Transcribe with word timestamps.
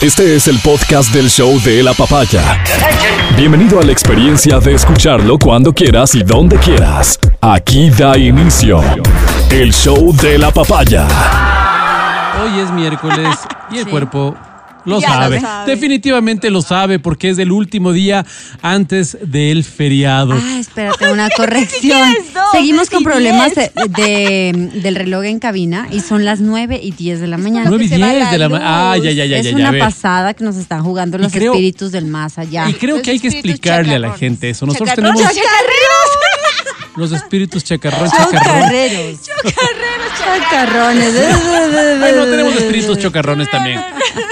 Este 0.00 0.34
es 0.34 0.48
el 0.48 0.58
podcast 0.60 1.12
del 1.12 1.28
show 1.28 1.60
de 1.62 1.82
la 1.82 1.92
papaya. 1.92 2.62
Bienvenido 3.36 3.80
a 3.80 3.82
la 3.82 3.92
experiencia 3.92 4.58
de 4.58 4.74
escucharlo 4.74 5.38
cuando 5.38 5.72
quieras 5.72 6.14
y 6.14 6.22
donde 6.22 6.56
quieras. 6.56 7.18
Aquí 7.40 7.90
da 7.90 8.16
inicio 8.16 8.80
el 9.50 9.72
show 9.72 10.14
de 10.16 10.38
la 10.38 10.50
papaya. 10.50 11.06
Hoy 12.42 12.60
es 12.60 12.70
miércoles 12.72 13.36
y 13.70 13.78
el 13.78 13.84
Sí. 13.84 13.90
cuerpo 13.90 14.34
lo 14.84 15.00
sabe. 15.00 15.40
Definitivamente 15.66 16.50
lo 16.50 16.62
sabe 16.62 16.98
porque 16.98 17.30
es 17.30 17.38
el 17.38 17.52
último 17.52 17.92
día 17.92 18.24
antes 18.62 19.16
del 19.22 19.64
feriado. 19.64 20.34
Ah, 20.34 20.58
espérate, 20.58 21.10
una 21.12 21.28
corrección. 21.36 22.14
Seguimos 22.52 22.90
con 22.90 23.02
problemas 23.04 23.54
de, 23.54 23.70
de- 23.88 24.70
del 24.82 24.94
reloj 24.96 25.24
en 25.24 25.38
cabina 25.38 25.88
y 25.90 26.00
son 26.00 26.24
las 26.24 26.40
9 26.40 26.80
y 26.82 26.90
10 26.92 27.20
de 27.20 27.26
la 27.26 27.38
mañana. 27.38 27.68
9 27.68 27.84
y 27.84 27.88
que 27.88 27.94
se 27.96 28.00
va 28.00 28.08
10 28.10 28.18
la 28.24 28.30
de 28.30 28.38
la 28.38 28.44
luz. 28.48 28.52
mañana. 28.58 28.92
Ah, 28.92 28.96
ya, 28.98 29.10
ya, 29.12 29.24
ya, 29.26 29.38
es 29.38 29.44
ya, 29.44 29.50
ya. 29.50 29.56
una 29.56 29.68
a 29.68 29.72
ver. 29.72 29.80
pasada 29.80 30.34
que 30.34 30.44
nos 30.44 30.56
están 30.56 30.82
jugando 30.82 31.18
los 31.18 31.32
creo- 31.32 31.52
espíritus 31.52 31.92
del 31.92 32.06
más 32.06 32.38
allá. 32.38 32.68
Y 32.68 32.74
creo 32.74 32.96
Los 32.96 33.04
que 33.04 33.12
hay 33.12 33.18
que 33.20 33.28
espíritus 33.28 33.50
explicarle 33.52 33.94
a 33.94 33.98
la 33.98 34.08
chacarrones. 34.08 34.18
gente 34.20 34.50
eso. 34.50 34.66
Nosotros 34.66 34.88
Chacarrones. 34.90 35.14
tenemos 35.18 35.36
¡Chacarreros! 35.36 36.10
los 36.96 37.12
espíritus 37.12 37.64
chacarrón, 37.64 38.10
chacarrón. 38.10 38.40
Chocarreros. 38.40 39.20
Chocarrones. 40.18 41.14
Bueno, 41.98 42.24
tenemos 42.24 42.54
espíritus 42.56 42.98
chocarrones 42.98 43.50
también. 43.50 43.80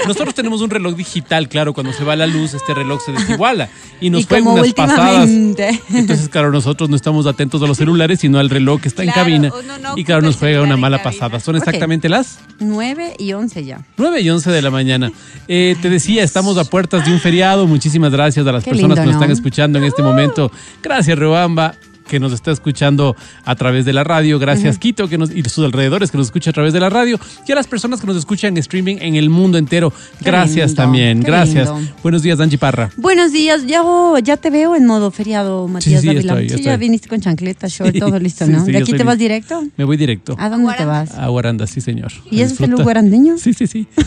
Nosotros 0.05 0.33
tenemos 0.33 0.61
un 0.61 0.69
reloj 0.69 0.95
digital, 0.95 1.47
claro, 1.47 1.73
cuando 1.73 1.93
se 1.93 2.03
va 2.03 2.15
la 2.15 2.27
luz, 2.27 2.53
este 2.53 2.73
reloj 2.73 3.01
se 3.03 3.11
desiguala 3.11 3.69
y 4.01 4.09
nos 4.09 4.25
como 4.25 4.53
unas 4.53 4.73
pasadas. 4.73 5.29
Entonces, 5.29 6.29
claro, 6.29 6.51
nosotros 6.51 6.89
no 6.89 6.95
estamos 6.95 7.25
atentos 7.27 7.61
a 7.61 7.67
los 7.67 7.77
celulares, 7.77 8.19
sino 8.19 8.39
al 8.39 8.49
reloj 8.49 8.81
que 8.81 8.87
está 8.87 9.03
en 9.03 9.11
cabina. 9.11 9.49
no 9.81 9.97
y 9.97 10.03
claro, 10.03 10.21
nos 10.21 10.37
juega 10.37 10.61
una 10.61 10.77
mala 10.77 11.01
pasada. 11.01 11.39
Son 11.39 11.55
exactamente 11.55 12.09
las 12.09 12.39
9 12.59 13.15
y 13.17 13.33
11 13.33 13.65
ya. 13.65 13.85
9 13.97 14.21
y 14.21 14.29
11 14.29 14.51
de 14.51 14.61
la 14.61 14.71
mañana. 14.71 15.11
Eh, 15.47 15.75
te 15.81 15.89
decía, 15.89 16.23
estamos 16.23 16.57
a 16.57 16.65
puertas 16.65 17.05
de 17.05 17.11
un 17.11 17.19
feriado. 17.19 17.67
Muchísimas 17.67 18.11
gracias 18.11 18.45
a 18.45 18.51
las 18.51 18.63
Qué 18.63 18.71
personas 18.71 18.97
lindo, 18.97 19.01
que 19.01 19.07
nos 19.07 19.15
¿no? 19.15 19.21
están 19.21 19.31
escuchando 19.31 19.79
en 19.79 19.85
este 19.85 20.01
momento. 20.01 20.51
Gracias, 20.81 21.17
Riobamba 21.17 21.75
que 22.09 22.19
nos 22.19 22.33
está 22.33 22.51
escuchando 22.51 23.15
a 23.45 23.55
través 23.55 23.85
de 23.85 23.93
la 23.93 24.03
radio, 24.03 24.39
gracias 24.39 24.77
Quito 24.77 25.07
que 25.07 25.17
nos, 25.17 25.31
y 25.31 25.43
sus 25.43 25.63
alrededores 25.63 26.11
que 26.11 26.17
nos 26.17 26.27
escucha 26.27 26.49
a 26.49 26.53
través 26.53 26.73
de 26.73 26.79
la 26.79 26.89
radio 26.89 27.19
y 27.47 27.51
a 27.51 27.55
las 27.55 27.67
personas 27.67 28.01
que 28.01 28.07
nos 28.07 28.17
escuchan 28.17 28.53
en 28.53 28.57
streaming 28.57 28.97
en 28.99 29.15
el 29.15 29.29
mundo 29.29 29.57
entero. 29.57 29.93
Gracias 30.21 30.71
lindo, 30.71 30.81
también, 30.81 31.21
gracias. 31.21 31.69
lindo. 31.69 31.93
Buenos 32.03 32.23
días, 32.23 32.39
Angie 32.39 32.57
Parra. 32.57 32.91
Buenos 32.97 33.31
días, 33.31 33.65
ya, 33.65 33.81
ya 34.23 34.37
te 34.37 34.49
veo 34.49 34.75
en 34.75 34.85
modo 34.85 35.11
feriado, 35.11 35.67
Matías 35.67 36.01
sí, 36.01 36.07
Dávila. 36.07 36.33
estoy, 36.33 36.49
sí, 36.49 36.55
estoy. 36.55 36.65
ya 36.65 36.77
viniste 36.77 37.07
con 37.07 37.21
chancleta, 37.21 37.67
short, 37.67 37.93
Sí, 37.93 37.99
todo 37.99 38.19
listo, 38.19 38.47
¿no? 38.47 38.63
¿De 38.65 38.77
aquí 38.77 38.93
te 38.93 39.03
vas 39.03 39.17
directo? 39.17 39.63
Me 39.77 39.83
voy 39.83 39.97
directo. 39.97 40.35
¿A 40.39 40.49
dónde 40.49 40.73
te 40.77 40.85
vas? 40.85 41.15
A 41.15 41.27
Guaranda, 41.27 41.67
sí, 41.67 41.81
señor. 41.81 42.11
¿Y 42.31 42.41
es 42.41 42.51
el 42.51 42.57
disfrutar. 42.57 42.83
guarandeño? 42.83 43.37
Sí, 43.37 43.53
sí, 43.53 43.67
sí. 43.67 43.87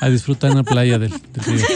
A 0.00 0.08
disfrutar 0.08 0.50
en 0.50 0.58
la 0.58 0.62
playa 0.62 0.98
del, 0.98 1.10
del 1.10 1.44
río. 1.44 1.66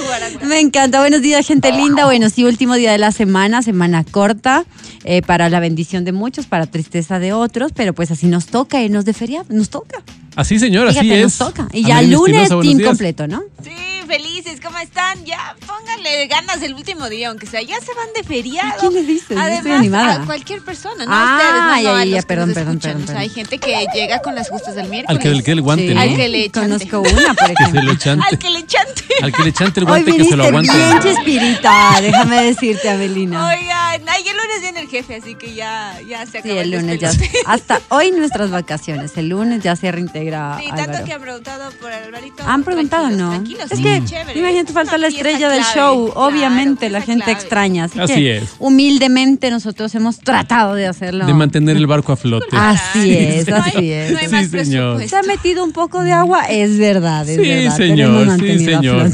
Me 0.46 0.60
encanta. 0.60 1.00
Buenos 1.00 1.22
días, 1.22 1.46
gente 1.46 1.72
linda. 1.72 2.04
Bueno, 2.04 2.30
sí, 2.30 2.44
último 2.44 2.74
día 2.74 2.92
de 2.92 2.98
la 2.98 3.12
semana, 3.12 3.62
semana 3.62 4.04
corta, 4.04 4.64
eh, 5.04 5.22
para 5.22 5.48
la 5.48 5.60
bendición 5.60 6.04
de 6.04 6.12
muchos, 6.12 6.46
para 6.46 6.66
tristeza 6.66 7.18
de 7.18 7.32
otros, 7.32 7.72
pero 7.72 7.94
pues 7.94 8.10
así 8.10 8.26
nos 8.26 8.46
toca 8.46 8.80
irnos 8.82 9.04
de 9.04 9.12
feriado, 9.12 9.46
nos 9.50 9.70
toca. 9.70 10.02
Así, 10.36 10.58
señor, 10.58 10.88
así 10.88 11.12
es. 11.12 11.22
nos 11.22 11.38
toca. 11.38 11.68
Y 11.72 11.84
ya 11.84 12.00
lunes, 12.02 12.42
Espinosa, 12.44 12.60
team 12.62 12.78
días. 12.78 12.88
completo, 12.88 13.26
¿no? 13.28 13.42
Sí, 13.62 13.70
felices, 14.06 14.60
¿cómo 14.62 14.78
están? 14.78 15.24
Ya, 15.24 15.54
pónganle 15.66 16.26
ganas 16.26 16.62
el 16.62 16.74
último 16.74 17.08
día, 17.08 17.28
aunque 17.28 17.46
sea, 17.46 17.60
ya 17.62 17.78
se 17.80 17.94
van 17.94 18.08
de 18.14 18.22
feriado. 18.22 18.68
¿A 18.72 18.76
quién 18.76 18.94
le 18.94 19.02
dices? 19.04 19.28
Yo 19.30 19.38
Además, 19.38 19.58
estoy 19.58 19.72
animada. 19.72 20.22
a 20.22 20.26
cualquier 20.26 20.62
persona, 20.64 21.04
no 21.06 21.12
Ah, 21.12 21.32
a 21.32 21.36
ustedes, 21.36 21.52
no, 21.54 21.60
no, 21.60 21.68
ya, 21.68 21.76
a 21.76 21.82
ya, 21.82 22.04
los 22.04 22.08
ya, 22.14 22.20
que 22.20 22.26
perdón, 22.26 22.54
perdón, 22.54 22.78
perdón, 22.78 23.02
O 23.04 23.06
sea, 23.06 23.18
hay 23.20 23.28
gente 23.28 23.58
que 23.58 23.86
llega 23.94 24.20
con 24.20 24.34
las 24.34 24.48
justas 24.50 24.74
del 24.74 24.84
Al 24.84 24.90
miércoles. 24.90 25.22
que 25.22 25.28
le 25.30 25.42
quede 25.42 25.52
el 25.54 25.62
guante, 25.62 25.88
Sí. 25.88 25.94
¿no? 25.94 26.00
Al 26.00 26.16
que 26.16 26.28
le 26.28 26.50
chante. 26.50 26.60
Conozco 26.88 27.00
una, 27.00 27.34
por 27.34 27.46
Que 27.46 27.52
ejemplo. 27.62 27.94
chante. 27.96 28.26
Al 28.30 28.38
que 28.38 28.50
le 28.50 28.66
chante. 28.66 29.02
Al 29.22 29.32
que 29.32 29.42
le 29.44 29.52
chante 29.52 29.80
el 29.80 29.84
Hoy 29.84 29.90
guante 29.90 30.04
que 30.06 30.12
viniste 30.12 30.30
se 30.30 30.36
lo 30.36 30.44
aguante. 30.44 30.76
bien 30.76 31.00
chespirita, 31.00 32.00
déjame 32.00 32.42
decirte, 32.44 32.88
Avelina. 32.90 33.48
Oigan, 33.48 34.02
ay, 34.08 34.22
el 34.28 34.36
lunes 34.36 34.60
viene 34.62 34.80
el 34.80 34.88
jefe, 34.88 35.16
así 35.16 35.34
que 35.34 35.54
ya, 35.54 35.98
ya 36.08 36.24
se 36.26 36.32
Sí, 36.42 36.48
acabó 36.50 36.60
el 36.60 36.70
lunes 36.70 36.98
ya. 36.98 37.10
Hasta 37.46 37.80
hoy 37.90 38.10
nuestras 38.12 38.50
vacaciones. 38.50 39.16
El 39.16 39.28
lunes 39.28 39.62
ya 39.62 39.76
se 39.76 39.90
reintegra 39.92 40.21
Sí, 40.60 40.66
tanto 40.68 40.82
Álvaro. 40.82 41.04
que 41.04 41.12
han 41.12 41.20
preguntado 41.20 41.70
por 41.80 41.92
Alvarito. 41.92 42.42
Han 42.46 42.64
preguntado, 42.64 43.10
¿no? 43.10 43.30
Tranquilos, 43.30 43.70
es 43.70 43.76
sí, 43.78 43.82
que, 43.82 44.02
chévere. 44.04 44.38
imagínate, 44.38 44.72
falta 44.72 44.98
la 44.98 45.08
estrella 45.08 45.48
del 45.48 45.62
show. 45.62 46.06
Claro, 46.12 46.26
Obviamente, 46.28 46.90
la 46.90 47.00
gente 47.02 47.24
clave. 47.24 47.32
extraña. 47.40 47.84
Así, 47.84 48.00
Así 48.00 48.14
que, 48.14 48.36
es. 48.38 48.54
humildemente, 48.58 49.50
nosotros 49.50 49.94
hemos 49.94 50.18
tratado 50.18 50.74
de 50.74 50.86
hacerlo. 50.86 51.26
De 51.26 51.34
mantener 51.34 51.76
el 51.76 51.86
barco 51.86 52.12
a 52.12 52.16
flote. 52.16 52.46
Así 52.56 53.12
es, 53.16 53.48
No 53.48 53.56
hay- 53.56 53.62
así 53.74 53.92
es. 53.92 54.12
No 54.12 54.18
hay 54.18 54.26
Sí, 54.26 54.32
más 54.32 54.46
señor. 54.66 55.08
Se 55.08 55.16
ha 55.16 55.22
metido 55.22 55.64
un 55.64 55.72
poco 55.72 56.02
de 56.02 56.12
agua, 56.12 56.44
es 56.44 56.78
verdad, 56.78 57.28
es 57.28 57.36
Sí, 57.40 57.48
verdad. 57.48 57.76
señor, 57.76 58.38
sí, 58.40 58.58
señor. 58.64 59.10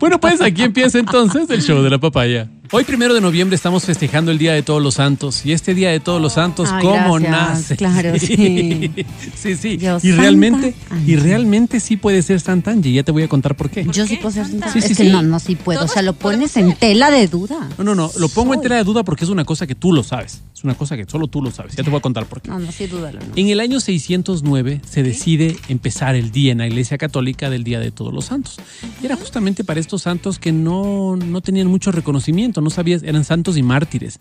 Bueno, 0.00 0.20
pues 0.20 0.40
aquí 0.40 0.62
empieza 0.62 0.98
entonces 0.98 1.48
el 1.50 1.62
show 1.62 1.82
de 1.82 1.90
la 1.90 1.98
papaya. 1.98 2.48
Hoy, 2.74 2.84
primero 2.84 3.12
de 3.12 3.20
noviembre, 3.20 3.54
estamos 3.54 3.84
festejando 3.84 4.30
el 4.30 4.38
Día 4.38 4.54
de 4.54 4.62
Todos 4.62 4.82
los 4.82 4.94
Santos. 4.94 5.44
Y 5.44 5.52
este 5.52 5.74
Día 5.74 5.90
de 5.90 6.00
Todos 6.00 6.22
los 6.22 6.32
Santos, 6.32 6.70
Ay, 6.72 6.82
¿cómo 6.82 7.16
gracias, 7.16 7.58
nace? 7.60 7.76
claro, 7.76 8.12
sí. 8.18 8.90
sí, 9.36 9.56
sí. 9.56 9.76
Dios, 9.76 10.02
y 10.02 10.08
Santa 10.08 10.22
realmente, 10.22 10.74
y 10.90 10.94
Angie. 10.94 11.16
realmente 11.18 11.80
sí 11.80 11.98
puede 11.98 12.22
ser 12.22 12.40
Santa 12.40 12.70
Angie. 12.70 12.94
Ya 12.94 13.02
te 13.02 13.12
voy 13.12 13.24
a 13.24 13.28
contar 13.28 13.56
por 13.56 13.68
qué. 13.68 13.86
Yo 13.92 14.06
sí 14.06 14.16
puedo 14.16 14.30
ser 14.30 14.46
sincera. 14.46 14.72
Sí, 14.72 14.80
sí, 14.80 14.92
es 14.92 14.96
que 14.96 15.04
sí. 15.04 15.10
no, 15.10 15.20
no, 15.20 15.38
sí 15.38 15.54
puedo. 15.54 15.84
O 15.84 15.88
sea, 15.88 16.00
lo 16.00 16.14
pones 16.14 16.56
en 16.56 16.72
tela 16.72 17.10
de 17.10 17.28
duda. 17.28 17.68
No, 17.76 17.84
no, 17.84 17.94
no. 17.94 18.10
Lo 18.18 18.30
pongo 18.30 18.54
en 18.54 18.62
tela 18.62 18.76
de 18.76 18.84
duda 18.84 19.02
porque 19.02 19.24
es 19.24 19.30
una 19.30 19.44
cosa 19.44 19.66
que 19.66 19.74
tú 19.74 19.92
lo 19.92 20.02
sabes. 20.02 20.40
Es 20.54 20.64
una 20.64 20.74
cosa 20.74 20.96
que 20.96 21.04
solo 21.04 21.26
tú 21.26 21.42
lo 21.42 21.50
sabes. 21.50 21.76
Ya 21.76 21.84
te 21.84 21.90
voy 21.90 21.98
a 21.98 22.02
contar 22.02 22.24
por 22.24 22.40
qué. 22.40 22.48
No, 22.48 22.58
no, 22.58 22.72
sí, 22.72 22.86
dúdalo. 22.86 23.20
no. 23.20 23.26
En 23.36 23.48
el 23.50 23.60
año 23.60 23.80
609 23.80 24.80
se 24.88 25.02
decide 25.02 25.58
empezar 25.68 26.14
el 26.14 26.30
día 26.30 26.52
en 26.52 26.58
la 26.58 26.66
Iglesia 26.68 26.96
Católica 26.96 27.50
del 27.50 27.64
Día 27.64 27.80
de 27.80 27.90
Todos 27.90 28.14
los 28.14 28.24
Santos. 28.24 28.56
Y 29.02 29.04
era 29.04 29.16
justamente 29.16 29.62
para 29.62 29.78
estos 29.78 30.00
santos 30.02 30.38
que 30.38 30.52
no, 30.52 31.16
no 31.16 31.42
tenían 31.42 31.66
mucho 31.66 31.92
reconocimiento, 31.92 32.61
no 32.62 32.70
sabías, 32.70 33.02
eran 33.02 33.24
santos 33.24 33.56
y 33.56 33.62
mártires. 33.62 34.18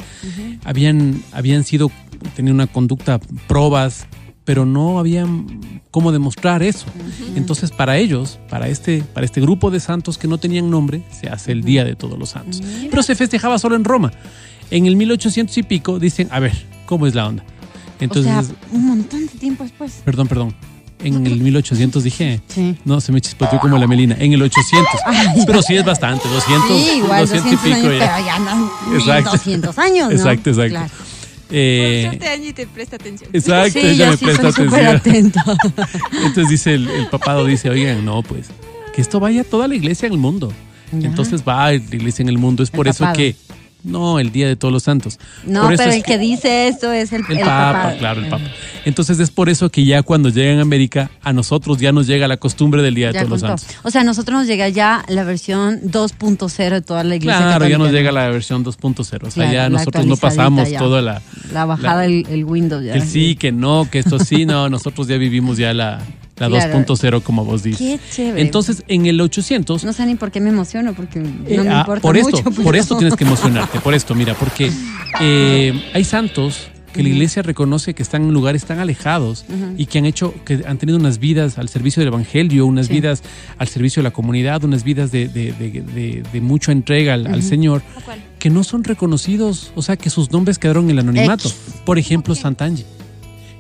habían, 0.64 1.24
habían 1.32 1.64
sido, 1.64 1.92
tenían 2.36 2.56
una 2.56 2.68
conducta, 2.68 3.20
probas, 3.48 4.08
pero 4.44 4.66
no 4.66 5.00
habían 5.00 5.82
cómo 5.92 6.12
demostrar 6.12 6.64
eso. 6.64 6.86
Entonces, 7.36 7.72
para 7.72 7.98
ellos, 7.98 8.40
para 8.50 8.68
este, 8.68 9.04
para 9.14 9.26
este 9.26 9.42
grupo 9.42 9.72
de 9.72 9.80
santos 9.80 10.18
que 10.18 10.28
no 10.28 10.38
tenían 10.38 10.70
nombre, 10.70 11.04
se 11.12 11.30
hace 11.30 11.52
el 11.52 11.64
Día 11.64 11.84
de 11.84 11.96
Todos 11.96 12.18
los 12.18 12.30
Santos. 12.30 12.62
Pero 12.90 13.04
se 13.04 13.16
festejaba 13.16 13.60
solo 13.60 13.76
en 13.76 13.84
Roma. 13.84 14.12
En 14.72 14.86
el 14.86 14.96
1800 14.96 15.58
y 15.58 15.64
pico 15.64 16.00
dicen, 16.00 16.28
a 16.32 16.40
ver, 16.40 16.54
¿cómo 16.86 17.08
es 17.08 17.16
la 17.16 17.28
onda? 17.28 17.44
Entonces, 18.00 18.34
o 18.34 18.42
sea, 18.44 18.56
un 18.72 18.88
montón 18.88 19.22
de 19.22 19.34
tiempo 19.34 19.64
después. 19.64 20.02
Perdón, 20.04 20.28
perdón. 20.28 20.56
En 21.04 21.26
el 21.26 21.40
1800 21.42 22.04
dije. 22.04 22.42
Sí. 22.48 22.76
No, 22.86 23.02
se 23.02 23.12
me 23.12 23.22
chispoteó 23.22 23.60
como 23.60 23.78
la 23.78 23.88
melina. 23.88 24.16
En 24.20 24.34
el 24.34 24.42
800. 24.42 24.92
Pero 25.46 25.62
sí 25.62 25.76
es 25.76 25.84
bastante. 25.86 26.28
200, 26.30 26.68
Sí, 26.68 26.92
igual, 26.98 27.22
200 27.22 27.52
200 27.52 27.54
y 27.54 27.56
pico 27.58 27.88
años, 27.88 28.00
ya. 28.00 28.16
pero 28.16 28.26
ya 28.26 28.40
no, 28.40 28.72
Exacto. 28.98 29.32
200 29.32 29.78
años, 29.80 30.08
¿no? 30.10 30.12
Exacto, 30.16 30.50
exacto. 30.52 30.70
Claro. 30.72 30.92
Eh, 31.54 32.02
Por 32.06 32.12
suerte, 32.20 32.30
Angie 32.34 32.54
te 32.54 32.68
presta 32.68 32.96
atención. 32.96 33.30
exacto, 33.34 33.72
Sí, 33.74 33.80
ella 33.80 34.06
yo 34.06 34.12
me 34.12 34.18
sí 34.18 34.26
presta 34.26 34.48
atención. 34.48 35.02
Entonces 36.24 36.50
dice 36.50 36.74
el, 36.76 36.88
el 36.90 37.08
papado, 37.08 37.46
dice, 37.46 37.70
oigan, 37.70 38.06
no, 38.06 38.24
pues, 38.24 38.48
que 38.96 39.02
esto 39.02 39.20
vaya 39.20 39.42
a 39.42 39.44
toda 39.44 39.68
la 39.68 39.76
iglesia 39.76 40.08
en 40.08 40.14
el 40.14 40.20
mundo. 40.20 40.54
Ya. 40.94 41.08
Entonces 41.08 41.44
va 41.48 41.66
a 41.66 41.72
la 41.72 41.76
iglesia 41.76 42.24
en 42.24 42.30
el 42.30 42.38
mundo. 42.38 42.64
Es 42.64 42.70
El 42.70 42.76
por 42.78 42.88
eso 42.88 43.00
papado. 43.00 43.18
que, 43.18 43.36
no, 43.84 44.20
el 44.20 44.32
Día 44.32 44.48
de 44.48 44.56
Todos 44.56 44.72
los 44.74 44.84
Santos. 44.84 45.20
No, 45.46 45.64
Por 45.64 45.78
pero 45.78 45.92
el 45.92 46.04
que 46.04 46.18
dice 46.18 46.68
esto 46.68 46.92
es 46.92 47.12
el, 47.14 47.22
El, 47.30 47.38
el 47.38 47.44
Papa, 47.46 47.96
claro, 48.00 48.22
el 48.22 48.28
Papa. 48.30 48.44
Entonces 48.86 49.20
es 49.20 49.32
por 49.32 49.50
eso 49.50 49.70
que 49.70 49.86
ya 49.86 50.02
cuando 50.04 50.30
llegan 50.30 50.60
a 50.60 50.62
América, 50.62 51.12
a 51.22 51.34
nosotros 51.34 51.78
ya 51.80 51.92
nos 51.92 52.08
llega 52.08 52.28
la 52.28 52.38
costumbre 52.38 52.82
del 52.82 52.96
Día 52.96 53.08
de 53.08 53.14
Ya 53.14 53.20
Todos 53.26 53.42
los. 53.42 53.62
Santos. 53.62 53.68
O 53.84 53.92
sea, 53.92 54.02
a 54.02 54.04
nosotros 54.04 54.40
nos 54.40 54.48
llega 54.48 54.70
ya 54.70 55.04
la 55.08 55.24
versión 55.24 55.82
2.0 55.84 56.70
de 56.72 56.82
toda 56.82 57.04
la 57.04 57.16
iglesia 57.16 57.38
Claro, 57.40 57.68
ya 57.68 57.78
nos 57.78 57.88
¿no? 57.88 57.94
llega 57.94 58.12
la 58.12 58.30
versión 58.30 58.64
2.0. 58.66 59.00
O 59.00 59.04
sea, 59.04 59.20
Claro, 59.20 59.52
ya 59.54 59.70
nosotros 59.70 60.06
no 60.06 60.18
pasamos 60.18 60.70
ya. 60.70 60.80
toda 60.80 61.02
la. 61.02 61.22
La 61.52 61.66
bajada, 61.66 61.96
la- 62.02 62.06
el, 62.06 62.26
el 62.30 62.46
Windows 62.46 62.84
ya. 62.84 62.94
el 62.94 63.02
sí, 63.04 63.36
que 63.36 63.52
no, 63.52 63.88
que 63.92 64.00
esto 64.00 64.20
sí, 64.20 64.46
no. 64.46 64.70
Nosotros 64.70 65.08
ya 65.08 65.18
vivimos 65.18 65.58
ya 65.58 65.74
la, 65.74 66.02
la 66.50 66.58
Claro. 66.68 66.86
2.0, 66.86 67.22
como 67.24 67.46
vos 67.46 67.64
dices. 67.64 67.80
Qué 67.80 68.00
chévere. 68.12 68.42
Entonces, 68.42 68.84
en 68.88 69.06
el 69.06 69.20
800. 69.22 69.84
No 69.84 69.94
sé 69.94 70.06
ni 70.06 70.16
por 70.16 70.32
qué 70.32 70.40
me 70.40 70.50
emociono, 70.50 70.94
porque 70.94 71.20
eh, 71.20 71.58
no 71.58 71.64
me 71.64 71.70
ah, 71.70 71.80
importa 71.82 72.02
por 72.02 72.18
esto, 72.18 72.38
mucho. 72.44 72.64
por 72.64 72.76
esto 72.76 72.98
tienes 72.98 73.16
que 73.16 73.24
emocionarte, 73.24 73.80
por 73.80 73.94
esto, 73.94 74.16
mira, 74.16 74.34
porque 74.36 74.72
eh, 75.20 75.74
hay 75.94 76.04
santos 76.04 76.68
que 76.94 77.04
la 77.04 77.08
iglesia 77.10 77.42
reconoce 77.42 77.94
que 77.94 78.04
están 78.04 78.24
en 78.24 78.34
lugares 78.34 78.66
tan 78.66 78.80
alejados 78.80 79.46
y 79.78 79.86
que 79.86 80.00
han 80.00 80.06
hecho, 80.06 80.34
que 80.44 80.64
han 80.68 80.78
tenido 80.78 80.98
unas 80.98 81.20
vidas 81.20 81.58
al 81.58 81.70
servicio 81.70 82.02
del 82.02 82.10
evangelio, 82.10 82.66
unas 82.66 82.88
Sí. 82.88 82.94
vidas 82.96 83.24
al 83.58 83.70
servicio 83.70 84.02
de 84.02 84.10
la 84.10 84.12
comunidad, 84.12 84.62
unas 84.66 84.84
vidas 84.84 85.10
de, 85.10 85.30
de, 85.30 85.54
de- 85.54 85.82
de- 85.84 86.24
de 86.34 86.42
mucha 86.42 86.74
entrega 86.74 87.14
al, 87.14 87.28
al 87.28 87.44
Señor, 87.44 87.82
que 88.40 88.50
no 88.50 88.66
son 88.66 88.84
reconocidos, 88.84 89.72
o 89.76 89.82
sea, 89.82 89.96
que 89.96 90.10
sus 90.10 90.32
nombres 90.32 90.60
quedaron 90.60 90.84
en 90.86 90.92
el 90.92 91.00
anonimato. 91.00 91.50
Por 91.86 91.98
ejemplo, 91.98 92.36
Santa 92.36 92.66
Angie. 92.66 92.86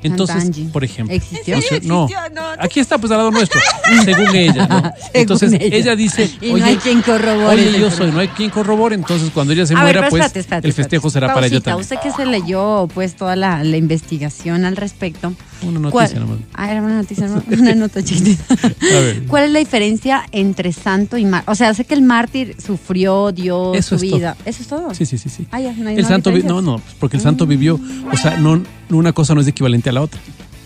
Entonces, 0.03 0.51
por 0.71 0.83
ejemplo. 0.83 1.15
¿Existió? 1.15 1.55
no 1.55 1.61
sé, 1.61 1.81
no. 1.81 2.03
Existió, 2.05 2.29
no, 2.33 2.55
no. 2.55 2.61
Aquí 2.61 2.79
está, 2.79 2.97
pues 2.97 3.11
al 3.11 3.19
lado 3.19 3.31
nuestro, 3.31 3.59
según 4.05 4.35
ella. 4.35 4.67
¿no? 4.67 4.93
Entonces, 5.13 5.53
ella. 5.53 5.75
ella. 5.77 5.95
dice, 5.95 6.29
Y 6.41 6.53
no 6.53 6.65
hay 6.65 6.77
quien 6.77 7.01
corrobore 7.01 7.69
oye, 7.69 7.79
yo 7.79 7.91
soy, 7.91 8.11
no 8.11 8.19
hay 8.19 8.27
quien 8.29 8.49
corrobore, 8.49 8.95
entonces 8.95 9.29
cuando 9.33 9.53
ella 9.53 9.65
se 9.65 9.73
A 9.73 9.81
muera, 9.81 10.01
pues 10.01 10.13
espérate, 10.13 10.39
espérate, 10.39 10.67
el 10.67 10.73
festejo 10.73 11.09
será 11.09 11.33
para 11.33 11.47
ella 11.47 11.59
también. 11.61 11.81
Usted 11.81 11.97
que 12.01 12.11
se 12.11 12.25
leyó 12.25 12.87
pues 12.93 13.15
toda 13.15 13.35
la, 13.35 13.63
la 13.63 13.77
investigación 13.77 14.65
al 14.65 14.75
respecto. 14.75 15.33
Una 15.63 15.79
noticia 15.79 15.91
¿cuál- 15.91 16.19
nomás. 16.19 16.39
Ah, 16.53 16.71
era 16.71 16.81
una 16.81 16.95
noticia, 16.95 17.27
¿no? 17.27 17.43
una 17.59 17.75
nota 17.75 18.03
chiquitita. 18.03 18.53
A 18.53 18.99
ver. 18.99 19.23
¿Cuál 19.27 19.43
es 19.45 19.51
la 19.51 19.59
diferencia 19.59 20.23
entre 20.31 20.71
santo 20.71 21.17
y 21.17 21.25
mártir? 21.25 21.49
O 21.51 21.55
sea, 21.55 21.73
sé 21.73 21.85
que 21.85 21.93
el 21.93 22.01
mártir 22.01 22.55
sufrió, 22.63 23.31
dio 23.31 23.73
Eso 23.73 23.89
su 23.89 24.03
es 24.03 24.09
todo. 24.09 24.17
vida. 24.19 24.37
¿Eso 24.45 24.61
es 24.63 24.67
todo? 24.67 24.93
Sí, 24.95 25.05
sí, 25.05 25.17
sí, 25.17 25.29
sí. 25.29 25.47
Ah, 25.51 25.59
ya, 25.59 25.73
no 25.73 25.89
hay 25.89 25.97
el 25.97 26.05
santo 26.05 26.31
no, 26.31 26.61
no, 26.61 26.79
pues, 26.79 26.95
porque 26.99 27.17
el 27.17 27.23
santo 27.23 27.45
vivió, 27.45 27.79
o 28.11 28.17
sea, 28.17 28.37
no 28.37 28.61
una 28.89 29.13
cosa 29.13 29.33
no 29.35 29.41
es 29.41 29.47
equivalente 29.47 29.89
a 29.89 29.90
la 29.91 30.01
otra. 30.01 30.19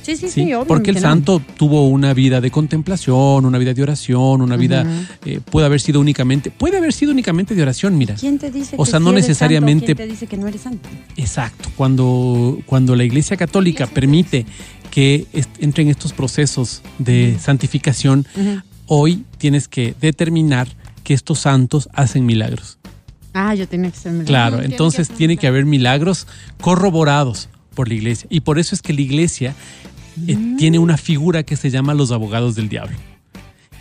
Sí, 0.03 0.15
sí, 0.17 0.29
sí. 0.29 0.51
Porque 0.67 0.91
el 0.91 0.97
no. 0.97 1.01
santo 1.01 1.41
tuvo 1.57 1.87
una 1.87 2.13
vida 2.13 2.39
de 2.39 2.51
contemplación, 2.51 3.43
una 3.43 3.57
vida 3.57 3.73
de 3.73 3.81
oración, 3.81 4.39
una 4.43 4.55
vida 4.55 4.85
eh, 5.25 5.39
puede 5.43 5.65
haber 5.65 5.81
sido 5.81 5.99
únicamente, 5.99 6.51
puede 6.51 6.77
haber 6.77 6.93
sido 6.93 7.11
únicamente 7.11 7.55
de 7.55 7.63
oración, 7.63 7.97
mira. 7.97 8.13
¿Quién 8.13 8.37
te 8.37 8.51
dice 8.51 8.75
O 8.77 8.85
sea, 8.85 8.99
no 8.99 9.09
eres 9.09 9.23
necesariamente- 9.27 9.87
santo? 9.87 9.97
¿Quién 9.97 10.07
te 10.09 10.13
dice 10.13 10.27
que 10.27 10.37
no 10.37 10.47
eres 10.47 10.61
santo? 10.61 10.87
Exacto. 11.17 11.69
Cuando, 11.75 12.59
cuando 12.67 12.95
la 12.95 13.03
Iglesia 13.03 13.35
Católica 13.35 13.87
permite 13.87 14.45
que 14.91 15.25
est- 15.33 15.49
entren 15.59 15.87
estos 15.89 16.13
procesos 16.13 16.83
de 16.99 17.37
santificación, 17.41 18.27
hoy 18.85 19.23
tienes 19.39 19.67
que 19.67 19.95
determinar 19.99 20.67
que 21.03 21.15
estos 21.15 21.39
santos 21.39 21.89
hacen 21.93 22.27
milagros. 22.27 22.77
Ah, 23.33 23.55
yo 23.55 23.67
tenía 23.67 23.89
que 23.89 23.97
ser 23.97 24.11
milagro. 24.11 24.27
Claro, 24.27 24.61
entonces 24.61 25.09
tiene 25.09 25.35
que 25.37 25.47
haber 25.47 25.65
milagros 25.65 26.27
corroborados 26.61 27.49
por 27.75 27.87
la 27.87 27.93
iglesia. 27.93 28.27
Y 28.31 28.39
por 28.39 28.57
eso 28.57 28.73
es 28.73 28.81
que 28.81 28.93
la 28.93 29.01
iglesia 29.01 29.53
eh, 30.27 30.35
Mm. 30.35 30.55
tiene 30.57 30.79
una 30.79 30.95
figura 30.97 31.43
que 31.43 31.57
se 31.57 31.69
llama 31.69 31.93
los 31.93 32.11
abogados 32.11 32.55
del 32.55 32.69
diablo. 32.69 32.95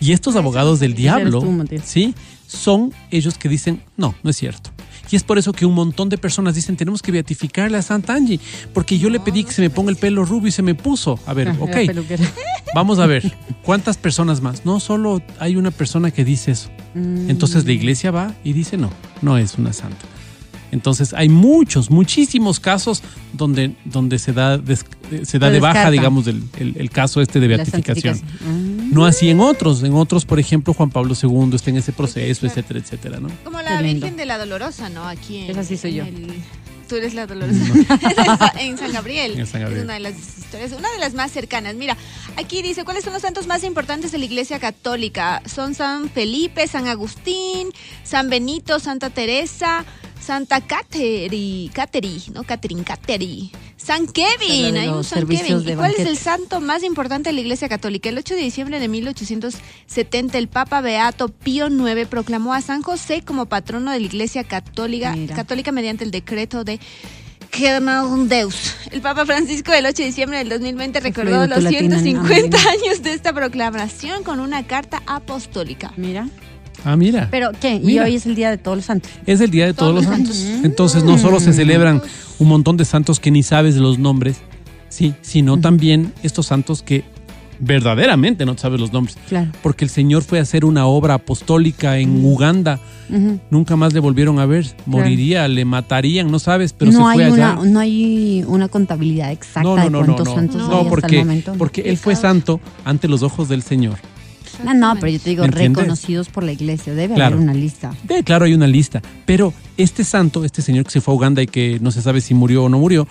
Y 0.00 0.12
estos 0.12 0.34
abogados 0.36 0.80
del 0.80 0.94
diablo, 0.94 1.40
tú. 1.40 1.64
¿sí? 1.84 2.12
Son 2.48 2.92
ellos 3.12 3.38
que 3.38 3.48
dicen, 3.48 3.80
no, 3.96 4.14
no 4.22 4.30
es 4.30 4.36
cierto. 4.36 4.70
Y 5.10 5.16
es 5.16 5.22
por 5.22 5.38
eso 5.38 5.52
que 5.52 5.64
un 5.64 5.74
montón 5.74 6.08
de 6.08 6.18
personas 6.18 6.56
dicen, 6.56 6.76
tenemos 6.76 7.00
que 7.02 7.12
beatificarle 7.12 7.76
a 7.78 7.82
Santa 7.82 8.14
Angie, 8.14 8.40
porque 8.72 8.98
yo 8.98 9.10
le 9.10 9.20
pedí 9.20 9.44
que 9.44 9.52
se 9.52 9.62
me 9.62 9.70
ponga 9.70 9.90
el 9.92 9.96
pelo 9.96 10.24
rubio 10.24 10.48
y 10.48 10.50
se 10.50 10.62
me 10.62 10.74
puso. 10.74 11.20
A 11.26 11.34
ver, 11.34 11.48
Ah, 11.50 11.56
ok, 11.60 11.76
vamos 12.74 12.98
a 12.98 13.06
ver, 13.06 13.32
¿cuántas 13.62 13.96
personas 13.96 14.40
más? 14.40 14.64
No, 14.64 14.80
solo 14.80 15.22
hay 15.38 15.54
una 15.56 15.70
persona 15.70 16.10
que 16.10 16.24
dice 16.24 16.50
eso. 16.50 16.68
Mm. 16.94 17.30
Entonces 17.30 17.64
la 17.64 17.72
iglesia 17.72 18.10
va 18.10 18.34
y 18.42 18.54
dice 18.54 18.76
no, 18.76 18.90
no 19.22 19.38
es 19.38 19.56
una 19.56 19.72
santa. 19.72 20.04
Entonces 20.74 21.14
hay 21.14 21.28
muchos, 21.28 21.88
muchísimos 21.90 22.58
casos 22.58 23.02
donde, 23.32 23.74
donde 23.84 24.18
se 24.18 24.32
da, 24.32 24.58
des- 24.58 24.84
eh, 25.12 25.22
se 25.24 25.38
da 25.38 25.48
de 25.48 25.60
baja, 25.60 25.88
digamos, 25.90 26.26
el, 26.26 26.42
el- 26.58 26.76
el 26.76 26.90
caso 26.90 27.20
este 27.22 27.38
de 27.40 27.46
beatificación. 27.48 28.20
Mm. 28.40 28.92
No 28.92 29.06
así 29.06 29.30
en 29.30 29.38
otros. 29.40 29.82
En 29.84 29.94
otros, 29.94 30.24
por 30.24 30.38
ejemplo, 30.40 30.74
Juan 30.74 30.90
Pablo 30.90 31.14
II 31.20 31.54
está 31.54 31.70
en 31.70 31.76
ese 31.78 31.92
proceso, 31.92 32.44
etcétera, 32.46 32.80
etcétera, 32.80 33.20
¿no? 33.20 33.28
Como 33.44 33.62
la. 33.62 33.80
Virgen 33.80 34.16
de 34.16 34.26
la 34.26 34.36
Dolorosa, 34.36 34.88
¿no? 34.90 35.04
Aquí 35.06 35.38
en, 35.38 35.50
Esa 35.50 35.62
sí 35.64 35.76
soy 35.76 36.00
en 36.00 36.06
yo. 36.06 36.24
el- 36.32 36.34
Tú 36.88 36.96
eres 36.96 37.14
la 37.14 37.26
Dolorosa. 37.26 37.58
en 38.60 38.76
San 38.76 38.92
Gabriel. 38.92 39.38
En 39.38 39.46
San 39.46 39.62
Gabriel. 39.62 39.78
Es 39.80 39.84
una 39.84 39.94
de 39.94 40.00
las 40.00 40.14
historias, 40.38 40.72
una 40.72 40.90
de 40.92 40.98
las 40.98 41.14
más 41.14 41.30
cercanas. 41.32 41.76
Mira, 41.76 41.96
aquí 42.36 42.60
dice, 42.60 42.84
¿cuáles 42.84 43.04
son 43.04 43.14
los 43.14 43.22
santos 43.22 43.46
más 43.46 43.64
importantes 43.64 44.12
de 44.12 44.18
la 44.18 44.26
Iglesia 44.26 44.58
Católica? 44.58 45.40
Son 45.46 45.74
San 45.74 46.10
Felipe, 46.10 46.66
San 46.68 46.86
Agustín, 46.86 47.68
San 48.02 48.28
Benito, 48.28 48.80
Santa 48.80 49.08
Teresa, 49.08 49.84
Santa 50.24 50.62
Cateri, 50.62 51.70
Cateri, 51.74 52.22
¿no? 52.32 52.44
Catherine 52.44 52.82
Cateri. 52.82 53.50
San 53.76 54.06
Kevin, 54.06 54.78
hay 54.78 54.88
un 54.88 55.04
San 55.04 55.26
Kevin. 55.26 55.68
¿Y 55.68 55.74
cuál 55.74 55.92
es 55.98 56.06
el 56.06 56.16
santo 56.16 56.62
más 56.62 56.82
importante 56.82 57.28
de 57.28 57.34
la 57.34 57.42
Iglesia 57.42 57.68
Católica? 57.68 58.08
El 58.08 58.16
8 58.16 58.34
de 58.34 58.40
diciembre 58.40 58.80
de 58.80 58.88
1870, 58.88 60.38
el 60.38 60.48
Papa 60.48 60.80
Beato 60.80 61.28
Pío 61.28 61.68
IX 61.68 62.08
proclamó 62.08 62.54
a 62.54 62.62
San 62.62 62.80
José 62.80 63.20
como 63.22 63.44
patrono 63.46 63.90
de 63.90 64.00
la 64.00 64.06
Iglesia 64.06 64.44
Católica, 64.44 65.14
Mira. 65.14 65.36
católica 65.36 65.72
mediante 65.72 66.04
el 66.04 66.10
decreto 66.10 66.64
de 66.64 66.80
Deus. 68.26 68.74
El 68.90 69.02
Papa 69.02 69.26
Francisco 69.26 69.72
el 69.72 69.84
8 69.84 69.94
de 69.94 70.04
diciembre 70.06 70.38
del 70.38 70.48
2020 70.48 71.00
recordó 71.00 71.46
los 71.46 71.62
latina, 71.62 72.00
150 72.00 72.56
Amelina. 72.56 72.70
años 72.70 73.02
de 73.02 73.12
esta 73.12 73.34
proclamación 73.34 74.24
con 74.24 74.40
una 74.40 74.66
carta 74.66 75.02
apostólica. 75.06 75.92
Mira. 75.98 76.28
Ah, 76.84 76.96
mira. 76.96 77.28
¿Pero 77.30 77.52
qué? 77.60 77.76
Y 77.76 77.98
hoy 77.98 78.16
es 78.16 78.26
el 78.26 78.34
Día 78.34 78.50
de 78.50 78.58
Todos 78.58 78.78
los 78.78 78.86
Santos. 78.86 79.10
Es 79.26 79.40
el 79.40 79.50
Día 79.50 79.66
de 79.66 79.74
Todos, 79.74 79.92
Todos 79.92 80.04
los 80.04 80.14
Santos. 80.14 80.64
Entonces 80.64 81.04
no 81.04 81.18
solo 81.18 81.40
se 81.40 81.52
celebran 81.52 82.02
un 82.38 82.48
montón 82.48 82.76
de 82.76 82.84
santos 82.84 83.20
que 83.20 83.30
ni 83.30 83.42
sabes 83.42 83.76
los 83.76 83.98
nombres, 83.98 84.38
sí, 84.88 85.14
sino 85.22 85.58
también 85.58 86.12
estos 86.22 86.46
santos 86.46 86.82
que 86.82 87.04
verdaderamente 87.58 88.44
no 88.44 88.56
sabes 88.58 88.80
los 88.80 88.92
nombres. 88.92 89.16
Claro. 89.28 89.50
Porque 89.62 89.84
el 89.84 89.90
Señor 89.90 90.22
fue 90.22 90.38
a 90.38 90.42
hacer 90.42 90.64
una 90.64 90.86
obra 90.86 91.14
apostólica 91.14 91.98
en 91.98 92.24
Uganda. 92.24 92.80
Nunca 93.50 93.76
más 93.76 93.92
le 93.92 94.00
volvieron 94.00 94.38
a 94.40 94.46
ver. 94.46 94.66
Moriría, 94.86 95.46
le 95.46 95.64
matarían, 95.64 96.30
no 96.30 96.38
sabes, 96.38 96.72
pero 96.72 96.90
no, 96.90 96.98
se 96.98 97.04
hay 97.04 97.14
fue 97.14 97.24
allá. 97.24 97.58
una, 97.58 97.70
no 97.70 97.80
hay 97.80 98.44
una 98.46 98.68
contabilidad 98.68 99.30
exacta 99.30 99.62
no, 99.62 99.90
no, 99.90 99.98
de 100.00 100.04
cuántos 100.06 100.34
santos 100.34 100.68
No, 100.68 100.80
el 100.80 101.42
porque 101.56 101.82
él 101.82 101.96
fue 101.96 102.16
santo 102.16 102.60
ante 102.84 103.06
los 103.08 103.22
ojos 103.22 103.48
del 103.48 103.62
Señor. 103.62 103.98
No, 104.62 104.74
no, 104.74 104.94
pero 105.00 105.08
yo 105.12 105.18
te 105.20 105.30
digo, 105.30 105.46
reconocidos 105.46 106.28
por 106.28 106.44
la 106.44 106.52
iglesia. 106.52 106.94
Debe 106.94 107.14
Claro. 107.14 107.36
haber 107.36 107.44
una 107.48 107.54
lista. 107.54 107.92
Eh, 108.08 108.22
claro, 108.22 108.44
hay 108.44 108.54
una 108.54 108.66
lista. 108.66 109.00
Pero 109.26 109.52
este 109.76 110.04
santo, 110.04 110.44
este 110.44 110.62
señor 110.62 110.84
que 110.84 110.90
se 110.90 111.00
fue 111.00 111.12
a 111.12 111.16
Uganda 111.16 111.42
y 111.42 111.46
que 111.46 111.78
no 111.80 111.90
se 111.90 112.02
sabe 112.02 112.20
si 112.20 112.34
murió 112.34 112.64
o 112.64 112.68
no 112.68 112.78
murió, 112.78 113.08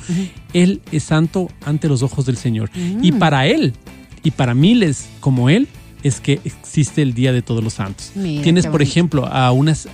él 0.54 0.82
es 0.92 1.04
santo 1.04 1.50
ante 1.66 1.88
los 1.90 2.04
ojos 2.04 2.26
del 2.26 2.38
Señor. 2.38 2.70
Y 3.02 3.12
Mm. 3.12 3.20
para 3.20 3.48
él, 3.48 3.74
y 4.24 4.32
para 4.32 4.54
miles 4.54 5.08
como 5.20 5.50
él, 5.50 5.68
es 6.04 6.20
que 6.20 6.40
existe 6.44 7.02
el 7.02 7.14
Día 7.14 7.32
de 7.34 7.42
Todos 7.42 7.64
los 7.64 7.74
Santos. 7.74 8.12
Mira, 8.16 8.44
Tienes, 8.44 8.68
por 8.68 8.82
ejemplo, 8.82 9.26
a 9.28 9.52
unas... 9.52 9.88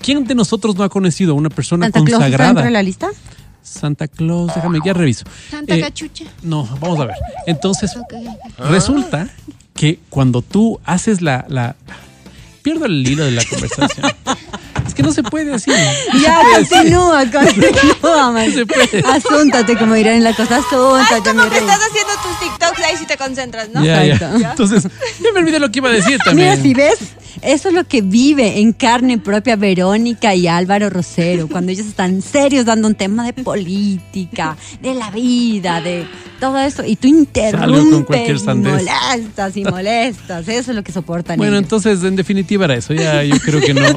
¿Quién 0.00 0.24
de 0.24 0.34
nosotros 0.36 0.76
no 0.76 0.84
ha 0.84 0.88
conocido 0.88 1.32
a 1.32 1.34
una 1.34 1.48
persona 1.50 1.86
¿Santa 1.86 1.98
Claus 2.00 2.08
está 2.12 2.24
dentro 2.24 2.38
consagrada? 2.38 2.64
de 2.66 2.70
la 2.70 2.82
lista? 2.82 3.08
Santa 3.62 4.06
Claus, 4.08 4.52
déjame, 4.54 4.78
ya 4.84 4.92
reviso. 4.92 5.24
Santa 5.50 5.74
Eh, 5.76 5.80
Cachucha. 5.80 6.24
No, 6.42 6.64
vamos 6.80 6.98
a 7.00 7.06
ver. 7.06 7.16
Entonces, 7.46 7.90
resulta 8.58 9.28
que 9.74 9.98
cuando 10.10 10.42
tú 10.42 10.80
haces 10.84 11.22
la, 11.22 11.44
la... 11.48 11.76
Pierdo 12.62 12.86
el 12.86 13.06
hilo 13.06 13.24
de 13.24 13.32
la 13.32 13.44
conversación. 13.44 14.12
es 14.86 14.94
que 14.94 15.02
no 15.02 15.12
se 15.12 15.22
puede 15.22 15.54
así. 15.54 15.70
Ya, 16.22 16.40
continúa, 16.54 17.24
continúa, 17.30 18.30
man. 18.30 18.48
No 18.48 18.54
se 18.54 18.66
puede. 18.66 19.04
Asúntate, 19.08 19.76
como 19.76 19.94
dirán 19.94 20.14
en 20.14 20.24
la 20.24 20.34
costa, 20.34 20.56
Ay, 20.56 20.62
asúntate, 20.62 21.30
como 21.30 21.44
mi 21.44 21.50
que 21.50 21.58
estás 21.58 21.80
haciendo 21.80 22.12
tus 22.22 22.40
TikToks 22.40 22.80
ahí 22.84 22.96
si 22.96 23.06
te 23.06 23.16
concentras, 23.16 23.70
¿no? 23.70 23.84
Ya, 23.84 24.04
ya. 24.04 24.50
Entonces, 24.50 24.84
ya 24.84 25.32
me 25.32 25.40
olvidé 25.40 25.58
lo 25.58 25.70
que 25.70 25.78
iba 25.78 25.88
a 25.88 25.92
decir 25.92 26.18
también. 26.24 26.50
Mira, 26.50 26.62
si 26.62 26.74
ves, 26.74 26.98
eso 27.40 27.68
es 27.68 27.74
lo 27.74 27.84
que 27.84 28.02
vive 28.02 28.58
en 28.60 28.72
carne 28.72 29.18
propia 29.18 29.56
Verónica 29.56 30.34
y 30.34 30.46
Álvaro 30.46 30.90
Rosero, 30.90 31.48
cuando 31.48 31.72
ellos 31.72 31.86
están 31.86 32.20
serios 32.22 32.66
dando 32.66 32.88
un 32.88 32.94
tema 32.94 33.24
de 33.24 33.32
política, 33.32 34.56
de 34.80 34.94
la 34.94 35.10
vida, 35.10 35.80
de 35.80 36.06
todo 36.40 36.58
eso, 36.58 36.84
y 36.84 36.96
tú 36.96 37.08
con 37.08 37.18
interrumpes 37.18 38.42
y 38.42 38.48
molestas 38.54 39.56
y 39.56 39.64
molestas, 39.64 40.48
eso 40.48 40.70
es 40.72 40.76
lo 40.76 40.82
que 40.82 40.92
soportan 40.92 41.36
Bueno, 41.36 41.52
ellos. 41.54 41.62
entonces, 41.64 42.02
en 42.02 42.16
definitiva 42.16 42.64
era 42.64 42.74
eso. 42.74 42.92
Ya, 42.94 43.22
yo 43.22 43.38
creo 43.38 43.60
que 43.60 43.72
no. 43.74 43.82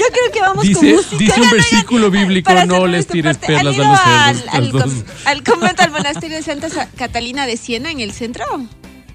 Yo 0.00 0.04
creo 0.12 0.32
que 0.32 0.40
vamos 0.40 0.56
con 0.58 0.66
Dice, 0.68 0.94
música. 0.94 1.16
dice 1.18 1.40
un 1.40 1.50
versículo 1.50 2.10
bíblico, 2.10 2.52
no 2.66 2.86
les 2.86 3.06
tires 3.06 3.36
parte, 3.36 3.54
perlas 3.54 3.76
¿han 3.78 3.84
a 3.84 3.90
los 3.90 4.00
al, 4.00 4.62
cerdos. 4.64 4.82
al 5.24 5.36
al 5.36 5.42
convento, 5.42 5.82
al 5.82 5.90
monasterio 5.90 6.36
de 6.36 6.42
Santa 6.42 6.68
Sa- 6.70 6.88
Catalina 6.96 7.46
de 7.46 7.56
Siena 7.56 7.90
en 7.90 8.00
el 8.00 8.12
centro? 8.12 8.44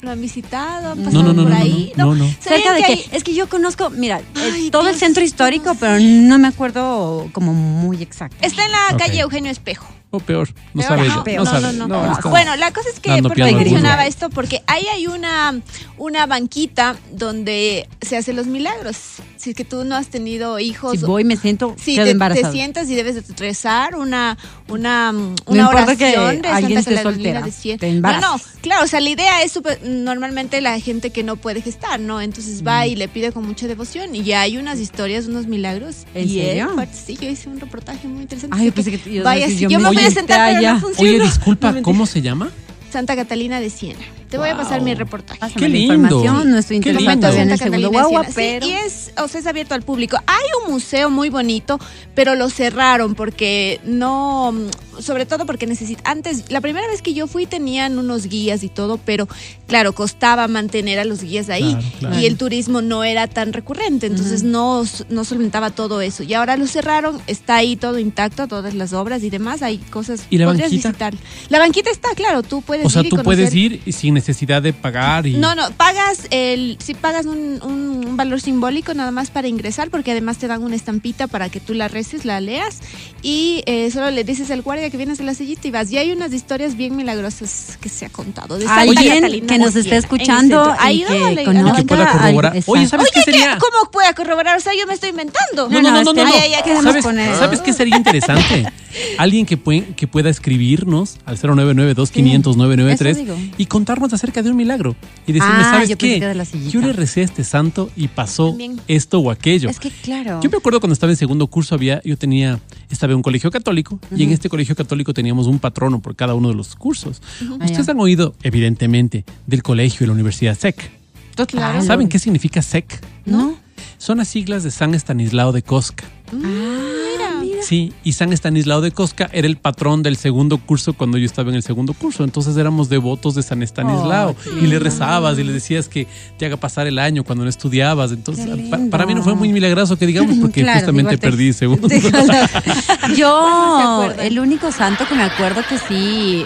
¿Lo 0.05 0.11
han 0.11 0.21
visitado? 0.21 0.91
¿Han 0.91 1.03
pasado 1.03 1.23
no, 1.23 1.33
no, 1.33 1.41
por 1.41 1.51
no, 1.51 1.57
ahí? 1.57 1.91
no, 1.95 2.05
no, 2.05 2.15
no. 2.15 2.25
¿Saben 2.39 2.61
¿Cerca 2.61 2.73
de 2.75 2.83
que 2.83 3.03
qué? 3.09 3.17
Es 3.17 3.23
que 3.23 3.33
yo 3.33 3.49
conozco, 3.49 3.89
mira, 3.89 4.21
Ay, 4.35 4.69
todo 4.69 4.83
el 4.83 4.89
Dios, 4.89 4.99
centro 4.99 5.23
histórico, 5.23 5.75
pero 5.79 5.97
no 5.99 6.37
me 6.37 6.47
acuerdo 6.47 7.27
como 7.31 7.55
muy 7.55 8.03
exacto. 8.03 8.37
Está 8.41 8.65
en 8.65 8.71
la 8.71 8.97
calle 8.99 9.21
Eugenio 9.21 9.49
Espejo. 9.49 9.87
O 10.15 10.19
peor, 10.19 10.49
no 10.73 10.81
Peor, 10.81 10.87
sabe 10.87 11.01
ajá. 11.07 11.13
ella. 11.15 11.23
Peor. 11.23 11.37
No, 11.45 11.51
No, 11.53 11.59
sabe. 11.61 11.77
no, 11.77 11.87
no. 11.87 12.11
está- 12.13 12.29
Bueno, 12.29 12.55
la 12.55 12.71
cosa 12.71 12.89
es 12.93 12.99
que 12.99 13.09
dando 13.09 13.29
¿por 13.29 13.35
qué 13.35 13.43
piano 13.43 13.57
al 13.57 13.63
mencionaba 13.63 14.05
esto? 14.07 14.29
Porque 14.29 14.61
ahí 14.67 14.85
hay 14.93 15.07
una, 15.07 15.59
una 15.97 16.25
banquita 16.25 16.95
donde 17.11 17.87
se 18.01 18.17
hacen 18.17 18.35
los 18.35 18.47
milagros. 18.47 18.95
Si 19.37 19.51
es 19.51 19.55
que 19.55 19.65
tú 19.65 19.83
no 19.83 19.95
has 19.95 20.07
tenido 20.07 20.59
hijos. 20.59 20.99
Si 20.99 21.05
voy 21.05 21.23
me 21.23 21.37
siento 21.37 21.75
Sí, 21.79 21.95
quedo 21.95 22.05
te, 22.17 22.41
te 22.41 22.51
sientas 22.51 22.89
y 22.89 22.95
debes 22.95 23.15
de 23.15 23.35
rezar 23.35 23.95
una, 23.95 24.37
una, 24.69 25.11
mm, 25.11 25.17
No 25.17 25.35
una 25.47 25.69
oración 25.69 25.97
que 25.97 26.05
de 26.41 26.47
alguien 26.47 26.83
Santa 26.83 27.03
soltera, 27.03 27.41
de 27.41 27.77
te 27.77 27.91
No, 27.93 28.19
no, 28.19 28.35
claro, 28.61 28.83
o 28.85 28.87
sea, 28.87 28.99
la 28.99 29.09
idea 29.09 29.43
es 29.43 29.51
súper- 29.51 29.81
normalmente 29.83 30.61
la 30.61 30.79
gente 30.79 31.11
que 31.11 31.23
no 31.23 31.35
puede 31.35 31.61
gestar, 31.61 31.99
¿no? 31.99 32.21
Entonces 32.21 32.61
Mm. 32.63 32.67
va 32.67 32.87
y 32.87 32.95
le 32.95 33.07
pide 33.07 33.31
con 33.31 33.45
mucha 33.45 33.67
devoción 33.67 34.15
y 34.15 34.23
ya 34.23 34.41
hay 34.41 34.57
unas 34.57 34.79
historias, 34.79 35.27
unos 35.27 35.47
milagros. 35.47 36.05
¿En 36.15 36.27
y 36.29 36.39
él, 36.39 36.45
serio? 36.47 36.71
pues, 36.75 36.89
sí, 37.05 37.17
yo 37.21 37.29
hice 37.29 37.49
un 37.49 37.59
reportaje 37.59 38.07
muy 38.07 38.21
interesante. 38.23 38.55
Ay, 38.57 38.67
Así 38.67 38.71
pensé 38.71 38.97
que 38.97 39.19
a 39.19 39.23
Vaya, 39.23 39.47
yo 39.47 39.69
yo, 39.69 39.79
me 39.79 39.83
me 39.91 40.04
voy 40.05 40.17
a 40.17 40.21
inyecté 40.21 40.33
sentar, 40.33 40.55
pero 40.55 40.73
no 40.73 40.79
funciona. 40.79 41.09
Oye, 41.09 41.19
disculpa. 41.19 41.75
¿cómo 41.81 42.05
se 42.05 42.21
llama? 42.21 42.51
Santa 42.91 43.15
Catalina 43.15 43.59
de 43.59 43.69
Siena. 43.69 43.99
Te 44.29 44.37
voy 44.37 44.49
a 44.49 44.57
pasar 44.57 44.81
mi 44.81 44.93
reportaje. 44.95 45.39
Pásame 45.39 45.59
Qué 45.59 45.69
la 45.69 45.75
lindo. 45.75 45.93
información, 45.95 46.49
no 46.51 46.57
estoy 46.57 46.79
Qué 46.79 46.89
interesada 46.89 47.11
lindo. 47.13 47.27
todavía 47.27 47.43
en 47.43 47.51
el 47.51 47.57
segundo 47.59 47.89
guagua, 47.91 48.25
pero... 48.35 48.65
Sí, 48.65 48.71
y 48.71 48.75
es, 48.75 49.11
o 49.17 49.27
sea, 49.27 49.39
es 49.41 49.47
abierto 49.47 49.73
al 49.75 49.83
público. 49.83 50.17
Hay 50.27 50.43
un 50.65 50.73
museo 50.73 51.09
muy 51.09 51.29
bonito, 51.29 51.79
pero 52.15 52.35
lo 52.35 52.49
cerraron 52.49 53.15
porque 53.15 53.79
no, 53.85 54.53
sobre 54.99 55.25
todo 55.25 55.45
porque 55.45 55.67
necesito, 55.67 56.01
antes, 56.05 56.51
la 56.51 56.59
primera 56.61 56.87
vez 56.87 57.01
que 57.01 57.13
yo 57.13 57.27
fui 57.27 57.45
tenían 57.45 57.97
unos 57.99 58.27
guías 58.27 58.63
y 58.63 58.69
todo, 58.69 58.97
pero 58.97 59.27
claro, 59.67 59.93
costaba 59.93 60.47
mantener 60.47 60.99
a 60.99 61.05
los 61.05 61.21
guías 61.21 61.49
ahí 61.49 61.73
Claro, 61.75 61.87
claro. 61.99 62.19
y 62.19 62.25
el 62.25 62.37
turismo 62.37 62.81
no 62.81 63.03
era 63.03 63.27
tan 63.27 63.53
recurrente, 63.53 64.07
entonces 64.07 64.43
no, 64.43 64.83
no 65.09 65.23
solventaba 65.23 65.69
todo 65.71 66.01
eso. 66.01 66.23
Y 66.23 66.33
ahora 66.33 66.57
lo 66.57 66.67
cerraron, 66.67 67.21
está 67.27 67.55
ahí 67.57 67.75
todo 67.75 67.99
intacto, 67.99 68.47
todas 68.47 68.73
las 68.73 68.93
obras 68.93 69.23
y 69.23 69.29
demás, 69.29 69.61
hay 69.61 69.77
cosas. 69.77 70.25
¿Y 70.29 70.37
la 70.39 70.45
podrías 70.47 70.69
banquita? 70.71 70.89
visitar. 70.89 71.13
La 71.49 71.59
banquita 71.59 71.89
está, 71.91 72.09
claro, 72.15 72.43
tú 72.43 72.61
puedes 72.61 72.85
O 72.85 72.89
sea, 72.89 73.01
ir 73.01 73.07
y 73.07 73.09
tú 73.11 73.17
puedes 73.23 73.53
ir 73.53 73.81
sin 73.93 74.14
necesidad 74.15 74.63
de 74.63 74.73
pagar 74.73 75.27
y... 75.27 75.33
No, 75.35 75.53
no, 75.53 75.69
pagas 75.71 76.27
el, 76.31 76.77
sí 76.83 76.95
pagas 76.95 77.27
un, 77.27 77.59
un- 77.63 78.03
un 78.07 78.17
valor 78.17 78.41
simbólico 78.41 78.93
nada 78.95 79.11
más 79.11 79.29
para 79.29 79.47
ingresar, 79.47 79.89
porque 79.91 80.11
además 80.11 80.37
te 80.37 80.47
dan 80.47 80.63
una 80.63 80.75
estampita 80.75 81.27
para 81.27 81.49
que 81.49 81.59
tú 81.59 81.73
la 81.75 81.87
reces, 81.87 82.25
la 82.25 82.39
leas, 82.41 82.79
y 83.21 83.61
eh, 83.67 83.91
solo 83.91 84.09
le 84.09 84.23
dices 84.23 84.49
al 84.51 84.61
guardia 84.63 84.89
que 84.89 84.97
vienes 84.97 85.17
de 85.19 85.23
la 85.25 85.33
sillita 85.35 85.67
y 85.67 85.71
vas. 85.71 85.91
Y 85.91 85.97
hay 85.97 86.11
unas 86.11 86.33
historias 86.33 86.75
bien 86.75 86.95
milagrosas 86.95 87.77
que 87.79 87.89
se 87.89 88.05
ha 88.05 88.09
contado. 88.09 88.57
De 88.57 88.65
Alguien 88.67 89.15
Catalina 89.15 89.47
que 89.47 89.57
nos 89.59 89.75
el 89.75 89.93
escuchando 89.93 90.75
y 90.89 91.03
que 91.03 91.13
a 91.13 91.27
a 91.41 91.45
conozca 91.45 91.75
que 91.77 91.83
pueda 91.83 92.11
corroborar. 92.11 92.53
Oye. 92.65 92.87
¿sabes 92.87 93.09
qué 93.13 93.19
Oye, 93.19 93.25
¿qué? 93.25 93.31
sería? 93.31 93.57
¿cómo 93.59 93.91
puede 93.91 94.13
corroborar? 94.13 94.57
O 94.57 94.61
sea, 94.61 94.73
yo 94.79 94.87
me 94.87 94.93
estoy 94.93 95.09
inventando. 95.09 95.67
No, 95.69 95.81
no, 95.81 95.91
no, 95.91 96.03
no, 96.03 96.13
no. 96.13 96.23
no. 96.23 96.33
ay, 96.33 96.39
ay, 96.43 96.53
ay, 96.55 96.63
queremos 96.63 96.83
¿Sabes, 96.85 97.03
poner- 97.05 97.35
¿Sabes 97.35 97.61
qué 97.61 97.73
sería 97.73 97.97
interesante? 97.97 98.65
Alguien 99.17 99.45
que, 99.45 99.61
pue- 99.61 99.93
que 99.95 100.07
pueda 100.07 100.29
escribirnos 100.29 101.17
al 101.25 101.37
099 101.37 101.95
500 102.11 102.55
993 102.55 103.17
eso 103.17 103.35
digo. 103.35 103.51
y 103.57 103.65
contarnos 103.65 104.04
acerca 104.13 104.41
de 104.43 104.49
un 104.51 104.57
milagro. 104.57 104.95
Y 105.25 105.33
decirme, 105.33 105.55
Ah, 105.57 105.71
¿sabes 105.71 105.89
yo 105.89 105.97
qué? 105.97 106.19
de 106.19 106.35
la. 106.35 106.43
Yo 106.43 106.81
le 106.81 106.93
recé 106.93 107.21
a 107.21 107.23
este 107.23 107.43
santo 107.43 107.89
y 107.95 108.07
pasó 108.07 108.49
También. 108.49 108.79
esto 108.87 109.19
o 109.19 109.31
aquello. 109.31 109.69
Es 109.69 109.79
que 109.79 109.89
claro. 109.89 110.39
Yo 110.41 110.49
me 110.49 110.57
acuerdo 110.57 110.79
cuando 110.79 110.93
estaba 110.93 111.11
en 111.11 111.17
segundo 111.17 111.47
curso, 111.47 111.75
había, 111.75 112.01
yo 112.03 112.17
tenía, 112.17 112.59
estaba 112.89 113.11
en 113.13 113.17
un 113.17 113.23
colegio 113.23 113.49
católico 113.51 113.99
y 114.15 114.23
en 114.23 114.31
este 114.31 114.49
colegio 114.49 114.75
católico 114.75 115.13
teníamos 115.13 115.47
un 115.47 115.59
patrono 115.59 116.01
por 116.01 116.15
cada 116.15 116.33
uno 116.35 116.49
de 116.49 116.55
los 116.55 116.75
cursos. 116.75 117.21
Ustedes 117.41 117.87
Ah, 117.87 117.91
han 117.91 117.99
oído, 117.99 118.35
evidentemente, 118.43 119.25
del 119.47 119.63
colegio 119.63 120.03
y 120.03 120.07
la 120.07 120.13
universidad 120.13 120.57
SEC. 120.57 120.91
Total. 121.35 121.81
¿Saben 121.83 122.07
qué 122.09 122.19
significa 122.19 122.61
SEC? 122.61 123.01
No. 123.25 123.55
Son 123.97 124.17
las 124.19 124.27
siglas 124.27 124.63
de 124.63 124.71
San 124.71 124.93
Estanislao 124.93 125.51
de 125.51 125.61
Cosca. 125.63 126.05
Ah, 126.33 127.24
mira. 127.55 127.65
Sí, 127.65 127.93
y 128.03 128.13
San 128.13 128.31
Estanislao 128.33 128.81
de 128.81 128.91
Cosca 128.91 129.29
era 129.33 129.47
el 129.47 129.57
patrón 129.57 130.03
del 130.03 130.15
segundo 130.17 130.57
curso 130.57 130.93
cuando 130.93 131.17
yo 131.17 131.25
estaba 131.25 131.49
en 131.49 131.55
el 131.55 131.63
segundo 131.63 131.93
curso. 131.93 132.23
Entonces 132.23 132.55
éramos 132.57 132.89
devotos 132.89 133.35
de 133.35 133.43
San 133.43 133.63
Estanislao. 133.63 134.31
Oh, 134.37 134.57
y 134.63 134.67
le 134.67 134.79
rezabas 134.79 135.37
y 135.39 135.43
le 135.43 135.51
decías 135.53 135.87
que 135.89 136.07
te 136.37 136.45
haga 136.45 136.57
pasar 136.57 136.87
el 136.87 136.99
año 136.99 137.23
cuando 137.23 137.43
no 137.43 137.49
estudiabas. 137.49 138.11
Entonces, 138.11 138.47
pa- 138.69 138.79
para 138.89 139.05
mí 139.05 139.15
no 139.15 139.23
fue 139.23 139.35
muy 139.35 139.49
milagroso 139.51 139.97
que 139.97 140.05
digamos, 140.05 140.35
porque 140.41 140.61
Claro, 140.61 140.79
justamente 140.79 141.17
perdí 141.17 141.53
segundo. 141.53 141.87
Yo, 143.17 144.11
el 144.19 144.39
único 144.39 144.71
santo 144.71 145.05
que 145.07 145.15
me 145.15 145.23
acuerdo 145.23 145.61
que 145.67 145.77
sí, 145.77 146.45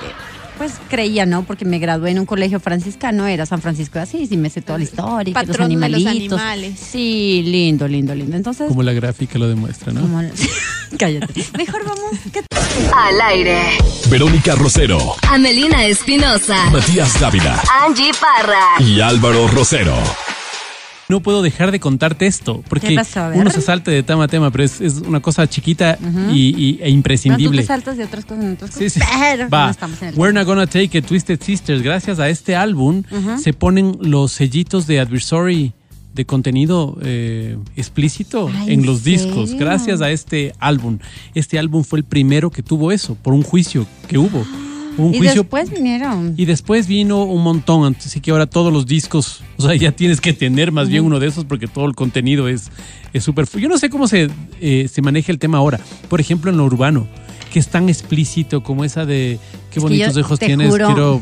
pues 0.59 0.73
creía, 0.89 1.25
¿no? 1.25 1.41
Porque 1.43 1.65
me 1.65 1.79
gradué 1.79 2.11
en 2.11 2.19
un 2.19 2.27
colegio 2.27 2.59
franciscano, 2.59 3.25
era 3.25 3.47
San 3.47 3.61
Francisco 3.61 3.93
de 3.97 4.03
Asís 4.03 4.31
y 4.31 4.37
me 4.37 4.51
sé 4.51 4.61
toda 4.61 4.77
la 4.77 4.83
historia, 4.83 5.33
que 5.33 5.39
los 5.39 5.47
Patrón 5.47 5.69
de 5.69 5.75
los 5.75 5.83
animalitos. 6.03 6.39
animales. 6.39 6.79
Sí, 6.79 7.41
lindo, 7.47 7.87
lindo, 7.87 8.13
lindo. 8.13 8.35
Entonces, 8.37 8.67
Como 8.67 8.83
la 8.83 8.93
gráfica 8.93 9.39
lo 9.39 9.47
demuestra, 9.47 9.91
¿no? 9.91 10.01
como- 10.01 10.21
cállate. 10.99 11.45
Mejor 11.57 11.83
vamos. 11.85 12.11
¿qué 12.31 12.41
Al 12.95 13.21
aire. 13.21 13.57
Verónica 14.09 14.53
Rosero, 14.55 15.15
Amelina 15.29 15.85
Espinosa. 15.85 16.69
Matías 16.71 17.19
Dávila 17.19 17.59
Angie 17.85 18.11
Parra. 18.19 18.83
y 18.85 18.99
Álvaro 19.01 19.47
Rosero. 19.47 19.95
No 21.09 21.21
puedo 21.21 21.41
dejar 21.41 21.71
de 21.71 21.79
contarte 21.79 22.27
esto, 22.27 22.63
porque 22.69 22.95
uno 23.33 23.49
se 23.49 23.61
salta 23.61 23.89
de 23.89 24.03
tema 24.03 24.25
a 24.25 24.27
tema, 24.27 24.51
pero 24.51 24.63
es, 24.63 24.79
es 24.79 24.99
una 24.99 25.19
cosa 25.19 25.47
chiquita 25.49 25.97
y, 26.31 26.53
y- 26.55 26.69
e 26.69 26.75
Pero 26.77 26.85
tú 26.85 26.93
imprescindible. 26.93 27.61
te 27.61 27.67
saltas 27.67 27.97
de 27.97 28.03
otras 28.03 28.25
cosas 28.25 28.43
en 28.45 28.51
otras 28.53 28.71
Sí, 28.75 28.83
cosas. 28.85 28.93
sí. 28.93 28.99
Pero 29.19 29.49
Va. 29.49 29.65
no 29.65 29.71
estamos 29.71 30.01
en 30.03 30.07
el 30.09 30.15
We're 30.15 30.33
not 30.33 30.45
gonna 30.45 30.67
take 30.67 30.95
it, 30.97 31.05
Twisted 31.05 31.41
Sisters. 31.41 31.81
Gracias 31.81 32.19
a 32.19 32.29
este 32.29 32.55
álbum 32.55 33.03
se 33.41 33.53
ponen 33.53 33.97
los 34.01 34.31
sellitos 34.33 34.85
de 34.87 34.99
adversary 34.99 35.73
de 36.13 36.25
contenido 36.25 36.97
eh, 37.01 37.57
explícito 37.75 38.49
Ay, 38.53 38.73
en 38.73 38.79
¿en 38.81 38.85
los 38.85 39.03
discos. 39.03 39.53
Gracias 39.55 40.01
a 40.01 40.11
este 40.11 40.53
álbum. 40.59 40.99
Este 41.33 41.57
álbum 41.57 41.83
fue 41.83 41.99
el 41.99 42.05
primero 42.05 42.51
que 42.51 42.61
tuvo 42.61 42.91
eso, 42.91 43.15
por 43.15 43.33
un 43.33 43.41
juicio 43.43 43.87
que 44.07 44.17
hubo. 44.19 44.45
Un 44.98 45.13
Y 45.13 45.19
juicio 45.19 45.41
después 45.43 45.69
vinieron. 45.72 46.34
y 46.36 46.46
después 46.46 46.88
vino 46.88 47.24
un 47.24 47.41
montón, 47.43 47.96
así 47.98 48.19
que 48.19 48.31
ahora 48.31 48.46
todos 48.48 48.72
los 48.74 48.86
discos, 48.86 49.41
o 49.58 49.62
sea, 49.63 49.75
ya 49.75 49.91
tienes 49.91 50.19
que 50.22 50.34
tener 50.34 50.72
más 50.72 50.89
bien 50.89 51.03
uno 51.05 51.19
de 51.19 51.27
esos 51.27 51.46
porque 51.46 51.67
todo 51.67 51.86
el 51.86 51.96
contenido 51.96 52.48
es 52.48 52.69
es 53.13 53.24
súper... 53.24 53.48
fu- 53.48 53.58
Yo 53.60 53.69
no 53.69 53.77
sé 53.79 53.89
cómo 53.89 54.08
se, 54.08 54.29
eh, 54.62 54.88
se 54.91 55.01
maneja 55.01 55.31
el 55.31 55.39
tema 55.39 55.58
ahora. 55.58 55.79
Por 56.10 56.19
ejemplo, 56.22 56.51
en 56.51 56.58
lo 56.58 56.65
urbano, 56.65 57.08
que 57.51 57.58
es 57.60 57.67
tan 57.67 57.89
explícito 57.89 58.62
como 58.62 58.84
esa 58.84 59.05
de 59.05 59.39
qué 59.72 59.79
bonitos 59.79 60.15
ojos 60.17 60.38
tienes, 60.39 60.69
juro- 60.69 60.86
quiero... 60.88 61.22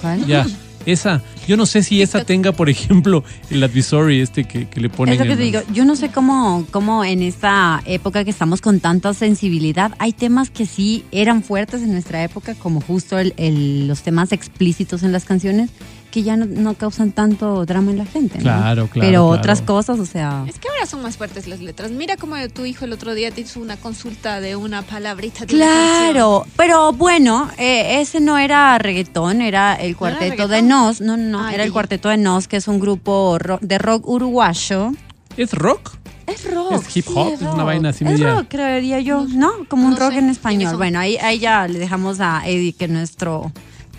¿Cuál? 0.00 0.26
Ya, 0.26 0.46
esa. 0.86 1.22
Yo 1.46 1.56
no 1.56 1.66
sé 1.66 1.82
si 1.82 2.00
esa 2.00 2.24
tenga, 2.24 2.52
por 2.52 2.70
ejemplo, 2.70 3.22
el 3.50 3.62
advisory 3.62 4.20
este 4.20 4.44
que, 4.44 4.66
que 4.68 4.80
le 4.80 4.88
ponen... 4.88 5.14
Es 5.14 5.20
lo 5.20 5.24
que 5.26 5.32
en 5.32 5.38
te 5.38 5.44
digo, 5.44 5.60
los- 5.66 5.76
yo 5.76 5.84
no 5.84 5.96
sé 5.96 6.08
cómo, 6.08 6.66
cómo 6.70 7.04
en 7.04 7.22
esta 7.22 7.82
época 7.84 8.24
que 8.24 8.30
estamos 8.30 8.60
con 8.60 8.80
tanta 8.80 9.12
sensibilidad, 9.14 9.92
hay 9.98 10.12
temas 10.12 10.50
que 10.50 10.64
sí 10.66 11.04
eran 11.12 11.42
fuertes 11.42 11.82
en 11.82 11.92
nuestra 11.92 12.22
época, 12.24 12.54
como 12.54 12.80
justo 12.80 13.18
el- 13.18 13.34
el- 13.36 13.86
los 13.88 14.02
temas 14.02 14.32
explícitos 14.32 15.02
en 15.02 15.12
las 15.12 15.24
canciones, 15.24 15.70
que 16.16 16.22
ya 16.22 16.34
no, 16.38 16.46
no 16.46 16.72
causan 16.72 17.12
tanto 17.12 17.66
drama 17.66 17.90
en 17.90 17.98
la 17.98 18.06
gente. 18.06 18.38
¿no? 18.38 18.42
Claro, 18.44 18.86
claro, 18.86 18.88
Pero 18.94 19.02
claro. 19.10 19.26
otras 19.26 19.60
cosas, 19.60 19.98
o 19.98 20.06
sea... 20.06 20.44
Es 20.48 20.58
que 20.58 20.66
ahora 20.66 20.86
son 20.86 21.02
más 21.02 21.18
fuertes 21.18 21.46
las 21.46 21.60
letras. 21.60 21.90
Mira 21.90 22.16
cómo 22.16 22.36
tu 22.54 22.64
hijo 22.64 22.86
el 22.86 22.94
otro 22.94 23.12
día 23.14 23.30
te 23.30 23.42
hizo 23.42 23.60
una 23.60 23.76
consulta 23.76 24.40
de 24.40 24.56
una 24.56 24.80
palabrita 24.80 25.44
de 25.44 25.56
una. 25.56 25.66
Claro, 25.66 26.46
pero 26.56 26.94
bueno, 26.94 27.50
eh, 27.58 28.00
ese 28.00 28.20
no 28.22 28.38
era 28.38 28.78
reggaetón, 28.78 29.42
era 29.42 29.74
el 29.74 29.94
cuarteto 29.94 30.48
de? 30.48 30.62
Nos, 30.62 31.02
no, 31.02 31.18
no, 31.18 31.24
no, 31.28 31.44
Ah, 31.44 31.52
era 31.52 31.64
el 31.64 31.72
cuarteto 31.72 32.08
de 32.08 32.16
Nos, 32.16 32.48
que 32.48 32.56
es 32.56 32.66
un 32.66 32.80
grupo 32.80 33.36
ro- 33.38 33.58
de 33.60 33.76
rock 33.76 34.08
uruguayo. 34.08 34.92
¿Es 35.36 35.52
rock? 35.52 35.96
Es 36.26 36.50
rock. 36.50 36.72
Es 36.72 36.96
hip 36.96 37.04
sí, 37.04 37.12
hop, 37.14 37.34
es 37.34 37.42
una 37.42 37.64
vaina 37.64 37.90
así 37.90 38.04
Es 38.06 38.10
media- 38.12 38.36
rock, 38.36 38.46
creería 38.48 39.00
yo, 39.00 39.26
¿no? 39.28 39.50
Como 39.68 39.86
un 39.86 39.98
rock 39.98 40.12
sé 40.12 40.18
en 40.20 40.30
español. 40.30 40.78
Bueno, 40.78 40.98
ahí, 40.98 41.18
ahí 41.18 41.38
ya 41.40 41.68
le 41.68 41.78
dejamos 41.78 42.20
a 42.20 42.40
Eddie, 42.48 42.72
que 42.72 42.86
es 42.86 42.90
nuestro 42.90 43.52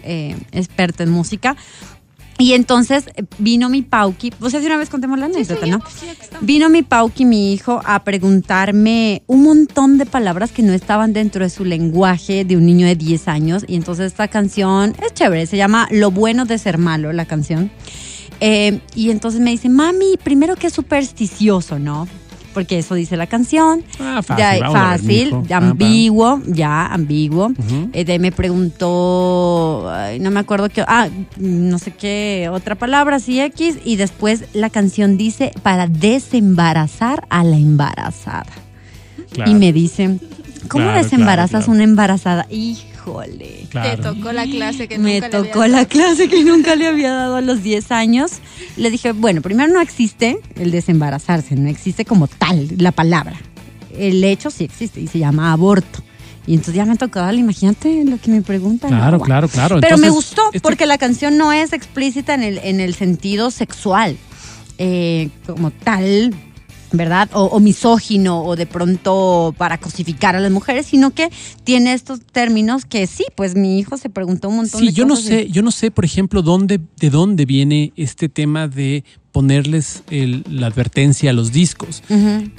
eh, 0.03 0.35
experto 0.51 1.03
en 1.03 1.11
música. 1.11 1.55
Y 2.39 2.53
entonces 2.53 3.05
eh, 3.15 3.23
vino 3.39 3.69
mi 3.69 3.81
Pauki, 3.81 4.31
o 4.39 4.49
sea, 4.49 4.59
de 4.59 4.67
una 4.67 4.77
vez 4.77 4.89
contemos 4.89 5.17
la 5.17 5.25
anécdota, 5.25 5.65
¿no? 5.65 5.79
pues, 5.79 6.03
estamos. 6.03 6.45
Vino 6.45 6.69
mi 6.69 6.83
Pauki, 6.83 7.25
mi 7.25 7.53
hijo, 7.53 7.81
a 7.83 8.03
preguntarme 8.03 9.23
un 9.27 9.43
montón 9.43 9.97
de 9.97 10.05
palabras 10.05 10.51
que 10.51 10.61
no 10.61 10.73
estaban 10.73 11.13
dentro 11.13 11.43
de 11.43 11.49
su 11.49 11.65
lenguaje 11.65 12.45
de 12.45 12.55
un 12.55 12.65
niño 12.65 12.85
de 12.85 12.95
10 12.95 13.27
años. 13.27 13.65
Y 13.67 13.75
entonces 13.75 14.07
esta 14.07 14.27
canción 14.27 14.95
es 15.03 15.13
chévere, 15.13 15.47
se 15.47 15.57
llama 15.57 15.87
Lo 15.91 16.11
bueno 16.11 16.45
de 16.45 16.57
ser 16.59 16.77
malo, 16.77 17.11
la 17.11 17.25
canción. 17.25 17.71
Eh, 18.39 18.81
y 18.93 19.09
entonces 19.09 19.41
me 19.41 19.49
dice, 19.49 19.67
mami, 19.69 20.17
primero 20.23 20.55
que 20.55 20.67
es 20.67 20.73
supersticioso, 20.73 21.79
¿no? 21.79 22.07
Porque 22.57 22.79
eso 22.79 22.95
dice 22.95 23.17
la 23.17 23.27
canción. 23.27 23.83
Ah, 23.99 24.23
fácil, 24.23 24.63
ver, 24.63 24.71
fácil, 24.71 25.29
pam. 25.47 25.63
ambiguo, 25.63 26.41
ya, 26.47 26.87
ambiguo. 26.87 27.51
Eh, 27.93 28.03
de 28.03 28.13
ahí 28.13 28.17
me 28.17 28.31
preguntó, 28.31 29.87
ay, 29.91 30.19
no 30.19 30.31
me 30.31 30.39
acuerdo 30.39 30.67
qué, 30.67 30.83
ah, 30.87 31.07
no 31.37 31.77
sé 31.77 31.91
qué, 31.91 32.49
otra 32.51 32.73
palabra, 32.73 33.17
así 33.17 33.39
X. 33.39 33.77
Y 33.85 33.97
después 33.97 34.45
la 34.53 34.71
canción 34.71 35.17
dice 35.17 35.51
para 35.61 35.85
desembarazar 35.85 37.27
a 37.29 37.43
la 37.43 37.57
embarazada. 37.57 38.47
Claro, 39.31 39.51
Y 39.51 39.53
me 39.53 39.71
dice, 39.71 40.17
¿cómo 40.67 40.85
Claro, 40.85 41.03
desembarazas 41.03 41.65
claro, 41.65 41.73
una 41.73 41.83
embarazada? 41.83 42.47
Híjole. 43.11 43.67
Te 43.71 43.97
tocó 43.97 44.31
la 44.31 44.45
clase 44.45 44.87
que 44.87 44.97
Me 44.99 45.15
nunca 45.15 45.29
le 45.29 45.37
habías 45.37 45.53
tocó 45.53 45.67
la 45.67 45.77
dado. 45.77 45.87
clase 45.89 46.27
que 46.29 46.43
nunca 46.43 46.75
le 46.75 46.87
había 46.87 47.13
dado 47.13 47.35
a 47.37 47.41
los 47.41 47.63
10 47.63 47.91
años. 47.91 48.31
Le 48.75 48.89
dije, 48.91 49.11
bueno, 49.13 49.41
primero 49.41 49.71
no 49.71 49.81
existe 49.81 50.39
el 50.55 50.71
desembarazarse, 50.71 51.55
no 51.55 51.69
existe 51.69 52.05
como 52.05 52.27
tal 52.27 52.67
la 52.77 52.91
palabra. 52.91 53.35
El 53.97 54.23
hecho 54.23 54.51
sí 54.51 54.63
existe 54.65 54.99
y 55.01 55.07
se 55.07 55.19
llama 55.19 55.51
aborto. 55.51 56.03
Y 56.45 56.53
entonces 56.53 56.75
ya 56.75 56.85
me 56.85 56.95
tocó 56.95 57.19
darle, 57.19 57.41
imagínate 57.41 58.05
lo 58.05 58.17
que 58.19 58.31
me 58.31 58.41
preguntan. 58.41 58.89
Claro, 58.91 59.17
No, 59.17 59.23
claro, 59.23 59.47
claro. 59.49 59.79
Pero 59.81 59.97
me 59.97 60.09
gustó 60.09 60.43
este- 60.47 60.61
porque 60.61 60.85
la 60.85 60.97
canción 60.97 61.37
no 61.37 61.51
es 61.51 61.73
explícita 61.73 62.33
en 62.35 62.43
el, 62.43 62.57
en 62.59 62.79
el 62.79 62.93
sentido 62.95 63.51
sexual, 63.51 64.15
eh, 64.77 65.29
como 65.45 65.71
tal, 65.71 66.33
¿verdad? 66.91 67.29
O, 67.33 67.43
o 67.45 67.59
misógino 67.59 68.41
o 68.43 68.55
de 68.55 68.65
pronto 68.65 69.53
para 69.57 69.77
cosificar 69.77 70.35
a 70.35 70.39
las 70.39 70.51
mujeres, 70.51 70.85
sino 70.85 71.11
que 71.11 71.29
tiene 71.63 71.93
estos 71.93 72.21
términos 72.21 72.85
que 72.85 73.07
sí, 73.07 73.25
pues 73.35 73.55
mi 73.55 73.77
hijo 73.79 73.97
se 73.97 74.09
preguntó 74.09 74.49
un 74.49 74.57
montón 74.57 74.79
Sí, 74.79 74.87
de 74.87 74.93
yo 74.93 75.05
no 75.05 75.15
cosas. 75.15 75.25
y- 75.25 75.27
sé, 75.29 75.47
yo 75.49 75.61
no 75.61 75.71
sé, 75.71 75.91
por 75.91 76.05
ejemplo, 76.05 76.41
dónde, 76.41 76.79
de 76.99 77.09
dónde 77.09 77.45
viene 77.45 77.91
este 77.97 78.29
tema 78.29 78.67
de 78.67 79.03
ponerles 79.31 80.01
el- 80.09 80.43
la 80.49 80.67
advertencia 80.67 81.29
a 81.29 81.33
los 81.33 81.51
discos. 81.51 82.01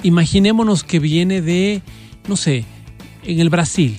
Imaginémonos 0.03 0.83
que 0.83 0.99
viene 0.99 1.41
de, 1.41 1.81
no 2.27 2.35
sé, 2.37 2.65
en 3.23 3.39
el 3.39 3.49
Brasil. 3.49 3.97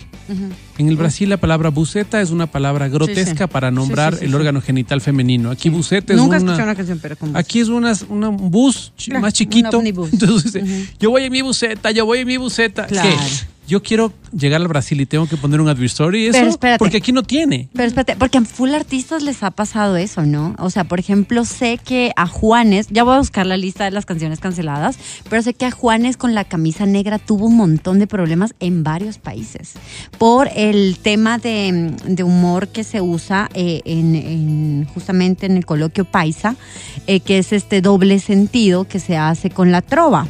En 0.81 0.89
el 0.89 0.97
Brasil 0.97 1.29
la 1.29 1.37
palabra 1.37 1.69
buceta 1.69 2.21
es 2.23 2.31
una 2.31 2.47
palabra 2.47 2.89
grotesca 2.89 3.45
sí. 3.47 3.53
para 3.53 3.71
nombrar 3.71 4.17
Sí, 4.17 4.25
el 4.25 4.35
órgano 4.35 4.61
genital 4.63 5.01
femenino. 5.01 5.51
Aquí 5.51 5.69
buceta 5.69 6.15
es 6.15 6.19
Nunca 6.19 6.39
una... 6.39 6.53
escuché 6.53 6.63
una 6.65 6.75
canción, 6.75 6.99
pero 7.01 7.17
con 7.17 7.37
Aquí 7.37 7.61
es 7.61 7.69
una, 7.69 7.93
una- 8.09 8.29
un 8.31 8.51
bus 8.51 8.93
Claro, 8.97 9.21
más 9.21 9.35
chiquito. 9.35 9.81
Entonces 9.83 10.65
yo 10.99 11.11
voy 11.11 11.25
en 11.25 11.33
mi 11.33 11.43
buseta, 11.43 11.91
yo 11.91 12.07
voy 12.07 12.21
en 12.21 12.27
mi. 12.27 12.39
Claro. 12.39 12.87
¿Qué? 12.89 13.17
yo 13.71 13.81
quiero 13.85 14.13
llegar 14.37 14.61
al 14.61 14.67
Brasil 14.67 15.01
y 15.01 15.07
tengo 15.07 15.29
que 15.29 15.37
poner 15.37 15.61
un 15.61 15.69
advisory, 15.69 16.27
eso, 16.27 16.33
Pero 16.33 16.51
espérate. 16.51 16.79
porque 16.81 16.97
aquí 16.97 17.13
no 17.13 17.23
tiene. 17.23 17.69
Pero 17.73 17.87
espérate, 17.87 18.17
porque 18.17 18.39
a 18.39 18.41
full 18.43 18.75
artistas 18.75 19.23
les 19.23 19.45
ha 19.45 19.53
pasado 19.53 19.97
eso, 19.97 20.27
¿no? 20.27 20.57
O 20.59 20.71
sea, 20.71 20.83
por 20.85 20.99
ejemplo, 20.99 21.45
sé 21.45 21.79
que 21.79 22.11
a 22.17 22.27
Juanes, 22.27 22.89
ya 22.91 23.05
voy 23.05 23.15
a 23.15 23.19
buscar 23.19 23.47
la 23.47 23.57
lista 23.57 23.85
de 23.85 23.93
las 23.93 24.07
canciones 24.07 24.41
canceladas, 24.41 24.99
pero 25.29 25.41
sé 25.43 25.55
que 25.55 25.67
a 25.67 25.71
Juanes 25.71 26.17
con 26.17 26.35
la 26.35 26.43
camisa 26.45 26.85
negra 26.85 27.21
tuvo 27.21 27.47
un 27.47 27.57
montón 27.57 28.01
de 28.01 28.09
problemas 28.09 28.55
en 28.59 28.83
varios 28.83 29.19
países 29.19 29.75
por 30.19 30.49
el 30.71 30.99
tema 31.03 31.39
de, 31.39 31.95
de 32.07 32.23
humor 32.23 32.69
que 32.69 32.85
se 32.85 33.01
usa 33.01 33.49
eh, 33.55 33.81
en, 33.85 34.15
en- 34.15 34.85
justamente 34.95 35.47
en 35.47 35.57
el 35.57 35.67
coloquio 35.67 36.05
paisa, 36.05 36.57
eh, 37.07 37.21
que 37.21 37.39
es 37.39 37.53
este 37.53 37.81
doble 37.83 38.19
sentido 38.21 38.85
que 38.89 39.01
se 39.01 39.17
hace 39.17 39.51
con 39.51 39.71
la 39.73 39.83
trova. 39.83 40.27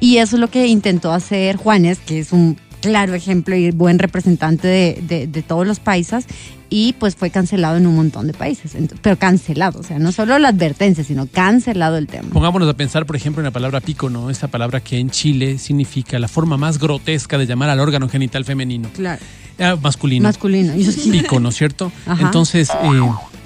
Y 0.00 0.18
eso 0.18 0.36
es 0.36 0.40
lo 0.40 0.48
que 0.50 0.66
intentó 0.66 1.12
hacer 1.12 1.56
Juanes, 1.56 1.98
que 1.98 2.18
es 2.20 2.32
un 2.32 2.56
claro 2.80 3.14
ejemplo 3.14 3.56
y 3.56 3.70
buen 3.72 3.98
representante 3.98 4.68
de, 4.68 5.02
de- 5.08 5.26
de 5.26 5.42
todos 5.42 5.66
los 5.66 5.80
paisas, 5.80 6.26
y 6.70 6.92
pues 6.92 7.16
fue 7.16 7.30
cancelado 7.30 7.78
en 7.78 7.86
un 7.86 7.96
montón 7.96 8.26
de 8.26 8.34
países. 8.34 8.76
Pero 9.00 9.18
cancelado, 9.18 9.80
o 9.80 9.82
sea, 9.82 9.98
no 9.98 10.12
solo 10.12 10.38
la 10.38 10.48
advertencia, 10.48 11.02
sino 11.02 11.26
cancelado 11.26 11.96
el 11.96 12.06
tema. 12.06 12.28
Pongámonos 12.30 12.68
a 12.68 12.74
pensar, 12.74 13.06
por 13.06 13.16
ejemplo, 13.16 13.40
en 13.40 13.46
la 13.46 13.50
palabra 13.52 13.80
pico, 13.80 14.10
¿no? 14.10 14.28
Esa 14.28 14.48
palabra 14.48 14.80
que 14.80 14.98
en 14.98 15.08
Chile 15.10 15.56
significa 15.58 16.18
la 16.18 16.28
forma 16.28 16.58
más 16.58 16.78
grotesca 16.78 17.38
de 17.38 17.46
llamar 17.46 17.70
al 17.70 17.80
órgano 17.80 18.06
genital 18.10 18.44
femenino. 18.44 18.90
Claro. 18.94 19.20
Ah, 19.58 19.76
masculino. 19.80 20.24
Masculino. 20.24 20.72
Pico, 21.10 21.40
¿no 21.40 21.48
es 21.50 21.56
cierto? 21.56 21.90
Ajá. 22.06 22.22
Entonces, 22.26 22.70
eh, 22.70 23.00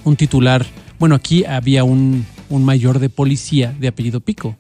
un 0.05 0.17
titular. 0.17 0.67
Bueno, 0.99 1.15
aquí 1.15 1.45
había 1.45 1.85
un, 1.85 2.25
un 2.49 2.65
mayor 2.65 2.99
de 3.01 3.09
policía 3.09 3.75
de 3.81 3.89
apellido 3.89 4.21
Pico. 4.21 4.57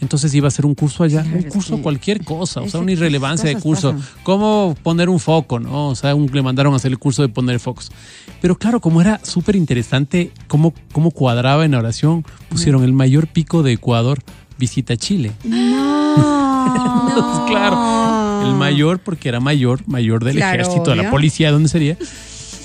Entonces 0.00 0.34
iba 0.34 0.46
a 0.46 0.48
hacer 0.48 0.64
un 0.66 0.74
curso 0.74 1.04
allá, 1.04 1.24
un 1.34 1.42
curso 1.44 1.80
cualquier 1.82 2.24
cosa, 2.24 2.60
o 2.60 2.68
sea, 2.68 2.80
una 2.80 2.92
irrelevancia 2.92 3.48
de 3.48 3.56
curso. 3.56 3.94
¿Cómo 4.22 4.74
poner 4.82 5.08
un 5.08 5.20
foco, 5.20 5.60
no? 5.60 5.88
O 5.88 5.94
sea, 5.94 6.14
un- 6.14 6.30
le 6.32 6.42
mandaron 6.42 6.72
a 6.72 6.76
hacer 6.76 6.90
el 6.90 6.98
curso 6.98 7.22
de 7.22 7.28
poner 7.28 7.60
focos. 7.60 7.90
Pero 8.40 8.56
claro, 8.56 8.80
como 8.80 9.00
era 9.00 9.20
súper 9.22 9.54
interesante 9.56 10.32
cómo, 10.48 10.74
cómo 10.92 11.10
cuadraba 11.10 11.64
en 11.64 11.72
la 11.72 11.78
oración, 11.78 12.24
pusieron 12.48 12.82
el 12.84 12.92
mayor 12.92 13.26
pico 13.28 13.62
de 13.62 13.72
Ecuador 13.72 14.20
visita 14.58 14.96
Chile. 14.96 15.32
No. 15.44 17.44
claro, 17.48 17.76
el 18.42 18.54
mayor 18.54 18.98
porque 18.98 19.28
era 19.28 19.40
mayor, 19.40 19.80
mayor 19.86 20.24
del 20.24 20.36
Claro, 20.36 20.62
ejército, 20.62 20.90
de 20.90 20.96
la 20.96 21.10
policía, 21.10 21.50
¿dónde 21.50 21.68
sería? 21.68 21.96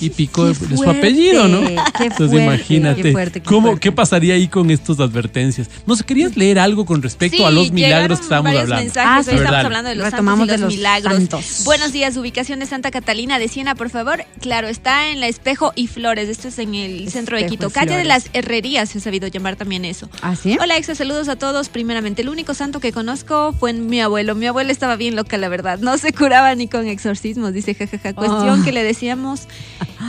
Y 0.00 0.10
pico 0.10 0.42
Qué 0.46 0.52
de, 0.52 0.66
de 0.68 0.76
su 0.76 0.82
fuerte, 0.82 0.98
apellido, 0.98 1.48
¿no? 1.48 1.60
qué 1.66 1.74
Entonces 2.04 2.16
fuerte, 2.30 2.44
imagínate, 2.44 3.02
qué 3.02 3.12
fuerte, 3.12 3.40
qué 3.40 3.48
¿cómo, 3.48 3.66
fuerte. 3.68 3.80
¿qué 3.80 3.92
pasaría 3.92 4.34
ahí 4.34 4.48
con 4.48 4.70
estas 4.70 5.00
advertencias? 5.00 5.68
¿No 5.86 5.96
sé, 5.96 6.04
querías 6.04 6.36
leer 6.36 6.58
algo 6.58 6.84
con 6.86 7.02
respecto 7.02 7.46
a 7.46 7.50
los 7.50 7.70
milagros 7.72 8.18
que 8.18 8.22
estábamos 8.24 8.52
hablando? 8.56 8.76
mensajes, 8.84 9.08
Ah, 9.10 9.22
sí. 9.22 9.30
estamos 9.30 9.42
Verdad. 9.50 9.66
hablando 9.66 9.88
de 9.90 9.96
los 9.96 10.10
santos 10.10 10.38
y 10.38 10.40
de 10.46 10.52
los, 10.52 10.60
los 10.60 10.74
milagros. 10.74 11.12
santos. 11.14 11.62
Buenos 11.64 11.92
días, 11.92 12.16
ubicación 12.16 12.58
de 12.60 12.66
Santa 12.66 12.90
Catalina 12.90 13.38
de 13.38 13.48
Siena, 13.48 13.74
por 13.74 13.90
favor. 13.90 14.24
Claro, 14.40 14.68
está 14.68 15.08
en 15.10 15.20
la 15.20 15.28
Espejo 15.28 15.72
y 15.74 15.86
Flores, 15.88 16.28
esto 16.28 16.48
es 16.48 16.58
en 16.58 16.74
el 16.74 17.10
centro 17.10 17.36
de 17.36 17.44
Espejo 17.44 17.58
Quito. 17.66 17.70
Calle 17.70 17.96
de 17.96 18.04
las 18.04 18.26
Herrerías, 18.32 18.88
se 18.90 18.98
ha 18.98 19.00
sabido 19.00 19.26
llamar 19.28 19.56
también 19.56 19.84
eso. 19.84 20.08
¿Ah, 20.22 20.36
sí? 20.36 20.56
Hola, 20.60 20.76
exa, 20.76 20.94
saludos 20.94 21.28
a 21.28 21.36
todos. 21.36 21.68
Primeramente, 21.68 22.22
el 22.22 22.28
único 22.28 22.54
santo 22.54 22.80
que 22.80 22.92
conozco 22.92 23.52
fue 23.58 23.72
mi 23.72 24.00
abuelo. 24.00 24.34
Mi 24.34 24.46
abuelo 24.46 24.70
estaba 24.70 24.96
bien 24.96 25.16
loca, 25.16 25.36
la 25.38 25.48
verdad. 25.48 25.78
No 25.80 25.98
se 25.98 26.12
curaba 26.12 26.54
ni 26.54 26.68
con 26.68 26.86
exorcismos, 26.86 27.52
dice 27.52 27.74
jajaja. 27.74 28.12
Cuestión 28.14 28.60
Oh. 28.60 28.64
que 28.64 28.72
le 28.72 28.82
decíamos 28.82 29.48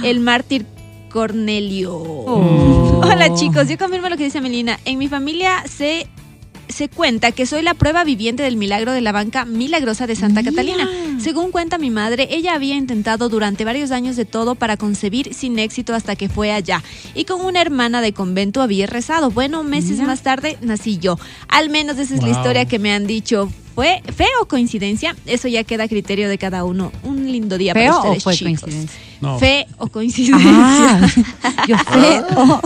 el 0.04 0.20
mártir 0.20 0.66
Cornelio. 1.10 1.94
Oh. 1.96 3.02
Hola 3.04 3.34
chicos, 3.34 3.68
yo 3.68 3.78
confirmo 3.78 4.10
lo 4.10 4.18
que 4.18 4.24
dice 4.26 4.42
Melina. 4.42 4.80
En 4.86 4.98
mi 5.00 5.08
familia 5.08 5.64
se, 5.68 6.08
se 6.68 6.88
cuenta 6.88 7.32
que 7.32 7.48
soy 7.48 7.64
la 7.64 7.74
prueba 7.74 8.04
viviente 8.04 8.44
del 8.44 8.58
milagro 8.58 8.92
de 8.92 9.02
la 9.02 9.12
banca 9.12 9.46
milagrosa 9.46 10.06
de 10.06 10.16
Santa 10.16 10.44
Catalina. 10.44 10.88
Según 11.20 11.52
cuenta 11.52 11.80
mi 11.80 11.90
madre, 11.90 12.28
ella 12.32 12.54
había 12.54 12.76
intentado 12.76 13.28
durante 13.28 13.66
varios 13.66 13.90
años 13.92 14.16
de 14.16 14.26
todo 14.26 14.54
para 14.56 14.78
concebir 14.78 15.34
sin 15.34 15.58
éxito 15.58 15.96
hasta 15.96 16.16
que 16.16 16.30
fue 16.30 16.52
allá. 16.52 16.84
Y 17.16 17.26
con 17.26 17.42
una 17.42 17.60
hermana 17.60 18.02
de 18.02 18.14
convento 18.14 18.62
había 18.62 18.86
rezado. 18.86 19.32
Bueno, 19.32 19.64
meses 19.64 19.94
Mira. 19.94 20.06
más 20.06 20.22
tarde 20.22 20.58
nací 20.62 21.00
yo. 21.00 21.18
Al 21.48 21.70
menos 21.70 21.98
esa 21.98 22.16
es 22.16 22.22
la 22.22 22.30
historia 22.30 22.66
que 22.66 22.78
me 22.80 22.94
han 22.94 23.08
dicho. 23.08 23.50
¿Fue 23.74 24.02
fe 24.16 24.28
o 24.42 24.48
coincidencia? 24.48 25.16
Eso 25.26 25.48
ya 25.48 25.64
queda 25.64 25.86
a 25.86 25.88
criterio 25.88 26.30
de 26.30 26.38
cada 26.38 26.66
uno. 26.66 26.92
Un 27.04 27.32
lindo 27.32 27.58
día 27.58 27.74
¿Feo 27.74 27.94
para 27.94 27.98
o 27.98 28.06
ustedes, 28.08 28.24
fue 28.24 28.36
chicos. 28.36 28.62
coincidencia? 28.62 29.00
No. 29.22 29.38
Fe 29.40 29.68
o 29.78 29.88
coincidencia. 29.88 30.52
Ah, 30.52 31.08
yo 31.68 31.76
sé. 31.94 32.22
Oh. 32.38 32.62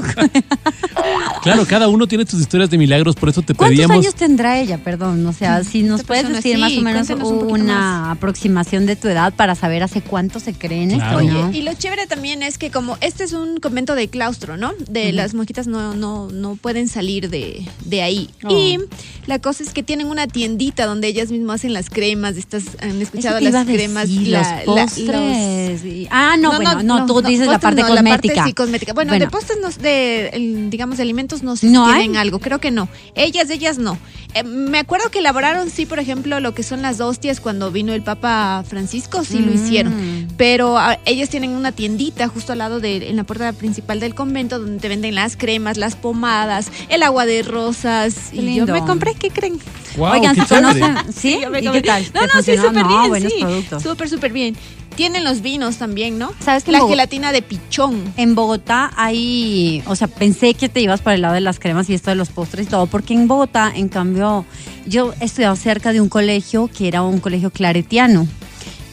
Claro, 1.41 1.65
cada 1.65 1.87
uno 1.87 2.07
tiene 2.07 2.25
sus 2.25 2.39
historias 2.39 2.69
de 2.69 2.77
milagros, 2.77 3.15
por 3.15 3.29
eso 3.29 3.41
te 3.41 3.53
¿Cuántos 3.53 3.75
pedíamos. 3.75 3.97
años 3.97 4.15
tendrá 4.15 4.59
ella? 4.59 4.77
Perdón, 4.77 5.25
o 5.25 5.33
sea, 5.33 5.63
si 5.63 5.83
nos 5.83 6.03
puedes 6.03 6.23
persona, 6.23 6.37
decir 6.37 6.55
sí, 6.55 6.61
más 6.61 6.77
o 6.77 6.81
menos 6.81 7.31
una 7.43 8.11
aproximación 8.11 8.85
de 8.85 8.95
tu 8.95 9.07
edad 9.07 9.33
para 9.33 9.55
saber 9.55 9.83
hace 9.83 10.01
cuánto 10.01 10.39
se 10.39 10.53
cree 10.53 10.83
en 10.83 10.91
Claro. 10.91 11.19
esto, 11.19 11.47
Oye, 11.47 11.57
y 11.57 11.61
lo 11.63 11.73
chévere 11.73 12.07
también 12.07 12.43
es 12.43 12.57
que 12.57 12.71
como 12.71 12.97
este 13.01 13.23
es 13.23 13.33
un 13.33 13.57
convento 13.59 13.95
de 13.95 14.07
claustro, 14.07 14.55
¿no? 14.57 14.71
De 14.89 15.11
las 15.11 15.33
monjitas 15.33 15.67
no, 15.67 15.93
no, 15.95 16.29
no 16.29 16.55
pueden 16.55 16.87
salir 16.87 17.29
de, 17.29 17.65
de 17.85 18.01
ahí. 18.03 18.29
Oh. 18.43 18.51
Y 18.51 18.77
la 19.25 19.39
cosa 19.39 19.63
es 19.63 19.73
que 19.73 19.83
tienen 19.83 20.07
una 20.07 20.27
tiendita 20.27 20.85
donde 20.85 21.07
ellas 21.07 21.31
mismas 21.31 21.55
hacen 21.61 21.73
las 21.73 21.89
cremas, 21.89 22.37
estas, 22.37 22.63
han 22.81 23.01
escuchado 23.01 23.39
las 23.39 23.65
cremas, 23.65 24.07
decir, 24.07 24.27
la- 24.29 24.63
los 24.65 24.75
la- 24.75 24.85
postres. 24.85 25.83
y- 25.85 26.07
Ah, 26.11 26.35
no, 26.51 26.55
bueno, 26.55 26.83
no, 26.83 27.05
tú 27.05 27.21
dices 27.21 27.47
la 27.47 27.59
parte 27.59 27.81
no, 27.81 27.87
cosmética. 27.87 28.33
La 28.33 28.35
parte 28.41 28.49
sí, 28.49 28.53
cosmética. 28.53 28.93
Bueno, 28.93 29.11
Bueno. 29.11 29.25
de 29.25 29.31
postres, 29.31 29.57
no, 29.61 29.69
de, 29.81 30.67
digamos, 30.69 30.97
de 30.97 31.03
alimentos 31.03 31.43
no 31.43 31.55
sé 31.55 31.67
¿No 31.67 31.85
si 31.87 31.91
hay? 31.93 31.99
tienen 32.01 32.17
algo, 32.17 32.39
creo 32.39 32.59
que 32.59 32.71
no. 32.71 32.87
Ellas, 33.15 33.49
ellas 33.49 33.77
no. 33.77 33.97
Eh, 34.35 34.43
me 34.43 34.79
acuerdo 34.79 35.09
que 35.11 35.19
elaboraron, 35.19 35.69
sí, 35.69 35.85
por 35.85 35.99
ejemplo, 35.99 36.39
lo 36.39 36.53
que 36.55 36.63
son 36.63 36.81
las 36.81 36.99
hostias 36.99 37.39
cuando 37.39 37.71
vino 37.71 37.93
el 37.93 38.01
Papa 38.01 38.63
Francisco, 38.67 39.23
sí 39.23 39.39
lo 39.39 39.51
Mm. 39.51 39.55
hicieron. 39.55 40.27
Pero 40.37 40.77
ah, 40.77 40.97
ellas 41.05 41.29
tienen 41.29 41.51
una 41.51 41.71
tiendita 41.71 42.27
justo 42.27 42.51
al 42.53 42.57
lado 42.59 42.79
de, 42.79 43.09
en 43.09 43.15
la 43.15 43.23
puerta 43.25 43.53
principal 43.53 43.99
del 43.99 44.15
convento, 44.15 44.57
donde 44.59 44.79
te 44.79 44.87
venden 44.89 45.13
las 45.15 45.37
cremas, 45.37 45.77
las 45.77 45.95
pomadas, 45.95 46.71
el 46.89 47.03
agua 47.03 47.25
de 47.25 47.43
rosas. 47.43 48.15
Qué 48.31 48.37
y 48.37 48.39
yo 48.55 48.65
lindo. 48.65 48.73
me 48.73 48.81
compré, 48.85 49.13
¿qué 49.15 49.29
creen? 49.29 49.59
Wow, 49.97 50.13
Oigan, 50.13 50.33
qué 50.35 50.41
¿se 50.41 50.47
chévere. 50.47 50.79
conocen? 50.79 51.13
¿Sí? 51.13 51.39
yo 51.39 51.51
me 51.51 51.59
¿Y 51.61 51.67
qué 51.69 51.81
tal? 51.83 52.03
No, 52.15 52.21
¿Te 52.21 52.27
no, 52.27 52.41
sí, 52.41 52.57
súper 52.57 52.73
No, 52.83 52.87
bien, 52.87 53.09
buenos 53.09 53.31
sí. 53.31 53.39
productos. 53.41 53.83
Súper, 53.83 54.09
súper 54.09 54.33
bien. 54.33 54.55
Tienen 54.95 55.23
los 55.23 55.41
vinos 55.41 55.77
también, 55.77 56.17
¿no? 56.17 56.31
¿Sabes 56.39 56.63
que 56.63 56.71
La 56.71 56.85
gelatina 56.87 57.31
de 57.31 57.41
pichón. 57.41 58.13
En 58.17 58.35
Bogotá 58.35 58.91
hay, 58.95 59.83
o 59.87 59.95
sea, 59.95 60.07
pensé 60.07 60.53
que 60.53 60.69
te 60.69 60.81
ibas 60.81 61.01
para 61.01 61.15
el 61.15 61.21
lado 61.21 61.33
de 61.33 61.41
las 61.41 61.59
cremas 61.59 61.89
y 61.89 61.93
esto 61.93 62.11
de 62.11 62.15
los 62.15 62.29
postres 62.29 62.67
y 62.67 62.69
todo, 62.69 62.87
porque 62.87 63.13
en 63.13 63.27
Bogotá, 63.27 63.71
en 63.73 63.89
cambio, 63.89 64.45
yo 64.85 65.13
estudiaba 65.19 65.55
cerca 65.55 65.93
de 65.93 66.01
un 66.01 66.09
colegio 66.09 66.69
que 66.75 66.87
era 66.87 67.01
un 67.01 67.19
colegio 67.19 67.49
claretiano. 67.51 68.27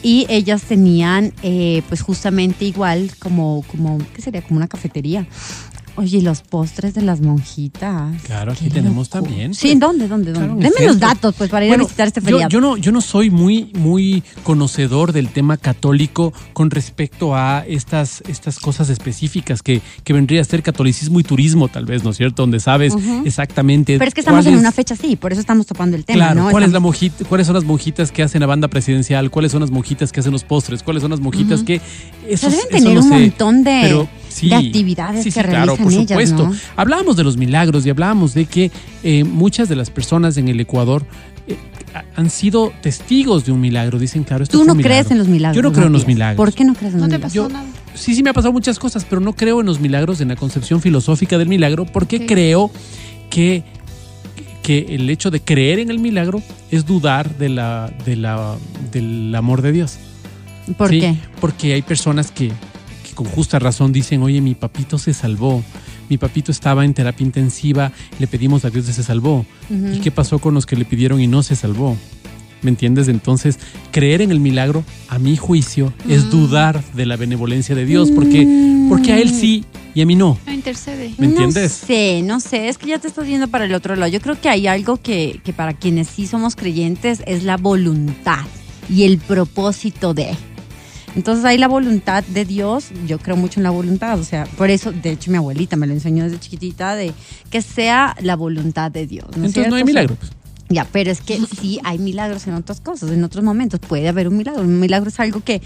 Y 0.03 0.25
ellas 0.29 0.63
tenían, 0.63 1.31
eh, 1.43 1.83
pues 1.87 2.01
justamente 2.01 2.65
igual, 2.65 3.11
como, 3.19 3.63
como, 3.69 3.99
¿qué 4.15 4.21
sería? 4.23 4.41
Como 4.41 4.57
una 4.57 4.67
cafetería. 4.67 5.27
Oye, 5.97 6.19
¿y 6.19 6.21
los 6.21 6.41
postres 6.41 6.93
de 6.93 7.01
las 7.01 7.19
monjitas. 7.21 8.21
Claro, 8.23 8.53
aquí 8.53 8.69
tenemos 8.69 9.13
loco. 9.13 9.25
también. 9.27 9.53
Sí, 9.53 9.71
¿en 9.71 9.79
dónde? 9.79 10.07
¿Dónde? 10.07 10.31
Claro, 10.31 10.47
¿Dónde? 10.47 10.67
el 10.67 10.73
Deme 10.73 10.85
los 10.87 10.99
datos, 10.99 11.35
pues, 11.37 11.49
para 11.49 11.65
ir 11.65 11.69
Bueno, 11.71 11.83
a 11.83 11.87
visitar 11.87 12.07
este 12.07 12.21
feriado. 12.21 12.49
yo 12.49 12.61
no, 12.61 12.77
yo 12.77 12.91
no 12.93 13.01
soy 13.01 13.29
muy, 13.29 13.71
muy 13.77 14.23
conocedor 14.43 15.11
del 15.11 15.27
tema 15.29 15.57
católico 15.57 16.31
con 16.53 16.71
respecto 16.71 17.35
a 17.35 17.65
estas, 17.67 18.23
estas 18.27 18.57
cosas 18.59 18.89
específicas 18.89 19.61
que, 19.61 19.81
que 20.03 20.13
vendría 20.13 20.41
a 20.41 20.45
ser 20.45 20.63
catolicismo 20.63 21.19
y 21.19 21.23
turismo, 21.23 21.67
tal 21.67 21.85
vez, 21.85 22.03
¿no 22.03 22.11
es 22.11 22.17
cierto? 22.17 22.43
Donde 22.43 22.59
sabes 22.61 22.93
exactamente. 23.25 23.97
Pero 23.97 24.07
es 24.07 24.13
que 24.13 24.21
estamos 24.21 24.45
en 24.45 24.53
es- 24.53 24.59
una 24.59 24.71
fecha 24.71 24.93
así, 24.93 25.15
por 25.17 25.31
eso 25.33 25.41
estamos 25.41 25.65
topando 25.67 25.97
el 25.97 26.05
tema, 26.05 26.15
Claro, 26.27 26.43
¿no? 26.45 26.51
¿cuál 26.51 26.63
es 26.63 26.69
la 26.71 26.77
Estamos- 26.77 26.95
monjita- 26.95 27.25
¿cuáles 27.27 27.47
son 27.47 27.53
las 27.55 27.63
monjitas 27.65 28.11
que 28.11 28.23
hacen 28.23 28.39
la 28.41 28.47
banda 28.47 28.67
presidencial? 28.69 29.29
¿Cuáles 29.29 29.51
son 29.51 29.61
las 29.61 29.71
monjitas 29.71 30.11
que 30.11 30.19
hacen 30.21 30.31
los 30.31 30.43
postres? 30.45 30.83
¿Cuáles 30.83 31.01
son 31.01 31.11
las 31.11 31.19
monjitas 31.19 31.63
que... 31.63 31.81
Eso, 32.27 32.47
O 32.47 32.49
sea, 32.49 32.49
deben 32.49 32.69
tener 32.69 32.93
no 32.95 33.01
un 33.03 33.09
sé, 33.09 33.19
montón 33.19 33.63
de- 33.63 33.79
pero 33.83 34.07
sí, 34.41 34.49
de 34.49 34.55
actividades 34.55 35.23
sí, 35.23 35.31
que 35.31 35.41
sí, 35.41 35.47
claro, 35.47 35.75
por 35.77 35.87
realizan 35.91 36.01
ellas, 36.19 36.29
supuesto. 36.29 36.49
¿no? 36.49 36.55
Hablábamos 36.75 37.15
de 37.15 37.23
los 37.23 37.37
milagros 37.37 37.85
y 37.85 37.89
hablábamos 37.89 38.33
de 38.33 38.45
que 38.45 38.71
eh, 39.03 39.23
muchas 39.23 39.69
de 39.69 39.75
las 39.75 39.89
personas 39.89 40.37
en 40.37 40.47
el 40.49 40.59
Ecuador 40.59 41.05
eh, 41.47 41.55
han 42.15 42.29
sido 42.29 42.71
testigos 42.81 43.45
de 43.45 43.51
un 43.51 43.61
milagro. 43.61 43.97
Dicen, 43.99 44.23
claro, 44.23 44.43
esto 44.43 44.57
Tú 44.57 44.65
no 44.65 44.73
un 44.73 44.77
milagro. 44.77 44.95
crees 44.99 45.11
en 45.11 45.17
los 45.17 45.27
milagros. 45.27 45.55
Yo 45.55 45.61
no 45.61 45.71
creo 45.73 45.87
en 45.87 45.93
los 45.93 46.05
milagros. 46.07 46.37
¿Por 46.37 46.53
qué 46.53 46.63
no 46.65 46.73
crees 46.73 46.93
en 46.93 46.99
los 47.01 47.07
¿No 47.09 47.11
te 47.13 47.17
milagros? 47.17 47.33
pasó 47.33 47.47
Yo- 47.49 47.53
nada? 47.53 47.65
Sí, 47.93 48.15
sí 48.15 48.23
me 48.23 48.29
ha 48.29 48.33
pasado 48.33 48.53
muchas 48.53 48.79
cosas, 48.79 49.05
pero 49.09 49.19
no 49.21 49.33
creo 49.33 49.59
en 49.59 49.65
los 49.65 49.79
milagros, 49.81 50.21
en 50.21 50.29
la 50.29 50.35
concepción 50.37 50.79
filosófica 50.81 51.37
del 51.37 51.49
milagro, 51.49 51.85
porque 51.85 52.25
creo 52.25 52.71
que, 53.29 53.63
que 54.63 54.85
el 54.95 55.09
hecho 55.09 55.29
de 55.29 55.41
creer 55.41 55.79
en 55.79 55.91
el 55.91 55.99
milagro 55.99 56.41
es 56.71 56.85
dudar 56.85 57.35
de 57.37 57.49
la, 57.49 57.91
de 58.05 58.15
la, 58.15 58.55
del 58.93 59.35
amor 59.35 59.61
de 59.61 59.73
Dios. 59.73 59.97
¿Por 60.77 60.89
Sí, 60.89 61.01
qué? 61.01 61.15
Porque 61.41 61.73
hay 61.73 61.81
personas 61.81 62.31
que, 62.31 62.47
que 62.47 62.53
con 63.21 63.31
justa 63.31 63.59
razón 63.59 63.91
dicen, 63.93 64.23
oye, 64.23 64.41
mi 64.41 64.55
papito 64.55 64.97
se 64.97 65.13
salvó, 65.13 65.63
mi 66.09 66.17
papito 66.17 66.51
estaba 66.51 66.85
en 66.85 66.93
terapia 66.95 67.23
intensiva, 67.23 67.91
le 68.17 68.25
pedimos 68.25 68.65
a 68.65 68.71
Dios 68.71 68.89
y 68.89 68.93
se 68.93 69.03
salvó. 69.03 69.45
¿Y 69.69 69.99
qué 69.99 70.09
pasó 70.09 70.39
con 70.39 70.55
los 70.55 70.65
que 70.65 70.75
le 70.75 70.85
pidieron 70.85 71.21
y 71.21 71.27
no 71.27 71.43
se 71.43 71.55
salvó? 71.55 71.95
¿Me 72.63 72.69
entiendes? 72.71 73.07
Entonces, 73.09 73.59
creer 73.91 74.23
en 74.23 74.31
el 74.31 74.39
milagro, 74.39 74.83
a 75.07 75.19
mi 75.19 75.37
juicio, 75.37 75.93
es 76.09 76.25
Mm. 76.25 76.29
dudar 76.31 76.83
de 76.95 77.05
la 77.05 77.15
benevolencia 77.15 77.75
de 77.75 77.85
Dios, 77.85 78.09
porque, 78.11 78.85
porque 78.89 79.13
a 79.13 79.19
él 79.19 79.29
sí 79.29 79.65
y 79.93 80.01
a 80.01 80.05
mí 80.07 80.15
no. 80.15 80.37
No 80.47 80.51
intercede. 80.53 81.11
¿Me 81.19 81.27
entiendes? 81.27 81.79
No 81.81 81.87
sé, 81.87 82.21
no 82.23 82.39
sé, 82.39 82.69
es 82.69 82.77
que 82.79 82.87
ya 82.87 82.97
te 82.99 83.07
estás 83.07 83.27
viendo 83.27 83.47
para 83.49 83.65
el 83.65 83.73
otro 83.75 83.95
lado. 83.95 84.11
Yo 84.11 84.19
creo 84.21 84.39
que 84.41 84.49
hay 84.49 84.65
algo 84.65 84.97
que, 84.97 85.39
que 85.43 85.53
para 85.53 85.73
quienes 85.73 86.07
sí 86.07 86.25
somos 86.25 86.55
creyentes 86.55 87.21
es 87.27 87.43
la 87.43 87.57
voluntad 87.57 88.45
y 88.89 89.03
el 89.03 89.19
propósito 89.19 90.15
de. 90.15 90.35
Entonces 91.15 91.43
hay 91.45 91.57
la 91.57 91.67
voluntad 91.67 92.23
de 92.23 92.45
Dios, 92.45 92.85
yo 93.07 93.19
creo 93.19 93.35
mucho 93.35 93.59
en 93.59 93.63
la 93.63 93.69
voluntad, 93.69 94.19
o 94.19 94.23
sea, 94.23 94.45
por 94.57 94.69
eso, 94.69 94.91
de 94.91 95.11
hecho 95.11 95.29
mi 95.31 95.37
abuelita 95.37 95.75
me 95.75 95.85
lo 95.87 95.93
enseñó 95.93 96.23
desde 96.23 96.39
chiquitita, 96.39 96.95
de 96.95 97.13
que 97.49 97.61
sea 97.61 98.15
la 98.21 98.35
voluntad 98.35 98.91
de 98.91 99.07
Dios. 99.07 99.25
¿no 99.35 99.43
es 99.45 99.55
Entonces 99.55 99.69
no 99.69 99.75
hay 99.75 99.83
cierto? 99.83 99.83
O 99.83 99.85
sea, 99.85 99.85
milagro. 99.85 100.15
pues. 100.15 100.31
Ya, 100.69 100.87
pero 100.89 101.11
es 101.11 101.19
que 101.19 101.37
sí 101.59 101.81
hay 101.83 101.99
milagros 101.99 102.47
en 102.47 102.53
otras 102.53 102.79
cosas, 102.79 103.11
en 103.11 103.23
otros 103.25 103.43
momentos 103.43 103.79
puede 103.81 104.07
haber 104.07 104.29
un 104.29 104.37
milagro. 104.37 104.61
Un 104.61 104.79
milagro 104.79 105.09
es 105.09 105.19
algo 105.19 105.41
que 105.43 105.61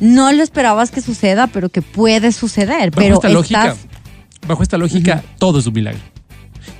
no 0.00 0.32
lo 0.32 0.42
esperabas 0.42 0.90
que 0.90 1.02
suceda, 1.02 1.46
pero 1.46 1.68
que 1.68 1.82
puede 1.82 2.32
suceder. 2.32 2.90
Bajo 2.90 3.00
pero 3.02 3.14
esta 3.16 3.28
lógica, 3.28 3.66
estás- 3.72 3.86
bajo 4.48 4.62
esta 4.62 4.78
lógica, 4.78 5.22
todo 5.38 5.58
es 5.58 5.66
un 5.66 5.74
milagro. 5.74 6.00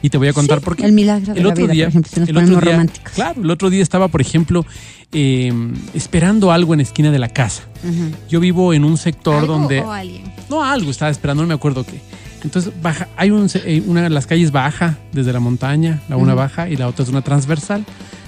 Y 0.02 0.10
te 0.10 0.18
voy 0.18 0.28
a 0.28 0.32
contar 0.32 0.58
Sí, 0.58 0.64
por 0.64 0.76
qué. 0.76 0.84
el 0.84 0.92
milagro 0.92 1.34
de 1.34 1.40
la 1.42 1.54
vida, 1.54 1.64
por 1.84 1.88
ejemplo, 1.88 2.10
si 2.12 2.20
nos 2.20 2.28
el 2.28 2.34
ponemos 2.34 2.56
otro 2.56 2.66
día- 2.66 2.76
románticos. 2.76 3.12
Claro, 3.14 3.42
el 3.42 3.50
otro 3.50 3.70
día 3.70 3.82
estaba, 3.82 4.08
por 4.08 4.20
ejemplo, 4.20 4.64
eh, 5.12 5.52
esperando 5.94 6.52
algo 6.52 6.74
en 6.74 6.78
la 6.78 6.82
esquina 6.84 7.10
de 7.10 7.18
la 7.18 7.28
casa. 7.28 7.62
Ujú. 7.84 8.10
Yo 8.28 8.40
vivo 8.40 8.72
en 8.74 8.84
un 8.84 8.96
sector 8.98 9.36
¿Algo 9.40 9.54
donde 9.58 9.80
o 9.80 9.92
alguien? 9.92 10.24
no 10.50 10.62
algo 10.64 10.90
estaba 10.90 11.10
esperando, 11.10 11.42
no 11.42 11.48
me 11.48 11.54
acuerdo 11.54 11.84
qué. 11.84 12.00
Entonces 12.44 12.72
baja, 12.82 13.08
hay 13.16 13.30
un, 13.30 13.48
eh, 13.54 13.82
una 13.86 14.02
de 14.02 14.10
las 14.10 14.26
calles 14.26 14.52
baja 14.52 14.98
desde 15.12 15.32
la 15.32 15.40
montaña, 15.40 16.02
la 16.08 16.16
una 16.16 16.32
Ujú. 16.34 16.38
baja 16.42 16.68
y 16.68 16.76
la 16.76 16.86
otra 16.86 17.02
es 17.04 17.08
una 17.08 17.22
transversal. 17.22 17.84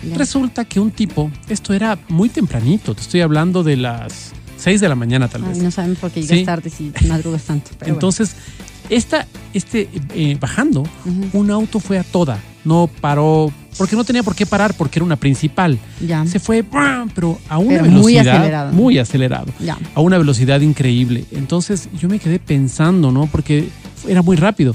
Ya. 0.09 0.17
Resulta 0.17 0.65
que 0.65 0.81
un 0.81 0.91
tipo, 0.91 1.31
esto 1.49 1.73
era 1.75 1.99
muy 2.09 2.29
tempranito, 2.29 2.95
te 2.95 3.03
estoy 3.03 3.21
hablando 3.21 3.63
de 3.63 3.77
las 3.77 4.33
6 4.57 4.81
de 4.81 4.89
la 4.89 4.95
mañana 4.97 5.29
tal 5.29 5.43
Ay, 5.45 5.51
vez. 5.51 5.59
no 5.59 5.71
sabemos 5.71 5.99
por 5.99 6.11
qué 6.11 6.23
llegas 6.23 6.39
Sí. 6.39 6.45
tarde 6.45 6.71
si 6.71 6.93
madrugas 7.07 7.43
tanto. 7.43 7.71
pero 7.79 7.93
Entonces, 7.93 8.35
esta, 8.89 9.27
este, 9.55 9.89
eh, 10.15 10.37
bajando, 10.41 10.85
un 11.33 11.51
auto 11.51 11.81
fue 11.81 11.99
a 11.99 12.05
toda, 12.05 12.39
no 12.65 12.89
paró, 13.01 13.53
porque 13.77 13.97
no 13.97 14.05
tenía 14.05 14.23
por 14.23 14.35
qué 14.35 14.47
parar, 14.47 14.75
porque 14.75 14.99
era 14.99 15.05
una 15.05 15.17
principal. 15.17 15.79
Ya. 16.07 16.27
Se 16.27 16.39
fue, 16.41 16.65
pero 17.15 17.39
a 17.49 17.59
una 17.59 17.69
Pero 17.69 17.85
muy 17.85 18.15
velocidad 18.15 18.37
acelerado. 18.37 18.73
muy 18.73 18.99
acelerado 18.99 19.53
Ya. 19.61 19.79
a 19.95 20.01
una 20.01 20.19
velocidad 20.19 20.61
increíble. 20.61 21.25
Entonces 21.33 21.89
yo 21.99 22.09
me 22.09 22.19
quedé 22.19 22.39
pensando, 22.39 23.13
¿no? 23.13 23.27
Porque 23.27 23.69
era 24.07 24.23
muy 24.23 24.37
rápido. 24.37 24.75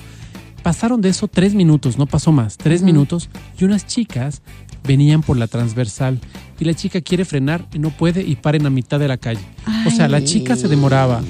Pasaron 0.62 1.02
de 1.02 1.10
eso 1.10 1.28
tres 1.28 1.54
minutos, 1.54 1.98
no 1.98 2.06
pasó 2.06 2.32
más, 2.32 2.56
tres 2.58 2.82
minutos, 2.84 3.30
y 3.60 3.66
unas 3.66 3.86
chicas 3.86 4.42
venían 4.88 5.22
por 5.22 5.38
la 5.38 5.48
transversal 5.48 6.20
y 6.60 6.66
la 6.66 6.74
chica 6.74 7.02
quiere 7.02 7.26
frenar 7.26 7.66
y 7.74 7.80
no 7.80 7.90
puede 7.90 8.22
y 8.22 8.36
para 8.38 8.56
en 8.58 8.64
la 8.64 8.70
mitad 8.70 9.00
de 9.00 9.08
la 9.10 9.18
calle. 9.18 9.42
O 9.86 9.92
sea, 9.92 10.08
la 10.08 10.24
chica 10.24 10.56
se 10.56 10.70
demoraba. 10.70 11.22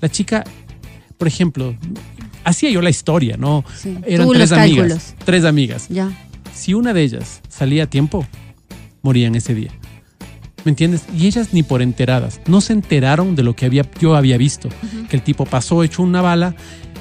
La 0.00 0.08
chica, 0.08 0.42
por 1.18 1.28
ejemplo, 1.28 1.74
hacía 2.44 2.70
yo 2.70 2.80
la 2.82 2.90
historia, 2.90 3.36
¿no? 3.36 3.64
Sí. 3.76 3.96
Eran 4.06 4.26
Tú 4.26 4.32
tres 4.34 4.52
amigas. 4.52 4.76
cálculos. 4.86 5.14
Tres 5.24 5.44
amigas. 5.44 5.86
Ya. 5.88 6.10
Si 6.54 6.74
una 6.74 6.92
de 6.92 7.02
ellas 7.02 7.40
salía 7.48 7.84
a 7.84 7.86
tiempo, 7.86 8.26
morían 9.02 9.34
ese 9.34 9.54
día. 9.54 9.70
¿Me 10.64 10.70
entiendes? 10.70 11.02
Y 11.16 11.26
ellas 11.26 11.48
ni 11.52 11.62
por 11.62 11.82
enteradas, 11.82 12.40
no 12.46 12.60
se 12.62 12.72
enteraron 12.72 13.34
de 13.36 13.42
lo 13.42 13.54
que 13.54 13.66
había, 13.66 13.84
yo 14.00 14.16
había 14.16 14.38
visto, 14.38 14.68
que 15.10 15.16
el 15.16 15.22
tipo 15.22 15.44
pasó 15.44 15.82
hecho 15.82 16.02
una 16.02 16.22
bala, 16.22 16.54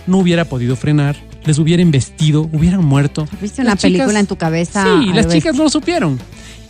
no 0.05 0.17
hubiera 0.17 0.43
podido 0.45 0.75
frenar, 0.75 1.15
les 1.45 1.59
hubiera 1.59 1.81
embestido, 1.81 2.49
hubieran 2.51 2.83
muerto. 2.83 3.25
¿Viste 3.41 3.61
una 3.61 3.71
Las 3.71 3.81
película 3.81 4.07
chicas- 4.07 4.19
en 4.19 4.27
tu 4.27 4.35
cabeza? 4.35 4.83
Sí, 5.01 5.13
las 5.13 5.29
chicas 5.29 5.55
no 5.55 5.63
lo 5.63 5.69
supieron. 5.69 6.19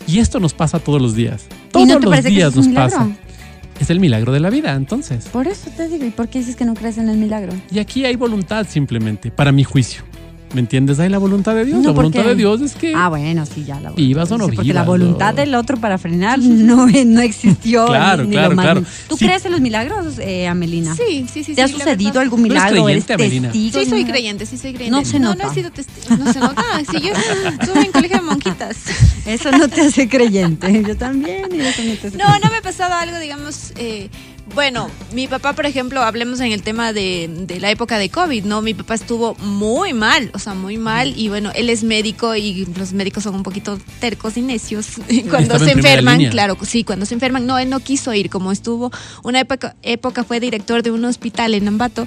Y 0.06 0.18
esto 0.20 0.38
nos 0.38 0.52
pasa 0.54 0.78
todos 0.78 1.00
los 1.02 1.16
días. 1.16 1.46
¿Y 1.50 1.72
Todos 1.72 1.88
no 1.88 1.98
te 1.98 2.06
los 2.06 2.20
que 2.20 2.28
días 2.28 2.50
es 2.50 2.56
nos 2.56 2.68
milagro? 2.68 2.98
pasa. 2.98 3.10
Es 3.80 3.90
el 3.90 4.00
milagro 4.00 4.32
de 4.32 4.40
la 4.40 4.50
vida, 4.50 4.74
entonces. 4.74 5.26
Por 5.26 5.46
eso 5.46 5.70
te 5.76 5.88
digo, 5.88 6.04
¿y 6.04 6.10
por 6.10 6.28
qué 6.28 6.38
dices 6.38 6.56
que 6.56 6.64
no 6.64 6.74
crees 6.74 6.98
en 6.98 7.08
el 7.08 7.16
milagro? 7.16 7.52
Y 7.70 7.78
aquí 7.78 8.04
hay 8.04 8.16
voluntad 8.16 8.66
simplemente, 8.68 9.30
para 9.30 9.52
mi 9.52 9.64
juicio. 9.64 10.04
¿Me 10.54 10.60
entiendes? 10.60 11.00
Hay 11.00 11.08
la 11.08 11.18
voluntad 11.18 11.54
de 11.54 11.64
Dios. 11.64 11.78
No, 11.78 11.88
la 11.88 11.88
¿por 11.88 11.96
voluntad 12.04 12.22
qué? 12.22 12.28
de 12.28 12.34
Dios 12.36 12.60
es 12.60 12.74
que... 12.74 12.94
Ah, 12.94 13.08
bueno, 13.08 13.44
sí, 13.44 13.64
ya 13.64 13.80
la 13.80 13.90
Vivas 13.90 14.30
o 14.30 14.38
no 14.38 14.48
Sí, 14.48 14.54
Porque 14.56 14.72
la 14.72 14.84
voluntad 14.84 15.34
del 15.34 15.54
otro 15.56 15.76
para 15.78 15.98
frenar 15.98 16.38
no, 16.42 16.86
no 16.86 17.20
existió. 17.20 17.86
Claro, 17.86 18.22
ni, 18.22 18.30
ni 18.30 18.36
claro, 18.36 18.54
lo 18.54 18.62
claro. 18.62 18.82
¿Tú 19.08 19.16
Sí. 19.16 19.24
crees 19.26 19.44
en 19.44 19.52
los 19.52 19.60
milagros, 19.60 20.18
eh, 20.20 20.46
Amelina? 20.46 20.94
Sí, 20.94 21.26
sí, 21.32 21.42
sí. 21.42 21.54
¿Te 21.54 21.62
ha 21.62 21.66
sí, 21.66 21.74
sucedido 21.74 22.10
verdad. 22.12 22.22
algún 22.22 22.40
¿Tú 22.40 22.46
eres 22.46 22.54
milagro? 22.62 22.88
¿Eres 22.88 23.04
creyente, 23.04 23.14
Amelina? 23.14 23.48
testigo? 23.52 23.80
Sí, 23.84 23.90
soy 23.90 24.04
creyente, 24.04 24.46
sí 24.46 24.56
soy 24.58 24.72
creyente. 24.74 24.98
No 25.00 25.04
se 25.04 25.18
No, 25.18 25.30
nota. 25.30 25.44
no 25.44 25.50
he 25.50 25.54
sido 25.54 25.70
testigo, 25.72 26.16
no 26.16 26.32
se 26.32 26.38
nota. 26.40 26.62
Sí, 26.90 26.98
yo 27.00 27.12
estuve 27.60 27.84
en 27.86 27.92
colegio 27.92 28.16
de 28.18 28.22
monjitas. 28.22 28.76
Eso 29.26 29.50
no 29.50 29.68
te 29.68 29.80
hace 29.80 30.08
creyente. 30.08 30.84
Yo 30.86 30.96
también. 30.96 31.48
y 31.52 31.60
eso 31.60 31.82
no 31.84 31.94
te 31.94 32.06
hace 32.08 32.16
No, 32.16 32.28
no 32.38 32.50
me 32.50 32.56
ha 32.58 32.62
pasado 32.62 32.94
algo, 32.94 33.18
digamos, 33.18 33.72
eh, 33.76 34.08
bueno, 34.54 34.90
mi 35.12 35.26
papá, 35.26 35.52
por 35.52 35.66
ejemplo, 35.66 36.02
hablemos 36.02 36.40
en 36.40 36.52
el 36.52 36.62
tema 36.62 36.92
de, 36.92 37.28
de 37.28 37.60
la 37.60 37.70
época 37.70 37.98
de 37.98 38.08
COVID, 38.08 38.44
¿no? 38.44 38.62
Mi 38.62 38.72
papá 38.74 38.94
estuvo 38.94 39.34
muy 39.36 39.92
mal, 39.92 40.30
o 40.32 40.38
sea, 40.38 40.54
muy 40.54 40.78
mal, 40.78 41.12
y 41.16 41.28
bueno, 41.28 41.50
él 41.54 41.70
es 41.70 41.82
médico 41.82 42.36
y 42.36 42.66
los 42.76 42.92
médicos 42.92 43.24
son 43.24 43.34
un 43.34 43.42
poquito 43.42 43.78
tercos 44.00 44.36
y 44.36 44.42
necios 44.42 44.86
cuando 45.30 45.54
Estaba 45.54 45.58
se 45.58 45.72
en 45.72 45.78
enferman, 45.78 46.24
claro, 46.30 46.56
sí, 46.62 46.84
cuando 46.84 47.04
se 47.06 47.14
enferman, 47.14 47.46
no, 47.46 47.58
él 47.58 47.68
no 47.68 47.80
quiso 47.80 48.14
ir, 48.14 48.30
como 48.30 48.52
estuvo, 48.52 48.92
una 49.22 49.40
época, 49.40 49.74
época 49.82 50.24
fue 50.24 50.38
director 50.40 50.82
de 50.82 50.90
un 50.90 51.04
hospital 51.04 51.54
en 51.54 51.66
Ambato, 51.66 52.06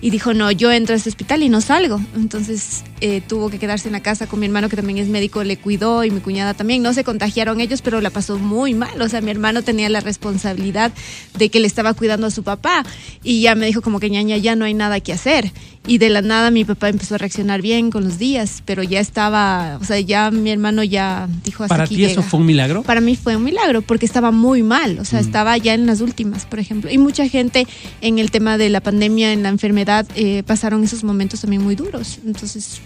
y 0.00 0.10
dijo, 0.10 0.32
no, 0.34 0.50
yo 0.50 0.72
entro 0.72 0.94
a 0.94 0.96
este 0.96 1.10
hospital 1.10 1.42
y 1.42 1.48
no 1.48 1.60
salgo, 1.60 2.00
entonces 2.16 2.84
eh, 3.00 3.20
tuvo 3.26 3.50
que 3.50 3.58
quedarse 3.58 3.88
en 3.88 3.92
la 3.92 4.00
casa 4.00 4.26
con 4.26 4.40
mi 4.40 4.46
hermano 4.46 4.68
que 4.68 4.76
también 4.76 4.98
es 4.98 5.08
médico, 5.08 5.44
le 5.44 5.58
cuidó 5.58 6.04
y 6.04 6.10
mi 6.10 6.20
cuñada 6.20 6.54
también, 6.54 6.82
no 6.82 6.94
se 6.94 7.04
contagiaron 7.04 7.60
ellos, 7.60 7.82
pero 7.82 8.00
la 8.00 8.10
pasó 8.10 8.38
muy 8.38 8.72
mal, 8.74 9.00
o 9.00 9.08
sea, 9.08 9.20
mi 9.20 9.30
hermano 9.30 9.62
tenía 9.62 9.88
la 9.88 10.00
responsabilidad 10.00 10.92
de 11.36 11.48
que 11.48 11.60
le 11.60 11.66
estaba 11.66 11.81
cuidando 11.94 12.26
a 12.26 12.30
su 12.30 12.42
papá 12.42 12.84
y 13.22 13.40
ya 13.42 13.54
me 13.54 13.66
dijo 13.66 13.82
como 13.82 13.98
que 14.00 14.08
ñaña, 14.10 14.36
ya 14.36 14.56
no 14.56 14.64
hay 14.64 14.74
nada 14.74 15.00
que 15.00 15.12
hacer. 15.12 15.50
Y 15.84 15.98
de 15.98 16.10
la 16.10 16.22
nada 16.22 16.52
mi 16.52 16.64
papá 16.64 16.88
empezó 16.90 17.16
a 17.16 17.18
reaccionar 17.18 17.60
bien 17.60 17.90
con 17.90 18.04
los 18.04 18.16
días, 18.16 18.62
pero 18.64 18.84
ya 18.84 19.00
estaba, 19.00 19.78
o 19.80 19.84
sea, 19.84 19.98
ya 19.98 20.30
mi 20.30 20.50
hermano 20.52 20.84
ya 20.84 21.28
dijo 21.44 21.64
hasta 21.64 21.74
¿Para 21.74 21.84
aquí 21.84 21.96
ti 21.96 22.04
eso 22.04 22.20
llega". 22.20 22.28
fue 22.30 22.38
un 22.40 22.46
milagro? 22.46 22.82
Para 22.84 23.00
mí 23.00 23.16
fue 23.16 23.34
un 23.34 23.42
milagro 23.42 23.82
porque 23.82 24.06
estaba 24.06 24.30
muy 24.30 24.62
mal, 24.62 24.98
o 25.00 25.04
sea, 25.04 25.20
Mm. 25.20 25.24
estaba 25.24 25.56
ya 25.58 25.74
en 25.74 25.86
las 25.86 26.00
últimas, 26.00 26.46
por 26.46 26.60
ejemplo. 26.60 26.88
Y 26.88 26.98
mucha 26.98 27.26
gente 27.28 27.66
en 28.00 28.20
el 28.20 28.30
tema 28.30 28.58
de 28.58 28.68
la 28.70 28.80
pandemia, 28.80 29.32
en 29.32 29.42
la 29.42 29.48
enfermedad, 29.48 30.06
eh, 30.14 30.44
pasaron 30.46 30.84
esos 30.84 31.02
momentos 31.02 31.40
también 31.40 31.62
muy 31.64 31.74
duros. 31.74 32.20
Entonces, 32.24 32.80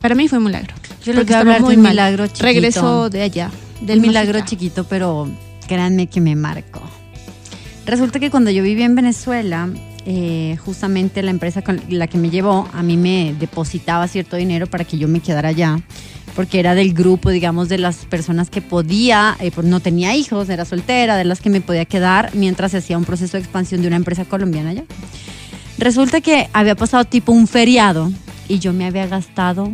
para 0.00 0.16
mí 0.16 0.26
fue 0.26 0.38
un 0.38 0.44
milagro. 0.44 0.74
Yo 1.04 1.12
a 1.16 1.20
estaba 1.20 1.40
hablar 1.40 1.58
de 1.58 1.62
muy 1.66 1.76
un 1.76 1.82
mal. 1.82 1.92
milagro 1.92 2.26
chiquito. 2.26 2.44
Regresó 2.46 3.10
de 3.10 3.22
allá, 3.22 3.50
del 3.80 4.00
milagro 4.00 4.40
chiquito, 4.44 4.82
pero 4.88 5.28
créanme 5.68 6.08
que 6.08 6.20
me 6.20 6.34
marcó. 6.34 6.82
Resulta 7.90 8.20
que 8.20 8.30
cuando 8.30 8.52
yo 8.52 8.62
vivía 8.62 8.86
en 8.86 8.94
Venezuela, 8.94 9.68
eh, 10.06 10.56
justamente 10.64 11.24
la 11.24 11.32
empresa 11.32 11.60
con 11.62 11.80
la 11.88 12.06
que 12.06 12.18
me 12.18 12.30
llevó 12.30 12.68
a 12.72 12.84
mí 12.84 12.96
me 12.96 13.34
depositaba 13.36 14.06
cierto 14.06 14.36
dinero 14.36 14.68
para 14.68 14.84
que 14.84 14.96
yo 14.96 15.08
me 15.08 15.18
quedara 15.18 15.48
allá, 15.48 15.80
porque 16.36 16.60
era 16.60 16.76
del 16.76 16.94
grupo, 16.94 17.30
digamos, 17.30 17.68
de 17.68 17.78
las 17.78 18.04
personas 18.04 18.48
que 18.48 18.62
podía, 18.62 19.36
eh, 19.40 19.50
pues 19.50 19.66
no 19.66 19.80
tenía 19.80 20.14
hijos, 20.14 20.48
era 20.50 20.64
soltera, 20.64 21.16
de 21.16 21.24
las 21.24 21.40
que 21.40 21.50
me 21.50 21.60
podía 21.60 21.84
quedar 21.84 22.30
mientras 22.32 22.70
se 22.70 22.76
hacía 22.76 22.96
un 22.96 23.04
proceso 23.04 23.36
de 23.36 23.42
expansión 23.42 23.82
de 23.82 23.88
una 23.88 23.96
empresa 23.96 24.24
colombiana 24.24 24.70
allá. 24.70 24.84
Resulta 25.76 26.20
que 26.20 26.48
había 26.52 26.76
pasado 26.76 27.06
tipo 27.06 27.32
un 27.32 27.48
feriado 27.48 28.12
y 28.46 28.60
yo 28.60 28.72
me 28.72 28.86
había 28.86 29.08
gastado 29.08 29.68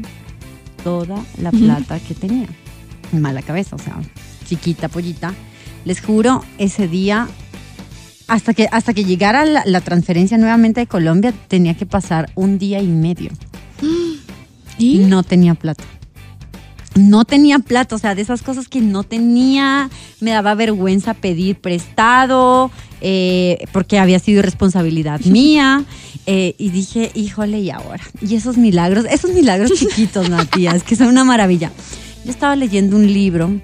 toda 0.83 1.22
la 1.38 1.50
plata 1.50 2.00
que 2.00 2.14
tenía. 2.14 2.48
Mala 3.12 3.42
cabeza, 3.42 3.76
o 3.76 3.79
sea, 3.79 3.98
chiquita, 4.46 4.88
pollita. 4.88 5.35
Les 5.85 6.00
juro, 6.00 6.42
ese 6.59 6.88
día, 6.88 7.29
hasta 8.28 8.54
que, 8.54 8.68
hasta 8.70 8.92
que 8.92 9.04
llegara 9.04 9.44
la, 9.44 9.62
la 9.66 9.80
transferencia 9.80 10.38
nuevamente 10.38 10.80
de 10.80 10.86
Colombia, 10.86 11.32
tenía 11.48 11.74
que 11.74 11.86
pasar 11.86 12.30
un 12.34 12.58
día 12.58 12.80
y 12.80 12.88
medio. 12.88 13.30
¿Y? 14.78 14.98
No 14.98 15.22
tenía 15.22 15.54
plata. 15.54 15.84
No 16.96 17.26
tenía 17.26 17.58
plata, 17.58 17.94
o 17.94 17.98
sea, 17.98 18.14
de 18.14 18.22
esas 18.22 18.42
cosas 18.42 18.68
que 18.68 18.80
no 18.80 19.02
tenía, 19.04 19.90
me 20.20 20.30
daba 20.30 20.54
vergüenza 20.54 21.12
pedir 21.12 21.56
prestado, 21.56 22.70
eh, 23.02 23.66
porque 23.72 23.98
había 23.98 24.18
sido 24.18 24.40
responsabilidad 24.42 25.20
mía. 25.24 25.84
eh, 26.24 26.54
y 26.58 26.70
dije, 26.70 27.10
híjole, 27.14 27.60
¿y 27.60 27.70
ahora? 27.70 28.02
Y 28.22 28.34
esos 28.34 28.56
milagros, 28.56 29.04
esos 29.10 29.30
milagros 29.32 29.72
chiquitos, 29.78 30.30
Matías, 30.30 30.82
que 30.82 30.96
son 30.96 31.08
una 31.08 31.24
maravilla. 31.24 31.70
Yo 32.24 32.30
estaba 32.30 32.56
leyendo 32.56 32.96
un 32.96 33.12
libro 33.12 33.60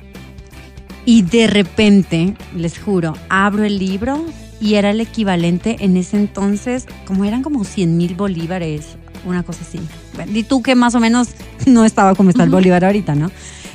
y 1.05 1.23
de 1.23 1.47
repente, 1.47 2.35
les 2.55 2.79
juro, 2.79 3.15
abro 3.29 3.65
el 3.65 3.79
libro 3.79 4.25
y 4.63 4.77
era 4.77 4.91
el 4.91 5.01
equivalente 5.01 5.77
en 5.81 5.97
ese 5.97 6.17
entonces, 6.17 6.87
como 7.05 7.25
eran 7.25 7.43
como 7.43 7.65
100 7.65 7.97
mil 7.97 8.15
bolívares, 8.15 8.97
una 9.27 9.43
cosa 9.43 9.61
así. 9.69 9.81
Bueno, 10.15 10.33
di 10.33 10.45
tú 10.45 10.63
que 10.63 10.77
más 10.77 10.95
o 10.95 11.01
menos 11.01 11.31
no 11.67 11.85
estaba 11.85 12.15
como 12.15 12.31
está 12.31 12.45
el 12.45 12.51
bolívar 12.51 12.85
ahorita, 12.85 13.17
¿no? 13.17 13.31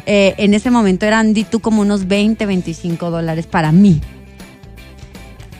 Eh, 0.06 0.34
en 0.38 0.54
ese 0.54 0.72
momento 0.72 1.06
eran, 1.06 1.34
di 1.34 1.44
tú, 1.44 1.60
como 1.60 1.82
unos 1.82 2.08
20, 2.08 2.46
25 2.46 3.12
dólares 3.12 3.46
para 3.46 3.74
mí. 3.74 4.00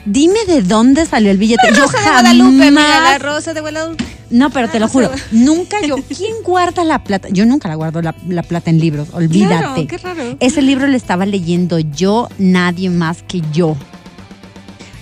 Dime 0.06 0.38
de 0.46 0.62
dónde 0.62 1.04
salió 1.04 1.30
el 1.30 1.36
billete. 1.36 1.70
La 1.70 1.76
Yo 1.76 1.82
Rosa 1.82 1.98
de 1.98 2.10
Guadalupe, 2.10 2.70
mira, 2.70 2.70
la 2.70 2.94
jamás 2.94 3.22
Rosa 3.22 3.52
de 3.52 3.60
Guadalupe. 3.60 4.04
no, 4.30 4.48
pero 4.48 4.70
te 4.70 4.80
lo 4.80 4.88
juro, 4.88 5.10
nunca 5.30 5.82
yo. 5.86 5.96
¿Quién 6.08 6.42
guarda 6.42 6.84
la 6.84 7.04
plata? 7.04 7.28
Yo 7.30 7.44
nunca 7.44 7.68
la 7.68 7.74
guardo 7.74 8.00
la, 8.00 8.14
la 8.26 8.42
plata 8.42 8.70
en 8.70 8.78
libros, 8.78 9.08
olvídate. 9.12 9.58
Claro, 9.58 9.86
qué 9.86 9.98
raro. 9.98 10.36
Ese 10.40 10.62
libro 10.62 10.86
lo 10.86 10.96
estaba 10.96 11.26
leyendo 11.26 11.78
yo, 11.78 12.30
nadie 12.38 12.88
más 12.88 13.22
que 13.22 13.42
yo. 13.52 13.76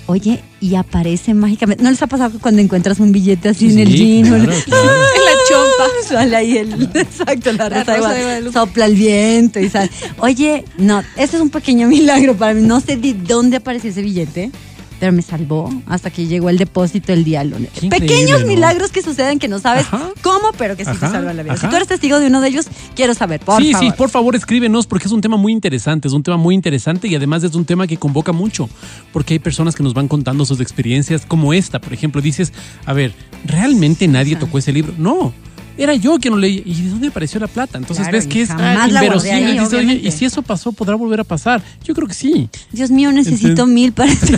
Oye, 0.08 0.40
y 0.60 0.76
aparece 0.76 1.34
mágicamente. 1.34 1.82
¿No 1.82 1.90
les 1.90 2.00
ha 2.00 2.06
pasado 2.06 2.30
que 2.30 2.38
cuando 2.38 2.62
encuentras 2.62 3.00
un 3.00 3.10
billete 3.10 3.48
así 3.48 3.70
en 3.72 3.80
el 3.80 3.88
jean? 3.94 4.26
o- 4.32 4.44
claro, 4.44 4.60
claro. 4.64 4.90
En 4.90 5.24
la 5.24 5.32
chompa. 5.48 6.08
sale 6.08 6.36
ahí 6.36 6.56
el, 6.58 6.82
exacto, 6.94 7.52
la, 7.52 7.68
La 7.68 7.80
rosa, 7.80 7.92
de 7.92 7.98
Guadalupe. 7.98 8.22
Guadalupe. 8.22 8.52
Sopla 8.52 8.86
el 8.86 8.94
viento 8.94 9.58
y 9.60 9.68
sale. 9.68 9.90
Oye, 10.18 10.64
no, 10.78 11.00
ese 11.16 11.36
es 11.36 11.42
un 11.42 11.50
pequeño 11.50 11.88
milagro 11.88 12.36
para 12.36 12.54
mí. 12.54 12.62
No 12.62 12.80
sé 12.80 12.96
de 12.96 13.14
dónde 13.14 13.56
apareció 13.56 13.90
ese 13.90 14.02
billete. 14.02 14.50
Pero 14.98 15.12
me 15.12 15.22
salvó 15.22 15.70
hasta 15.86 16.10
que 16.10 16.26
llegó 16.26 16.48
el 16.48 16.56
depósito 16.58 17.12
el 17.12 17.22
día 17.24 17.44
lunes. 17.44 17.70
Qué 17.78 17.88
Pequeños 17.88 18.40
¿no? 18.40 18.46
milagros 18.46 18.90
que 18.90 19.02
suceden 19.02 19.38
que 19.38 19.46
no 19.46 19.58
sabes 19.58 19.86
Ajá. 19.86 20.10
cómo, 20.22 20.52
pero 20.56 20.76
que 20.76 20.84
sí 20.84 20.92
te 20.92 20.98
salvan 20.98 21.36
la 21.36 21.42
vida. 21.42 21.56
Si 21.56 21.68
tú 21.68 21.76
eres 21.76 21.88
testigo 21.88 22.18
de 22.18 22.28
uno 22.28 22.40
de 22.40 22.48
ellos, 22.48 22.66
quiero 22.94 23.12
saber, 23.14 23.40
por 23.40 23.62
sí, 23.62 23.72
favor. 23.72 23.86
sí, 23.90 23.94
por 23.96 24.08
favor 24.08 24.36
escríbenos 24.36 24.86
porque 24.86 25.06
es 25.06 25.12
un 25.12 25.20
tema 25.20 25.36
muy 25.36 25.52
interesante, 25.52 26.08
es 26.08 26.14
un 26.14 26.22
tema 26.22 26.36
muy 26.38 26.54
interesante 26.54 27.08
y 27.08 27.14
además 27.14 27.44
es 27.44 27.54
un 27.54 27.64
tema 27.64 27.86
que 27.86 27.96
convoca 27.98 28.32
mucho, 28.32 28.68
porque 29.12 29.34
hay 29.34 29.38
personas 29.38 29.74
que 29.76 29.82
nos 29.82 29.92
van 29.94 30.08
contando 30.08 30.44
sus 30.46 30.60
experiencias 30.60 31.26
como 31.26 31.52
esta, 31.52 31.78
por 31.80 31.92
ejemplo, 31.92 32.22
dices, 32.22 32.52
a 32.86 32.92
ver, 32.92 33.12
¿realmente 33.44 34.08
nadie 34.08 34.36
tocó 34.36 34.58
ese 34.58 34.72
libro? 34.72 34.94
No. 34.96 35.32
Era 35.78 35.94
yo 35.94 36.18
quien 36.18 36.34
lo 36.34 36.40
leí. 36.40 36.62
¿Y 36.64 36.74
de 36.82 36.90
dónde 36.90 37.08
apareció 37.08 37.38
la 37.40 37.46
plata? 37.48 37.76
Entonces 37.78 38.04
Claro, 38.08 38.16
ves 38.18 38.26
que 38.26 38.42
es 38.42 38.50
ahí, 38.50 38.90
inverosímil. 38.90 39.60
Obviamente. 39.60 40.08
¿y 40.08 40.12
si 40.12 40.24
eso 40.24 40.42
pasó, 40.42 40.72
podrá 40.72 40.94
volver 40.96 41.20
a 41.20 41.24
pasar? 41.24 41.62
Yo 41.84 41.94
creo 41.94 42.08
que 42.08 42.14
sí. 42.14 42.48
Dios 42.72 42.90
mío, 42.90 43.12
necesito 43.12 43.48
Entonces- 43.48 43.74
mil 43.74 43.92
para 43.92 44.10
este 44.22 44.36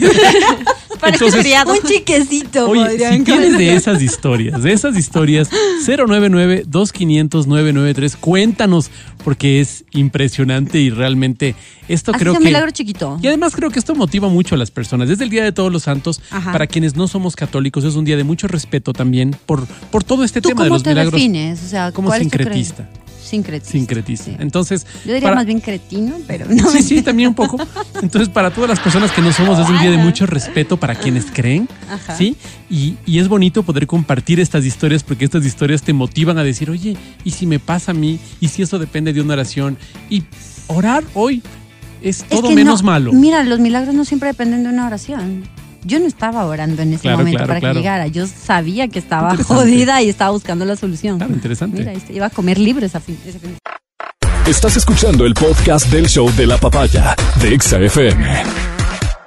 Para 1.01 1.13
Entonces- 1.13 1.47
este. 1.47 1.71
Un 1.71 1.79
chiquecito. 1.89 2.69
Oye, 2.69 2.85
podrían 2.85 3.19
si 3.19 3.25
tienes 3.25 3.57
de 3.59 3.75
esas 3.77 4.03
historias, 4.03 4.63
de 4.63 4.73
esas 4.73 4.97
historias, 4.97 5.49
099-2500-993, 5.87 8.17
cuéntanos, 8.17 8.91
porque 9.25 9.61
es 9.61 9.85
impresionante 9.93 10.81
y 10.81 10.91
realmente 10.91 11.55
esto 11.89 12.11
Así 12.13 12.21
creo 12.21 12.33
sea 12.33 12.39
un 12.39 12.43
que... 12.45 12.49
milagro 12.51 12.71
chiquito. 12.71 13.19
Y 13.23 13.27
además 13.29 13.55
creo 13.55 13.71
que 13.71 13.79
esto 13.79 13.95
motiva 13.95 14.29
mucho 14.29 14.55
a 14.55 14.59
las 14.59 14.71
personas. 14.71 15.09
Desde 15.09 15.25
el 15.25 15.31
Día 15.31 15.45
de 15.45 15.53
Todos 15.53 15.73
los 15.73 15.85
Santos, 15.85 16.21
Ajá. 16.31 16.53
para 16.53 16.67
quienes 16.67 16.97
no 16.97 17.09
somos 17.09 17.37
católicos, 17.37 17.85
es 17.85 17.95
un 17.95 18.05
día 18.05 18.17
de 18.17 18.25
mucho 18.25 18.49
respeto 18.49 18.93
también 18.93 19.37
por, 19.47 19.67
por 19.67 20.05
todo 20.05 20.25
este 20.25 20.41
¿Tú 20.41 20.51
tema 20.51 20.65
de 20.65 20.71
los 20.71 20.83
te 20.83 20.91
milagros. 20.91 21.13
O 21.29 21.69
sea, 21.69 21.93
Como 21.93 22.09
¿cuál 22.09 22.23
es 22.23 22.29
tu 22.29 22.37
cre- 22.37 22.43
sincretista. 22.45 22.89
Sincretista. 23.23 23.73
Sincretista. 23.73 24.25
sí. 24.25 24.37
Entonces, 24.39 24.87
Yo 25.05 25.13
diría 25.13 25.21
para- 25.29 25.37
más 25.37 25.45
bien 25.47 25.61
cretino, 25.61 26.17
pero 26.27 26.47
no. 26.49 26.71
Sí, 26.71 26.83
sí, 26.83 27.03
también 27.03 27.29
un 27.29 27.35
poco. 27.35 27.59
Entonces, 28.03 28.31
para 28.31 28.51
todas 28.51 28.71
las 28.71 28.81
personas 28.81 29.13
que 29.13 29.21
no 29.21 29.33
somos, 29.33 29.59
es 29.59 29.69
un 29.69 29.79
día 29.79 29.91
de 29.91 29.99
mucho 29.99 30.25
respeto 30.25 30.79
para 30.79 30.95
quienes 30.95 31.27
creen, 31.31 31.69
Ajá. 31.91 32.17
¿sí? 32.17 32.37
Y, 32.71 32.97
y 33.05 33.19
es 33.19 33.29
bonito 33.29 33.63
poder 33.65 33.87
compartir 33.87 34.41
estas 34.41 34.65
historias 34.65 35.03
porque 35.03 35.27
estas 35.27 35.45
historias 35.45 35.83
te 35.83 35.93
motivan 35.93 36.39
a 36.39 36.43
decir, 36.45 36.71
oye, 36.71 36.97
¿y 37.23 37.31
si 37.33 37.47
me 37.47 37.59
pasa 37.59 37.91
a 37.91 37.95
mí? 37.95 38.19
¿Y 38.41 38.49
si 38.49 38.63
eso 38.63 38.79
depende 38.79 39.13
de 39.13 39.21
una 39.21 39.35
oración? 39.35 39.77
Y 40.09 40.23
orar 40.69 41.05
hoy 41.13 41.43
es 42.01 42.21
Es 42.21 42.29
todo 42.29 42.49
que 42.49 42.55
menos 42.55 42.83
no, 42.83 42.87
malo. 42.87 43.13
Mira, 43.13 43.43
los 43.45 43.61
milagros 43.61 43.95
no 43.95 44.07
siempre 44.07 44.29
dependen 44.29 44.63
de 44.63 44.71
una 44.71 44.87
oración. 44.87 45.43
Yo 45.89 45.99
no 46.01 46.07
estaba 46.07 46.45
orando 46.45 46.83
en 46.83 46.93
ese 46.93 47.01
Claro, 47.01 47.17
momento 47.19 47.39
claro, 47.39 47.49
para 47.49 47.61
claro. 47.61 47.75
que 47.75 47.81
llegara. 47.81 48.07
Yo 48.09 48.27
sabía 48.27 48.89
que 48.89 48.99
estaba 48.99 49.35
jodida 49.39 50.03
y 50.03 50.11
estaba 50.11 50.33
buscando 50.33 50.67
la 50.67 50.77
solución. 50.77 51.17
Claro, 51.17 51.33
interesante. 51.33 51.79
Mira, 51.79 51.93
este, 51.95 52.13
iba 52.13 52.27
a 52.27 52.31
comer 52.31 52.59
libre 52.59 52.85
esa 52.85 53.01
fin- 53.01 53.19
ese 53.27 53.39
fin. 53.39 53.57
Estás 54.47 54.77
escuchando 54.77 55.25
el 55.25 55.33
podcast 55.33 55.87
del 55.91 56.07
show 56.07 56.31
de 56.37 56.47
la 56.47 56.59
papaya 56.59 57.17
de 57.41 57.55
Exa 57.55 57.79
FM. 57.81 58.43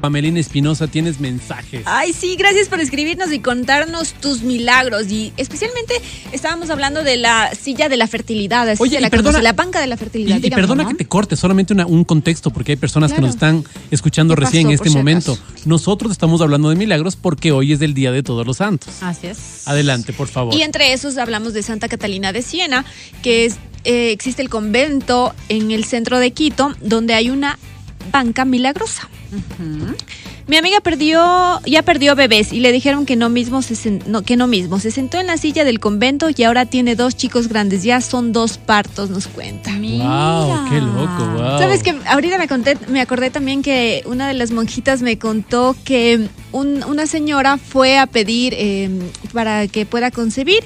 Pamelina 0.01 0.39
Espinosa, 0.39 0.87
tienes 0.87 1.19
mensajes. 1.19 1.83
Ay, 1.85 2.11
sí, 2.13 2.35
gracias 2.35 2.67
por 2.67 2.79
escribirnos 2.79 3.31
y 3.31 3.39
contarnos 3.39 4.13
tus 4.13 4.41
milagros. 4.41 5.09
Y 5.11 5.31
especialmente 5.37 5.93
estábamos 6.31 6.69
hablando 6.69 7.03
de 7.03 7.17
la 7.17 7.51
silla 7.55 7.87
de 7.87 7.97
la 7.97 8.07
fertilidad, 8.07 8.67
así 8.67 8.81
Oye, 8.81 8.99
la 8.99 9.09
perdona- 9.09 9.23
conoce, 9.31 9.43
la 9.43 9.53
banca 9.53 9.79
de 9.79 9.87
la 9.87 9.95
Y, 9.95 9.97
fertilidad. 9.97 10.39
y 10.41 10.49
perdona 10.49 10.83
¿no? 10.83 10.89
que 10.89 10.95
te 10.95 11.05
corte, 11.05 11.35
solamente 11.35 11.73
una- 11.73 11.85
un 11.85 12.03
contexto, 12.03 12.49
porque 12.51 12.73
hay 12.73 12.77
personas 12.77 13.13
que 13.13 13.21
nos 13.21 13.29
están 13.31 13.63
escuchando 13.91 14.35
¿Qué 14.35 14.41
recién 14.41 14.67
en 14.67 14.73
este 14.73 14.89
si 14.89 14.95
momento. 14.95 15.33
acaso? 15.33 15.45
Nosotros 15.65 16.11
estamos 16.11 16.41
hablando 16.41 16.69
de 16.69 16.75
milagros 16.75 17.15
porque 17.15 17.51
hoy 17.51 17.71
es 17.73 17.81
el 17.81 17.93
Día 17.93 18.11
de 18.11 18.23
Todos 18.23 18.45
los 18.45 18.57
Santos. 18.57 18.89
Así 19.01 19.27
es. 19.27 19.67
Adelante, 19.67 20.11
por 20.13 20.27
favor. 20.27 20.55
Y 20.55 20.63
entre 20.63 20.93
esos 20.93 21.17
hablamos 21.17 21.53
de 21.53 21.61
Santa 21.63 21.87
Catalina 21.87 22.33
de 22.33 22.41
Siena, 22.41 22.85
que 23.21 23.45
es, 23.45 23.57
eh, 23.83 24.11
existe 24.11 24.41
el 24.41 24.49
convento 24.49 25.33
en 25.49 25.71
el 25.71 25.83
centro 25.85 26.17
de 26.19 26.31
Quito, 26.31 26.73
donde 26.81 27.13
hay 27.13 27.29
una 27.29 27.59
banca 28.11 28.45
milagrosa. 28.45 29.07
Mi 30.51 30.57
amiga 30.57 30.81
perdió, 30.81 31.61
ya 31.65 31.81
perdió 31.81 32.13
bebés 32.13 32.51
y 32.51 32.59
le 32.59 32.73
dijeron 32.73 33.05
que 33.05 33.15
no 33.15 33.29
mismo 33.29 33.61
se 33.61 33.73
sen- 33.73 34.03
no, 34.07 34.21
que 34.23 34.35
no 34.35 34.47
mismo. 34.47 34.79
Se 34.81 34.91
sentó 34.91 35.17
en 35.17 35.27
la 35.27 35.37
silla 35.37 35.63
del 35.63 35.79
convento 35.79 36.27
y 36.35 36.43
ahora 36.43 36.65
tiene 36.65 36.97
dos 36.97 37.15
chicos 37.15 37.47
grandes. 37.47 37.83
Ya 37.83 38.01
son 38.01 38.33
dos 38.33 38.57
partos, 38.57 39.09
nos 39.09 39.27
cuenta. 39.27 39.71
Wow, 39.71 40.69
qué 40.69 40.81
loco, 40.81 41.25
wow. 41.35 41.57
Sabes 41.57 41.83
que 41.83 41.95
ahorita 42.05 42.37
me 42.37 42.49
conté, 42.49 42.77
me 42.89 42.99
acordé 42.99 43.29
también 43.29 43.61
que 43.61 44.03
una 44.05 44.27
de 44.27 44.33
las 44.33 44.51
monjitas 44.51 45.01
me 45.01 45.17
contó 45.17 45.73
que 45.85 46.27
un- 46.51 46.83
una 46.83 47.07
señora 47.07 47.57
fue 47.57 47.97
a 47.97 48.05
pedir 48.05 48.53
eh, 48.57 48.89
para 49.31 49.69
que 49.69 49.85
pueda 49.85 50.11
concebir 50.11 50.65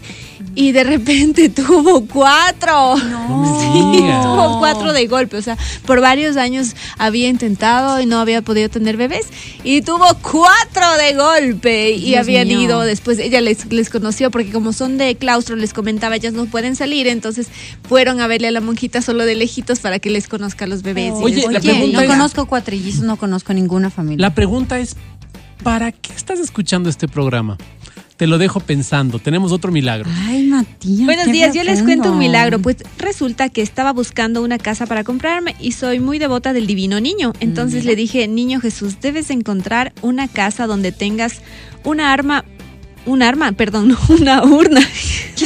y 0.56 0.72
de 0.72 0.84
repente 0.84 1.48
tuvo 1.50 2.08
cuatro. 2.08 2.96
No 2.98 3.54
Sí, 3.76 3.82
tuvo 4.24 4.60
cuatro 4.60 4.94
de 4.94 5.06
golpe. 5.08 5.38
O 5.38 5.42
sea, 5.42 5.58
por 5.86 6.00
varios 6.02 6.38
años 6.38 6.76
había 6.98 7.28
intentado 7.28 8.00
y 8.00 8.06
no 8.06 8.20
había 8.20 8.42
podido 8.42 8.70
tener 8.70 8.96
bebés. 8.98 9.28
Y 9.64 9.75
tuvo 9.82 10.06
cuatro 10.22 10.86
de 10.98 11.14
golpe. 11.16 11.92
Y 11.92 12.06
Dios 12.12 12.20
habían 12.22 12.48
mío. 12.48 12.62
ido, 12.62 12.82
después 12.82 13.20
ella 13.20 13.42
les, 13.42 13.66
les 13.72 13.90
conoció, 13.90 14.32
porque 14.32 14.52
como 14.52 14.74
son 14.74 14.98
de 14.98 15.16
claustro, 15.16 15.56
les 15.56 15.74
comentaba, 15.74 16.16
ellas 16.16 16.34
no 16.34 16.46
pueden 16.46 16.76
salir. 16.76 17.08
Entonces 17.08 17.48
fueron 17.88 18.20
a 18.22 18.28
verle 18.28 18.48
a 18.48 18.52
la 18.52 18.62
monjita 18.62 19.02
solo 19.02 19.26
de 19.26 19.36
lejitos 19.36 19.80
para 19.80 20.00
que 20.00 20.10
les 20.10 20.28
conozca 20.28 20.66
a 20.66 20.68
los 20.68 20.82
bebés. 20.84 21.14
y 21.20 21.24
Oye, 21.24 21.36
les- 21.36 21.52
la 21.52 21.60
Oye, 21.60 21.70
pregunta 21.72 21.98
no 21.98 22.04
es- 22.04 22.10
conozco 22.10 22.46
cuatrillizos, 22.46 23.02
no 23.04 23.18
conozco 23.18 23.54
ninguna 23.54 23.90
familia. 23.90 24.22
La 24.28 24.34
pregunta 24.36 24.80
es, 24.80 24.96
¿para 25.64 25.92
qué 25.92 26.14
estás 26.14 26.40
escuchando 26.40 26.90
este 26.90 27.08
programa? 27.08 27.58
Te 28.18 28.28
lo 28.28 28.38
dejo 28.38 28.62
pensando. 28.62 29.20
Tenemos 29.20 29.52
otro 29.52 29.72
milagro. 29.72 30.10
Ay, 30.26 30.46
Matías. 30.46 31.06
Buenos 31.06 31.26
días, 31.26 31.54
yo 31.54 31.64
les 31.64 31.84
cuento 31.84 32.14
un 32.14 32.18
milagro. 32.18 32.60
Pues 32.60 32.78
resulta 32.98 33.50
que 33.50 33.62
estaba 33.62 33.92
buscando 33.92 34.42
una 34.42 34.58
casa 34.58 34.86
para 34.86 35.04
comprarme 35.04 35.56
y 35.60 35.74
soy 35.74 36.00
muy 36.00 36.18
devota 36.18 36.54
del 36.54 36.66
divino 36.66 37.02
niño. 37.02 37.34
Entonces 37.42 37.84
le 37.84 37.98
dije, 37.98 38.28
niño 38.30 38.62
Jesús, 38.62 39.02
debes 39.02 39.30
encontrar 39.32 39.92
una 40.02 40.30
casa 40.30 40.66
donde 40.66 40.94
tengas 40.94 41.42
una 41.84 42.14
arma, 42.14 42.46
un 43.06 43.22
arma, 43.24 43.52
perdón, 43.52 43.98
una 44.10 44.44
urna. 44.44 44.82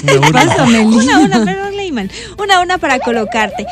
Una 0.03 0.13
urna. 0.19 0.83
una 0.83 1.19
urna, 1.19 1.45
perdón, 1.45 1.75
leí 1.75 1.91
mal. 1.91 2.09
Una 2.37 2.61
urna 2.61 2.77
para 2.77 2.99
colocarte. 2.99 3.65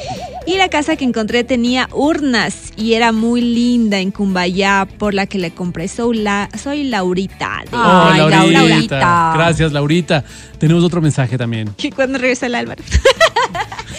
Y 0.45 0.56
la 0.58 0.69
casa 0.69 0.95
que 0.95 1.04
encontré 1.06 1.43
tenía 1.43 1.89
urnas 1.93 2.71
y 2.78 2.93
era 2.93 3.12
muy 3.12 3.41
linda 3.41 4.00
en 4.00 4.12
Cumbayá, 4.12 4.88
por 4.97 5.13
la 5.13 5.26
que 5.26 5.38
le 5.38 5.52
compré. 5.52 5.88
Soy, 5.88 6.19
la, 6.19 6.50
soy 6.62 6.86
Laurita. 6.86 7.63
de- 7.69 7.76
Oh, 7.78 8.10
Ay, 8.12 8.17
Laurita. 8.19 8.52
Laurita. 8.63 9.32
Gracias, 9.36 9.71
Laurita. 9.73 10.23
Tenemos 10.58 10.84
otro 10.84 11.02
mensaje 11.02 11.38
también. 11.38 11.69
Que 11.78 11.91
cuando 11.95 12.17
regresa 12.17 12.45
el 12.45 12.56
Álvaro. 12.56 12.84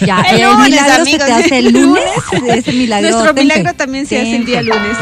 Ya, 0.01 0.20
El 0.20 0.57
milagro 0.70 1.05
se 1.05 1.18
te 1.18 1.24
hace 1.33 1.59
el 1.59 1.72
lunes. 1.72 2.05
Ese 2.55 2.72
milagro. 2.72 3.11
Nuestro 3.11 3.35
milagro 3.35 3.74
también 3.74 4.07
se 4.07 4.20
hace 4.20 4.37
el 4.37 4.44
día 4.46 4.62
lunes. 4.62 4.96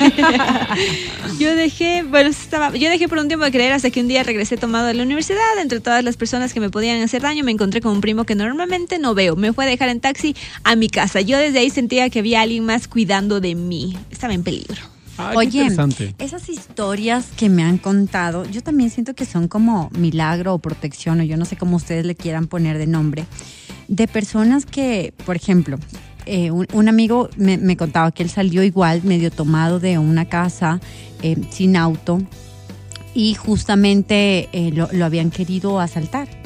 yo 1.38 1.54
dejé, 1.54 2.02
bueno, 2.02 2.30
estaba, 2.30 2.74
yo 2.76 2.88
dejé 2.90 3.08
por 3.08 3.18
un 3.18 3.28
tiempo 3.28 3.44
de 3.44 3.50
creer 3.50 3.72
hasta 3.72 3.90
que 3.90 4.00
un 4.00 4.08
día 4.08 4.22
regresé 4.22 4.56
tomado 4.56 4.86
de 4.86 4.94
la 4.94 5.02
universidad. 5.02 5.58
Entre 5.60 5.80
todas 5.80 6.02
las 6.04 6.16
personas 6.16 6.52
que 6.52 6.60
me 6.60 6.70
podían 6.70 7.02
hacer 7.02 7.22
daño, 7.22 7.44
me 7.44 7.52
encontré 7.52 7.80
con 7.80 7.92
un 7.92 8.00
primo 8.00 8.24
que 8.24 8.34
normalmente 8.34 8.98
no 8.98 9.14
veo. 9.14 9.36
Me 9.36 9.52
fue 9.52 9.64
a 9.64 9.68
dejar 9.68 9.88
en 9.88 10.00
taxi 10.00 10.34
a 10.64 10.76
mi 10.76 10.88
casa. 10.88 11.20
Yo 11.20 11.38
desde 11.38 11.58
ahí 11.58 11.70
sentía 11.70 12.10
que 12.10 12.20
había 12.20 12.40
alguien 12.40 12.64
más 12.64 12.88
cuidando 12.88 13.40
de 13.40 13.54
mí. 13.54 13.96
Estaba 14.10 14.34
en 14.34 14.42
peligro. 14.42 14.82
Qué 15.16 15.36
Oye, 15.36 15.68
esas 16.18 16.48
historias 16.48 17.26
que 17.36 17.50
me 17.50 17.62
han 17.62 17.76
contado, 17.76 18.46
yo 18.46 18.62
también 18.62 18.88
siento 18.88 19.14
que 19.14 19.26
son 19.26 19.48
como 19.48 19.90
milagro 19.90 20.54
o 20.54 20.58
protección, 20.58 21.20
o 21.20 21.22
yo 21.24 21.36
no 21.36 21.44
sé 21.44 21.56
cómo 21.56 21.76
ustedes 21.76 22.06
le 22.06 22.14
quieran 22.14 22.46
poner 22.46 22.78
de 22.78 22.86
nombre, 22.86 23.26
de 23.88 24.08
personas 24.08 24.64
que, 24.64 25.12
por 25.26 25.36
ejemplo, 25.36 25.78
eh, 26.32 26.52
un, 26.52 26.88
amigo 26.88 27.28
me, 27.36 27.76
contaba 27.76 28.12
que 28.12 28.22
él 28.22 28.30
salió 28.30 28.62
igual, 28.62 29.02
medio 29.02 29.32
tomado 29.32 29.80
de 29.80 29.98
una 29.98 30.26
casa 30.26 30.80
eh, 31.22 31.36
sin 31.50 31.76
auto 31.76 32.20
y 33.14 33.34
justamente 33.34 34.48
eh, 34.52 34.70
lo 34.70 35.04
habían 35.04 35.30
querido 35.30 35.80
asaltar. 35.80 36.39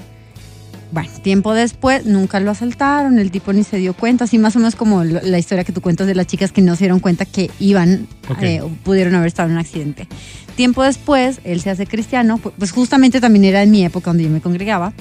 Bueno, 0.95 1.11
tiempo 1.23 1.55
después 1.55 2.07
nunca 2.07 2.39
lo 2.39 2.53
asaltaron, 2.53 3.19
el 3.19 3.33
tipo 3.33 3.53
ni 3.53 3.65
se 3.65 3.79
dio 3.79 3.95
cuenta, 3.95 4.25
así 4.25 4.39
más 4.39 4.55
o 4.55 4.61
menos 4.61 4.77
como 4.77 5.03
la 5.03 5.39
historia 5.41 5.65
que 5.65 5.73
tú 5.73 5.81
cuentas 5.81 6.07
de 6.07 6.15
las 6.15 6.29
chicas 6.29 6.53
que 6.53 6.63
no 6.63 6.77
se 6.77 6.85
dieron 6.85 7.01
cuenta 7.01 7.25
que 7.25 7.51
iban, 7.59 8.07
Ok. 8.29 8.43
eh, 8.45 8.61
o 8.61 8.69
pudieron 8.69 9.17
haber 9.17 9.27
estado 9.27 9.49
en 9.49 9.55
un 9.55 9.59
accidente. 9.59 10.07
Tiempo 10.55 10.85
después, 10.85 11.41
él 11.43 11.61
se 11.61 11.71
hace 11.71 11.89
cristiano, 11.89 12.39
pu- 12.39 12.53
pues 12.57 12.71
justamente 12.71 13.21
también 13.21 13.45
era 13.45 13.65
en 13.65 13.73
mi 13.73 13.85
época 13.85 14.11
donde 14.11 14.23
yo 14.23 14.31
me 14.31 14.41
congregaba, 14.41 14.93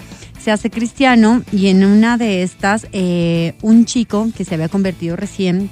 se 0.43 0.49
hace 0.49 0.71
cristiano 0.71 1.43
y 1.51 1.67
en 1.67 1.85
una 1.85 2.17
de 2.17 2.41
estas, 2.41 2.87
eh, 2.91 3.53
un 3.61 3.85
chico 3.85 4.27
que 4.35 4.45
se 4.45 4.55
había 4.55 4.69
convertido 4.69 5.15
recién 5.15 5.69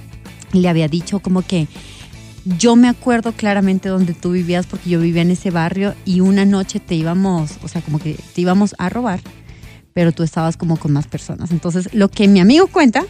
le 0.54 0.70
había 0.70 0.88
dicho 0.88 1.20
como 1.20 1.42
que 1.42 1.68
yo 2.60 2.76
me 2.76 2.90
acuerdo 2.90 3.32
claramente 3.32 3.90
donde 3.90 4.14
tú 4.14 4.34
vivías 4.34 4.68
porque 4.68 4.90
yo 4.92 5.00
vivía 5.00 5.24
en 5.24 5.32
ese 5.32 5.50
barrio 5.50 5.96
y 6.06 6.20
una 6.20 6.46
noche 6.46 6.80
te 6.80 6.94
íbamos, 6.94 7.54
o 7.64 7.68
sea, 7.68 7.82
como 7.82 7.98
que 7.98 8.18
te 8.36 8.42
íbamos 8.42 8.76
a 8.78 8.88
robar, 8.90 9.20
pero 9.93 10.12
tú 10.12 10.23
estabas 10.23 10.58
como 10.58 10.77
con 10.77 10.91
más 10.93 11.08
personas. 11.08 11.51
Entonces, 11.51 11.89
lo 11.93 12.10
que 12.10 12.27
mi 12.27 12.39
amigo 12.39 12.67
cuenta 12.67 13.04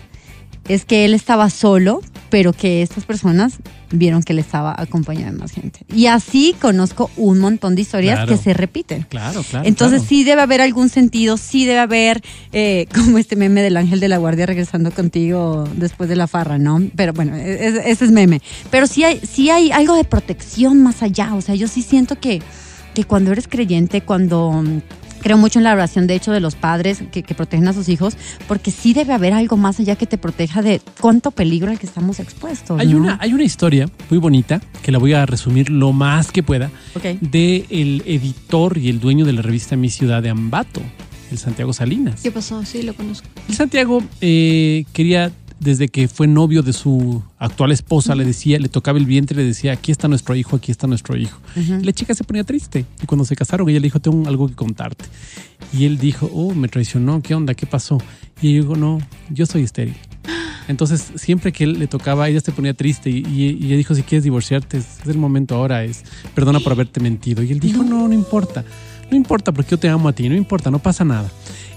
es 0.68 0.86
que 0.86 1.06
él 1.06 1.14
estaba 1.14 1.50
solo 1.50 2.02
pero 2.30 2.54
que 2.54 2.82
estas 2.82 3.04
personas 3.04 3.56
vieron 3.92 4.24
que 4.24 4.32
él 4.32 4.40
estaba 4.40 4.74
acompañado 4.78 5.34
de 5.34 5.38
más 5.38 5.52
gente. 5.52 5.82
Y 5.94 6.06
así 6.06 6.56
conozco 6.62 7.12
un 7.18 7.40
montón 7.40 7.76
de 7.76 7.82
historias 7.82 8.20
Claro. 8.20 8.32
que 8.32 8.42
se 8.42 8.54
repiten. 8.54 9.06
Claro, 9.10 9.44
claro. 9.44 9.68
Entonces 9.68 10.00
claro. 10.00 10.08
sí 10.10 10.24
debe 10.24 10.42
haber 10.42 10.62
algún 10.62 10.88
sentido, 10.88 11.36
sí 11.36 11.66
debe 11.66 11.80
haber 11.80 12.22
eh, 12.54 12.86
como 12.96 13.18
este 13.18 13.36
meme 13.36 13.62
del 13.62 13.76
ángel 13.76 14.00
de 14.00 14.08
la 14.08 14.18
guardia 14.18 14.46
regresando 14.46 14.92
contigo 14.92 15.68
después 15.76 16.08
de 16.08 16.16
la 16.16 16.28
farra, 16.28 16.58
¿no? 16.58 16.82
Pero 16.96 17.12
bueno, 17.12 17.36
e- 17.36 17.68
e- 17.68 17.92
ese 17.92 18.06
es 18.06 18.12
meme. 18.12 18.42
Pero 18.70 18.88
sí 18.88 19.04
hay, 19.04 19.20
sí 19.30 19.50
hay 19.50 19.74
algo 19.74 19.96
de 19.98 20.06
protección 20.06 20.82
más 20.82 21.04
allá. 21.04 21.34
O 21.36 21.42
sea, 21.42 21.54
yo 21.56 21.68
sí 21.68 21.82
siento 21.82 22.18
que, 22.18 22.42
que 22.94 23.04
cuando 23.04 23.34
eres 23.34 23.50
creyente, 23.50 24.00
cuando... 24.02 24.64
Creo 25.22 25.38
mucho 25.38 25.60
en 25.60 25.64
la 25.64 25.74
oración, 25.74 26.08
de 26.08 26.16
hecho, 26.16 26.32
de 26.32 26.40
los 26.40 26.56
padres 26.56 27.04
que, 27.12 27.24
que 27.24 27.36
protegen 27.36 27.68
a 27.68 27.74
sus 27.74 27.90
hijos, 27.90 28.16
porque 28.48 28.72
sí 28.72 28.94
debe 28.94 29.14
haber 29.14 29.34
algo 29.34 29.58
más 29.58 29.80
allá 29.80 29.96
que 29.96 30.08
te 30.08 30.18
proteja 30.18 30.62
de 30.62 30.82
cuánto 31.00 31.32
peligro 31.32 31.72
al 31.72 31.80
que 31.80 31.86
estamos 31.86 32.20
expuestos. 32.20 32.80
Hay, 32.80 32.94
¿no? 32.94 32.98
una, 32.98 33.18
hay 33.22 33.34
una 33.34 33.44
historia 33.44 33.90
muy 34.10 34.20
bonita 34.20 34.62
que 34.82 34.92
la 34.92 34.98
voy 34.98 35.14
a 35.14 35.26
resumir 35.26 35.70
lo 35.70 35.94
más 35.94 36.32
que 36.32 36.44
pueda 36.44 36.72
de 37.22 37.66
el 37.70 38.04
editor 38.06 38.78
y 38.78 38.90
el 38.90 39.00
dueño 39.00 39.26
de 39.26 39.34
la 39.34 39.42
revista 39.42 39.76
Mi 39.76 39.90
Ciudad 39.90 40.22
de 40.22 40.30
Ambato, 40.30 40.82
el 41.32 41.38
Santiago 41.38 41.74
Salinas. 41.74 42.22
¿Qué 42.22 42.32
pasó? 42.32 42.64
Sí, 42.66 42.82
lo 42.84 42.94
conozco. 42.94 43.28
El 43.48 43.56
Santiago 43.56 44.04
eh, 44.20 44.86
quería, 44.94 45.32
desde 45.62 45.90
que 45.90 46.08
fue 46.08 46.26
novio 46.26 46.64
de 46.64 46.74
su 46.74 47.22
actual 47.38 47.72
esposa, 47.72 48.16
le 48.16 48.26
decía, 48.26 48.58
le 48.60 48.68
tocaba 48.68 48.98
el 48.98 49.06
vientre 49.06 49.36
y 49.36 49.44
le 49.44 49.48
decía, 49.48 49.74
aquí 49.74 49.92
está 49.92 50.08
nuestro 50.08 50.36
hijo, 50.36 50.56
aquí 50.56 50.72
está 50.72 50.88
nuestro 50.88 51.16
hijo. 51.16 51.40
Y 51.56 51.84
la 51.86 51.94
chica 51.94 52.16
se 52.16 52.24
ponía 52.24 52.44
triste. 52.44 52.86
Y 53.02 53.06
cuando 53.06 53.26
se 53.26 53.36
casaron, 53.36 53.70
ella 53.70 53.80
le 53.80 53.84
dijo, 53.86 54.00
tengo 54.00 54.28
algo 54.28 54.48
que 54.48 54.56
contarte. 54.56 55.06
Y 55.72 55.86
él 55.86 56.00
dijo, 56.00 56.30
oh, 56.34 56.56
me 56.56 56.68
traicionó, 56.68 57.22
¿qué 57.22 57.36
onda? 57.36 57.54
¿Qué 57.54 57.68
pasó? 57.68 58.00
Y 58.42 58.50
ella 58.50 58.62
dijo, 58.62 58.76
no, 58.76 59.00
yo 59.30 59.46
soy 59.46 59.62
estéril. 59.62 59.96
Entonces, 60.68 61.12
siempre 61.16 61.52
que 61.52 61.64
él 61.66 61.80
le 61.80 61.88
tocaba, 61.88 62.28
ella 62.30 62.40
se 62.40 62.52
ponía 62.52 62.74
triste 62.74 63.10
y, 63.10 63.18
y- 63.28 63.58
y 63.62 63.66
ella 63.68 63.78
dijo, 63.78 63.94
si 63.94 64.04
quieres 64.04 64.24
divorciarte, 64.24 64.78
es, 64.78 65.00
es 65.02 65.08
el 65.08 65.18
momento 65.18 65.56
ahora, 65.56 65.84
es 65.84 66.04
perdona 66.34 66.60
por 66.60 66.72
haberte 66.74 67.00
mentido. 67.00 67.44
Y 67.44 67.52
él 67.52 67.60
dijo, 67.60 67.84
no, 67.84 68.08
no 68.08 68.14
importa, 68.14 68.64
no 69.12 69.18
importa 69.18 69.52
porque 69.52 69.72
yo 69.72 69.78
te 69.78 69.90
amo 69.90 70.08
a 70.10 70.14
ti, 70.14 70.28
no 70.30 70.36
importa, 70.36 70.72
no 70.72 70.80
pasa 70.80 71.04
nada. 71.06 71.30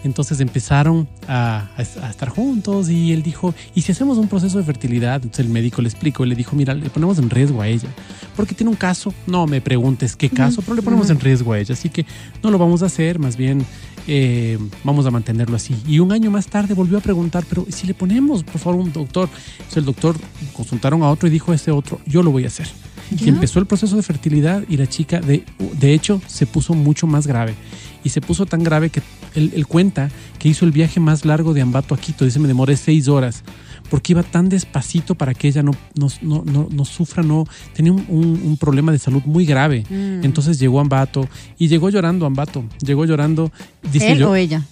Entonces 0.05 0.39
empezaron 0.41 1.09
a, 1.27 1.69
a- 1.77 2.07
a 2.07 2.11
estar 2.11 2.29
juntos 2.29 2.91
y 2.91 3.13
él 3.13 3.23
dijo, 3.23 3.55
¿y 3.75 3.81
si 3.83 3.93
hacemos 3.93 4.19
un 4.19 4.29
proceso 4.29 4.59
de 4.59 4.65
fertilidad? 4.65 5.17
Entonces 5.17 5.47
el 5.47 5.51
médico 5.51 5.81
le 5.83 5.89
explicó 5.89 6.25
y 6.25 6.29
le 6.29 6.35
dijo, 6.35 6.55
mira, 6.55 6.75
le 6.75 6.91
ponemos 6.91 7.19
en 7.19 7.31
riesgo 7.31 7.61
a 7.63 7.69
ella. 7.69 7.89
Porque 8.37 8.55
tiene 8.55 8.71
un 8.71 8.77
caso, 8.77 9.15
no 9.27 9.47
me 9.47 9.61
preguntes 9.63 10.15
qué 10.15 10.29
caso, 10.31 10.61
pero 10.63 10.75
le 10.75 10.83
ponemos 10.83 11.09
en 11.11 11.19
riesgo 11.21 11.53
a 11.55 11.59
ella. 11.59 11.73
Así 11.73 11.89
que 11.89 12.05
no 12.43 12.51
lo 12.51 12.59
vamos 12.59 12.83
a 12.83 12.87
hacer, 12.87 13.19
más 13.19 13.37
bien 13.39 13.65
eh, 14.07 14.59
vamos 14.85 15.07
a 15.07 15.11
mantenerlo 15.11 15.57
así. 15.57 15.75
Y 15.89 15.99
un 16.01 16.13
año 16.13 16.31
más 16.31 16.47
tarde 16.49 16.75
volvió 16.75 16.99
a 16.99 17.01
preguntar, 17.01 17.45
pero 17.49 17.65
¿y 17.67 17.73
si 17.73 17.87
le 17.87 17.95
ponemos, 17.95 18.45
por 18.45 18.59
favor, 18.61 18.81
un 18.81 18.93
doctor? 18.93 19.31
Entonces 19.55 19.79
el 19.79 19.85
doctor 19.87 20.17
consultaron 20.53 21.03
a 21.03 21.09
otro 21.09 21.29
y 21.29 21.31
dijo, 21.33 21.53
ese 21.55 21.71
otro, 21.71 21.99
yo 22.07 22.23
lo 22.23 22.31
voy 22.31 22.45
a 22.45 22.49
hacer. 22.49 22.69
Y 23.11 23.29
empezó 23.29 23.59
el 23.59 23.67
proceso 23.67 23.97
de 23.97 24.03
fertilidad 24.03 24.63
y 24.69 24.77
la 24.77 24.87
chica, 24.87 25.21
de, 25.21 25.45
de 25.79 25.95
hecho, 25.95 26.21
se 26.27 26.47
puso 26.47 26.75
mucho 26.75 27.07
más 27.07 27.27
grave. 27.27 27.55
Y 28.03 28.11
se 28.11 28.21
puso 28.21 28.45
tan 28.45 28.63
grave 28.63 28.91
que 28.91 29.01
él, 29.35 29.53
él 29.57 29.67
cuenta 29.67 30.11
que 30.39 30.49
hizo 30.49 30.65
el 30.67 30.73
viaje 30.73 31.01
más 31.01 31.25
largo 31.25 31.55
de 31.55 31.63
Ambato 31.63 31.95
a 31.95 31.99
Quito. 31.99 32.25
Dice, 32.25 32.39
me 32.39 32.49
demoré 32.49 32.77
seis 32.77 33.09
horas. 33.09 33.43
Porque 33.91 34.13
iba 34.13 34.23
tan 34.23 34.49
despacito 34.49 35.15
para 35.15 35.35
que 35.35 35.49
ella 35.49 35.63
no, 35.63 35.73
no, 35.95 36.09
no, 36.23 36.43
no, 36.45 36.69
no 36.71 36.85
sufra, 36.85 37.23
no. 37.23 37.45
Tenía 37.75 37.93
un, 37.93 38.05
un- 38.09 38.41
un 38.45 38.57
problema 38.57 38.93
de 38.93 38.99
salud 38.99 39.23
muy 39.27 39.45
grave. 39.47 39.85
Mm. 39.89 40.25
Entonces 40.25 40.59
llegó 40.59 40.79
a 40.79 40.83
Ambato 40.83 41.29
y 41.59 41.69
llegó 41.69 41.89
llorando 41.91 42.25
a 42.25 42.29
Ambato. 42.29 42.65
Llegó 42.85 43.05
llorando. 43.05 43.51
Dice 43.93 44.13
¿Él 44.13 44.19
yo, 44.21 44.31
o 44.31 44.35
ella? 44.35 44.63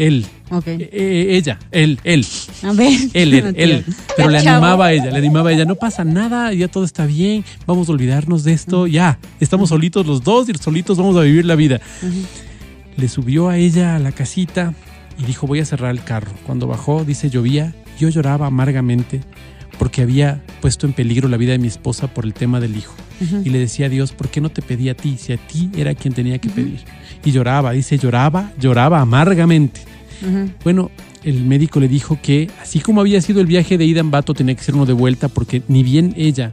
Él. 0.00 0.26
Eh, 0.66 0.90
eh, 0.92 1.26
ella, 1.36 1.58
él, 1.70 2.00
él. 2.04 2.26
A 2.62 2.72
ver. 2.72 2.98
Él, 3.12 3.34
él, 3.34 3.54
él. 3.56 3.84
Pero 4.16 4.30
le 4.30 4.42
Chavo. 4.42 4.56
animaba 4.56 4.86
a 4.86 4.92
ella, 4.92 5.10
le 5.10 5.18
animaba 5.18 5.50
a 5.50 5.52
ella. 5.52 5.64
No 5.64 5.76
pasa 5.76 6.04
nada, 6.04 6.52
ya 6.54 6.68
todo 6.68 6.84
está 6.84 7.06
bien. 7.06 7.44
Vamos 7.66 7.88
a 7.88 7.92
olvidarnos 7.92 8.42
de 8.42 8.52
esto. 8.52 8.86
Ya, 8.86 9.18
estamos 9.40 9.68
solitos 9.68 10.06
los 10.06 10.24
dos 10.24 10.48
y 10.48 10.54
solitos 10.54 10.96
vamos 10.96 11.16
a 11.16 11.20
vivir 11.20 11.44
la 11.44 11.54
vida. 11.54 11.80
Le 12.96 13.08
subió 13.08 13.48
a 13.48 13.58
ella 13.58 13.96
a 13.96 13.98
la 13.98 14.12
casita 14.12 14.74
y 15.18 15.24
dijo: 15.24 15.46
Voy 15.46 15.60
a 15.60 15.64
cerrar 15.64 15.90
el 15.90 16.02
carro. 16.02 16.32
Cuando 16.46 16.66
bajó, 16.66 17.04
dice: 17.04 17.30
Llovía. 17.30 17.74
Yo 17.98 18.08
lloraba 18.08 18.46
amargamente 18.46 19.20
porque 19.78 20.00
había 20.00 20.42
puesto 20.62 20.86
en 20.86 20.94
peligro 20.94 21.28
la 21.28 21.36
vida 21.36 21.52
de 21.52 21.58
mi 21.58 21.68
esposa 21.68 22.06
por 22.08 22.24
el 22.24 22.32
tema 22.32 22.58
del 22.60 22.76
hijo. 22.76 22.94
Y 23.44 23.50
le 23.50 23.58
decía 23.58 23.86
a 23.86 23.88
Dios: 23.90 24.12
¿Por 24.12 24.30
qué 24.30 24.40
no 24.40 24.48
te 24.48 24.62
pedí 24.62 24.88
a 24.88 24.94
ti? 24.96 25.18
Si 25.18 25.34
a 25.34 25.36
ti 25.36 25.68
era 25.76 25.94
quien 25.94 26.14
tenía 26.14 26.38
que 26.38 26.48
pedir. 26.48 26.80
Y 27.22 27.30
lloraba, 27.32 27.72
dice: 27.72 27.98
Lloraba, 27.98 28.52
lloraba 28.58 29.00
amargamente. 29.00 29.89
Bueno, 30.64 30.90
el 31.24 31.44
médico 31.44 31.80
le 31.80 31.88
dijo 31.88 32.18
que 32.22 32.50
así 32.60 32.80
como 32.80 33.00
había 33.00 33.20
sido 33.20 33.40
el 33.40 33.46
viaje 33.46 33.78
de 33.78 33.84
ida 33.84 34.00
en 34.00 34.10
Bato, 34.10 34.34
tenía 34.34 34.54
que 34.54 34.62
ser 34.62 34.74
uno 34.74 34.86
de 34.86 34.92
vuelta 34.92 35.28
porque 35.28 35.62
ni 35.68 35.82
bien 35.82 36.14
ella 36.16 36.52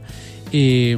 eh, 0.52 0.96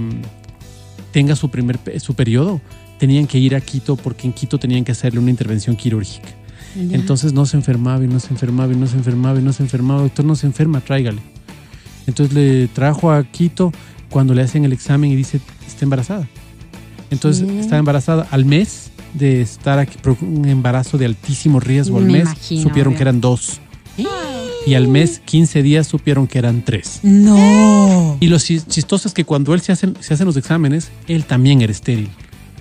tenga 1.12 1.36
su 1.36 1.50
primer 1.50 1.78
su 1.98 2.14
periodo, 2.14 2.60
tenían 2.98 3.26
que 3.26 3.38
ir 3.38 3.54
a 3.54 3.60
Quito 3.60 3.96
porque 3.96 4.26
en 4.26 4.32
Quito 4.32 4.58
tenían 4.58 4.84
que 4.84 4.92
hacerle 4.92 5.20
una 5.20 5.30
intervención 5.30 5.76
quirúrgica. 5.76 6.28
Entonces 6.76 7.32
no 7.32 7.46
se 7.46 7.56
enfermaba 7.56 8.04
y 8.04 8.06
no 8.06 8.20
se 8.20 8.28
enfermaba 8.28 8.72
y 8.72 8.76
no 8.76 8.86
se 8.86 8.96
enfermaba 8.96 9.40
y 9.40 9.42
no 9.42 9.52
se 9.52 9.62
enfermaba. 9.62 10.02
Doctor, 10.02 10.24
no 10.24 10.36
se 10.36 10.46
enferma, 10.46 10.80
tráigale. 10.80 11.20
Entonces 12.06 12.34
le 12.34 12.68
trajo 12.68 13.10
a 13.10 13.24
Quito 13.24 13.72
cuando 14.08 14.34
le 14.34 14.42
hacen 14.42 14.64
el 14.64 14.72
examen 14.72 15.10
y 15.10 15.16
dice, 15.16 15.40
está 15.66 15.84
embarazada. 15.84 16.28
Entonces 17.10 17.46
¿Qué? 17.46 17.60
está 17.60 17.76
embarazada 17.76 18.26
al 18.30 18.44
mes 18.44 18.89
de 19.14 19.40
estar 19.42 19.78
aquí, 19.78 19.96
por 20.02 20.16
un 20.22 20.46
embarazo 20.48 20.98
de 20.98 21.06
altísimo 21.06 21.60
riesgo 21.60 21.98
al 21.98 22.04
Me 22.04 22.12
mes, 22.12 22.22
imagino, 22.22 22.62
supieron 22.62 22.92
obvio. 22.92 22.96
que 22.98 23.02
eran 23.02 23.20
dos. 23.20 23.60
Y 24.66 24.74
al 24.74 24.88
mes, 24.88 25.20
15 25.24 25.62
días, 25.62 25.86
supieron 25.86 26.26
que 26.26 26.38
eran 26.38 26.62
tres. 26.64 27.00
No. 27.02 28.16
Y 28.20 28.26
lo 28.26 28.36
chis- 28.36 28.66
chistoso 28.66 29.08
es 29.08 29.14
que 29.14 29.24
cuando 29.24 29.54
él 29.54 29.60
se 29.62 29.72
hacen, 29.72 29.96
se 30.00 30.12
hacen 30.12 30.26
los 30.26 30.36
exámenes, 30.36 30.90
él 31.08 31.24
también 31.24 31.62
era 31.62 31.72
estéril. 31.72 32.10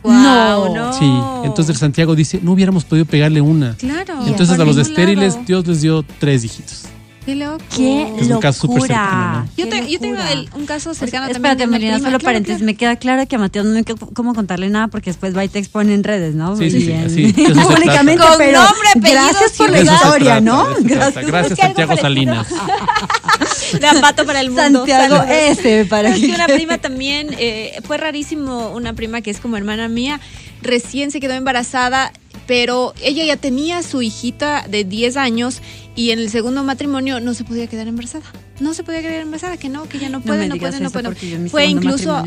Guau, 0.01 0.73
no. 0.73 0.93
Sí, 0.93 1.11
entonces 1.43 1.77
Santiago 1.77 2.15
dice, 2.15 2.39
no 2.41 2.53
hubiéramos 2.53 2.85
podido 2.85 3.05
pegarle 3.05 3.41
una. 3.41 3.75
Claro. 3.75 4.25
Entonces 4.27 4.57
a 4.57 4.63
los 4.63 4.77
estériles 4.77 5.33
lado. 5.33 5.45
Dios 5.45 5.67
les 5.67 5.81
dio 5.81 6.03
tres 6.19 6.45
hijitos. 6.45 6.83
Qué 7.29 7.35
loco. 7.35 7.63
Qué 7.75 8.13
Es 8.19 8.27
un 8.27 8.39
caso 8.39 8.61
súper 8.67 8.81
cercano, 8.83 9.05
locura. 9.11 9.43
¿no? 9.45 9.49
Yo, 9.57 9.69
te- 9.69 9.91
yo 9.91 9.99
tengo 9.99 10.17
el- 10.31 10.49
un 10.55 10.65
caso 10.65 10.93
cercano 10.93 11.25
también. 11.27 11.45
Espérate, 11.51 11.67
Melina, 11.67 11.97
solo 11.97 12.09
Claro, 12.09 12.23
paréntesis. 12.23 12.57
claro. 12.57 12.65
Me 12.65 12.75
queda 12.75 12.95
claro 12.95 13.27
que 13.27 13.35
a 13.35 13.39
Mateo 13.39 13.63
no 13.63 13.77
hay 13.77 13.83
cómo 13.83 14.33
contarle 14.33 14.69
nada 14.69 14.87
porque 14.87 15.09
después 15.11 15.35
va 15.35 15.45
y 15.45 15.49
te 15.49 15.59
expone 15.59 15.93
en 15.93 16.03
redes, 16.03 16.35
¿no? 16.35 16.55
Sí, 16.57 16.71
sí, 16.71 16.81
sí, 17.09 17.33
Públicamente, 17.33 18.23
pero 18.37 18.63
nombre, 18.63 18.89
apellido, 18.95 19.21
gracias 19.23 19.51
por 19.53 19.69
la 19.69 19.81
historia, 19.81 20.41
¿no? 20.41 20.67
Gracias. 20.81 21.25
Gracias, 21.27 21.59
Santiago. 21.59 21.95
Salinas. 21.97 22.47
De 23.79 23.87
Ambato 23.87 24.25
para 24.25 24.41
el 24.41 24.49
mundo. 24.49 24.79
Santiago 24.85 25.17
Saludos. 25.17 25.29
S 25.59 25.85
para 25.89 26.13
que 26.13 26.25
una 26.33 26.47
prima 26.47 26.77
también, 26.79 27.27
eh, 27.37 27.79
fue 27.85 27.97
rarísimo, 27.97 28.71
una 28.71 28.93
prima 28.93 29.21
que 29.21 29.29
es 29.31 29.39
como 29.39 29.57
hermana 29.57 29.87
mía, 29.87 30.19
recién 30.61 31.11
se 31.11 31.19
quedó 31.19 31.33
embarazada, 31.33 32.11
pero 32.47 32.93
ella 33.03 33.23
ya 33.23 33.37
tenía 33.37 33.83
su 33.83 34.01
hijita 34.01 34.65
de 34.67 34.83
10 34.83 35.17
años 35.17 35.61
y 35.99 36.11
en 36.11 36.19
el 36.19 36.29
segundo 36.29 36.63
matrimonio 36.63 37.19
no 37.19 37.33
se 37.33 37.43
podía 37.43 37.67
quedar 37.67 37.89
embarazada. 37.89 38.23
No 38.59 38.73
se 38.73 38.83
podía 38.83 39.01
quedar 39.01 39.21
embarazada, 39.21 39.57
que 39.57 39.69
no, 39.69 39.87
que 39.87 39.99
ya 39.99 40.09
no 40.09 40.19
No 40.19 40.25
puede, 40.25 40.47
no, 40.47 40.53
digas 40.55 40.71
puede, 40.71 40.83
no 40.83 40.91
puede. 40.91 41.37
mi 41.39 41.49
Fue 41.49 41.65
incluso, 41.65 42.23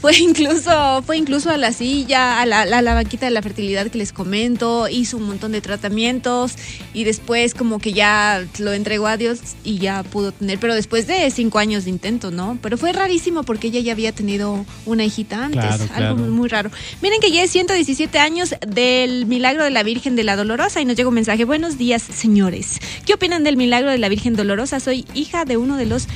fue 0.00 0.16
incluso, 0.18 1.02
fue 1.06 1.16
incluso 1.16 1.50
a 1.50 1.56
la 1.56 1.72
silla, 1.72 2.40
a 2.40 2.46
la, 2.46 2.64
la, 2.66 2.82
la 2.82 2.94
banquita 2.94 3.26
de 3.26 3.30
la 3.32 3.42
fertilidad 3.42 3.88
que 3.88 3.98
les 3.98 4.12
comento, 4.12 4.88
hizo 4.88 5.16
un 5.16 5.24
montón 5.24 5.52
de 5.52 5.60
tratamientos 5.60 6.54
y 6.92 7.04
después 7.04 7.54
como 7.54 7.78
que 7.78 7.92
ya 7.92 8.44
lo 8.58 8.72
entregó 8.72 9.06
a 9.06 9.16
Dios 9.16 9.40
y 9.64 9.78
ya 9.78 10.02
pudo 10.02 10.32
tener, 10.32 10.58
pero 10.58 10.74
después 10.74 11.06
de 11.06 11.30
cinco 11.30 11.58
años 11.58 11.84
de 11.84 11.90
intento, 11.90 12.30
¿no? 12.30 12.58
Pero 12.62 12.76
fue 12.78 12.92
rarísimo 12.92 13.42
porque 13.42 13.68
ella 13.68 13.80
ya 13.80 13.92
había 13.92 14.12
tenido 14.12 14.64
una 14.86 15.04
hijita 15.04 15.44
antes, 15.44 15.60
Claro, 15.60 15.84
algo 15.94 16.16
claro. 16.16 16.32
muy 16.32 16.48
raro. 16.48 16.70
Miren 17.02 17.20
que 17.20 17.30
ya 17.30 17.42
es 17.42 17.50
117 17.50 18.18
años 18.18 18.54
del 18.66 19.26
milagro 19.26 19.64
de 19.64 19.70
la 19.70 19.82
Virgen 19.82 20.16
de 20.16 20.24
la 20.24 20.36
Dolorosa 20.36 20.80
y 20.80 20.84
nos 20.84 20.96
llega 20.96 21.08
un 21.08 21.14
mensaje, 21.14 21.44
buenos 21.44 21.78
días 21.78 22.02
señores, 22.02 22.78
¿qué 23.06 23.14
opinan 23.14 23.44
del 23.44 23.56
milagro 23.56 23.90
de 23.90 23.98
la 23.98 24.08
Virgen 24.08 24.34
Dolorosa? 24.36 24.80
Soy 24.80 25.04
hija 25.14 25.44
de 25.44 25.56
uno 25.70 25.78
de 25.78 25.86
los 25.86 26.06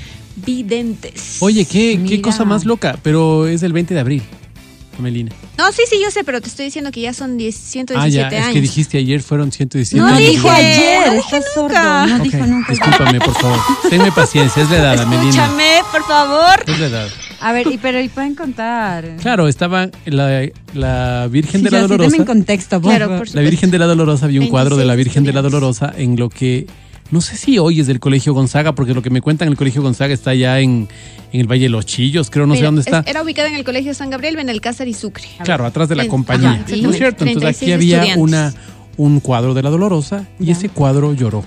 videntes. 0.45 1.37
Oye, 1.41 1.65
qué, 1.65 2.01
qué 2.07 2.21
cosa 2.21 2.45
más 2.45 2.65
loca, 2.65 2.99
pero 3.03 3.47
es 3.47 3.63
el 3.63 3.73
20 3.73 3.95
de 3.95 4.01
abril, 4.01 4.23
Melina. 4.99 5.33
No, 5.59 5.71
sí, 5.73 5.83
sí, 5.89 5.97
yo 6.03 6.11
sé, 6.11 6.25
pero 6.25 6.41
te 6.41 6.49
estoy 6.49 6.67
diciendo 6.67 6.91
que 6.91 7.01
ya 7.01 7.13
son 7.15 7.37
10, 7.37 7.55
117 7.55 7.95
Ah, 7.97 8.09
ya, 8.09 8.37
años. 8.39 8.49
es 8.49 8.55
que 8.55 8.61
dijiste 8.61 8.99
ayer 8.99 9.23
fueron 9.23 9.53
117 9.53 10.01
No 10.01 10.09
No 10.11 10.17
años. 10.17 10.31
dijo 10.31 10.49
dije, 10.51 10.63
ayer, 10.99 11.13
no 11.15 11.23
sordo. 11.55 11.63
nunca. 11.69 12.07
No 12.07 12.19
dijo 12.25 12.47
nunca. 12.47 12.73
discúlpame, 12.73 13.21
por 13.21 13.35
favor. 13.35 13.59
Tenme 13.89 14.13
paciencia, 14.13 14.63
es 14.63 14.71
la 14.71 14.77
edad, 14.79 15.07
Melina. 15.07 15.29
Escúchame, 15.31 15.71
por 15.93 16.03
favor. 16.07 16.65
Es 16.67 16.79
la 16.81 16.87
edad. 16.87 17.09
A 17.41 17.53
ver, 17.53 17.67
y, 17.67 17.79
pero 17.79 18.01
y 18.01 18.09
pueden 18.09 18.35
contar. 18.35 19.17
Claro, 19.21 19.49
estaba 19.49 19.89
la, 20.07 20.49
la 20.75 21.29
Virgen 21.31 21.63
de 21.63 21.71
la 21.71 21.79
sí, 21.79 21.83
Dolorosa. 21.83 22.11
denme 22.11 22.17
en 22.23 22.25
contexto, 22.25 22.81
por 22.81 22.91
Claro, 22.91 23.19
por 23.19 23.35
La. 23.35 23.43
Virgen 23.43 23.71
de 23.71 23.79
la 23.79 23.87
Dolorosa, 23.87 24.25
había 24.27 24.41
un 24.41 24.49
cuadro 24.49 24.77
de 24.77 24.85
la 24.85 24.95
26 24.95 25.05
Virgen 25.15 25.25
de 25.25 25.33
la. 25.35 25.43
Dolorosa 25.43 25.93
en 25.97 26.17
lo 26.17 26.31
que, 26.31 26.67
no 27.11 27.21
sé 27.21 27.37
si 27.37 27.59
hoy 27.59 27.81
es 27.81 27.87
del 27.87 28.01
Colegio 28.01 28.33
Gonzaga, 28.35 28.75
porque 28.75 28.95
lo 28.95 29.03
que 29.03 29.11
me 29.11 29.21
cuentan 29.21 29.49
el 29.49 29.57
Colegio 29.57 29.83
Gonzaga 29.83 30.13
está 30.15 30.35
ya 30.35 30.61
en, 30.61 30.89
en 31.33 31.41
el 31.41 31.47
Valle 31.51 31.65
de 31.65 31.69
los 31.69 31.87
Chillos, 31.87 32.31
creo, 32.31 32.47
no 32.47 32.57
sé 32.57 32.63
dónde 32.65 32.81
es- 32.81 32.87
está. 32.87 33.05
Era 33.09 33.23
ubicada 33.23 33.49
en 33.49 33.55
el 33.55 33.65
Colegio 33.65 33.95
San 33.95 34.11
Gabriel, 34.11 34.37
Benalcázar 34.37 34.89
y 34.89 34.95
Sucre. 34.95 35.25
Claro, 35.45 35.65
atrás 35.67 35.89
de 35.89 35.97
la 35.97 36.05
En- 36.05 36.09
compañía. 36.11 36.53
ajá, 36.65 36.77
¿No 36.81 36.91
es 36.91 36.97
cierto? 36.97 37.25
Entonces 37.25 37.57
aquí 37.57 37.67
36 37.67 37.75
había 37.75 38.17
una, 38.19 38.55
un 38.97 39.21
cuadro 39.21 39.55
de 39.55 39.63
la 39.63 39.71
Dolorosa 39.71 40.27
y 40.41 40.47
Ya. 40.47 40.53
ese 40.53 40.69
cuadro 40.69 41.13
lloró. 41.15 41.45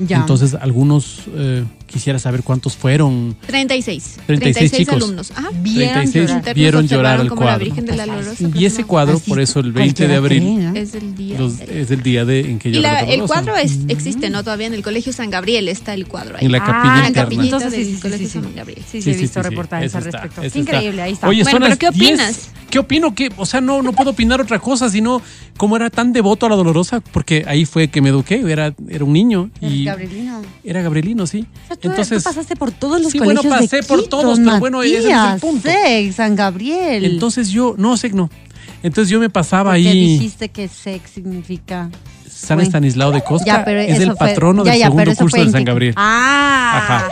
Ya. 0.00 0.16
Entonces 0.16 0.54
algunos 0.54 1.20
eh, 1.36 1.64
quisiera 1.94 2.18
saber 2.18 2.42
cuántos 2.42 2.76
fueron. 2.76 3.34
36. 3.46 4.16
36 4.26 4.72
chicos. 4.72 4.94
alumnos. 4.96 5.30
Ajá. 5.30 5.48
Vieron 5.62 5.94
36 6.10 6.28
llorar. 6.30 6.54
Vieron 6.54 6.88
llorar 6.88 7.20
al 7.20 7.28
la 7.28 7.34
cuadro. 7.34 7.64
Virgen 7.64 7.86
de 7.86 7.96
la 7.96 8.04
Dolorosa. 8.06 8.48
Y 8.54 8.64
ese 8.66 8.84
cuadro, 8.84 9.16
Así 9.16 9.30
por 9.30 9.40
eso 9.40 9.60
el 9.60 9.72
20 9.72 10.08
de 10.08 10.14
abril 10.16 10.64
¿no? 10.72 10.74
Es 10.78 10.94
el 10.94 11.14
día. 11.14 11.38
los- 11.38 11.60
es 11.60 11.90
el 11.90 12.02
día 12.02 12.24
de, 12.24 12.40
en 12.40 12.58
que 12.58 12.68
y 12.68 12.72
llora 12.72 12.92
la- 12.94 13.02
la 13.02 13.14
el 13.14 13.22
cuadro 13.22 13.56
es, 13.56 13.78
existe, 13.88 14.28
¿no? 14.28 14.42
Todavía 14.44 14.66
en 14.66 14.74
el 14.74 14.82
Colegio 14.82 15.12
San 15.12 15.30
Gabriel 15.30 15.68
está 15.68 15.94
el 15.94 16.06
cuadro 16.06 16.36
ahí. 16.36 16.44
En 16.44 16.52
la 16.52 16.58
Ah, 16.58 16.66
capilla 16.66 16.82
en 16.96 17.00
la 17.02 17.08
interna. 17.08 17.22
capillita 17.24 17.44
Entonces, 17.56 17.70
del 17.72 17.80
sí, 17.84 17.90
sí, 17.90 17.94
sí, 17.96 18.02
Colegio 18.02 18.26
sí, 18.26 18.32
sí. 18.32 18.40
San 18.44 18.54
Gabriel. 18.54 18.82
Sí, 18.90 19.02
sí, 19.02 19.10
he 19.10 19.14
visto 19.16 19.42
reportajes 19.42 19.94
al 19.94 20.06
está, 20.06 20.18
respecto. 20.20 20.42
ese 20.42 20.58
Increíble, 20.58 21.00
ahí 21.02 21.12
está. 21.12 21.28
Oye, 21.28 21.42
Bueno, 21.44 21.60
pero 21.66 21.78
¿qué 21.78 21.90
10. 21.90 22.12
opinas? 22.12 22.48
¿Qué 22.70 22.78
opino? 22.80 23.14
Que, 23.14 23.30
o 23.36 23.46
sea, 23.46 23.60
no, 23.60 23.82
no 23.82 23.92
puedo 23.92 24.10
opinar 24.10 24.40
otra 24.40 24.58
cosa, 24.58 24.88
sino 24.88 25.22
como 25.56 25.76
era 25.76 25.90
tan 25.90 26.12
devoto 26.12 26.46
a 26.46 26.48
la 26.48 26.56
dolorosa, 26.56 27.00
porque 27.00 27.44
ahí 27.46 27.66
fue 27.66 27.86
que 27.86 28.00
me 28.00 28.08
eduqué, 28.08 28.40
era, 28.50 28.74
era 28.88 29.04
un 29.04 29.12
niño 29.12 29.48
y 29.60 29.84
Gabrielino. 29.84 30.42
era 30.64 30.82
gabrielino, 30.82 31.24
sí. 31.28 31.46
Entonces, 31.90 32.22
tú 32.22 32.28
pasaste 32.28 32.56
por 32.56 32.72
todos 32.72 33.00
los 33.00 33.12
Sí, 33.12 33.18
bueno, 33.18 33.40
colegios 33.42 33.60
de 33.70 33.78
pasé 33.78 33.86
por 33.88 33.98
Quito, 34.02 34.08
todos, 34.20 34.38
pero 34.38 34.58
bueno, 34.58 34.82
ese 34.82 34.98
es 34.98 35.04
el 35.06 35.12
Matías, 35.12 35.40
punto. 35.40 35.68
Sex, 35.68 36.14
San 36.16 36.36
Gabriel. 36.36 37.04
entonces 37.04 37.48
yo, 37.50 37.74
no 37.78 37.96
sé, 37.96 38.10
no. 38.10 38.30
Entonces 38.82 39.10
yo 39.10 39.18
me 39.20 39.30
pasaba 39.30 39.72
¿Por 39.72 39.80
qué 39.80 39.88
ahí, 39.88 40.08
dijiste 40.18 40.48
que 40.50 40.68
sex 40.68 41.10
significa 41.10 41.90
San 42.34 42.58
Fue. 42.58 42.64
Estanislao 42.64 43.12
de 43.12 43.22
Costa, 43.22 43.46
Ya, 43.46 43.64
pero 43.64 43.80
es 43.80 43.98
el 44.00 44.08
fue- 44.08 44.16
patrono 44.16 44.64
ya, 44.64 44.72
del 44.72 44.82
segundo 44.82 45.14
curso 45.14 45.44
de 45.44 45.50
San 45.50 45.64
Gabriel. 45.64 45.94
Ah, 45.96 46.72
Ajá. 46.76 47.08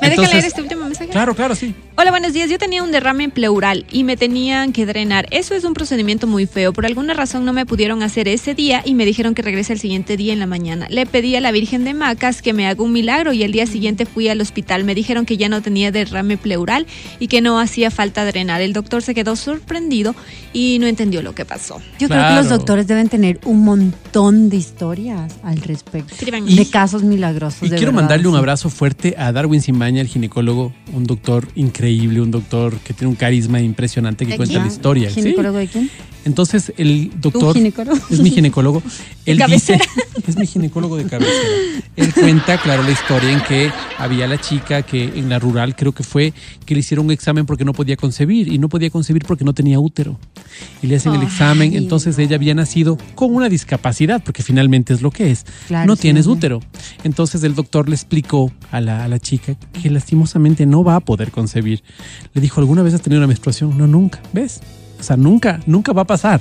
¿Me 0.00 0.08
dejan 0.10 0.10
Entonces- 0.10 0.32
leer 0.32 0.44
este 0.44 0.62
último 0.62 0.84
mensaje? 0.84 1.10
Claro, 1.10 1.34
claro, 1.34 1.54
sí. 1.54 1.74
Hola, 1.98 2.10
buenos 2.10 2.32
días. 2.34 2.48
Yo 2.50 2.58
tenía 2.58 2.82
un 2.82 2.92
derrame 2.92 3.28
pleural 3.30 3.86
y 3.90 4.04
me 4.04 4.16
tenían 4.16 4.72
que 4.72 4.84
drenar. 4.86 5.26
Eso 5.30 5.54
es 5.54 5.64
un 5.64 5.72
procedimiento 5.74 6.26
muy 6.26 6.46
feo. 6.46 6.72
Por 6.74 6.84
alguna 6.86 7.14
razón 7.14 7.44
no 7.46 7.52
me 7.54 7.64
pudieron 7.66 8.02
hacer 8.02 8.28
ese 8.28 8.54
día 8.54 8.82
y 8.84 8.94
me 8.94 9.04
dijeron 9.06 9.34
que 9.34 9.40
regrese 9.42 9.72
el 9.72 9.78
siguiente 9.80 10.16
día 10.18 10.32
en 10.34 10.38
la 10.38 10.46
mañana. 10.46 10.86
Le 10.90 11.06
pedí 11.06 11.34
a 11.36 11.40
la 11.40 11.52
Virgen 11.52 11.84
de 11.84 11.94
Macas 11.94 12.42
que 12.42 12.52
me 12.52 12.68
haga 12.68 12.82
un 12.82 12.92
milagro 12.92 13.32
y 13.32 13.42
el 13.42 13.50
día 13.52 13.66
siguiente 13.66 14.04
fui 14.06 14.28
al 14.28 14.40
hospital. 14.42 14.84
Me 14.84 14.94
dijeron 14.94 15.24
que 15.26 15.38
ya 15.38 15.48
no 15.48 15.62
tenía 15.62 15.90
derrame 15.90 16.36
pleural 16.36 16.86
y 17.18 17.28
que 17.28 17.40
no 17.40 17.58
hacía 17.58 17.90
falta 17.90 18.24
drenar. 18.26 18.60
El 18.60 18.74
doctor 18.74 19.02
se 19.02 19.14
quedó 19.14 19.34
sorprendido 19.34 20.14
y 20.52 20.76
no 20.78 20.86
entendió 20.86 21.22
lo 21.22 21.34
que 21.34 21.46
pasó. 21.46 21.80
Yo 21.98 22.08
creo 22.08 22.28
que 22.28 22.34
los 22.34 22.48
doctores 22.50 22.86
deben 22.86 23.08
tener 23.08 23.40
un 23.44 23.64
montón 23.64 24.35
de 24.36 24.56
historias 24.56 25.34
al 25.42 25.58
respecto. 25.58 26.14
De 26.44 26.66
casos 26.70 27.02
milagrosos. 27.02 27.62
Y 27.62 27.68
de 27.68 27.76
quiero 27.76 27.92
verdad, 27.92 28.02
mandarle 28.02 28.28
un 28.28 28.36
abrazo 28.36 28.70
fuerte 28.70 29.14
a 29.18 29.32
Darwin 29.32 29.60
Simbaña, 29.60 30.00
el 30.00 30.06
ginecólogo, 30.06 30.72
un 30.92 31.04
doctor 31.04 31.48
increíble, 31.54 32.20
un 32.20 32.30
doctor 32.30 32.76
que 32.78 32.92
tiene 32.92 33.10
un 33.10 33.16
carisma 33.16 33.60
impresionante 33.60 34.24
que 34.24 34.32
¿De 34.32 34.36
cuenta 34.36 34.54
quién? 34.54 34.62
la 34.62 34.68
historia. 34.68 35.10
¿sí? 35.10 35.22
¿Ginecólogo 35.22 35.58
de 35.58 35.68
quién? 35.68 35.90
Entonces 36.26 36.72
el 36.76 37.12
doctor 37.20 37.54
ginecólogo? 37.54 38.00
es 38.10 38.20
mi 38.20 38.30
ginecólogo. 38.30 38.82
Él 39.26 39.40
dice, 39.48 39.78
es 40.26 40.36
mi 40.36 40.44
ginecólogo 40.44 40.96
de 40.96 41.04
cabecera. 41.04 41.48
Él 41.94 42.12
cuenta, 42.12 42.60
claro, 42.60 42.82
la 42.82 42.90
historia 42.90 43.32
en 43.32 43.40
que 43.42 43.70
había 43.96 44.26
la 44.26 44.40
chica 44.40 44.82
que 44.82 45.04
en 45.04 45.28
la 45.28 45.38
rural 45.38 45.76
creo 45.76 45.92
que 45.92 46.02
fue 46.02 46.34
que 46.64 46.74
le 46.74 46.80
hicieron 46.80 47.06
un 47.06 47.12
examen 47.12 47.46
porque 47.46 47.64
no 47.64 47.72
podía 47.72 47.96
concebir 47.96 48.52
y 48.52 48.58
no 48.58 48.68
podía 48.68 48.90
concebir 48.90 49.24
porque 49.24 49.44
no 49.44 49.54
tenía 49.54 49.78
útero. 49.78 50.18
Y 50.82 50.88
le 50.88 50.96
hacen 50.96 51.14
el 51.14 51.22
examen, 51.22 51.76
entonces 51.76 52.18
ella 52.18 52.34
había 52.34 52.54
nacido 52.54 52.98
con 53.14 53.32
una 53.32 53.48
discapacidad 53.48 54.20
porque 54.24 54.42
finalmente 54.42 54.94
es 54.94 55.02
lo 55.02 55.12
que 55.12 55.30
es. 55.30 55.46
Claro, 55.68 55.86
no 55.86 55.96
tienes 55.96 56.26
útero. 56.26 56.60
Entonces 57.04 57.44
el 57.44 57.54
doctor 57.54 57.88
le 57.88 57.94
explicó 57.94 58.50
a 58.72 58.80
la, 58.80 59.04
a 59.04 59.08
la 59.08 59.20
chica 59.20 59.54
que 59.80 59.90
lastimosamente 59.90 60.66
no 60.66 60.82
va 60.82 60.96
a 60.96 61.00
poder 61.00 61.30
concebir. 61.30 61.84
Le 62.34 62.40
dijo, 62.40 62.60
¿alguna 62.60 62.82
vez 62.82 62.94
has 62.94 63.02
tenido 63.02 63.20
una 63.20 63.28
menstruación? 63.28 63.78
No, 63.78 63.86
nunca. 63.86 64.20
¿Ves? 64.32 64.60
O 64.98 65.02
sea, 65.02 65.16
nunca, 65.16 65.60
nunca 65.66 65.92
va 65.92 66.02
a 66.02 66.06
pasar. 66.06 66.40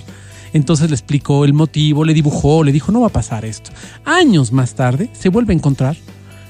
Entonces 0.53 0.89
le 0.89 0.95
explicó 0.95 1.43
el 1.43 1.53
motivo, 1.53 2.05
le 2.05 2.13
dibujó, 2.13 2.63
le 2.63 2.71
dijo, 2.71 2.91
no 2.91 3.01
va 3.01 3.07
a 3.07 3.11
pasar 3.11 3.43
esto. 3.43 3.71
Años 4.05 4.51
más 4.51 4.73
tarde 4.75 5.09
se 5.13 5.29
vuelve 5.29 5.53
a 5.53 5.57
encontrar 5.57 5.97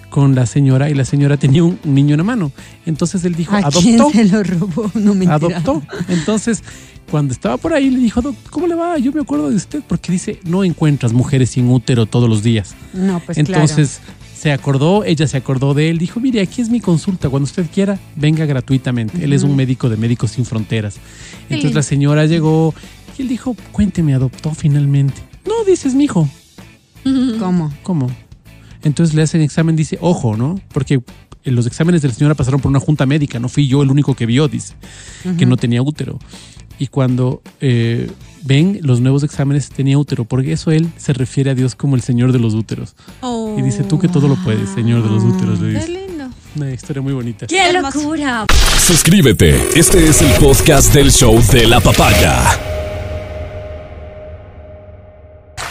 con 0.09 0.35
la 0.35 0.45
señora 0.45 0.89
y 0.89 0.93
la 0.93 1.05
señora 1.05 1.37
tenía 1.37 1.63
un, 1.63 1.79
niño 1.83 2.13
en 2.13 2.19
la 2.19 2.23
mano. 2.23 2.51
Entonces 2.85 3.25
él 3.25 3.35
dijo, 3.35 3.55
¿A 3.55 3.63
quién 3.71 3.99
adoptó, 3.99 4.17
se 4.17 4.25
lo 4.25 4.43
robó? 4.43 4.91
No 4.93 5.15
me 5.15 5.25
adoptó. 5.27 5.81
Entonces, 6.07 6.63
cuando 7.09 7.33
estaba 7.33 7.57
por 7.57 7.73
ahí, 7.73 7.89
le 7.89 7.99
dijo, 7.99 8.21
"Doc, 8.21 8.35
¿cómo 8.49 8.67
le 8.67 8.75
va? 8.75 8.97
Yo 8.97 9.11
me 9.11 9.21
acuerdo 9.21 9.49
de 9.49 9.55
usted 9.55 9.81
porque 9.87 10.11
dice, 10.11 10.39
no 10.43 10.63
encuentras 10.63 11.11
mujeres 11.11 11.49
sin 11.49 11.69
útero 11.69 12.05
todos 12.05 12.29
los 12.29 12.43
días. 12.43 12.75
No, 12.93 13.19
pues 13.19 13.37
Entonces 13.37 13.99
se 14.45 14.51
acordó, 14.51 15.03
ella 15.03 15.25
se 15.25 15.37
acordó 15.37 15.73
de 15.73 15.89
él, 15.89 15.97
dijo, 15.97 16.19
mire, 16.19 16.39
aquí 16.39 16.61
es 16.61 16.69
mi 16.69 16.79
consulta, 16.79 17.29
cuando 17.29 17.45
usted 17.45 17.65
quiera, 17.73 17.97
venga 18.15 18.45
gratuitamente. 18.45 19.23
Él 19.23 19.33
es 19.33 19.41
un 19.41 19.55
médico 19.55 19.89
de 19.89 19.97
Médicos 19.97 20.29
Sin 20.33 20.45
Fronteras. 20.45 20.97
Entonces 21.49 21.73
la 21.73 21.81
señora 21.81 22.27
llegó 22.27 22.75
y 23.17 23.23
él 23.23 23.27
dijo, 23.27 23.55
cuénteme, 23.71 24.13
adoptó 24.13 24.53
finalmente. 24.53 25.19
No, 25.47 25.63
dices, 25.63 25.95
mi 25.95 26.03
hijo. 26.03 26.29
¿Cómo? 27.39 27.73
¿Cómo? 27.81 28.07
Entonces 28.83 29.15
le 29.15 29.23
hacen 29.23 29.41
examen, 29.41 29.75
dice, 29.75 29.97
ojo, 29.99 30.37
¿no? 30.37 30.61
Porque 30.71 31.01
eh, 31.43 31.49
los 31.49 31.65
exámenes 31.65 32.03
de 32.03 32.09
la 32.09 32.13
señora 32.13 32.35
pasaron 32.35 32.61
por 32.61 32.69
una 32.69 32.79
junta 32.79 33.07
médica, 33.07 33.39
no 33.39 33.49
fui 33.49 33.67
yo 33.67 33.81
el 33.81 33.89
único 33.89 34.13
que 34.13 34.27
vio, 34.27 34.47
dice, 34.47 34.75
que 35.39 35.47
no 35.47 35.57
tenía 35.57 35.81
útero. 35.81 36.19
Y 36.77 36.85
cuando 36.85 37.41
eh, 37.61 38.11
ven 38.45 38.79
los 38.83 39.01
nuevos 39.01 39.23
exámenes, 39.23 39.69
tenía 39.69 39.97
útero, 39.97 40.23
porque 40.25 40.53
eso 40.53 40.71
él 40.71 40.89
se 40.97 41.13
refiere 41.13 41.51
a 41.51 41.55
Dios 41.55 41.75
como 41.75 41.95
el 41.95 42.01
Señor 42.01 42.31
de 42.31 42.39
los 42.39 42.53
úteros. 42.53 42.95
Y 43.57 43.61
dice, 43.61 43.83
tú 43.83 43.99
que 43.99 44.07
todo 44.07 44.27
lo 44.27 44.35
puedes, 44.43 44.69
Señor 44.69 45.03
de 45.03 45.09
los 45.09 45.23
úteros, 45.23 45.59
le 45.59 45.73
Qué 45.73 45.79
dice. 45.79 45.89
lindo. 46.07 46.25
Una 46.55 46.71
historia 46.71 47.01
muy 47.01 47.13
bonita. 47.13 47.47
¡Qué 47.47 47.73
locura! 47.73 48.45
Suscríbete. 48.79 49.61
Este 49.75 50.07
es 50.07 50.21
el 50.21 50.31
podcast 50.39 50.93
del 50.93 51.11
show 51.11 51.41
de 51.51 51.67
la 51.67 51.79
papaya. 51.81 52.41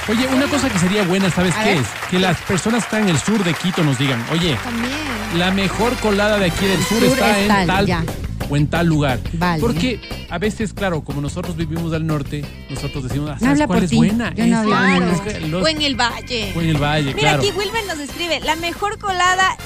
Oye, 0.06 0.26
una 0.36 0.46
cosa 0.48 0.68
que 0.68 0.78
sería 0.78 1.02
buena, 1.04 1.30
¿sabes 1.30 1.54
A 1.56 1.62
qué 1.64 1.70
ver. 1.70 1.78
es? 1.78 1.86
Que 2.10 2.18
las 2.18 2.36
personas 2.42 2.84
que 2.84 2.96
están 2.96 3.02
en 3.08 3.14
el 3.14 3.18
sur 3.18 3.42
de 3.42 3.54
Quito 3.54 3.82
nos 3.82 3.98
digan, 3.98 4.22
oye, 4.30 4.58
También. 4.62 4.92
la 5.38 5.50
mejor 5.50 5.94
colada 5.96 6.38
de 6.38 6.46
aquí 6.46 6.66
del 6.66 6.82
sur, 6.82 6.98
sur 6.98 7.06
está 7.08 7.30
es 7.38 7.42
en 7.42 7.48
tal, 7.48 7.66
tal, 7.66 7.86
ya. 7.86 8.04
o 8.50 8.56
en 8.56 8.66
tal 8.66 8.86
lugar. 8.86 9.18
Vale. 9.32 9.60
Porque 9.62 9.98
a 10.34 10.38
veces, 10.38 10.72
claro, 10.74 11.04
como 11.04 11.20
nosotros 11.20 11.54
vivimos 11.56 11.92
al 11.92 12.04
norte, 12.06 12.44
nosotros 12.68 13.04
decimos, 13.04 13.30
ah, 13.30 13.34
No 13.34 13.38
¿sabes 13.40 13.52
habla 13.52 13.66
cuál 13.68 13.76
por 13.78 13.84
es 13.84 13.90
ti. 13.90 13.96
buena? 13.96 14.30
No. 14.30 14.64
Claro. 14.64 15.12
es 15.26 15.42
los- 15.48 15.62
O 15.62 15.68
en 15.68 15.80
el 15.82 15.94
valle. 15.94 16.52
o 16.56 16.60
en 16.60 16.68
el 16.70 16.76
valle, 16.76 17.14
Mira, 17.14 17.18
claro. 17.20 17.38
aquí 17.42 17.50
Wilmer 17.56 17.86
nos 17.86 17.98
escribe, 18.00 18.40
la 18.40 18.56
mejor 18.56 18.98
colada 18.98 19.56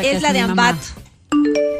Es 0.00 0.22
la 0.22 0.28
es 0.28 0.34
de 0.34 0.42
mi 0.42 0.48
mamá. 0.48 0.68
Ambato. 0.68 0.86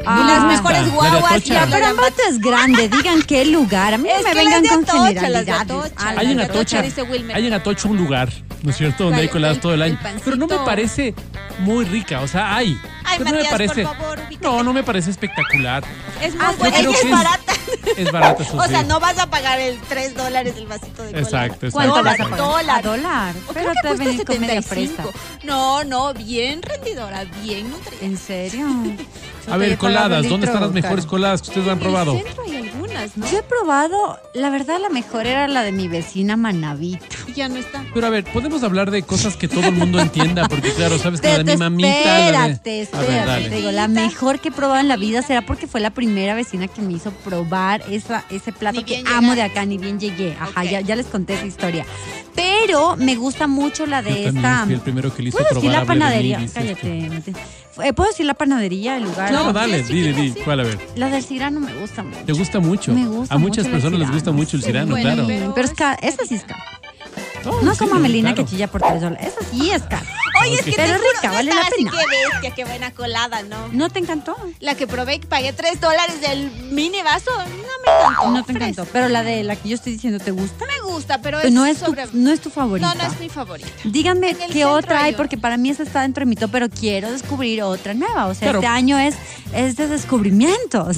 Ah, 0.05 0.19
y 0.21 0.27
las 0.27 0.43
mejores 0.57 0.91
guaguas 0.91 1.31
la 1.31 1.39
Pero 1.39 1.77
de 1.77 1.85
Ambato. 1.85 1.85
Ambato 1.85 2.21
es 2.29 2.39
grande, 2.39 2.89
digan 2.89 3.21
qué 3.21 3.45
lugar. 3.45 3.93
A 3.93 3.97
mí 3.97 4.09
no 4.09 4.15
Es 4.15 4.23
me 4.25 4.29
que 4.31 4.35
vengan 4.35 4.63
con 4.65 4.83
Atocha, 4.83 4.93
las 4.97 5.07
de 5.13 5.19
generalidades. 5.21 5.61
Atocha. 5.61 5.93
Ah, 5.97 6.13
Hay 6.17 6.31
en 6.31 6.39
Atocha, 6.41 6.81
dice 6.81 7.03
Wilmer. 7.03 7.35
hay 7.37 7.47
en 7.47 7.53
Atocha 7.53 7.87
un 7.87 7.95
lugar, 7.97 8.29
¿no 8.63 8.71
es 8.71 8.77
cierto? 8.77 9.05
Donde 9.05 9.21
hay 9.21 9.29
coladas 9.29 9.61
todo 9.61 9.73
el 9.73 9.81
año. 9.83 9.97
el 10.03 10.19
Pero 10.21 10.35
no 10.35 10.47
me 10.47 10.57
parece 10.65 11.13
muy 11.59 11.85
rica, 11.85 12.19
o 12.19 12.27
sea, 12.27 12.53
hay. 12.57 12.77
Ay, 13.13 13.17
pero 13.19 13.29
no 13.29 13.35
me 13.37 13.43
Matías, 13.43 13.49
por 13.49 13.57
parece. 13.67 13.83
favor, 13.83 14.19
ubícate. 14.27 14.47
no, 14.47 14.63
no 14.63 14.73
me 14.73 14.83
parece 14.83 15.09
espectacular. 15.11 15.83
Es 16.21 16.33
Ah, 16.39 16.53
buena. 16.57 16.79
y 16.79 16.83
que 16.85 16.89
es 16.91 17.03
es- 17.03 17.11
barata. 17.11 17.53
Es 17.97 18.11
barata, 18.11 18.43
eso 18.43 18.57
O 18.57 18.63
sea, 18.67 18.81
sí. 18.81 18.85
no 18.87 18.99
vas 18.99 19.17
a 19.19 19.29
pagar 19.29 19.59
el 19.59 19.79
3 19.81 20.15
dólares 20.15 20.53
el 20.57 20.67
vasito 20.67 21.03
de 21.03 21.09
cola. 21.11 21.21
Exacto, 21.21 21.65
exacto. 21.67 21.71
¿Cuánto 21.71 21.95
Dólar, 21.95 22.17
vas 22.17 22.19
a 22.19 22.29
pagar? 22.29 22.39
dólar. 22.39 22.79
A 22.79 22.81
dólar. 22.81 23.35
O 23.47 23.53
Pero 23.53 23.71
creo 23.71 23.73
que 23.73 23.81
te 23.81 23.87
cuesta 23.87 24.03
ven 24.05 24.25
con 24.25 24.39
media 24.41 24.61
75. 24.61 25.03
presta. 25.11 25.45
No, 25.45 25.83
no, 25.83 26.13
bien 26.13 26.61
rendidora, 26.61 27.25
bien 27.43 27.69
nutrida. 27.69 27.99
¿En 28.01 28.17
serio? 28.17 28.67
A 29.51 29.57
ver, 29.57 29.77
coladas, 29.77 30.27
¿dónde 30.29 30.45
están 30.47 30.61
las 30.61 30.71
mejores 30.71 31.05
coladas 31.05 31.41
que 31.41 31.49
ustedes 31.49 31.67
han 31.67 31.79
probado? 31.79 32.13
En 32.13 32.19
el 32.19 32.23
centro 32.25 32.43
hay 32.45 32.55
algunas, 32.95 33.17
¿no? 33.17 33.29
Yo 33.31 33.39
he 33.39 33.43
probado, 33.43 34.19
la 34.33 34.49
verdad 34.49 34.77
la 34.81 34.89
mejor 34.89 35.25
era 35.27 35.47
la 35.47 35.63
de 35.63 35.71
mi 35.71 35.87
vecina 35.87 36.37
Manavito. 36.37 37.05
Y 37.27 37.33
ya 37.33 37.49
no 37.49 37.57
está. 37.57 37.83
Pero 37.93 38.07
a 38.07 38.09
ver, 38.09 38.23
podemos 38.25 38.63
hablar 38.63 38.91
de 38.91 39.03
cosas 39.03 39.35
que 39.35 39.47
todo 39.47 39.67
el 39.67 39.73
mundo 39.75 39.99
entienda, 39.99 40.47
porque 40.47 40.71
claro, 40.73 40.97
sabes 40.97 41.21
que 41.21 41.27
la 41.29 41.37
de 41.39 41.43
mi 41.43 41.51
Espérate, 41.51 41.69
mamita. 41.69 42.31
la 42.31 42.47
de- 42.47 42.51
Espérate, 42.53 42.81
espérate. 42.81 43.49
Te 43.49 43.55
digo, 43.57 43.71
la 43.71 43.87
mejor 43.87 44.39
que 44.39 44.49
he 44.49 44.51
probado 44.51 44.79
en 44.79 44.87
la 44.87 44.97
vida 44.97 45.21
será 45.21 45.41
porque 45.45 45.67
fue 45.67 45.79
la 45.79 45.89
primera 45.91 46.33
vecina 46.35 46.67
que 46.67 46.81
me 46.81 46.93
hizo 46.93 47.11
probar 47.11 47.83
esa, 47.89 48.23
ese 48.29 48.51
plato 48.51 48.83
que 48.85 49.03
amo 49.07 49.35
de 49.35 49.41
acá, 49.43 49.65
ni 49.65 49.77
bien 49.77 49.99
llegué. 49.99 50.35
Ajá, 50.39 50.63
ya, 50.63 50.81
ya 50.81 50.95
les 50.95 51.07
conté 51.07 51.33
esa 51.35 51.45
historia. 51.45 51.85
Pero 52.35 52.95
me 52.97 53.15
gusta 53.15 53.47
mucho 53.47 53.85
la 53.85 54.01
de 54.01 54.27
esta. 54.27 54.63
fui 54.65 54.73
el 54.73 54.81
primero 54.81 55.13
que 55.13 55.21
le 55.23 55.29
hizo 55.29 55.37
¿Puedo 55.37 55.49
decir 55.53 55.69
probar 55.71 55.97
la 55.97 56.09
de 56.09 56.21
mí, 56.23 56.33
panadería? 56.33 56.47
Cállate. 56.53 57.09
Mate. 57.09 57.33
Eh, 57.83 57.93
¿Puedo 57.93 58.09
decir 58.09 58.25
la 58.25 58.33
panadería, 58.35 58.97
el 58.97 59.03
lugar? 59.03 59.29
Claro, 59.29 59.51
dale, 59.53 59.83
sí, 59.83 59.93
dile, 59.93 60.13
sí, 60.13 60.21
di, 60.21 60.31
sí. 60.33 60.39
¿cuál 60.45 60.59
a 60.59 60.63
ver? 60.63 60.77
La 60.95 61.09
del 61.09 61.23
Cirano 61.23 61.59
me 61.59 61.73
gusta 61.73 62.03
mucho. 62.03 62.19
¿Te 62.25 62.33
gusta 62.33 62.59
mucho? 62.59 62.93
Me 62.93 63.07
gusta 63.07 63.33
A 63.33 63.37
muchas 63.37 63.65
mucho 63.65 63.71
personas 63.71 63.99
les 63.99 64.11
gusta 64.11 64.31
mucho 64.31 64.57
el 64.57 64.61
sí. 64.61 64.67
cirano, 64.67 64.91
Bueno, 64.91 65.03
claro. 65.13 65.27
pero- 65.27 65.53
Pero 65.55 65.67
es 65.67 65.73
esa 66.13 66.25
sí 66.25 66.35
es 66.35 66.43
cara. 66.43 66.63
Oh, 67.45 67.61
No 67.61 67.73
sí, 67.73 67.79
como 67.79 67.95
Melina 67.99 68.33
claro. 68.33 68.45
que 68.45 68.51
chilla 68.51 68.67
por 68.69 68.81
tres 68.81 69.01
dólares. 69.01 69.27
Esa 69.37 69.49
sí 69.49 69.69
es 69.71 69.81
cara. 69.83 70.05
Oye, 70.41 70.55
es 70.55 70.61
que 70.65 70.71
Pero 70.75 70.93
te 70.93 70.97
juro, 70.99 71.09
rica, 71.15 71.27
no 71.27 71.33
vale 71.33 71.53
la 71.53 71.61
así, 71.61 71.71
pena. 71.77 71.91
qué 71.91 71.97
bestia, 72.31 72.51
qué 72.55 72.65
buena 72.65 72.91
colada, 72.91 73.43
¿no? 73.43 73.67
¿No 73.71 73.89
te 73.89 73.99
encantó? 73.99 74.35
La 74.59 74.75
que 74.75 74.87
probé 74.87 75.15
y 75.15 75.19
pagué 75.19 75.53
3 75.53 75.79
dólares 75.79 76.21
del 76.21 76.49
mini 76.71 77.01
vaso, 77.03 77.31
no 77.37 77.45
me 77.45 77.51
encantó. 77.51 78.31
No 78.31 78.43
te 78.43 78.51
encantó. 78.53 78.85
Pero 78.91 79.09
la 79.09 79.23
de 79.23 79.43
la 79.43 79.55
que 79.55 79.69
yo 79.69 79.75
estoy 79.75 79.93
diciendo, 79.93 80.19
¿te 80.23 80.31
gusta? 80.31 80.65
Me 80.65 80.91
gusta, 80.91 81.21
pero 81.21 81.39
es 81.39 81.51
no 81.51 81.65
es 81.65 81.79
tu, 81.79 81.95
no 82.13 82.31
es 82.31 82.39
tu 82.41 82.49
favorita. 82.49 82.93
No, 82.93 83.03
no 83.03 83.11
es 83.13 83.19
mi 83.19 83.29
favorita. 83.29 83.69
Díganme 83.83 84.35
qué 84.51 84.65
otra 84.65 85.03
hay, 85.03 85.13
porque 85.13 85.37
para 85.37 85.57
mí 85.57 85.69
esa 85.69 85.83
está 85.83 86.01
dentro 86.01 86.21
de 86.21 86.25
mi 86.25 86.35
top, 86.35 86.49
pero 86.51 86.69
quiero 86.69 87.11
descubrir 87.11 87.61
otra 87.63 87.93
nueva. 87.93 88.25
O 88.27 88.33
sea, 88.33 88.51
este 88.51 88.65
año 88.67 88.97
es, 88.97 89.15
es 89.53 89.75
de 89.75 89.87
descubrimientos. 89.87 90.97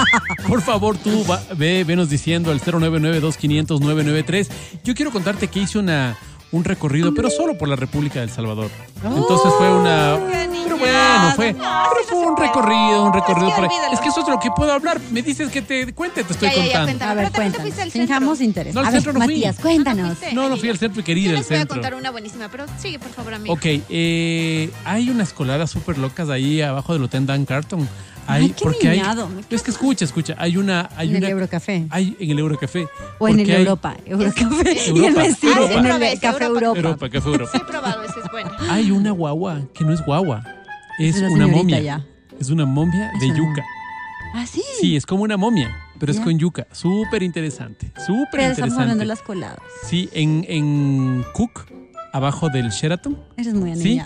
Por 0.46 0.62
favor, 0.62 0.96
tú 0.96 1.24
va- 1.26 1.42
ve, 1.56 1.82
venos 1.84 2.08
diciendo 2.08 2.50
al 2.52 2.60
099-2500-993. 2.60 4.48
Yo 4.84 4.94
quiero 4.94 5.10
contarte 5.10 5.48
que 5.48 5.60
hice 5.60 5.78
una, 5.86 6.16
un 6.52 6.64
recorrido, 6.64 7.14
pero 7.14 7.30
solo 7.30 7.56
por 7.56 7.68
la 7.68 7.76
República 7.76 8.20
del 8.20 8.30
Salvador. 8.30 8.70
Entonces 9.04 9.52
fue 9.56 9.72
una... 9.72 10.18
Pero 10.64 10.78
bueno, 10.78 11.32
fue, 11.36 11.54
pero 11.54 12.04
fue 12.08 12.18
un 12.26 12.36
recorrido, 12.36 13.04
un 13.04 13.08
Es 13.08 13.12
que 13.12 13.20
recorrido 13.20 13.54
por 13.54 13.64
ahí. 13.64 13.70
Es 13.92 14.00
que 14.00 14.08
eso 14.08 14.20
es 14.22 14.28
lo 14.28 14.38
que 14.40 14.50
puedo 14.50 14.72
hablar. 14.72 15.00
Me 15.10 15.22
dices 15.22 15.48
que 15.50 15.62
te 15.62 15.92
cuente, 15.94 16.24
te 16.24 16.32
estoy 16.32 16.50
contando. 16.50 17.04
A 17.04 17.14
ver, 17.14 17.30
cuéntanos. 17.30 17.72
centro. 17.74 18.00
Fijamos 18.02 18.40
interés. 18.40 18.74
No, 18.74 18.80
al 18.80 18.90
centro 18.90 19.12
no 19.12 19.20
fui. 19.20 19.34
Matías, 19.34 19.58
cuéntanos. 19.60 20.16
No. 20.32 20.48
No, 20.48 20.56
fui 20.56 20.68
al 20.68 20.78
centro 20.78 21.00
y 21.00 21.04
quería 21.04 21.24
ir 21.24 21.30
Yo 21.30 21.36
les 21.38 21.48
voy 21.48 21.56
a 21.56 21.58
centro. 21.60 21.76
contar 21.76 21.94
una 21.94 22.10
buenísima, 22.10 22.48
pero 22.48 22.66
sigue 22.78 22.98
por 22.98 23.10
favor, 23.12 23.34
amigo. 23.34 23.54
Ok, 23.54 23.64
eh, 23.64 24.70
hay 24.84 25.08
unas 25.08 25.32
coladas 25.32 25.70
súper 25.70 25.98
locas 25.98 26.28
ahí 26.28 26.60
abajo 26.60 26.92
del 26.92 27.04
Hotel 27.04 27.26
Dan 27.26 27.44
Carton. 27.46 27.88
Hay, 28.28 28.42
Ay, 28.44 28.48
qué 28.50 28.64
porque 28.64 28.88
hay, 28.88 28.98
niñado. 28.98 29.28
es 29.50 29.62
que 29.62 29.70
escucha, 29.70 30.04
escucha, 30.04 30.34
hay 30.38 30.56
una, 30.56 30.88
hay 30.96 31.10
En 31.10 31.16
el 31.16 31.24
Eurocafé. 31.30 31.86
hay 31.90 32.16
en 32.18 32.30
el 32.30 32.38
Eurocafé. 32.40 32.88
O 33.18 33.28
en 33.28 33.40
el 33.40 33.50
hay- 33.50 33.56
Europa. 33.62 33.96
Eurocafé. 34.04 34.76
Y 34.86 34.90
el 34.90 34.96
Europa. 34.96 35.22
vestido. 35.22 35.52
Europa. 35.52 35.72
En 35.74 35.78
el 35.78 35.86
Europa. 35.86 36.20
Café 36.20 36.44
Europa. 36.44 36.76
Europa, 36.78 37.08
Café 37.10 37.28
Europa. 37.28 37.50
Sí, 37.52 37.58
he 37.62 37.64
probado, 37.70 38.02
ese 38.02 38.20
es 38.20 38.30
bueno. 38.32 38.50
Hay 38.68 38.90
una 38.90 39.10
guagua 39.12 39.60
que 39.74 39.84
no 39.84 39.92
es 39.92 40.04
guagua, 40.04 40.42
es, 40.98 41.16
Es 41.16 41.30
una 41.30 41.46
momia. 41.46 41.80
ya. 41.80 42.04
Es 42.40 42.50
una 42.50 42.66
momia 42.66 43.10
Es 43.14 43.20
de 43.20 43.26
una 43.28 43.36
yuca. 43.38 43.64
Ah, 44.34 44.46
sí. 44.46 44.62
Sí, 44.80 44.96
es 44.96 45.06
como 45.06 45.22
una 45.22 45.36
momia, 45.36 45.74
pero 45.98 46.12
es 46.12 46.20
con 46.20 46.38
yuca. 46.38 46.66
Súper 46.72 47.22
interesante, 47.22 47.90
súper 48.06 48.26
Pero 48.32 48.42
estamos 48.52 48.74
hablando 48.74 48.94
interesante. 48.94 48.98
de 49.00 49.06
las 49.06 49.22
coladas. 49.22 49.58
Sí, 49.84 50.10
en, 50.12 50.44
en 50.48 51.24
Cook, 51.32 51.64
abajo 52.12 52.48
del 52.50 52.68
Sheraton, 52.70 53.16
Eres 53.36 53.54
muy 53.54 53.74
Sí. 53.76 54.00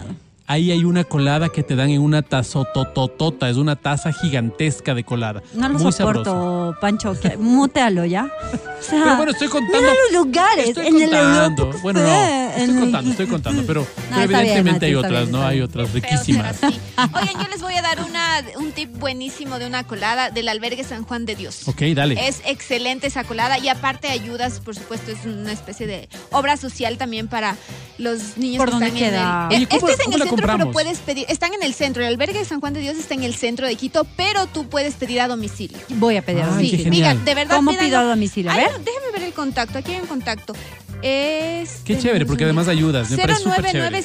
Ahí 0.50 0.72
hay 0.72 0.84
una 0.84 1.04
colada 1.04 1.48
que 1.48 1.62
te 1.62 1.76
dan 1.76 1.90
en 1.90 2.00
una 2.02 2.22
tazotototota. 2.22 3.48
Es 3.48 3.56
una 3.56 3.76
taza 3.76 4.12
gigantesca 4.12 4.94
de 4.94 5.04
colada. 5.04 5.42
No 5.54 5.68
lo 5.68 5.78
Muy 5.78 5.92
soporto, 5.92 6.24
sabroso. 6.24 6.74
Pancho. 6.80 7.20
que- 7.20 7.36
Mútealo 7.36 8.04
ya. 8.04 8.28
O 8.80 8.82
sea, 8.82 9.02
Pero 9.04 9.16
bueno, 9.16 9.32
estoy 9.32 9.48
contando. 9.48 9.78
mira 9.78 9.92
los 9.92 10.24
lugares. 10.24 10.68
Estoy 10.68 10.86
en 10.86 11.00
contando. 11.00 11.70
Bueno, 11.82 12.00
no, 12.00 12.50
estoy 12.56 12.80
contando, 12.80 13.10
estoy 13.10 13.26
contando, 13.36 13.62
pero, 13.66 13.86
pero 13.94 14.04
está 14.22 14.26
bien, 14.26 14.40
evidentemente 14.40 14.86
hay 14.86 14.94
otras, 14.94 15.20
bien, 15.24 15.32
¿no? 15.32 15.46
Hay 15.46 15.60
otras 15.60 15.92
riquísimas. 15.92 16.56
Oigan, 16.62 17.42
yo 17.44 17.48
les 17.50 17.60
voy 17.60 17.74
a 17.74 17.82
dar 17.82 18.00
una, 18.02 18.42
un 18.58 18.72
tip 18.72 18.96
buenísimo 18.98 19.58
de 19.58 19.66
una 19.66 19.84
colada 19.84 20.30
del 20.30 20.48
albergue 20.48 20.82
San 20.82 21.04
Juan 21.04 21.26
de 21.26 21.36
Dios. 21.36 21.68
Ok, 21.68 21.82
dale. 21.94 22.26
Es 22.26 22.40
excelente 22.46 23.06
esa 23.08 23.22
colada 23.24 23.58
y 23.58 23.68
aparte 23.68 24.08
ayudas, 24.08 24.60
por 24.60 24.74
supuesto, 24.74 25.10
es 25.12 25.26
una 25.26 25.52
especie 25.52 25.86
de 25.86 26.08
obra 26.30 26.56
social 26.56 26.96
también 26.96 27.28
para 27.28 27.56
los 27.98 28.38
niños 28.38 28.60
¿Por 28.60 28.68
que 28.68 28.72
dónde 28.72 28.86
están 28.86 28.98
queda? 28.98 29.48
en 29.50 29.52
el... 29.52 29.56
Oye, 29.58 29.66
¿cómo- 29.78 29.88
este 29.90 29.92
es 29.92 29.98
en 30.00 30.04
cómo 30.12 30.14
el 30.16 30.20
la 30.20 30.30
centro, 30.40 30.58
pero 30.58 30.72
puedes 30.72 30.98
pedir... 30.98 31.26
Están 31.28 31.54
en 31.54 31.62
el 31.62 31.74
centro, 31.74 32.02
el 32.02 32.08
albergue 32.08 32.38
de 32.40 32.44
San 32.44 32.60
Juan 32.60 32.72
de 32.74 32.80
Dios 32.80 32.96
está 32.96 33.14
en 33.14 33.22
el 33.24 33.34
centro 33.34 33.66
de 33.66 33.74
Quito, 33.76 34.04
pero 34.16 34.46
tú 34.46 34.68
puedes 34.68 34.94
pedir 34.94 35.20
a 35.20 35.28
domicilio. 35.28 35.78
Voy 35.90 36.16
a 36.16 36.22
pedir 36.22 36.42
a 36.42 36.46
Ay, 36.46 36.70
qué 36.70 36.76
domicilio. 36.76 36.90
Mira, 36.90 37.14
de 37.14 37.34
verdad 37.34 37.56
¿Cómo 37.56 37.72
pido 37.76 37.98
a 37.98 38.04
domicilio? 38.04 38.50
A 38.50 38.54
Ay, 38.54 38.60
ver. 38.64 38.72
no, 38.72 38.78
déjame 38.78 39.12
ver 39.12 39.22
el 39.22 39.32
contacto, 39.32 39.78
aquí 39.78 39.92
hay 39.92 40.00
un 40.00 40.06
contacto. 40.06 40.54
Es... 41.02 41.80
Qué 41.84 41.98
chévere, 41.98 42.26
porque 42.26 42.44
además 42.44 42.68
ayudas. 42.68 43.10
Me 43.10 43.16
parece 43.16 43.42
súper 43.42 43.64
chévere. 43.72 44.00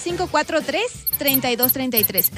099-543-3233. 1.19 2.31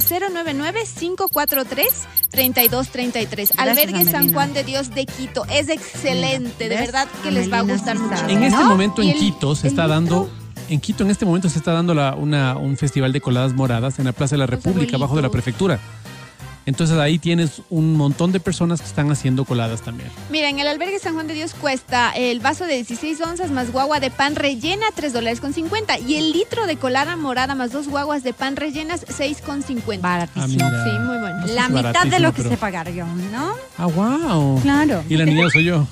099-543-3233. 2.31 3.51
Albergue 3.57 4.05
San. 4.05 4.33
Juan 4.33 4.53
de 4.53 4.63
Dios 4.63 4.89
de 4.93 5.05
Quito. 5.05 5.45
Es 5.49 5.69
excelente, 5.69 6.69
de 6.69 6.75
verdad 6.75 7.07
que 7.23 7.31
les 7.31 7.51
va 7.51 7.59
a 7.59 7.61
gustar 7.61 7.97
mucho. 7.99 8.27
En 8.27 8.43
este 8.43 8.57
¿no? 8.63 8.69
momento 8.69 9.01
en 9.01 9.09
el- 9.09 9.17
Quito 9.19 9.55
se 9.55 9.67
está 9.67 9.83
litro- 9.83 9.89
dando. 9.89 10.29
En 10.70 10.80
Quito 10.82 11.03
en 11.03 11.11
este 11.11 11.26
momento 11.26 11.49
se 11.49 11.57
está 11.59 11.72
dando 11.72 11.93
la- 11.93 12.13
una- 12.15 12.57
un 12.57 12.76
festival 12.78 13.13
de 13.13 13.22
coladas 13.22 13.53
moradas 13.53 13.99
en 13.99 14.05
la 14.05 14.11
Plaza 14.11 14.36
de 14.36 14.39
la 14.39 14.47
República, 14.47 14.97
abajo 14.97 15.15
de 15.15 15.22
la 15.22 15.30
prefectura. 15.30 15.80
Entonces 16.65 16.97
ahí 16.97 17.18
tienes 17.18 17.61
un 17.70 17.95
montón 17.95 18.34
de 18.34 18.41
personas 18.41 18.82
que 18.82 18.88
están 18.88 19.09
haciendo 19.09 19.45
coladas 19.45 19.82
también. 19.82 20.09
Mira, 20.30 20.49
en 20.49 20.59
el 20.59 20.68
albergue 20.68 20.99
San 20.99 21.13
Juan 21.13 21.26
de 21.26 21.34
Dios 21.34 21.53
cuesta 21.53 22.11
el 22.11 22.41
vaso 22.41 22.65
de 22.65 22.74
16 22.74 23.22
onzas 23.22 23.51
más 23.51 23.72
guagua 23.72 24.01
de 24.01 24.11
pan 24.11 24.36
rellena 24.36 24.88
3 24.93 25.13
dólares 25.13 25.39
con 25.39 25.53
50 25.53 25.97
y 25.97 26.15
el 26.15 26.34
litro 26.34 26.68
de 26.68 26.76
colada 26.76 27.15
morada 27.15 27.55
más 27.55 27.72
dos 27.72 27.88
guaguas 27.88 28.22
de 28.24 28.34
pan 28.34 28.57
rellenas 28.57 29.05
6 29.07 29.41
con 29.45 29.63
50. 29.63 30.05
Baratísimo. 30.05 30.65
Ah. 30.65 30.84
Sí, 30.84 30.99
muy 30.99 31.18
bueno. 31.20 31.45
Eso 31.45 31.55
La 31.55 31.70
mitad 31.70 32.05
de 32.05 32.20
lo 32.20 32.34
que 32.34 32.38
pero- 32.41 32.49
sé 32.49 32.57
pagar 32.57 32.91
yo, 32.91 33.05
¿no? 33.05 33.53
Ah, 33.78 33.86
wow. 33.86 34.59
Claro. 34.61 35.05
Y 35.07 35.15
la 35.15 35.24
niña 35.24 35.49
soy 35.49 35.63
yo. 35.63 35.88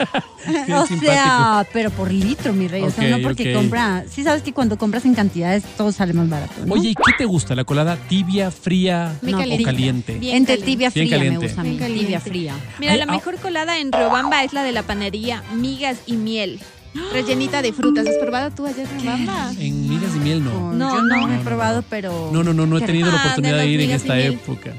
O 0.46 0.86
simpático. 0.86 1.00
sea, 1.00 1.66
pero 1.72 1.90
por 1.90 2.10
litro, 2.12 2.52
mi 2.52 2.66
rey. 2.68 2.82
o 2.82 2.90
sea, 2.90 3.08
no 3.16 3.22
porque 3.22 3.50
ok. 3.54 3.60
compra. 3.60 4.04
Sí, 4.10 4.22
sabes 4.24 4.42
que 4.42 4.52
cuando 4.52 4.78
compras 4.78 5.04
en 5.04 5.14
cantidades 5.14 5.62
todo 5.76 5.92
sale 5.92 6.12
más 6.14 6.28
barato. 6.28 6.54
¿no? 6.64 6.74
Oye, 6.74 6.90
¿y 6.90 6.94
qué 6.94 7.12
te 7.18 7.24
gusta? 7.26 7.54
¿La 7.54 7.64
colada 7.64 7.96
tibia, 8.08 8.50
fría 8.50 9.14
o 9.22 9.30
caliente. 9.30 9.64
caliente? 9.64 10.18
Bien 10.18 10.36
Entre 10.36 10.54
caliente. 10.58 10.70
tibia 10.72 10.90
Bien 10.90 11.06
fría 11.06 11.18
me 11.18 11.24
caliente. 11.24 11.46
gusta 11.46 11.60
a 11.60 11.64
mí. 11.64 11.70
Tibia 11.70 11.86
caliente. 11.88 12.20
fría. 12.20 12.54
Mira, 12.78 12.92
Ay, 12.92 12.98
la 12.98 13.04
ah. 13.04 13.12
mejor 13.12 13.36
colada 13.36 13.78
en 13.78 13.92
Riobamba 13.92 14.42
es 14.44 14.52
la 14.52 14.62
de 14.62 14.72
la 14.72 14.82
panadería 14.82 15.42
Migas 15.54 15.98
y 16.06 16.14
Miel. 16.14 16.58
Rellenita 17.12 17.62
de 17.62 17.72
frutas. 17.72 18.06
¿Has 18.06 18.16
probado 18.16 18.50
tú 18.50 18.66
ayer 18.66 18.86
Riobamba? 18.98 19.52
En 19.58 19.88
migas 19.88 20.10
y 20.16 20.18
miel 20.20 20.42
no. 20.42 20.72
No, 20.72 20.90
Yo 20.90 20.96
yo 20.96 21.02
no, 21.04 21.26
no. 21.28 21.34
he 21.34 21.44
probado, 21.44 21.84
pero. 21.88 22.30
No, 22.32 22.42
no, 22.42 22.52
no, 22.52 22.66
no 22.66 22.78
he 22.78 22.80
tenido 22.80 23.10
la 23.12 23.18
Ah, 23.18 23.24
oportunidad 23.26 23.56
de 23.58 23.62
de 23.62 23.68
ir 23.68 23.80
en 23.82 23.90
esta 23.90 24.18
época. 24.18 24.72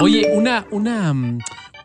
Oye, 0.00 0.30
una, 0.34 0.64
una, 0.70 1.12
mm, 1.12 1.38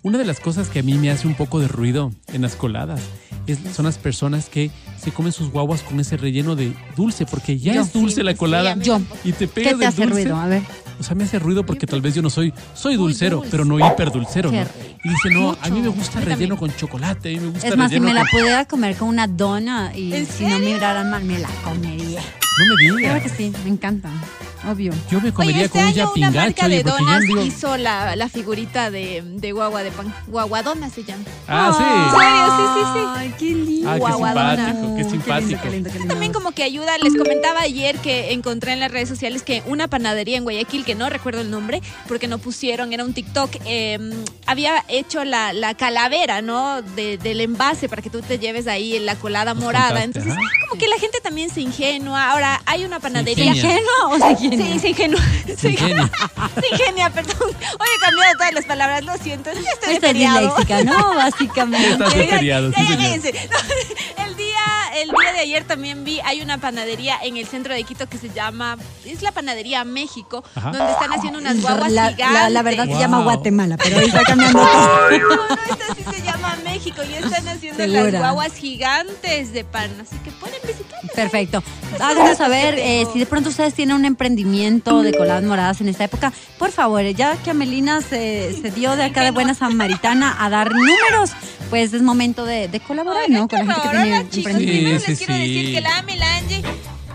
una 0.04 0.18
de 0.18 0.26
las 0.26 0.39
cosas 0.39 0.70
que 0.70 0.80
a 0.80 0.84
mí 0.84 0.93
me 0.93 1.10
hace 1.10 1.28
un 1.28 1.36
poco 1.36 1.60
de 1.60 1.68
ruido 1.68 2.12
en 2.34 2.41
las 2.41 2.56
coladas 2.56 3.01
es, 3.47 3.58
son 3.76 3.86
las 3.86 3.97
personas 3.97 4.47
que 4.49 4.70
se 5.01 5.12
comen 5.12 5.32
sus 5.32 5.49
guaguas 5.49 5.82
con 5.82 5.99
ese 5.99 6.16
relleno 6.18 6.56
de 6.56 6.74
dulce, 6.95 7.26
porque 7.26 7.58
ya 7.58 7.74
Yo. 7.74 7.82
es 7.82 7.91
dulce 7.93 8.16
Sí, 8.18 8.24
la 8.24 8.36
colada 8.36 8.76
Yo. 8.76 9.01
y 9.24 9.32
te 9.34 9.47
pegas 9.47 9.74
¿Qué 9.74 9.76
te 9.76 9.80
del 9.80 9.88
hace 9.88 10.01
dulce. 10.04 10.14
ruido? 10.24 10.36
A 10.38 10.47
ver. 10.47 10.62
O 11.04 11.06
sea, 11.06 11.16
me 11.18 11.26
hace 11.26 11.38
ruido 11.38 11.66
porque 11.66 11.86
tal 11.86 11.99
vez 12.01 12.16
yo 12.16 12.22
no 12.22 12.30
soy, 12.30 12.54
soy 12.74 12.95
dulcero, 12.95 13.36
dulce. 13.38 13.51
pero 13.51 13.66
no 13.66 13.78
hiper 13.78 14.10
dulcero, 14.10 14.49
Qué 14.51 14.62
¿no? 14.62 14.68
Y 15.04 15.10
dice, 15.10 15.30
no, 15.32 15.41
Mucho. 15.49 15.60
a 15.62 15.70
mí 15.70 15.82
me 15.82 15.89
gusta 15.89 16.22
relleno 16.22 16.56
con 16.56 16.74
chocolate, 16.74 17.30
a 17.30 17.32
mí 17.34 17.45
me 17.45 17.51
gusta 17.51 17.68
Es 17.68 17.76
más, 17.76 17.91
si 17.91 17.99
me 17.99 18.14
la 18.14 18.22
con... 18.22 18.30
pudiera 18.39 18.66
comer 18.66 18.95
con 18.95 19.10
una 19.10 19.28
dona 19.28 19.91
y 19.93 20.14
¿En 20.14 20.26
si 20.26 20.45
no 20.45 20.60
me 20.60 20.66
miraran 20.74 21.10
mal, 21.10 21.26
me 21.26 21.39
la 21.39 21.49
comería. 21.66 22.22
No 22.22 22.76
me 22.76 23.01
Claro 23.01 23.16
digas. 23.16 23.24
que 23.24 23.30
sí, 23.30 23.51
me 23.66 23.70
encanta. 23.72 24.10
Obvio. 24.66 24.93
Yo 25.12 25.20
me 25.20 25.34
comería 25.34 25.56
Oye, 25.58 25.66
este 25.66 25.78
con 25.78 25.82
un 25.82 25.88
año 25.89 25.95
una 25.95 26.06
yapingacho, 26.06 26.38
marca 26.38 26.68
de 26.70 26.84
donas 26.84 27.20
digo... 27.24 27.41
hizo 27.43 27.76
la, 27.76 28.16
la 28.16 28.30
figurita 28.30 28.91
de, 28.91 29.22
de 29.22 29.51
guagua 29.51 29.84
de 29.84 29.91
pan. 29.91 30.14
Guaguadona 30.28 30.89
se 30.89 31.04
llama. 31.04 31.24
Ah, 31.49 31.74
sí. 31.78 31.84
serio? 31.84 32.45
Sí, 32.56 32.80
sí, 32.80 32.91
sí. 32.93 33.06
Ay, 33.18 33.34
qué 33.38 33.56
lindo. 33.66 33.89
Ah, 33.89 33.93
qué 33.95 33.99
Guaguadona. 33.99 34.66
simpático, 34.68 34.95
qué 34.95 35.04
Qué 35.04 35.10
simpático. 35.10 35.39
lindo, 35.49 35.62
qué 35.64 35.70
lindo, 35.70 35.89
qué 35.91 35.97
lindo. 35.99 36.14
También 36.14 36.32
como 36.32 36.51
que 36.54 36.64
ayuda, 36.64 36.97
les 36.99 37.14
comentaba 37.18 37.60
ayer 37.60 37.97
que 37.97 38.32
encontré 38.32 38.72
en 38.72 38.80
las 38.80 38.89
redes 38.89 39.10
sociales 39.10 39.43
que 39.43 39.64
una 39.66 39.89
panadería 39.89 40.38
en 40.38 40.43
Guayaquil, 40.45 40.86
que 40.86 40.92
no 40.95 41.09
recuerdo 41.09 41.41
el 41.41 41.49
nombre, 41.51 41.81
porque 42.07 42.27
no 42.27 42.37
pusieron, 42.37 42.93
era 42.93 43.03
un 43.03 43.13
TikTok, 43.13 43.57
eh, 43.65 43.99
había 44.45 44.83
hecho 44.87 45.23
la, 45.23 45.53
la 45.53 45.73
calavera, 45.75 46.41
¿no? 46.41 46.81
De- 46.81 47.17
del 47.17 47.41
envase 47.41 47.89
para 47.89 48.01
que 48.01 48.09
tú 48.09 48.21
te 48.21 48.39
lleves 48.39 48.67
ahí 48.67 48.95
en 48.95 49.05
la 49.05 49.15
colada 49.15 49.53
Nos 49.53 49.63
morada. 49.63 50.01
contaste, 50.01 50.19
Entonces, 50.19 50.35
como 50.69 50.79
que 50.79 50.87
la 50.87 50.97
gente 50.99 51.19
también 51.21 51.49
se 51.49 51.61
ingenua. 51.61 52.31
Ahora, 52.31 52.61
hay 52.65 52.85
una 52.85 52.99
panadería. 52.99 53.45
ingenia. 53.45 53.71
¿Ingenua 53.71 54.07
o 54.09 54.17
se 54.37 54.45
ingenua? 54.45 54.67
Sí, 54.73 54.79
se 54.79 54.89
ingenua. 54.89 55.21
Se 55.57 55.69
ingenia. 55.71 56.11
Se 56.59 56.67
ingenia, 56.75 57.09
perdón. 57.09 57.35
Hoy 57.49 57.87
he 57.97 57.99
cambiado 58.01 58.33
todas 58.37 58.53
las 58.53 58.65
palabras, 58.65 59.03
lo 59.03 59.17
siento. 59.17 59.49
Estoy 59.49 59.93
de 59.95 59.99
feriado. 59.99 60.47
disléxica, 60.57 60.83
¿no? 60.83 61.09
Básicamente. 61.15 61.91
Estás 61.93 62.13
de 62.15 62.27
feriado, 62.27 62.71
sí, 62.73 62.85
señor. 62.85 62.99
No, 64.17 64.23
el 64.25 64.35
día 64.37 64.42
el 64.95 65.10
día 65.10 65.34
de 65.34 65.39
ayer 65.39 65.64
también 65.66 66.04
vi 66.04 66.20
hay 66.24 66.41
una 66.41 66.58
panadería 66.60 67.18
en 67.24 67.38
el 67.38 67.47
centro 67.47 67.74
de 67.74 67.84
Quito 67.84 68.08
que 68.08 68.18
se 68.18 68.30
llama 68.30 68.78
es 69.06 69.22
la 69.22 69.32
panadería 69.32 69.84
México 69.84 70.43
Ajá. 70.56 70.72
donde 70.72 70.91
están 70.91 71.12
haciendo 71.14 71.39
unas 71.39 71.62
guaguas 71.62 71.91
la, 71.91 72.10
gigantes. 72.12 72.39
la, 72.41 72.49
la 72.49 72.62
verdad 72.62 72.86
se 72.86 72.99
llama 72.99 73.18
Wow. 73.18 73.24
Guatemala, 73.26 73.78
pero 73.78 73.97
ahí 73.99 74.06
está 74.06 74.24
cambiando 74.24 74.60
todo. 74.72 75.10
No, 75.12 75.36
no, 75.36 75.54
esta 75.56 75.95
sí 75.95 76.04
se 76.16 76.22
llama 76.22 76.58
México 76.64 77.01
y 77.10 77.14
están 77.14 77.47
haciendo 77.47 77.86
las 77.88 77.91
Segura. 78.04 78.20
guaguas 78.20 78.54
gigantes 78.54 79.51
de 79.54 79.64
pan, 79.64 79.89
así 80.01 80.18
que 80.20 80.32
pueden 80.32 80.60
visitarlas. 80.66 80.92
Perfecto. 81.16 81.64
Háganos 81.99 82.38
saber 82.38 82.76
eh, 82.80 83.05
si 83.14 83.20
de 83.20 83.26
pronto 83.26 83.49
ustedes 83.49 83.74
tienen 83.74 83.95
un 83.95 84.05
emprendimiento 84.05 85.03
de 85.03 85.14
coladas 85.14 85.43
moradas 85.43 85.80
en 85.82 85.89
esta 85.89 86.05
época. 86.05 86.34
Por 86.57 86.72
favor, 86.72 87.03
ya 87.09 87.36
que 87.38 87.51
Amelina 87.51 88.01
se, 88.01 88.53
se 88.59 88.72
dio 88.72 88.95
de 88.95 89.03
acá 89.03 89.24
de 89.24 89.32
Buena 89.32 89.53
Samaritana 89.53 90.36
a 90.39 90.49
dar 90.49 90.72
números, 90.72 91.32
pues 91.70 91.93
es 91.93 92.01
momento 92.01 92.45
de, 92.45 92.68
de 92.68 92.80
colaborar, 92.80 93.30
¿no? 93.30 93.47
Con 93.47 93.68
la 93.68 93.76
gente 93.76 93.89
que 93.89 93.97
tiene 94.03 94.30
chicos, 94.30 94.51
emprendimiento. 94.51 94.64
primero 94.64 94.99
Sí, 94.99 95.07
les 95.11 95.20
sí, 95.20 95.26
quiero 95.26 95.43
sí. 95.43 95.53
decir 95.53 95.76
que 95.76 95.82
la 95.82 96.03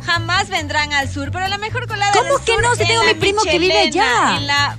jamás 0.09 0.49
vendrán 0.49 0.93
al 0.95 1.09
sur, 1.09 1.31
pero 1.31 1.47
la 1.49 1.59
mejor 1.59 1.87
colada 1.87 2.13
¿Cómo 2.13 2.39
del 2.39 2.45
que 2.45 2.53
sur 2.53 2.63
no? 2.63 2.75
Si 2.75 2.83
en 2.83 2.89
tengo 2.89 3.05
mi 3.05 3.15
primo 3.15 3.43
que 3.43 3.59
vive 3.59 3.79
allá. 3.79 4.37
En 4.39 4.47
la 4.47 4.77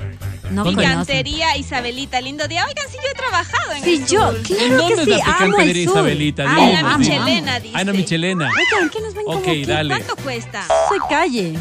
No 0.52 0.64
picantería 0.64 1.56
Isabelita, 1.58 2.20
lindo 2.22 2.48
día. 2.48 2.66
Oigan, 2.68 2.86
sí, 2.90 2.98
yo 3.04 3.10
he 3.12 3.16
trabajado 3.16 3.72
en 3.74 3.84
Sí, 3.84 3.94
el 3.96 4.06
yo, 4.08 4.32
sur. 4.32 4.36
¿En 4.38 4.44
claro 4.44 4.78
dónde 4.78 4.96
que 4.96 5.02
es 5.02 5.06
sí, 5.06 5.10
la 5.12 5.18
amo 5.26 5.46
el 5.46 5.52
picantería 5.52 5.86
sur. 5.86 5.94
Isabelita? 5.94 6.44
Dime. 6.44 6.84
Michelena, 6.98 7.56
amo. 7.56 7.64
dice. 7.64 7.76
Ah, 7.78 7.84
no, 7.84 7.94
Michelena. 7.94 8.50
Oigan, 8.50 8.90
¿qué 8.90 9.02
nos 9.02 9.14
ven 9.14 9.26
como 9.26 9.38
Ok, 9.38 9.44
que 9.46 9.66
dale. 9.66 9.90
¿Cuánto 9.96 10.16
cuesta? 10.24 10.66
Soy 10.90 11.00
calle. 11.10 11.54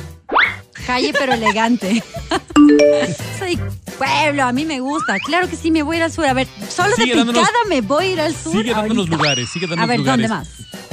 Calle 0.87 1.13
pero 1.19 1.33
elegante. 1.35 2.03
Soy 3.39 3.59
pueblo, 3.99 4.45
a 4.45 4.53
mí 4.53 4.65
me 4.65 4.81
gusta. 4.81 5.19
Claro 5.25 5.49
que 5.49 5.57
sí, 5.57 5.71
me 5.71 5.83
voy 5.83 5.97
a 5.97 5.99
ir 5.99 6.03
al 6.05 6.13
sur. 6.13 6.27
A 6.27 6.33
ver, 6.33 6.47
solo 6.69 6.95
Sigue 6.97 7.13
de 7.15 7.19
dándonos- 7.21 7.43
picada 7.47 7.59
me 7.69 7.81
voy 7.81 8.05
a 8.05 8.09
ir 8.13 8.21
al 8.21 8.35
sur. 8.35 8.53
Sigue 8.53 8.71
dándonos 8.73 8.99
ahorita. 9.07 9.17
lugares, 9.17 9.49
sigue 9.51 9.67
dándonos 9.67 9.85
A 9.85 9.87
ver, 9.89 9.99
lugares. 9.99 10.29
¿dónde 10.29 10.35
más? 10.35 10.49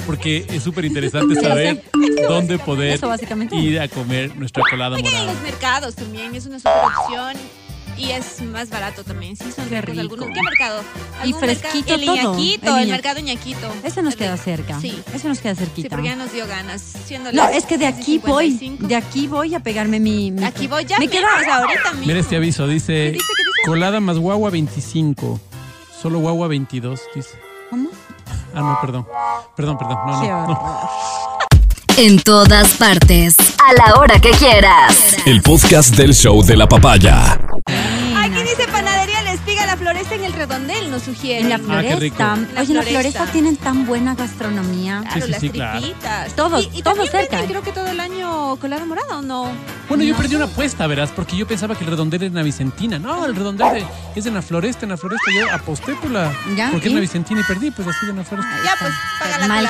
Porque 0.06 0.46
es 0.50 0.64
súper 0.64 0.86
interesante 0.86 1.36
saber 1.42 1.84
dónde 2.28 2.60
poder 2.60 2.94
Eso 2.94 3.12
ir 3.54 3.80
a 3.80 3.88
comer 3.88 4.36
nuestra 4.36 4.64
colada 4.70 4.96
Oigan, 4.98 5.14
en 5.14 5.26
los 5.28 5.42
mercados 5.42 5.96
también 5.96 6.36
es 6.36 6.46
una 6.46 6.60
super 6.60 6.74
opción. 6.84 7.36
Y 7.98 8.12
es 8.12 8.42
más 8.42 8.70
barato 8.70 9.04
también. 9.04 9.38
Sí, 9.38 9.46
son 9.56 9.70
Qué 9.70 9.80
ricos 9.82 10.04
rico. 10.04 10.14
algunos. 10.16 10.36
¿Qué 10.36 10.42
mercado? 10.44 10.82
Y 11.20 11.28
¿Algún 11.28 11.40
fresquito 11.40 11.98
mercado? 11.98 12.02
El 12.02 12.06
todo. 12.06 12.16
Iñaquito, 12.40 12.78
El 12.78 12.84
el, 12.84 12.90
mercado 12.90 13.20
Iñaquito. 13.20 13.74
Ese 13.84 14.02
nos 14.02 14.16
queda 14.16 14.38
cerca. 14.38 14.80
Sí. 14.82 15.02
Ese 15.14 15.28
nos 15.30 15.40
queda 15.40 15.56
Sí, 15.56 15.62
cerquita. 15.62 15.90
porque 15.90 16.10
ya 16.10 16.16
nos 16.18 16.34
dio 16.34 16.46
ganas. 16.48 16.82
Siendo 17.06 17.32
no, 17.32 17.48
es 17.48 17.66
que 17.66 17.78
de 17.78 17.88
aquí 17.88 18.18
voy. 18.18 18.52
11:55. 18.60 18.88
De 18.88 18.96
aquí 18.98 19.28
voy 19.28 19.56
a 19.56 19.60
pegarme 19.62 20.00
mi. 20.00 20.32
mi- 20.32 20.44
Aquí 20.44 20.68
voy 20.68 20.84
ya. 20.86 21.00
Me 21.00 21.08
pues, 21.08 21.24
ahorita 21.24 21.92
mismo. 21.92 22.06
Mira 22.08 22.20
este 22.20 22.36
aviso, 22.36 22.68
dice, 22.68 22.88
¿Qué 22.94 23.12
dice? 23.14 23.26
¿Qué 23.26 23.44
dice? 23.44 23.66
colada 23.70 24.00
más 24.02 24.18
guagua 24.18 24.50
25, 24.50 25.40
solo 26.02 26.20
guagua 26.20 26.48
22, 26.50 27.00
dice. 27.16 27.30
¿Cómo? 27.70 27.90
Ah, 28.54 28.60
no, 28.62 28.78
perdón. 28.82 29.08
Perdón, 29.56 29.78
perdón. 29.78 29.98
No, 30.06 30.22
Qué 30.22 30.28
no, 30.28 30.48
no. 30.48 31.40
En 31.98 32.20
todas 32.22 32.74
partes. 32.74 33.38
A 33.66 33.74
la 33.74 34.00
hora 34.00 34.20
que 34.20 34.32
quieras. 34.32 35.16
El 35.26 35.42
podcast 35.42 35.96
del 35.96 36.14
show 36.14 36.44
de 36.44 36.58
la 36.58 36.68
papaya. 36.68 37.40
Floresta 39.86 40.16
en 40.16 40.24
el 40.24 40.34
redondel, 40.34 40.90
nos 40.90 41.04
sugiere. 41.04 41.42
En 41.42 41.50
la 41.50 41.56
Ah, 41.56 41.82
qué 41.82 41.96
rico. 41.96 42.16
floresta. 42.18 42.54
La 42.56 42.62
Oye, 42.62 42.72
en 42.72 42.78
la 42.78 42.84
floresta. 42.84 43.26
tienen 43.28 43.56
tan 43.58 43.86
buena 43.86 44.16
gastronomía. 44.16 45.02
Claro, 45.02 45.14
Sí, 45.14 45.22
sí, 45.22 45.30
las 45.32 45.42
sí, 45.42 45.50
claro. 45.52 46.32
Todo- 46.36 46.60
y, 46.60 46.64
y 46.74 46.82
todo 46.82 46.96
también 46.96 47.12
cerca. 47.12 47.36
venden, 47.38 47.50
creo 47.50 47.62
que 47.62 47.72
todo 47.72 47.88
el 47.88 48.00
año 48.00 48.56
colada 48.58 48.84
morada, 48.86 49.20
¿o 49.20 49.22
no? 49.22 49.48
Bueno, 49.88 50.04
yo 50.04 50.16
perdí 50.16 50.36
una 50.36 50.46
apuesta, 50.46 50.88
verás, 50.88 51.12
porque 51.12 51.38
yo 51.38 51.46
pensaba 51.48 51.76
que 51.76 51.84
el 51.84 51.92
redondel 51.92 52.24
era 52.24 52.28
en 52.30 52.34
la 52.36 52.42
Vicentina. 52.42 52.98
No, 52.98 53.26
el 53.28 53.36
redondel 53.36 53.74
de- 53.74 53.86
es 54.16 54.26
en 54.26 54.34
la 54.34 54.42
floresta, 54.42 54.86
en 54.86 54.90
la 54.90 54.98
floresta. 54.98 55.32
Yo 55.40 55.54
aposté 55.54 55.94
por 55.94 56.10
la. 56.10 56.34
Ya, 56.56 56.72
Porque 56.72 56.88
es 56.88 56.92
¿y? 56.92 56.94
en 56.94 56.96
la 56.96 57.02
Vicentina 57.02 57.42
y 57.42 57.44
perdí, 57.44 57.70
pues 57.70 57.88
así 57.88 58.06
de 58.08 58.12
en 58.12 58.18
la 58.18 58.24
floresta. 58.24 58.56
Ya, 58.66 58.72
pues, 58.80 58.92
paga 59.20 59.38
la 59.38 59.48
Mal. 59.48 59.70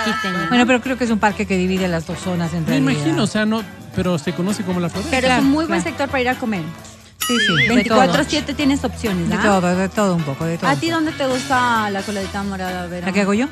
Bueno, 0.50 0.66
pero 0.66 0.82
creo 0.82 0.98
que 0.98 1.04
es 1.04 1.12
un 1.12 1.20
parque 1.20 1.46
que 1.46 1.58
divide 1.58 1.88
las 1.90 2.08
dos 2.08 2.20
zonas 2.20 2.54
en 2.54 2.62
Me 2.62 2.68
realidad. 2.72 2.92
imagino, 2.94 3.24
o 3.24 3.28
sea, 3.28 3.46
no, 3.46 3.64
pero 3.96 4.18
se 4.18 4.32
conoce 4.34 4.64
como 4.64 4.80
la 4.80 4.88
floresta. 4.90 5.12
Pero 5.12 5.28
Claro, 5.28 5.42
es 5.42 5.46
un 5.46 5.52
muy 5.52 5.66
buen 5.66 5.82
sector 5.82 6.08
para 6.08 6.22
ir 6.22 6.30
a 6.30 6.36
comer. 6.36 6.64
Sí, 7.28 7.34
sí, 7.68 7.76
de 7.76 7.84
todo. 7.86 8.04
24-7 8.04 8.56
tienes 8.56 8.84
opciones, 8.84 9.30
De 9.30 9.36
¿ah? 9.36 9.42
todo, 9.42 9.76
de 9.76 9.90
todo 9.90 10.16
un 10.16 10.24
poco, 10.24 10.46
de 10.46 10.58
todo. 10.58 10.70
¿A 10.70 10.76
ti 10.76 10.90
dónde 10.90 11.12
te 11.12 11.26
gusta 11.28 11.90
la 11.90 12.02
coladita 12.02 12.44
morada, 12.44 12.88
Vera? 12.88 13.08
¿La 13.08 13.14
que 13.14 13.22
hago 13.22 13.34
yo? 13.34 13.48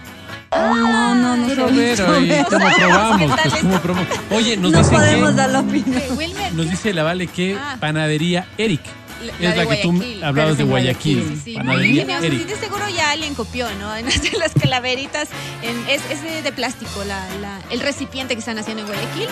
No, 0.52 1.16
no, 1.16 1.36
no. 1.38 1.48
Pero 1.48 1.68
sé. 1.70 1.74
Vero, 1.76 2.20
¿y 2.24 2.44
cómo 2.44 2.68
probamos? 2.78 3.32
Pues 3.42 3.54
cómo 3.56 3.80
probamos. 3.80 4.08
Oye, 4.32 4.58
nos 4.58 4.72
No 4.72 4.78
dicen 4.80 4.94
podemos 4.94 5.30
que, 5.32 5.36
dar 5.36 5.50
la 5.50 5.60
opinión. 5.62 6.02
Wilmer, 6.16 6.54
nos 6.54 6.70
dice 6.70 6.94
la 6.94 7.04
Vale 7.04 7.26
que 7.28 7.58
Ah. 7.60 7.78
panadería 7.80 8.48
Eric. 8.58 8.82
La- 9.26 9.32
es 9.34 9.40
la 9.42 9.50
la, 9.56 9.62
de 9.64 9.68
que 9.70 9.76
tú 9.82 9.92
Guayaquil, 9.94 10.24
hablabas 10.24 10.58
de 10.58 10.64
Guayaquil. 10.66 11.16
Guayaquil. 11.22 11.38
Sí, 11.44 11.52
sí, 11.52 11.56
Panadería. 11.58 12.20
Eric. 12.20 12.46
de 12.46 12.56
seguro 12.58 12.90
ya 12.90 13.10
alguien 13.12 13.34
copió, 13.36 13.68
¿no? 13.80 13.96
En 13.98 14.06
de 14.06 14.38
las 14.38 14.52
calaveritas, 14.54 15.30
en- 15.64 15.90
es, 15.90 16.02
es 16.12 16.22
de, 16.22 16.42
de 16.44 16.52
plástico, 16.52 17.04
la, 17.06 17.26
la- 17.42 17.60
el 17.72 17.80
recipiente 17.80 18.36
que 18.36 18.40
están 18.40 18.60
haciendo 18.60 18.84
en 18.84 18.90
Guayaquil. 18.90 19.28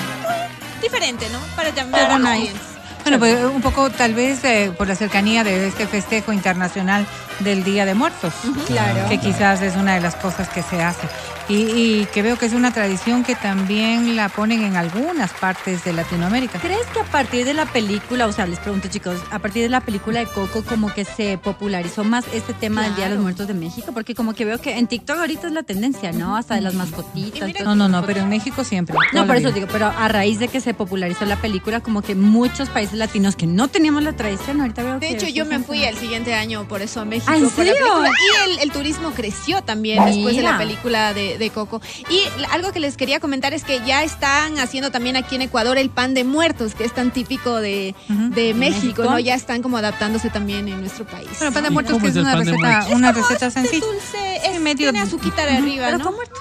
Diferente, 0.82 1.28
¿no? 1.32 1.40
Para 1.56 1.70
llamar 1.70 2.10
a 2.12 2.18
los 2.18 2.30
clientes. 2.30 2.62
Bueno, 3.04 3.18
pues 3.20 3.44
un 3.44 3.62
poco 3.62 3.90
tal 3.90 4.14
vez 4.14 4.44
eh, 4.44 4.72
por 4.78 4.88
la 4.88 4.96
cercanía 4.96 5.44
de 5.44 5.68
este 5.68 5.88
festejo 5.88 6.34
internacional 6.34 7.08
del 7.44 7.64
Día 7.64 7.86
de 7.86 7.94
Muertos. 7.94 8.34
Claro. 8.68 9.08
Que 9.10 9.18
quizás 9.20 9.62
es 9.62 9.76
una 9.76 9.96
de 9.96 10.02
las 10.02 10.16
cosas 10.16 10.50
que 10.50 10.62
se 10.62 10.82
hace. 10.82 11.08
Y, 11.50 11.56
y 11.56 12.08
que 12.14 12.22
veo 12.22 12.38
que 12.38 12.46
es 12.46 12.54
una 12.54 12.72
tradición 12.72 13.24
que 13.24 13.36
también 13.36 14.16
la 14.16 14.30
ponen 14.30 14.64
en 14.64 14.78
algunas 14.78 15.32
partes 15.34 15.84
de 15.84 15.92
Latinoamérica. 15.92 16.60
¿Crees 16.60 16.86
que 16.94 17.00
a 17.02 17.04
partir 17.04 17.46
de 17.46 17.54
la 17.54 17.66
película, 17.66 18.28
o 18.28 18.32
sea, 18.32 18.46
les 18.46 18.60
pregunto 18.60 18.88
chicos, 18.88 19.18
a 19.32 19.40
partir 19.40 19.64
de 19.64 19.70
la 19.70 19.82
película 19.82 20.20
de 20.22 20.28
Coco 20.28 20.64
como 20.64 20.94
que 20.94 21.04
se 21.04 21.38
popularizó 21.38 22.04
más 22.04 22.24
este 22.34 22.54
tema 22.54 22.84
del 22.84 22.96
Día 22.96 23.06
de 23.06 23.10
los 23.12 23.18
Claro. 23.18 23.24
Muertos 23.24 23.48
de 23.48 23.54
México? 23.54 23.92
Porque 23.94 24.16
como 24.16 24.34
que 24.34 24.46
veo 24.46 24.60
que 24.60 24.78
en 24.78 24.88
TikTok 24.88 25.18
ahorita 25.18 25.48
es 25.48 25.54
la 25.54 25.64
tendencia, 25.64 26.12
¿no? 26.14 26.38
Hasta 26.38 26.56
de 26.56 26.62
las 26.62 26.74
mascotitas. 26.74 27.50
No, 27.66 27.76
no, 27.76 27.90
no, 27.90 28.02
de 28.02 28.08
pero 28.08 28.22
en 28.22 28.30
México 28.30 28.64
siempre. 28.64 28.96
No, 29.14 29.28
por 29.28 29.36
eso 29.36 29.52
digo, 29.52 29.68
pero 29.72 29.88
a 29.88 30.08
raíz 30.08 30.40
de 30.40 30.48
que 30.48 30.62
se 30.62 30.74
popularizó 30.74 31.26
la 31.26 31.36
película, 31.36 31.82
como 31.82 32.02
que 32.02 32.16
muchos 32.16 32.70
países 32.70 32.94
latinos 32.98 33.36
que 33.36 33.48
no 33.48 33.68
teníamos 33.68 34.04
la 34.04 34.14
tradición, 34.14 34.62
ahorita 34.62 34.84
veo 34.84 34.94
De 35.00 35.08
que 35.08 35.14
hecho, 35.16 35.28
yo 35.28 35.46
me 35.46 35.60
fui 35.60 35.84
el 35.84 35.98
siguiente 35.98 36.34
año 36.34 36.68
por 36.68 36.82
eso 36.82 37.02
a 37.02 37.06
México. 37.06 37.31
¿Ah, 37.32 37.38
en 37.38 37.50
serio? 37.50 37.74
Y 37.76 38.52
el, 38.52 38.60
el 38.60 38.72
turismo 38.72 39.12
creció 39.12 39.62
también 39.62 40.04
después 40.06 40.36
de 40.36 40.42
Mira. 40.42 40.52
la 40.54 40.58
película 40.58 41.14
de, 41.14 41.38
de 41.38 41.50
Coco. 41.50 41.82
Y 42.10 42.22
algo 42.52 42.72
que 42.72 42.80
les 42.80 42.98
quería 42.98 43.20
comentar 43.20 43.54
es 43.54 43.64
que 43.64 43.82
ya 43.86 44.04
están 44.04 44.60
haciendo 44.60 44.92
también 44.92 45.16
aquí 45.16 45.36
en 45.36 45.44
Ecuador 45.44 45.78
el 45.78 45.90
pan 45.90 46.14
de 46.14 46.24
muertos, 46.24 46.74
que 46.76 46.84
es 46.84 46.94
tan 46.94 47.12
típico 47.12 47.58
de, 47.62 47.96
Ujú. 48.10 48.30
de 48.30 48.54
México, 48.54 48.82
México. 48.82 49.04
¿no? 49.04 49.20
Ya 49.20 49.36
están 49.36 49.62
como 49.62 49.78
adaptándose 49.78 50.30
también 50.30 50.68
en 50.68 50.80
nuestro 50.82 51.06
país. 51.06 51.28
Bueno, 51.40 51.54
pan 51.54 51.64
de 51.64 51.70
¿Y 51.70 51.74
muertos 51.74 52.02
que 52.02 52.08
es 52.10 52.16
una 52.16 52.36
de 52.36 52.44
receta, 52.46 52.88
una 52.92 53.12
receta 53.12 53.46
Es 53.48 53.54
sencilla. 53.54 53.86
dulce, 53.86 54.42
es, 54.46 54.60
medio- 54.62 54.90
tiene 54.92 55.00
azuquita 55.00 55.46
de 55.46 55.52
arriba, 55.58 55.86
Pero 55.86 55.98
¿no? 56.00 56.04
con 56.06 56.16
muertos. 56.16 56.40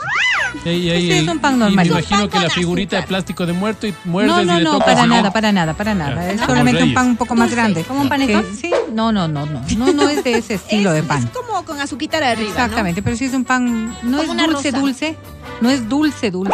Y, 0.65 0.69
y 0.71 0.91
ahí 0.91 1.03
Sí, 1.03 1.13
es 1.13 1.29
un 1.29 1.39
pan 1.39 1.55
y 1.55 1.59
normal. 1.59 1.77
me 1.77 1.83
Es 1.83 1.91
un 1.91 1.99
imagino 1.99 2.29
que 2.29 2.41
la 2.41 2.51
figurita 2.51 2.97
de 2.97 3.03
azúcar. 3.03 3.09
plástico 3.09 3.47
de 3.47 3.53
muerto 3.53 3.87
y 3.87 3.95
muerdes 4.05 4.33
No, 4.35 4.43
y 4.43 4.47
no, 4.47 4.59
le 4.59 4.65
no, 4.65 4.73
tocas 4.73 4.95
para 4.95 5.07
y- 5.07 5.09
nada, 5.09 5.31
para 5.33 5.53
nada, 5.53 5.75
para 5.75 5.95
nada. 5.95 6.31
Es 6.33 6.41
solamente 6.41 6.83
un 6.83 6.93
pan 6.95 7.07
un 7.09 7.17
poco 7.17 7.35
más 7.37 7.51
grande. 7.53 7.85
como 7.85 8.01
un 8.01 8.09
panetón. 8.09 8.45
Sí, 8.61 8.71
no, 8.93 9.13
no, 9.13 9.29
no, 9.29 9.47
no. 9.47 9.63
No, 9.77 9.93
no 9.93 10.09
es 10.09 10.25
de 10.25 10.33
ese 10.39 10.55
estilo 10.61 10.80
de 10.89 11.01
Es- 11.01 11.05
pan. 11.05 11.23
Es 11.25 11.31
como 11.31 11.65
con 11.65 11.81
azuquita 11.81 12.19
de 12.19 12.27
arriba, 12.27 12.49
¿no? 12.49 12.55
Exactamente, 12.65 13.03
pero 13.03 13.17
sí 13.17 13.27
es 13.27 13.35
un 13.35 13.45
pan, 13.45 13.89
no 14.03 14.19
Como 14.19 14.23
es 14.23 14.29
una 14.31 14.47
dulce, 14.47 14.71
rosa. 14.71 14.81
dulce, 14.81 15.17
no 15.61 15.69
es 15.71 15.89
dulce, 15.89 16.31
dulce, 16.31 16.53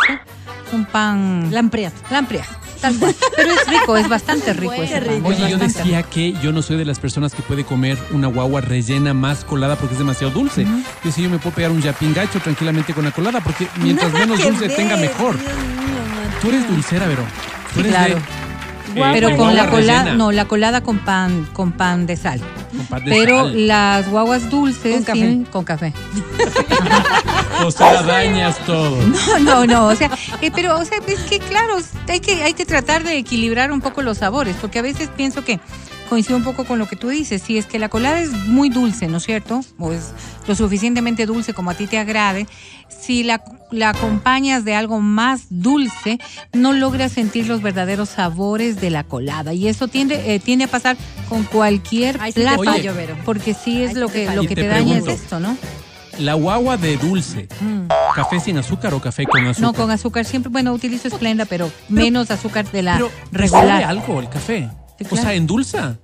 es 0.67 0.73
un 0.75 0.85
pan 0.87 1.49
Lampreas. 1.53 1.93
lamprea, 2.11 2.45
tal 2.81 2.97
cual. 2.99 3.15
Pero 3.37 3.53
es 3.53 3.69
rico, 3.69 3.97
es 3.97 4.09
bastante 4.09 4.53
rico 4.53 4.75
Bueno. 4.75 4.85
ese 4.97 5.01
pan. 5.01 5.25
Oye, 5.25 5.49
yo 5.49 5.59
decía 5.59 6.03
que 6.03 6.33
yo 6.43 6.53
no 6.53 6.61
soy 6.63 6.77
de 6.77 6.85
las 6.85 6.99
personas 6.99 7.33
que 7.35 7.43
puede 7.43 7.65
comer 7.65 7.97
una 8.11 8.27
guagua 8.27 8.61
rellena 8.61 9.15
más 9.15 9.45
colada 9.45 9.77
porque 9.77 9.95
es 9.95 9.99
demasiado 10.01 10.33
dulce. 10.33 10.65
Yo 10.65 10.71
decía, 11.05 11.25
yo 11.25 11.31
me 11.31 11.39
puedo 11.39 11.55
pegar 11.55 11.71
un 11.71 11.81
yapingacho 11.81 12.41
tranquilamente 12.41 12.93
con 12.93 13.05
la 13.05 13.13
colada 13.13 13.41
porque 13.41 13.69
mientras 13.77 14.13
Nada 14.13 14.27
menos 14.27 14.43
dulce 14.43 14.67
ver, 14.69 14.77
tenga 14.77 14.97
mejor. 14.97 15.39
Dios 15.39 15.53
mío, 15.53 15.57
Tú 16.43 16.49
eres 16.49 16.69
dulcera. 16.69 17.07
Tú 17.73 17.81
eres 17.81 17.93
claro. 17.93 18.15
de, 18.17 18.21
Guagua 18.97 19.13
Pero 19.15 19.37
con 19.37 19.55
la 19.55 19.69
colada, 19.69 20.15
no, 20.15 20.33
la 20.33 20.47
colada 20.47 20.81
con 20.83 20.99
pan, 20.99 21.47
con 21.53 21.73
pan 21.73 22.07
de 22.07 22.17
sal. 22.17 22.41
Pero 23.05 23.45
sal. 23.45 23.67
las 23.67 24.09
guaguas 24.11 24.51
dulces 24.51 24.95
Con 24.97 25.05
café. 25.05 25.19
tienen- 25.19 25.45
con 25.45 25.65
café. 25.65 25.93
O 27.65 27.71
sea, 27.71 28.03
dañas 28.03 28.59
todo. 28.67 28.97
No, 29.41 29.65
no, 29.65 29.67
no, 29.67 29.87
o 29.89 29.95
sea, 29.97 30.11
eh, 30.41 30.51
pero 30.55 30.79
o 30.79 30.85
sea, 30.85 30.99
es 31.07 31.21
que 31.21 31.39
claro, 31.39 31.77
hay 32.09 32.21
que 32.21 32.43
hay 32.43 32.53
que 32.55 32.67
tratar 32.67 33.03
de 33.05 33.17
equilibrar 33.19 33.73
un 33.73 33.81
poco 33.81 34.03
los 34.03 34.19
sabores, 34.19 34.57
porque 34.61 34.79
a 34.79 34.83
veces 34.83 35.09
pienso 35.17 35.45
que 35.45 35.59
coincido 36.09 36.37
un 36.37 36.45
poco 36.45 36.65
con 36.65 36.79
lo 36.79 36.87
que 36.87 36.97
tú 36.97 37.09
dices, 37.09 37.43
si 37.43 37.59
es 37.59 37.67
que 37.67 37.79
la 37.79 37.89
colada 37.89 38.21
es 38.21 38.31
muy 38.31 38.69
dulce, 38.69 39.09
¿no 39.09 39.17
es 39.17 39.25
cierto? 39.25 39.63
O 39.79 39.93
es 39.93 40.13
lo 40.47 40.55
suficientemente 40.55 41.27
dulce 41.27 41.55
como 41.55 41.71
a 41.71 41.75
ti 41.75 41.87
te 41.87 41.99
agrade, 41.99 42.47
si 42.89 43.25
la, 43.25 43.43
la 43.71 43.91
acompañas 43.91 44.65
de 44.65 44.75
algo 44.75 45.01
más 45.01 45.47
dulce, 45.51 46.19
no 46.53 46.73
logras 46.73 47.13
sentir 47.13 47.47
los 47.49 47.63
verdaderos 47.63 48.11
sabores 48.11 48.81
de 48.81 48.91
la 48.91 49.05
colada 49.05 49.53
y 49.55 49.69
eso 49.69 49.89
tiende 49.89 50.35
eh, 50.35 50.39
tiende 50.41 50.65
a 50.67 50.69
pasar 50.69 50.97
con 51.29 51.45
cualquier 51.45 52.21
Ahí 52.21 52.33
sí 52.33 52.37
te 52.41 52.43
plato, 52.43 52.63
fallo, 52.65 52.95
Vero. 52.95 53.17
porque 53.25 53.55
sí 53.55 53.83
es 53.83 53.93
sí 53.93 53.99
lo 53.99 54.07
te 54.09 54.13
que 54.21 54.27
fallo. 54.27 54.37
lo 54.37 54.43
Y 54.45 54.49
que 54.49 54.55
te 54.55 54.63
te, 54.63 54.69
daña 54.69 54.97
es 54.97 55.03
pregunto, 55.03 55.11
esto, 55.23 55.41
¿no? 55.41 55.57
La 56.19 56.33
guagua 56.35 56.77
de 56.79 56.97
dulce. 56.97 57.47
Mm. 57.61 57.89
¿Café 58.15 58.41
sin 58.41 58.57
azúcar 58.57 58.95
o 58.95 59.01
café 59.01 59.27
con 59.27 59.45
azúcar? 59.47 59.61
No, 59.63 59.75
con 59.75 59.91
azúcar 59.91 60.25
siempre, 60.25 60.51
bueno, 60.51 60.73
utilizo 60.73 61.11
Splenda, 61.11 61.45
pero 61.45 61.71
menos 61.91 62.31
azúcar 62.31 62.71
de 62.73 62.83
la 62.83 62.95
Pero 62.97 63.11
¿te 63.33 63.49
sabe 63.49 63.67
regular. 63.67 63.85
algo 63.85 64.21
el 64.21 64.29
café? 64.31 64.71
Sí, 64.99 65.05
O 65.05 65.09
claro. 65.09 65.23
sea, 65.25 65.35
endulza. 65.35 65.99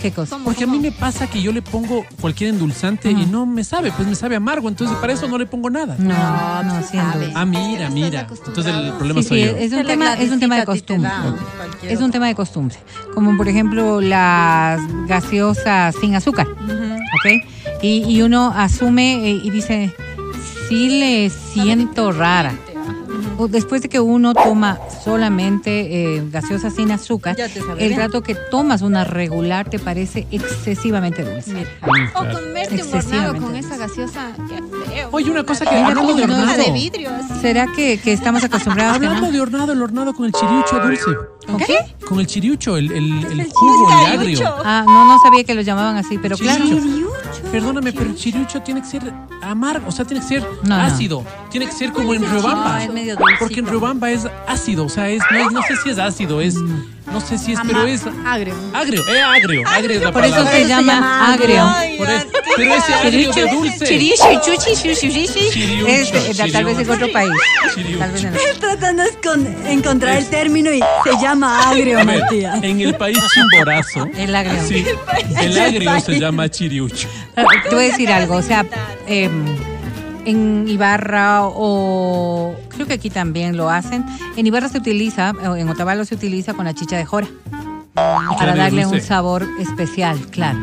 ¿Qué 0.00 0.10
cosa? 0.10 0.30
¿Cómo, 0.36 0.46
Porque 0.46 0.64
a 0.64 0.66
mí 0.66 0.78
me 0.78 0.90
pasa 0.90 1.26
que 1.28 1.40
yo 1.42 1.52
le 1.52 1.62
pongo 1.62 2.04
cualquier 2.20 2.50
endulzante 2.50 3.10
y 3.10 3.26
no 3.26 3.46
me 3.46 3.62
sabe, 3.62 3.92
pues 3.92 4.08
me 4.08 4.14
sabe 4.14 4.36
amargo, 4.36 4.68
entonces 4.68 4.96
para 4.96 5.12
eso 5.12 5.28
no 5.28 5.38
le 5.38 5.46
pongo 5.46 5.70
nada. 5.70 5.96
No, 5.98 6.62
No, 6.62 6.82
sabe. 6.82 7.30
Ah, 7.34 7.44
mira, 7.44 7.88
mira. 7.90 8.26
Entonces 8.46 8.74
el 8.74 8.92
problema 8.94 9.22
Sí, 9.22 9.28
soy 9.28 9.40
sí, 9.42 9.46
yo. 9.46 9.56
es 9.56 9.72
un 9.72 9.86
tema, 9.86 10.14
es 10.14 10.30
un 10.30 10.40
tema 10.40 10.56
de 10.56 10.64
costumbre. 10.66 11.10
Es 11.82 12.00
un 12.00 12.10
tema 12.10 12.26
de 12.26 12.34
costumbre. 12.34 12.76
Como 13.14 13.36
por 13.36 13.48
ejemplo 13.48 14.00
las 14.00 14.80
gaseosas 15.06 15.94
sin 16.00 16.14
azúcar. 16.14 16.46
¿Ok? 16.48 17.44
Y, 17.82 18.04
y 18.08 18.22
uno 18.22 18.52
asume 18.56 19.28
eh, 19.28 19.40
y 19.44 19.50
dice, 19.50 19.92
sí 20.68 20.88
le 21.00 21.30
siento 21.30 22.12
rara. 22.12 22.54
O 23.38 23.48
Después 23.48 23.82
de 23.82 23.88
que 23.88 24.00
uno 24.00 24.34
toma 24.34 24.78
solamente 25.04 26.16
eh, 26.16 26.22
gaseosa 26.30 26.70
sin 26.70 26.90
azúcar, 26.90 27.36
el 27.38 27.76
bien. 27.88 27.96
rato 27.98 28.22
que 28.22 28.34
tomas 28.34 28.82
una 28.82 29.04
regular 29.04 29.68
te 29.68 29.78
parece 29.78 30.26
excesivamente 30.30 31.24
dulce. 31.24 31.66
O 32.14 32.18
comerte 32.18 32.32
un 32.32 32.80
hornado 32.80 32.96
Excesivamente 32.96 33.40
con 33.40 33.56
esa 33.56 33.76
gaseosa. 33.76 34.32
Feo. 34.92 35.08
Oye, 35.12 35.30
una 35.30 35.44
cosa 35.44 35.64
que 35.64 35.74
hablando 35.76 36.14
de 36.14 36.22
hornado. 36.24 36.62
de 36.64 36.72
vidrio. 36.72 37.10
¿Será 37.40 37.66
que, 37.74 37.98
que 37.98 38.12
estamos 38.12 38.42
acostumbrados 38.44 38.98
que 38.98 39.06
Hablando 39.06 39.26
no? 39.28 39.32
de 39.32 39.40
hornado, 39.40 39.72
el 39.72 39.82
hornado 39.82 40.12
con 40.14 40.26
el 40.26 40.32
chiriucho 40.32 40.78
dulce. 40.80 41.10
¿Con 41.46 41.58
qué? 41.58 41.78
Con 42.06 42.20
el 42.20 42.26
chiriucho, 42.26 42.76
el, 42.76 42.90
el, 42.92 43.40
el 43.40 43.50
jugo, 43.52 43.88
el 43.90 44.06
agrio. 44.12 44.36
chiriucho? 44.36 44.54
Ah, 44.64 44.84
no, 44.86 45.04
no 45.04 45.18
sabía 45.24 45.44
que 45.44 45.54
lo 45.54 45.60
llamaban 45.62 45.96
así, 45.96 46.18
pero 46.18 46.36
claro. 46.36 46.64
Chiriucho. 46.64 47.12
Perdóname, 47.52 47.92
pero 47.92 48.06
el 48.06 48.16
chiriucho 48.16 48.62
tiene 48.62 48.80
que 48.80 48.86
ser 48.88 49.12
amargo, 49.42 49.86
o 49.88 49.92
sea, 49.92 50.04
tiene 50.06 50.22
que 50.22 50.26
ser 50.28 50.42
No, 50.64 50.74
no. 50.76 50.82
ácido. 50.82 51.22
Tiene 51.50 51.66
que 51.66 51.72
ser 51.72 51.92
como 51.92 52.14
en 52.14 52.22
Riobamba. 52.22 52.80
No. 52.86 52.94
Porque 53.38 53.60
en 53.60 53.66
Riobamba 53.66 54.10
es 54.10 54.26
ácido, 54.48 54.86
o 54.86 54.88
sea, 54.88 55.10
es, 55.10 55.22
no, 55.30 55.36
es- 55.38 55.52
no 55.52 55.62
sé 55.62 55.76
si 55.76 55.90
es 55.90 55.98
ácido, 55.98 56.40
es, 56.40 56.56
No 57.06 57.20
sé 57.20 57.36
si 57.36 57.52
es, 57.52 57.58
pero 57.66 57.84
es 57.86 58.02
Agrio. 58.24 58.54
agrio. 58.72 59.02
Eh, 59.08 59.20
agrio. 59.20 59.62
Agrio 59.68 59.96
es 59.98 60.02
la 60.02 60.12
Por 60.12 60.24
eso 60.24 60.46
se 60.46 60.64
llama 60.66 61.32
agrio. 61.32 61.64
Por 61.98 62.08
eso- 62.10 62.26
pero 62.56 62.74
ese 62.74 62.94
agrio 62.94 63.32
de 63.32 63.50
dulce. 63.50 63.86
Chirishi, 63.86 64.40
chuchi, 64.44 64.72
Es, 65.86 66.12
eh, 66.12 66.50
tal 66.52 66.64
vez 66.64 66.78
en 66.78 66.90
otro 66.90 67.12
país. 67.12 67.30
Chiriucho. 67.74 67.98
Tal 67.98 68.12
vez 68.12 68.24
en 68.24 68.60
Tratando 68.60 69.02
de 69.02 69.72
encontrar 69.72 70.16
el 70.18 70.26
término 70.26 70.72
y 70.72 70.78
se 70.78 71.10
llama 71.20 71.70
agrio, 71.70 72.04
Matías. 72.04 72.62
en 72.62 72.80
el 72.80 72.94
país 72.94 73.18
chimborazo. 73.34 74.06
El 74.16 74.34
agrio. 74.34 74.62
Sí, 74.66 74.84
el 75.40 75.52
El 75.52 75.58
agrio 75.60 76.00
se 76.00 76.18
llama 76.20 76.48
chiriucho. 76.48 77.08
Te 77.34 77.74
voy 77.74 77.84
a 77.84 77.88
decir 77.88 78.08
algo, 78.10 78.36
o 78.36 78.42
sea, 78.42 78.64
eh, 79.06 79.28
en 80.24 80.66
Ibarra 80.68 81.46
o 81.46 82.54
creo 82.68 82.86
que 82.86 82.94
aquí 82.94 83.10
también 83.10 83.56
lo 83.56 83.70
hacen. 83.70 84.04
En 84.36 84.46
Ibarra 84.46 84.68
se 84.68 84.78
utiliza, 84.78 85.32
en 85.56 85.68
Otavalo 85.68 86.04
se 86.04 86.14
utiliza 86.14 86.54
con 86.54 86.64
la 86.64 86.74
chicha 86.74 86.96
de 86.96 87.04
jora. 87.04 87.28
Para 87.94 88.52
de 88.52 88.58
darle 88.58 88.86
un 88.86 89.00
sabor 89.00 89.46
especial, 89.58 90.18
claro. 90.30 90.58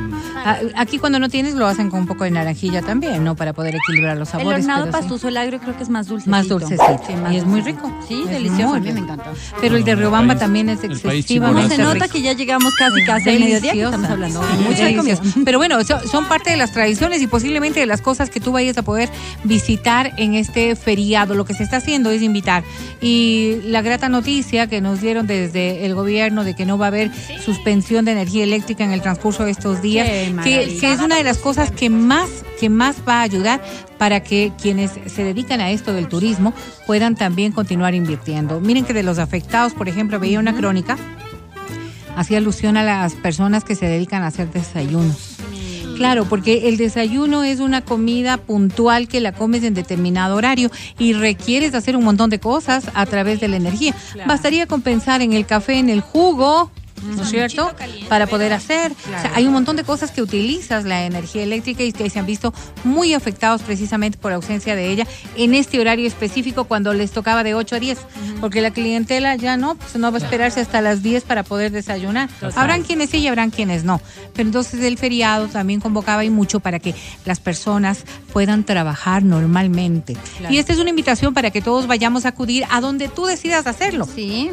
Ah, 0.45 0.57
Aquí 0.75 0.97
cuando 0.99 1.19
no 1.19 1.29
tienes 1.29 1.53
lo 1.55 1.67
hacen 1.67 1.89
con 1.89 2.01
un 2.01 2.07
poco 2.07 2.23
de 2.23 2.31
naranjilla 2.31 2.81
también, 2.81 3.23
¿no? 3.23 3.35
Para 3.35 3.53
poder 3.53 3.75
equilibrar 3.75 4.17
los 4.17 4.29
El 4.29 4.39
sabores. 4.39 4.59
hornado 4.61 4.85
pero 4.85 4.97
sí. 4.97 5.01
pastuso, 5.01 5.27
el 5.27 5.37
agrio 5.37 5.59
creo 5.59 5.75
que 5.77 5.83
es 5.83 5.89
más 5.89 6.07
dulce. 6.07 6.29
Más 6.29 6.47
dulcecito. 6.47 7.01
Sí, 7.07 7.13
más 7.15 7.33
y 7.33 7.37
es 7.37 7.45
muy 7.45 7.61
rico. 7.61 7.91
Sí, 8.07 8.21
Es 8.25 8.29
delicioso. 8.31 8.75
A 8.75 8.79
mí 8.79 8.91
me 8.91 8.99
encanta. 8.99 9.31
Pero 9.61 9.75
el 9.75 9.83
de 9.83 9.93
No, 9.93 9.99
Riobamba 9.99 10.33
el 10.33 10.37
país- 10.37 10.39
también 10.39 10.69
es 10.69 10.83
el 10.83 10.89
país 10.91 11.03
No 11.03 11.11
excesivamente 11.11 11.75
se 11.75 11.81
nota 11.81 11.93
rico. 12.05 12.07
que 12.13 12.21
ya 12.21 12.33
llegamos 12.33 12.73
casi 12.75 13.03
casi 13.05 13.29
al 13.29 13.39
mediodía 13.39 13.73
que 13.73 13.81
estamos 13.83 14.09
hablando. 14.09 14.41
Mucha 14.41 14.95
comida. 14.95 15.15
Delicioso. 15.15 15.41
Pero 15.45 15.57
bueno, 15.57 15.83
so- 15.83 15.99
son 16.07 16.25
parte 16.25 16.51
de 16.51 16.57
las 16.57 16.71
tradiciones 16.71 17.21
y 17.21 17.27
posiblemente 17.27 17.79
de 17.79 17.85
las 17.85 18.01
cosas 18.01 18.29
que 18.29 18.39
tú 18.39 18.51
vayas 18.51 18.77
a 18.77 18.81
poder 18.83 19.09
visitar 19.43 20.13
en 20.17 20.35
este 20.35 20.75
feriado. 20.75 21.33
Lo 21.35 21.45
que 21.45 21.53
se 21.53 21.63
está 21.63 21.77
haciendo 21.77 22.09
es 22.11 22.21
invitar. 22.21 22.63
Y 23.01 23.57
la 23.65 23.81
grata 23.81 24.09
noticia 24.09 24.67
que 24.67 24.81
nos 24.81 25.01
dieron 25.01 25.27
desde 25.27 25.85
el 25.85 25.95
gobierno 25.95 26.43
de 26.43 26.55
que 26.55 26.65
no 26.65 26.77
va 26.77 26.85
a 26.85 26.87
haber 26.89 27.11
suspensión 27.43 28.05
de 28.05 28.11
energía 28.11 28.43
eléctrica 28.43 28.83
en 28.83 28.91
el 28.91 29.01
transcurso 29.01 29.43
de 29.45 29.51
estos 29.51 29.81
días, 29.81 30.07
Qué 30.07 30.28
que, 30.43 30.79
es 30.81 30.99
una 30.99 31.15
de 31.17 31.23
las 31.23 31.37
cosas 31.37 31.71
que 31.71 31.89
más, 31.89 32.29
que 32.59 32.69
más 32.69 32.97
va 33.07 33.19
a 33.19 33.21
ayudar 33.21 33.61
para 33.97 34.21
que 34.23 34.51
quienes 34.61 34.91
se 35.07 35.23
dedican 35.23 35.61
a 35.61 35.71
esto 35.71 35.93
del 35.93 36.07
turismo 36.07 36.53
puedan 36.87 37.15
también 37.15 37.51
continuar 37.51 37.93
invirtiendo. 37.95 38.59
Miren 38.59 38.85
que 38.85 38.93
de 38.93 39.03
los 39.03 39.19
afectados, 39.19 39.73
por 39.73 39.89
ejemplo, 39.89 40.19
veía 40.19 40.39
una 40.39 40.55
crónica 40.55 40.97
hacía 42.15 42.39
alusión 42.39 42.75
a 42.75 42.83
las 42.83 43.13
personas 43.13 43.63
que 43.63 43.75
se 43.75 43.85
dedican 43.85 44.23
a 44.23 44.27
hacer 44.27 44.51
desayunos. 44.51 45.37
Claro, 45.95 46.25
porque 46.25 46.69
el 46.69 46.77
desayuno 46.77 47.43
es 47.43 47.59
una 47.59 47.81
comida 47.81 48.37
puntual 48.37 49.09
que 49.09 49.19
la 49.19 49.33
comes 49.33 49.63
en 49.63 49.73
determinado 49.73 50.35
horario 50.37 50.71
y 50.97 51.11
requieres 51.11 51.75
hacer 51.75 51.97
un 51.97 52.05
montón 52.05 52.29
de 52.29 52.39
cosas 52.39 52.85
a 52.93 53.05
través 53.05 53.41
de 53.41 53.49
la 53.49 53.57
energía. 53.57 53.93
Bastaría 54.25 54.65
con 54.65 54.81
pensar 54.81 55.21
en 55.21 55.33
el 55.33 55.45
café, 55.45 55.77
en 55.77 55.89
el 55.89 55.99
jugo, 55.99 56.71
¿no 57.03 57.23
es 57.23 57.29
cierto? 57.29 57.71
Para 58.07 58.27
poder 58.27 58.53
hacer. 58.53 58.91
O 58.91 59.21
sea, 59.21 59.31
hay 59.35 59.47
un 59.47 59.53
montón 59.53 59.75
de 59.75 59.83
cosas 59.83 60.11
que 60.11 60.21
utilizas 60.21 60.85
la 60.85 61.05
energía 61.05 61.43
eléctrica 61.43 61.83
y 61.83 61.91
que 61.91 62.09
se 62.09 62.19
han 62.19 62.25
visto 62.25 62.53
muy 62.83 63.13
afectados 63.13 63.61
precisamente 63.61 64.17
por 64.17 64.31
ausencia 64.33 64.75
de 64.75 64.91
ella 64.91 65.07
en 65.35 65.53
este 65.53 65.79
horario 65.79 66.07
específico 66.07 66.65
cuando 66.65 66.93
les 66.93 67.11
tocaba 67.11 67.43
de 67.43 67.53
8 67.53 67.75
a 67.75 67.79
10, 67.79 67.99
porque 68.41 68.61
la 68.61 68.71
clientela 68.71 69.35
ya 69.35 69.57
no, 69.57 69.75
pues 69.75 69.95
no 69.95 70.11
va 70.11 70.17
a 70.17 70.21
esperarse 70.21 70.61
hasta 70.61 70.81
las 70.81 71.03
10 71.03 71.23
para 71.23 71.43
poder 71.43 71.71
desayunar. 71.71 72.29
Habrán 72.55 72.83
quienes 72.83 73.09
sí 73.09 73.17
y 73.17 73.27
habrán 73.27 73.51
quienes 73.51 73.83
no. 73.83 74.01
Pero 74.33 74.47
entonces 74.47 74.83
el 74.83 74.97
feriado 74.97 75.47
también 75.47 75.79
convocaba 75.79 76.23
y 76.23 76.29
mucho 76.29 76.59
para 76.59 76.79
que 76.79 76.95
las 77.25 77.39
personas 77.39 78.03
puedan 78.33 78.63
trabajar 78.63 79.23
normalmente. 79.23 80.17
Y 80.49 80.57
esta 80.57 80.73
es 80.73 80.79
una 80.79 80.89
invitación 80.89 81.33
para 81.33 81.51
que 81.51 81.61
todos 81.61 81.87
vayamos 81.87 82.25
a 82.25 82.29
acudir 82.29 82.65
a 82.69 82.81
donde 82.81 83.07
tú 83.07 83.25
decidas 83.25 83.67
hacerlo. 83.67 84.07
Sí. 84.13 84.49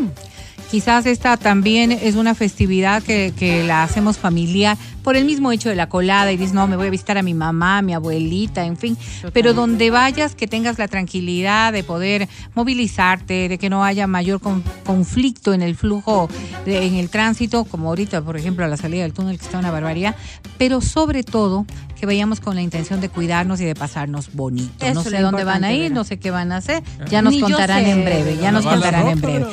Quizás 0.70 1.06
esta 1.06 1.36
también 1.36 1.92
es 1.92 2.16
una 2.16 2.34
festividad 2.34 3.02
que, 3.02 3.32
que 3.38 3.62
la 3.64 3.84
hacemos 3.84 4.18
familiar 4.18 4.76
por 5.04 5.14
el 5.14 5.24
mismo 5.24 5.52
hecho 5.52 5.68
de 5.68 5.76
la 5.76 5.88
colada 5.88 6.32
y 6.32 6.36
dices, 6.36 6.52
no, 6.52 6.66
me 6.66 6.74
voy 6.76 6.88
a 6.88 6.90
visitar 6.90 7.16
a 7.16 7.22
mi 7.22 7.34
mamá, 7.34 7.78
a 7.78 7.82
mi 7.82 7.94
abuelita, 7.94 8.64
en 8.66 8.76
fin. 8.76 8.98
Pero 9.32 9.54
donde 9.54 9.90
vayas, 9.90 10.34
que 10.34 10.48
tengas 10.48 10.78
la 10.80 10.88
tranquilidad 10.88 11.72
de 11.72 11.84
poder 11.84 12.28
movilizarte, 12.56 13.48
de 13.48 13.58
que 13.58 13.70
no 13.70 13.84
haya 13.84 14.08
mayor 14.08 14.40
con- 14.40 14.64
conflicto 14.84 15.54
en 15.54 15.62
el 15.62 15.76
flujo, 15.76 16.28
de- 16.64 16.84
en 16.86 16.94
el 16.96 17.08
tránsito, 17.10 17.64
como 17.64 17.88
ahorita, 17.90 18.22
por 18.22 18.36
ejemplo, 18.36 18.64
a 18.64 18.68
la 18.68 18.76
salida 18.76 19.02
del 19.04 19.12
túnel, 19.12 19.38
que 19.38 19.44
está 19.44 19.58
una 19.58 19.70
barbaridad. 19.70 20.16
Pero 20.58 20.80
sobre 20.80 21.22
todo, 21.22 21.64
que 21.98 22.06
vayamos 22.06 22.40
con 22.40 22.56
la 22.56 22.62
intención 22.62 23.00
de 23.00 23.08
cuidarnos 23.08 23.60
y 23.60 23.64
de 23.64 23.76
pasarnos 23.76 24.34
bonito. 24.34 24.84
Eso 24.84 24.94
no 24.94 25.02
sé 25.04 25.20
dónde 25.20 25.44
van 25.44 25.62
a 25.64 25.72
ir, 25.72 25.92
no 25.92 26.02
sé 26.02 26.18
qué 26.18 26.32
van 26.32 26.50
a 26.50 26.56
hacer. 26.56 26.82
Ya 27.08 27.22
nos 27.22 27.32
Ni 27.34 27.40
contarán 27.40 27.86
en 27.86 28.04
breve, 28.04 28.36
ya 28.42 28.50
nos 28.50 28.66
contarán 28.66 29.06
en 29.08 29.20
breve. 29.20 29.46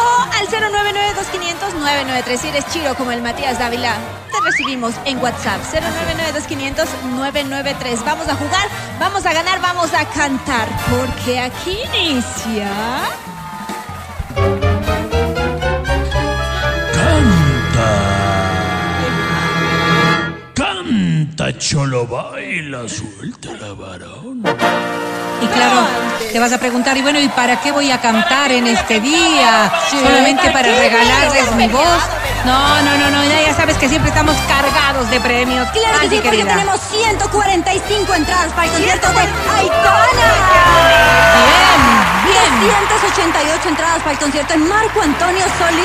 al 0.44 0.50
099-2500-993. 0.50 2.38
Si 2.38 2.48
eres 2.48 2.66
chiro 2.68 2.94
como 2.96 3.12
el 3.12 3.22
Matías 3.22 3.58
Dávila, 3.58 3.96
te 4.30 4.40
recibimos 4.44 4.94
en 5.04 5.18
WhatsApp. 5.18 5.60
099-2500-993. 5.72 8.04
Vamos 8.04 8.28
a 8.28 8.34
jugar, 8.34 8.68
vamos 8.98 9.24
a 9.26 9.32
ganar, 9.32 9.60
vamos 9.60 9.94
a 9.94 10.04
cantar. 10.10 10.68
Porque 10.90 11.38
aquí 11.40 11.78
inicia... 11.94 12.70
Canta, 20.54 21.58
cholo, 21.58 22.06
baila, 22.06 22.88
suelta 22.88 23.50
la 23.60 23.72
varón. 23.72 24.42
Y 25.44 25.46
claro, 25.48 25.86
te 26.32 26.40
vas 26.40 26.52
a 26.54 26.58
preguntar, 26.58 26.96
y 26.96 27.02
bueno, 27.02 27.20
¿y 27.20 27.28
para 27.28 27.60
qué 27.60 27.70
voy 27.70 27.90
a 27.90 28.00
cantar 28.00 28.50
en 28.50 28.66
este 28.66 28.98
día? 28.98 29.70
¿Solamente 29.90 30.50
para 30.50 30.74
regalarles 30.74 31.54
mi 31.56 31.68
voz? 31.68 32.02
No, 32.46 32.80
no, 32.80 32.96
no, 32.96 33.10
no, 33.10 33.24
ya 33.24 33.54
sabes 33.54 33.76
que 33.76 33.90
siempre 33.90 34.08
estamos 34.08 34.34
cargados 34.48 35.10
de 35.10 35.20
premios. 35.20 35.68
Claro 35.68 36.00
que 36.00 36.08
sí, 36.08 36.20
porque 36.24 36.46
tenemos 36.46 36.80
145 36.80 38.14
entradas 38.14 38.52
para 38.52 38.64
el 38.64 38.72
concierto 38.72 39.08
de 39.08 39.20
Aitana. 39.20 39.84
Bien, 42.24 42.60
bien. 42.60 42.88
288 42.88 43.68
entradas 43.68 43.98
para 43.98 44.12
el 44.12 44.18
concierto 44.18 44.52
de 44.54 44.58
Marco 44.60 45.02
Antonio 45.02 45.44
Solís. 45.58 45.84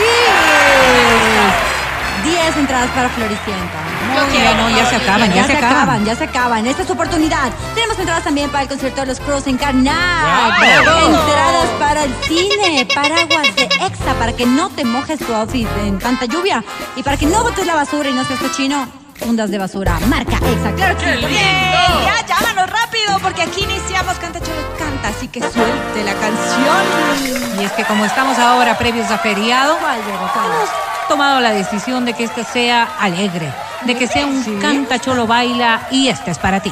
10 2.23 2.57
entradas 2.57 2.89
para 2.91 3.09
Floricienta. 3.09 3.88
Yo 4.15 4.31
quiero, 4.31 4.55
no, 4.55 4.69
ya 4.69 4.85
se 4.85 4.95
acaban, 4.95 5.33
ya 5.33 5.43
se 5.45 5.53
acaban. 5.53 6.05
ya 6.05 6.15
se 6.15 6.23
acaban. 6.23 6.67
Esta 6.67 6.81
es 6.81 6.87
tu 6.87 6.93
oportunidad. 6.93 7.51
Tenemos 7.75 7.97
entradas 7.99 8.23
también 8.23 8.49
para 8.49 8.63
el 8.63 8.69
concierto 8.69 9.01
de 9.01 9.07
los 9.07 9.19
Crows 9.19 9.47
en 9.47 9.57
Carnac. 9.57 10.61
Entradas 10.79 11.69
para 11.79 12.03
el 12.03 12.13
cine, 12.23 12.87
paraguas 12.93 13.55
de 13.55 13.63
Exa 13.63 14.13
para 14.17 14.33
que 14.33 14.45
no 14.45 14.69
te 14.69 14.83
mojes 14.83 15.19
tu 15.19 15.33
outfit 15.33 15.67
en 15.85 15.99
tanta 15.99 16.25
lluvia 16.25 16.63
y 16.95 17.03
para 17.03 17.17
que 17.17 17.25
no 17.25 17.43
botes 17.43 17.65
la 17.65 17.75
basura 17.75 18.09
y 18.09 18.13
no 18.13 18.23
seas 18.25 18.39
cochino. 18.39 18.87
Fundas 19.15 19.51
de 19.51 19.57
basura, 19.57 19.99
marca 20.07 20.37
Exa. 20.37 20.71
Claro 20.75 20.97
que 20.97 21.17
sí. 21.17 21.25
Bien, 21.25 22.05
ya 22.05 22.25
llámanos 22.25 22.69
rápido 22.69 23.19
porque 23.21 23.41
aquí 23.41 23.63
iniciamos 23.63 24.17
Canta 24.17 24.39
Cholo 24.39 24.61
Canta, 24.77 25.09
así 25.09 25.27
que 25.27 25.41
suelte 25.41 26.03
la 26.05 26.13
canción. 26.13 27.59
Y 27.59 27.65
es 27.65 27.71
que 27.73 27.83
como 27.83 28.05
estamos 28.05 28.39
ahora 28.39 28.77
previos 28.77 29.11
a 29.11 29.17
feriado, 29.17 29.77
¿Cuál, 29.77 29.99
Vero? 30.03 30.98
Tomado 31.09 31.41
la 31.41 31.51
decisión 31.51 32.05
de 32.05 32.13
que 32.13 32.23
este 32.25 32.43
sea 32.43 32.87
alegre, 32.99 33.51
de 33.83 33.95
que 33.95 34.07
sea 34.07 34.27
un 34.27 34.43
canta 34.61 34.99
cholo 34.99 35.25
baila 35.25 35.87
y 35.89 36.07
este 36.07 36.29
es 36.29 36.37
para 36.37 36.59
ti. 36.59 36.71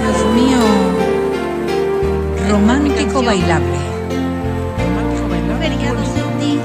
Dios 0.00 0.24
mío, 0.32 0.58
romántico 2.48 3.20
bailable. 3.20 3.76
Sin 6.14 6.38
ti. 6.38 6.60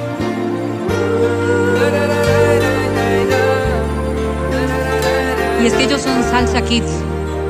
Y 5.62 5.66
es 5.66 5.74
que 5.74 5.84
ellos 5.84 6.02
son 6.02 6.24
salsa 6.24 6.62
kids. 6.62 6.92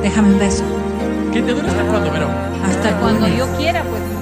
Déjame 0.00 0.28
un 0.32 0.38
beso. 0.38 0.64
¿Qué 1.34 1.42
te 1.42 1.52
dura 1.52 1.68
hasta 1.68 1.84
cuándo, 1.84 2.10
Verón? 2.10 2.30
Hasta 2.64 2.96
cuando 2.98 3.28
yo 3.28 3.46
quiera, 3.58 3.84
pues. 3.84 4.21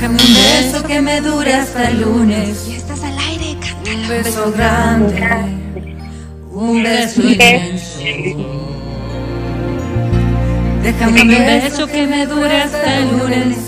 Déjame 0.00 0.18
un 0.22 0.34
beso 0.34 0.86
que 0.86 1.00
me 1.00 1.20
dure 1.20 1.54
hasta 1.54 1.88
el 1.88 2.00
lunes. 2.02 2.68
Ya 2.68 2.76
estás 2.76 3.02
al 3.02 3.18
aire, 3.18 3.56
cántala. 3.58 3.96
Un 3.96 4.08
beso 4.08 4.52
grande. 4.52 5.26
Un 6.52 6.82
beso 6.84 7.22
inmenso. 7.22 8.00
Déjame 10.84 11.22
un 11.22 11.28
beso 11.28 11.86
que 11.88 12.06
me 12.06 12.26
dure 12.26 12.62
hasta 12.62 12.98
el 12.98 13.08
lunes. 13.10 13.58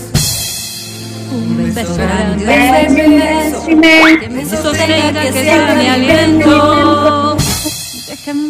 Un 1.33 1.73
beso 1.75 1.95
grande. 1.95 2.45
Déjame 2.45 4.19
Que 4.21 4.29
me 4.29 4.45
sostenga, 4.45 5.21
que 5.21 5.33
sea 5.33 5.75
mi 5.75 5.87
aliento. 5.89 7.37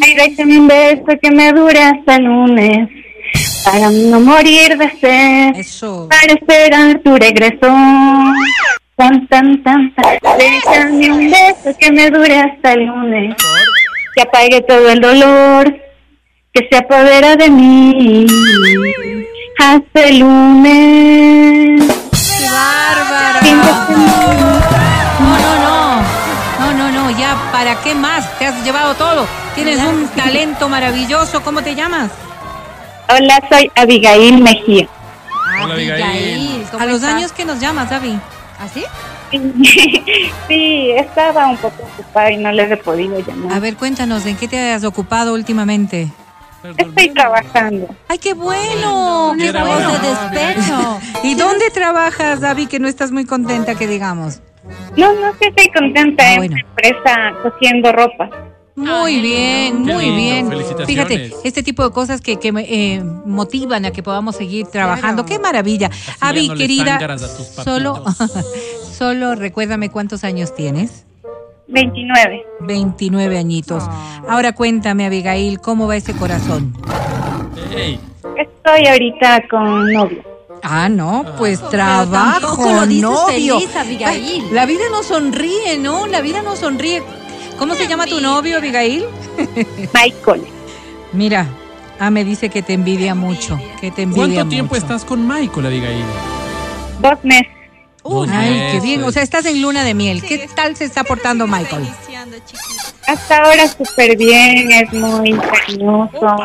Ay, 0.04 0.14
déjame 0.14 0.60
un 0.60 0.68
beso 0.68 1.20
que 1.20 1.32
me 1.32 1.52
dure 1.52 1.82
hasta 1.82 2.18
el 2.18 2.26
lunes. 2.26 3.01
Para 3.64 3.90
no 3.90 4.20
morir 4.20 4.78
de 4.78 4.90
sed. 5.00 5.56
Eso. 5.56 6.08
Para 6.10 6.34
esperar 6.34 7.00
tu 7.04 7.16
regreso. 7.16 7.68
Tan, 8.96 9.28
tan, 9.28 9.64
tan, 9.64 9.94
tan. 9.96 10.18
Déjame 10.38 11.12
un 11.12 11.32
beso 11.32 11.78
que 11.80 11.92
me 11.92 12.10
dure 12.10 12.40
hasta 12.40 12.74
el 12.74 12.86
lunes. 12.86 13.36
Que 14.16 14.22
apague 14.24 14.62
todo 14.62 14.90
el 14.90 15.00
dolor 15.00 15.76
que 16.54 16.68
se 16.70 16.78
apodera 16.78 17.36
de 17.36 17.50
mí. 17.50 18.28
Hasta 19.60 20.06
el 20.06 20.20
lunes. 20.20 21.82
¡Qué 22.12 22.18
semana. 22.18 23.42
No, 25.20 25.40
no, 25.40 25.54
no. 25.64 26.02
No, 26.60 26.74
no, 26.74 26.92
no. 26.92 27.20
Ya, 27.20 27.38
¿para 27.52 27.76
qué 27.82 27.94
más? 27.96 28.38
Te 28.40 28.48
has 28.48 28.64
llevado 28.66 28.96
todo. 28.96 29.28
Tienes 29.56 29.80
un 29.80 30.08
talento 30.10 30.68
maravilloso. 30.68 31.42
¿Cómo 31.44 31.62
te 31.62 31.76
llamas? 31.76 32.12
Hola, 33.14 33.42
soy 33.50 33.72
Abigail 33.76 34.42
Mejía. 34.42 34.88
Hola, 35.64 35.74
Abigail. 35.74 36.64
¿cómo 36.72 36.84
A 36.84 36.86
los 36.86 36.96
estás? 36.98 37.14
años 37.16 37.32
que 37.32 37.46
nos 37.46 37.60
llamas, 37.60 37.90
David. 37.90 38.16
¿Así? 38.60 38.84
Sí, 40.48 40.92
estaba 40.92 41.48
un 41.48 41.56
poco 41.58 41.84
ocupada 41.94 42.32
y 42.32 42.38
no 42.38 42.52
les 42.52 42.70
he 42.70 42.76
podido 42.78 43.18
llamar. 43.20 43.54
A 43.56 43.60
ver, 43.62 43.78
cuéntanos, 43.78 44.26
¿en 44.26 44.36
qué 44.36 44.48
te 44.50 44.74
has 44.74 44.84
ocupado 44.84 45.34
últimamente? 45.34 46.10
Estoy 46.78 47.10
trabajando. 47.10 47.88
¡Ay, 48.10 48.18
qué 48.20 48.34
bueno! 48.34 49.34
¡Qué 49.40 49.52
bueno! 49.52 49.66
bueno. 49.66 49.92
despecho. 50.00 51.00
¿Y 51.24 51.36
dónde 51.36 51.70
trabajas, 51.72 52.42
David, 52.42 52.68
que 52.68 52.80
no 52.80 52.90
estás 52.90 53.12
muy 53.12 53.26
contenta, 53.26 53.76
que 53.76 53.88
digamos? 53.88 54.42
No, 54.98 55.14
no, 55.14 55.32
sí 55.40 55.48
estoy 55.48 55.72
contenta 55.72 56.24
Ah, 56.26 56.32
en 56.34 56.38
bueno. 56.38 56.54
una 56.56 56.62
empresa 56.62 57.16
cosiendo 57.42 57.92
ropa. 57.94 58.30
Muy 58.82 59.22
bien, 59.22 59.86
Qué 59.86 59.94
muy 59.94 60.04
lindo, 60.06 60.16
bien. 60.18 60.48
felicitaciones. 60.50 60.88
Fíjate, 60.88 61.34
este 61.48 61.64
tipo 61.64 61.84
de 61.84 61.92
cosas 61.92 62.20
que, 62.22 62.38
que 62.38 62.52
eh, 62.58 63.04
motivan 63.26 63.86
a 63.86 63.92
que 63.92 64.02
podamos 64.04 64.36
seguir 64.36 64.68
trabajando. 64.68 65.26
¡Qué 65.26 65.38
maravilla! 65.40 65.90
Avi, 66.20 66.48
dándole 66.48 66.60
querida, 66.62 66.86
zángaras 66.94 67.24
a 67.24 67.38
tus 67.38 67.46
papitos. 67.48 67.64
solo, 67.64 68.04
solo 68.98 69.36
recuérdame 69.36 69.90
cuántos 69.90 70.24
años 70.24 70.56
tienes. 70.56 71.06
29. 71.68 72.44
29 72.62 73.38
añitos. 73.38 73.84
Ahora 74.28 74.52
cuéntame, 74.54 75.06
Abigail, 75.06 75.62
¿cómo 75.62 75.88
va 75.88 75.96
ese 75.96 76.14
corazón? 76.14 76.74
Estoy 78.38 78.88
ahorita 78.88 79.44
con 79.50 79.92
novio. 79.94 80.24
Ah, 80.64 80.90
no, 80.90 81.26
pues 81.38 81.60
tampoco 81.60 81.72
trabajo, 81.72 82.72
lo 82.72 82.86
dices 82.86 83.02
novio. 83.02 83.60
feliz, 83.60 83.76
Abigail. 83.76 84.24
Ay, 84.24 84.48
La 84.52 84.66
vida 84.66 84.84
no 84.92 85.02
sonríe, 85.02 85.78
¿no? 85.80 86.06
La 86.08 86.22
vida 86.22 86.42
no 86.44 86.56
sonríe. 86.56 87.02
¿Cómo 87.62 87.76
se 87.76 87.88
llama 87.88 88.08
tu 88.08 88.20
novio, 88.20 88.58
Abigail? 88.58 89.06
Michael. 89.94 90.42
Mira, 91.14 91.48
ah, 92.00 92.10
me 92.10 92.24
dice 92.24 92.50
que 92.50 92.64
te 92.64 92.74
envidia 92.74 93.14
mucho, 93.14 93.60
que 93.80 93.92
te 93.92 94.02
envidia 94.02 94.26
¿Cuánto 94.26 94.50
tiempo 94.50 94.76
estás 94.76 95.06
con 95.06 95.28
Michael, 95.28 95.68
Abigail? 95.68 96.04
Dos 97.00 97.24
meses. 97.24 97.61
Dos 98.04 98.28
Ay, 98.32 98.70
qué 98.74 98.80
bien. 98.82 99.04
O 99.04 99.12
sea, 99.12 99.22
estás 99.24 99.46
en 99.46 99.62
luna 99.62 99.84
de 99.84 99.94
miel. 99.94 100.22
¿Qué 100.22 100.48
tal 100.56 100.76
se 100.76 100.86
está 100.86 101.04
portando 101.04 101.46
Michael? 101.48 101.88
Hasta 103.08 103.38
ahora 103.44 103.68
súper 103.68 104.16
bien, 104.16 104.72
es 104.72 104.94
muy 104.94 105.34
cariñoso. 105.34 106.36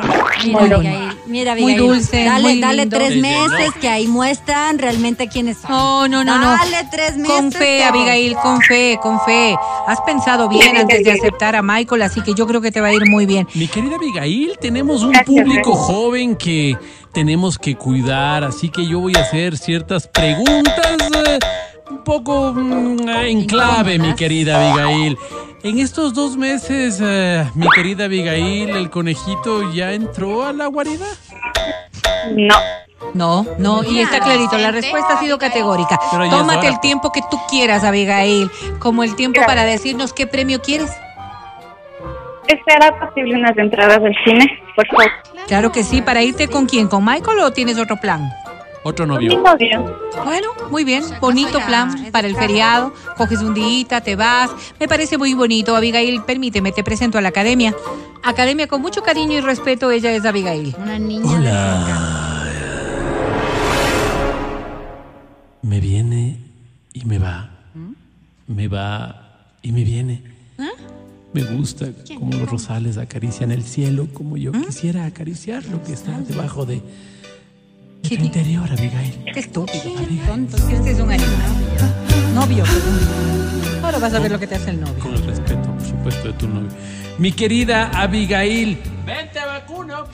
Mira, 0.44 0.58
muy 0.58 0.72
Abigail, 0.72 1.18
mira, 1.26 1.52
Muy 1.54 1.62
Abigail. 1.72 1.76
dulce, 1.78 2.24
Dale, 2.24 2.42
muy 2.42 2.60
dale 2.60 2.82
lindo. 2.82 2.96
tres 2.96 3.16
meses 3.20 3.70
que 3.80 3.88
ahí 3.88 4.06
muestran 4.06 4.78
realmente 4.78 5.28
quiénes 5.28 5.58
son. 5.58 5.70
No, 5.70 6.08
no, 6.08 6.24
no, 6.24 6.38
no. 6.38 6.50
Dale 6.52 6.88
tres 6.90 7.16
meses. 7.16 7.36
Con 7.36 7.52
fe, 7.52 7.84
Abigail, 7.84 8.34
con 8.36 8.60
fe, 8.62 8.98
con 9.00 9.20
fe. 9.20 9.54
Has 9.86 10.00
pensado 10.00 10.48
bien 10.48 10.76
antes 10.76 11.04
de 11.04 11.12
aceptar 11.12 11.54
a 11.56 11.62
Michael, 11.62 12.02
así 12.02 12.20
que 12.22 12.34
yo 12.34 12.46
creo 12.46 12.60
que 12.60 12.72
te 12.72 12.80
va 12.80 12.88
a 12.88 12.92
ir 12.94 13.06
muy 13.08 13.26
bien. 13.26 13.46
Mi 13.54 13.68
querida 13.68 13.96
Abigail, 13.96 14.56
tenemos 14.60 15.02
un 15.02 15.12
Gracias, 15.12 15.26
público 15.26 15.70
Rey. 15.74 15.82
joven 15.86 16.36
que 16.36 16.76
tenemos 17.12 17.58
que 17.58 17.76
cuidar, 17.76 18.44
así 18.44 18.70
que 18.70 18.86
yo 18.86 19.00
voy 19.00 19.14
a 19.16 19.20
hacer 19.20 19.56
ciertas 19.56 20.08
preguntas 20.08 20.96
un 21.06 21.15
poco 22.06 22.52
mm, 22.54 23.08
en 23.08 23.46
clave, 23.46 23.98
mi 23.98 24.14
querida 24.14 24.56
Abigail. 24.56 25.18
En 25.64 25.80
estos 25.80 26.14
dos 26.14 26.36
meses, 26.36 27.00
eh, 27.02 27.44
mi 27.54 27.68
querida 27.68 28.04
Abigail, 28.04 28.70
el 28.70 28.88
conejito 28.88 29.72
ya 29.72 29.92
entró 29.92 30.44
a 30.44 30.52
la 30.52 30.66
guarida. 30.68 31.06
No. 32.34 32.54
No, 33.12 33.46
no, 33.58 33.84
y 33.84 33.98
está 33.98 34.20
clarito, 34.20 34.56
la 34.56 34.70
respuesta 34.70 35.14
ha 35.14 35.18
sido 35.18 35.36
categórica. 35.38 35.98
Pero 36.10 36.24
ya 36.24 36.30
es 36.30 36.36
Tómate 36.36 36.58
hora, 36.60 36.68
el 36.68 36.80
tiempo 36.80 37.10
que 37.10 37.20
tú 37.30 37.38
quieras, 37.50 37.84
Abigail, 37.84 38.50
como 38.78 39.02
el 39.02 39.16
tiempo 39.16 39.40
para 39.44 39.64
decirnos 39.64 40.12
qué 40.12 40.26
premio 40.26 40.62
quieres. 40.62 40.90
¿Será 42.66 42.98
posible 42.98 43.34
unas 43.34 43.58
entradas 43.58 44.00
del 44.00 44.14
cine? 44.24 44.46
Por 44.76 44.86
favor. 44.86 45.10
Claro 45.48 45.72
que 45.72 45.82
sí, 45.82 46.02
para 46.02 46.22
irte 46.22 46.48
con 46.48 46.66
quién, 46.66 46.88
con 46.88 47.04
Michael 47.04 47.40
o 47.40 47.52
tienes 47.52 47.78
otro 47.78 47.96
plan? 47.96 48.30
Otro 48.88 49.04
Mi 49.04 49.14
novio. 49.14 49.42
novio. 49.42 49.98
Bueno, 50.24 50.50
muy 50.70 50.84
bien, 50.84 51.02
bonito 51.20 51.58
plan 51.66 52.08
para 52.12 52.28
el 52.28 52.36
feriado. 52.36 52.94
Coges 53.16 53.40
un 53.40 53.52
día, 53.52 54.00
te 54.00 54.14
vas. 54.14 54.48
Me 54.78 54.86
parece 54.86 55.18
muy 55.18 55.34
bonito, 55.34 55.74
Abigail. 55.74 56.22
Permíteme, 56.22 56.70
te 56.70 56.84
presento 56.84 57.18
a 57.18 57.20
la 57.20 57.30
academia. 57.30 57.74
Academia 58.22 58.68
con 58.68 58.80
mucho 58.80 59.02
cariño 59.02 59.32
y 59.32 59.40
respeto, 59.40 59.90
ella 59.90 60.12
es 60.12 60.24
Abigail. 60.24 60.72
Una 60.78 61.00
niña 61.00 61.40
de 62.44 62.52
Me 65.62 65.80
viene 65.80 66.38
y 66.92 67.04
me 67.06 67.18
va. 67.18 67.50
Me 68.46 68.68
va 68.68 69.48
y 69.62 69.72
me 69.72 69.82
viene. 69.82 70.22
Me 71.32 71.42
gusta 71.42 71.86
como 72.16 72.32
los 72.32 72.48
rosales 72.48 72.98
acarician 72.98 73.50
el 73.50 73.64
cielo, 73.64 74.06
como 74.14 74.36
yo 74.36 74.52
quisiera 74.52 75.06
acariciar 75.06 75.64
lo 75.66 75.82
que 75.82 75.92
está 75.92 76.20
debajo 76.20 76.64
de, 76.64 76.76
de 76.76 76.82
¿Qué 78.02 78.14
interior, 78.14 78.68
Abigail. 78.70 79.24
Qué 79.32 79.40
estúpido. 79.40 79.82
Este 80.70 80.90
es 80.92 81.00
un 81.00 81.10
animal. 81.10 81.50
Novio. 82.34 82.64
Ahora 83.82 83.98
vas 83.98 84.14
a 84.14 84.20
ver 84.20 84.30
lo 84.30 84.38
que 84.38 84.46
te 84.46 84.54
hace 84.54 84.70
el 84.70 84.80
novio. 84.80 84.98
Con 85.00 85.14
el 85.14 85.26
respeto, 85.26 85.62
por 85.72 85.82
supuesto, 85.86 86.28
de 86.28 86.32
tu 86.34 86.48
novio. 86.48 86.68
Mi 87.18 87.32
querida 87.32 87.90
Abigail, 87.94 88.78
vente 89.04 89.40
vacuno. 89.44 90.04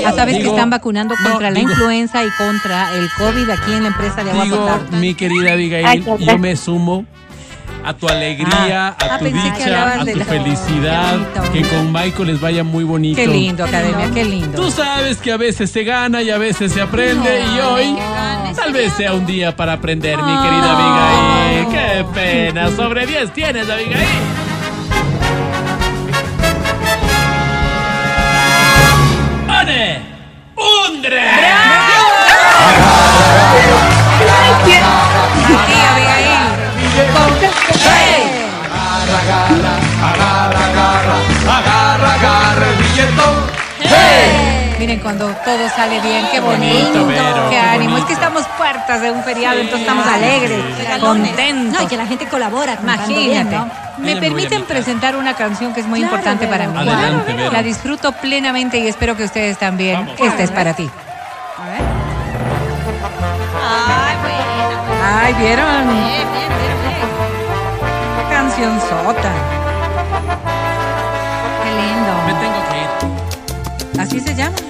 Ya 0.00 0.12
sabes 0.12 0.38
que 0.38 0.46
están 0.48 0.70
vacunando 0.70 1.14
no, 1.22 1.30
contra 1.30 1.50
la 1.50 1.58
digo- 1.60 1.70
influenza 1.70 2.24
y 2.24 2.28
contra 2.38 2.94
el 2.96 3.08
COVID 3.18 3.50
aquí 3.50 3.72
en 3.72 3.82
la 3.82 3.88
empresa 3.88 4.24
de 4.24 4.30
agua 4.30 4.44
Digo, 4.44 4.56
potable. 4.56 4.98
mi 4.98 5.14
querida 5.14 5.52
Abigail, 5.52 6.04
qué 6.04 6.24
yo 6.24 6.38
me 6.38 6.56
sumo 6.56 7.04
a 7.84 7.92
tu 7.94 8.08
alegría, 8.08 8.88
Ah, 8.88 8.96
a 8.98 9.14
ah, 9.14 9.18
tu 9.18 9.24
dicha, 9.26 9.94
a 10.00 10.04
tu 10.04 10.16
la- 10.16 10.24
felicidad, 10.24 11.16
que 11.52 11.62
con 11.62 11.92
Michael 11.92 12.28
les 12.28 12.40
vaya 12.40 12.64
muy 12.64 12.84
bonito. 12.84 13.16
Qué 13.20 13.26
lindo, 13.26 13.64
academia, 13.64 14.10
qué 14.12 14.24
lindo. 14.24 14.60
Tú 14.60 14.70
sabes 14.70 15.18
que 15.18 15.32
a 15.32 15.36
veces 15.36 15.70
se 15.70 15.84
gana 15.84 16.22
y 16.22 16.30
a 16.30 16.38
veces 16.38 16.72
se 16.72 16.80
aprende 16.80 17.42
y 17.54 17.60
hoy 17.60 17.96
tal 18.56 18.72
vez 18.72 18.92
sea 18.94 19.12
un 19.12 19.26
día 19.26 19.54
para 19.54 19.74
aprender, 19.74 20.16
mi 20.16 20.22
querida 20.42 21.64
Abigail. 21.64 21.66
Qué 21.74 22.04
pena, 22.14 22.70
sobre 22.76 23.06
10 23.06 23.32
tienes, 23.32 23.68
Abigail. 23.68 24.08
¡One! 29.48 30.00
¡Undre! 30.56 31.20
Cuando 45.04 45.26
todo 45.44 45.68
sale 45.76 46.00
bien, 46.00 46.26
qué 46.32 46.40
bonito, 46.40 46.76
bonito, 47.04 47.06
Vero, 47.06 47.44
qué 47.50 47.50
qué 47.50 47.58
ánimo. 47.60 47.90
bonito. 47.90 47.98
Es 47.98 48.04
que 48.06 48.12
estamos 48.14 48.44
puertas 48.56 49.00
de 49.02 49.10
un 49.10 49.22
feriado, 49.22 49.56
entonces 49.60 49.80
estamos 49.86 50.06
alegres, 50.06 50.60
contentos. 50.98 51.78
No, 51.78 51.82
y 51.82 51.86
que 51.88 51.96
la 51.98 52.06
gente 52.06 52.26
colabora. 52.26 52.78
Imagínate. 52.82 53.20
bien, 53.20 53.50
¿no? 53.50 53.68
Me 53.98 54.16
permiten 54.16 54.64
presentar 54.64 55.14
una 55.16 55.34
canción 55.34 55.74
que 55.74 55.80
es 55.80 55.86
muy 55.86 56.00
Claro, 56.00 56.14
importante 56.16 56.46
para 56.46 56.66
Vero. 56.68 56.80
mí. 56.80 56.88
Adelante, 56.88 57.32
Vero. 57.34 57.52
La 57.52 57.62
disfruto 57.62 58.12
plenamente 58.12 58.78
y 58.78 58.88
espero 58.88 59.14
que 59.16 59.24
ustedes 59.24 59.58
también. 59.58 60.08
Esta 60.18 60.42
es 60.42 60.50
para 60.50 60.72
ti. 60.74 60.90
A 61.58 61.68
ver. 61.68 61.80
Ay, 63.62 64.16
bueno. 64.22 64.44
Ay, 65.22 65.34
¿vieron? 65.34 65.86
Bien, 65.86 66.32
bien, 66.32 66.48
bien, 66.48 66.76
bien. 66.82 68.30
Canción 68.30 68.80
sota. 68.80 69.32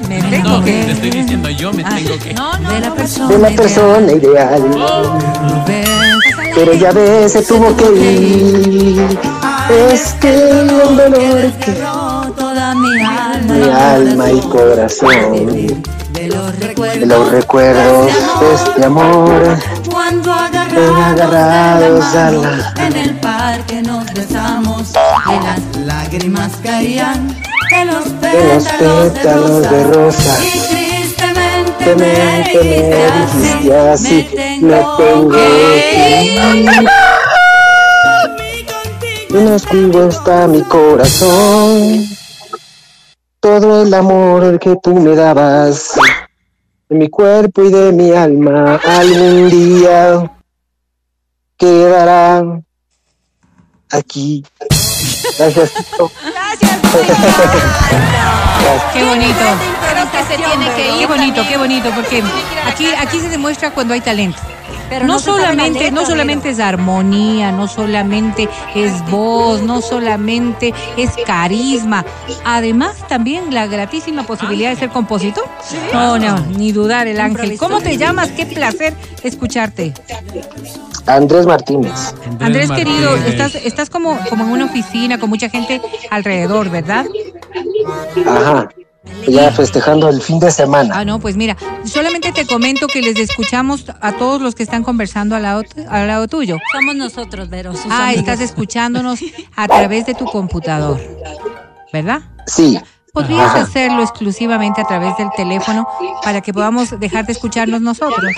Me 0.09 0.21
tengo 0.23 0.49
No, 0.51 0.65
que. 0.65 0.85
te 0.85 0.93
estoy 0.93 1.11
diciendo 1.11 1.49
yo 1.51 1.73
me 1.73 1.83
Ah, 1.85 1.91
tengo 1.97 2.19
que. 2.19 2.35
No, 2.35 2.59
no, 2.59 2.71
De 2.73 2.81
la 2.81 2.95
persona. 2.95 3.29
de 3.29 3.39
la 3.39 3.51
persona 3.51 4.13
ideal. 4.13 4.63
Pero 6.55 6.73
ya 6.75 6.93
ves, 6.93 7.33
se 7.33 7.43
tuvo 7.43 7.75
que 7.77 7.93
ir. 7.93 9.19
Es 9.91 10.13
que 10.21 10.51
el 10.51 10.67
dolor 10.69 11.53
que 11.65 11.73
Toda 12.37 12.75
mi 12.75 13.01
alma. 13.03 13.55
mi 13.55 13.71
alma 13.71 14.31
y 14.31 14.41
corazón 14.41 15.47
De 16.13 16.29
los 16.29 16.59
recuerdos. 16.59 17.01
de 17.01 17.07
los 17.07 17.31
recuerdos 17.33 18.07
de 18.41 18.55
este 18.55 18.85
amor. 18.85 19.59
Cuando 19.91 20.33
agarrados 20.33 22.05
a 22.15 22.31
la... 22.31 22.75
En 22.87 22.97
el 22.97 23.15
parque 23.21 23.83
nos 23.83 24.05
besamos 24.13 24.91
y 24.91 25.45
las 25.45 25.87
lágrimas 25.87 26.53
caían 26.63 27.35
de 27.75 28.55
los 28.55 28.65
pétalos 28.65 29.63
de 29.71 29.85
rosa. 29.85 30.45
Y 30.45 30.51
tristemente 30.51 31.85
Que 31.85 31.95
me, 31.97 32.45
que 32.51 32.63
dijiste 32.63 33.79
así, 33.79 34.29
me 34.61 34.75
tengo 34.97 35.31
que 35.31 35.37
que 35.37 36.25
ir. 36.25 36.89
En 39.31 39.53
oscuro 39.53 40.09
está 40.09 40.47
mi 40.47 40.63
corazón. 40.63 42.05
Todo 43.41 43.83
el 43.83 43.93
amor 43.93 44.59
que 44.59 44.77
tú 44.83 44.95
me 44.95 45.15
dabas, 45.15 45.95
de 46.89 46.97
mi 46.97 47.11
cuerpo 47.11 47.65
y 47.65 47.71
de 47.71 47.93
mi 47.93 48.13
alma, 48.13 48.77
algún 48.77 49.51
día 49.51 50.33
quedará 51.59 52.43
aquí. 53.91 54.45
Gracias. 55.39 55.73
Qué 58.93 59.03
bonito. 59.03 59.84
Creo 59.95 60.11
que 60.11 60.19
se 60.25 60.37
tiene 60.37 60.75
que 60.75 60.89
ir. 60.89 60.99
Qué 60.99 61.07
bonito, 61.07 61.35
también. 61.37 61.49
qué 61.49 61.57
bonito, 61.57 61.91
porque 61.95 62.23
aquí, 62.67 62.87
aquí 62.99 63.21
se 63.21 63.29
demuestra 63.29 63.71
cuando 63.71 63.95
hay 63.95 64.01
talento. 64.01 64.39
Pero 64.89 65.07
no, 65.07 65.19
solamente, 65.19 65.85
letra, 65.85 65.91
no 65.93 66.07
solamente 66.07 66.51
es 66.51 66.61
armonía, 66.61 67.53
no 67.53 67.69
solamente 67.69 68.49
es 68.75 69.05
voz, 69.11 69.63
no 69.63 69.81
solamente 69.81 70.75
es 70.97 71.11
carisma, 71.27 72.05
además 72.45 72.97
también 73.09 73.55
la 73.55 73.67
gratísima 73.67 74.25
posibilidad 74.25 74.71
de 74.71 74.77
ser 74.77 74.91
compositor. 74.91 75.45
No, 75.93 76.19
no, 76.19 76.39
ni 76.59 76.73
dudar 76.73 77.07
el 77.07 77.19
ángel. 77.21 77.57
¿Cómo 77.59 77.81
te 77.81 77.97
llamas? 77.97 78.31
Qué 78.31 78.47
placer 78.47 78.95
escucharte. 79.23 79.95
Andrés 81.07 81.47
Martínez. 81.47 82.15
Andrés 82.41 82.71
querido, 82.71 83.11
Martínez. 83.11 83.33
estás, 83.33 83.55
estás 83.57 83.91
como, 83.91 84.19
como 84.29 84.45
en 84.45 84.51
una 84.51 84.65
oficina 84.67 85.19
con 85.19 85.31
mucha 85.31 85.49
gente 85.49 85.81
alrededor, 86.11 86.71
¿verdad? 86.71 87.07
Ajá. 88.27 88.69
Ya 89.29 89.51
festejando 89.53 90.09
el 90.09 90.21
fin 90.23 90.39
de 90.39 90.51
semana. 90.51 90.95
Ah, 90.99 91.05
no, 91.05 91.19
pues 91.19 91.37
mira, 91.37 91.57
solamente 91.85 92.33
te 92.33 92.47
comento 92.47 92.87
que 92.87 93.03
les 93.03 93.17
escuchamos 93.19 93.85
a 94.01 94.13
todos 94.13 94.41
los 94.41 94.55
que 94.55 94.63
están 94.63 94.83
conversando 94.83 95.35
al 95.37 95.43
lado, 95.43 95.63
al 95.89 96.07
lado 96.09 96.27
tuyo. 96.29 96.57
Somos 96.73 96.95
nosotros, 96.97 97.49
Vero. 97.51 97.73
sus 97.75 97.91
Ah, 97.91 98.05
amigos. 98.09 98.21
estás 98.21 98.41
escuchándonos 98.41 99.21
a 99.57 99.69
través 99.69 100.07
de 100.07 100.15
tu 100.15 100.25
computador, 100.27 101.01
¿verdad? 101.93 102.23
Sí. 102.47 102.79
¿Podrías 103.13 103.47
Ajá. 103.51 103.61
hacerlo 103.63 104.03
exclusivamente 104.03 104.81
a 104.81 104.85
través 104.87 105.17
del 105.17 105.29
teléfono 105.37 105.87
para 106.25 106.41
que 106.41 106.53
podamos 106.53 106.99
dejar 106.99 107.25
de 107.27 107.33
escucharnos 107.33 107.81
nosotros? 107.81 108.33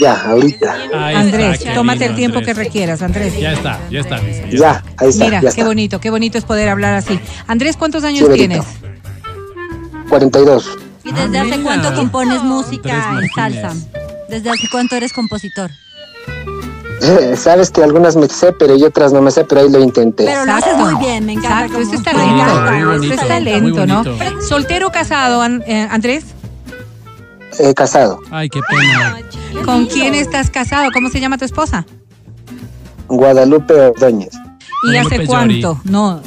Ya, 0.00 0.20
ahorita. 0.30 0.76
Ahí 0.94 1.14
Andrés, 1.16 1.54
está, 1.58 1.68
qué 1.70 1.74
tómate 1.74 1.98
lindo, 2.00 2.10
el 2.12 2.16
tiempo 2.16 2.38
Andrés. 2.38 2.56
que 2.56 2.64
requieras, 2.64 3.02
Andrés. 3.02 3.38
Ya 3.38 3.52
está, 3.52 3.80
ya 3.90 4.00
está. 4.00 4.20
dice, 4.20 4.44
ya 4.50 4.58
Ya, 4.58 4.84
ahí 4.96 5.08
está. 5.08 5.24
Mira, 5.24 5.36
ya 5.36 5.40
qué 5.40 5.48
está. 5.48 5.64
bonito, 5.64 6.00
qué 6.00 6.10
bonito 6.10 6.38
es 6.38 6.44
poder 6.44 6.68
hablar 6.68 6.94
así. 6.94 7.18
Andrés, 7.46 7.76
¿cuántos 7.76 8.04
años 8.04 8.28
Sí, 8.28 8.34
tienes? 8.34 8.64
Benito. 8.80 10.08
42. 10.08 10.70
¿Y 11.04 11.12
desde 11.12 11.38
hace 11.38 11.50
mira. 11.58 11.62
cuánto 11.62 11.94
compones 11.94 12.42
música 12.42 13.18
en 13.20 13.28
salsa? 13.34 13.74
¿Desde 14.28 14.50
hace 14.50 14.68
cuánto 14.70 14.94
eres 14.96 15.12
compositor? 15.12 15.70
Eh, 17.00 17.36
Sabes 17.36 17.70
que 17.70 17.82
algunas 17.82 18.16
me 18.16 18.28
sé, 18.28 18.52
pero 18.52 18.76
y 18.76 18.82
otras 18.84 19.12
no 19.12 19.22
me 19.22 19.30
sé, 19.30 19.44
pero 19.44 19.60
ahí 19.62 19.70
lo 19.70 19.80
intenté. 19.80 20.24
Pero 20.24 20.44
lo 20.44 20.52
haces 20.52 20.76
muy 20.76 20.94
bien, 20.96 21.26
me 21.26 21.32
encanta. 21.34 21.66
Exacto, 21.66 21.78
esto 21.82 21.94
es 21.96 22.02
talento, 22.02 23.14
es 23.14 23.28
talento, 23.28 23.86
¿no? 23.86 24.04
Soltero 24.42 24.90
casado, 24.90 25.44
eh, 25.66 25.88
Andrés. 25.90 26.24
Eh, 27.58 27.74
casado. 27.74 28.20
Ay, 28.30 28.48
qué 28.48 28.60
pena. 28.68 29.18
¿Con 29.64 29.86
quién 29.86 30.14
estás 30.14 30.50
casado? 30.50 30.90
¿Cómo 30.92 31.08
se 31.10 31.20
llama 31.20 31.38
tu 31.38 31.44
esposa? 31.44 31.84
Guadalupe 33.08 33.74
Ordóñez. 33.74 34.30
¿Y 34.34 34.86
Guadalupe 34.92 34.98
hace 35.16 35.16
Llori. 35.16 35.26
cuánto? 35.62 35.80
No. 35.84 36.20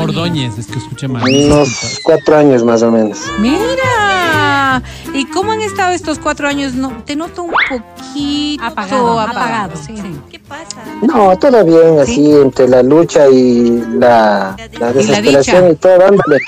Ordóñez, 0.00 0.58
es 0.58 0.66
que 0.66 0.78
escuché 0.78 1.08
mal. 1.08 1.22
Unos 1.22 2.00
cuatro 2.04 2.36
años 2.36 2.62
más 2.64 2.82
o 2.82 2.90
menos. 2.90 3.18
Mira. 3.38 4.82
¿Y 5.14 5.24
cómo 5.26 5.52
han 5.52 5.62
estado 5.62 5.92
estos 5.92 6.18
cuatro 6.18 6.46
años? 6.48 6.74
No, 6.74 6.92
te 7.04 7.16
noto 7.16 7.44
un 7.44 7.52
poquito 7.70 8.62
Apagado, 8.64 9.18
apagado. 9.20 9.40
apagado. 9.40 9.76
sí. 9.76 9.96
sí. 9.96 10.16
¿Qué 10.30 10.38
pasa? 10.40 10.82
No, 11.00 11.36
todo 11.38 11.64
bien, 11.64 11.98
así 12.00 12.30
entre 12.32 12.68
la 12.68 12.82
lucha 12.82 13.26
y 13.28 13.82
la, 13.98 14.54
la 14.78 14.92
desesperación 14.92 15.68
dicha. 15.68 15.72
y, 15.72 15.76
todo, 15.76 15.98
dándole. 15.98 16.38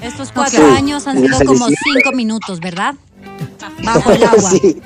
Estos 0.00 0.32
cuatro 0.32 0.66
años 0.72 1.06
han 1.06 1.18
Y 1.22 1.28
sido 1.28 1.38
como 1.46 1.66
cinco 1.66 2.12
minutos, 2.14 2.60
¿verdad? 2.60 2.94
Bajo 3.84 4.12
el 4.12 4.24
agua. 4.24 4.50
sí. 4.50 4.80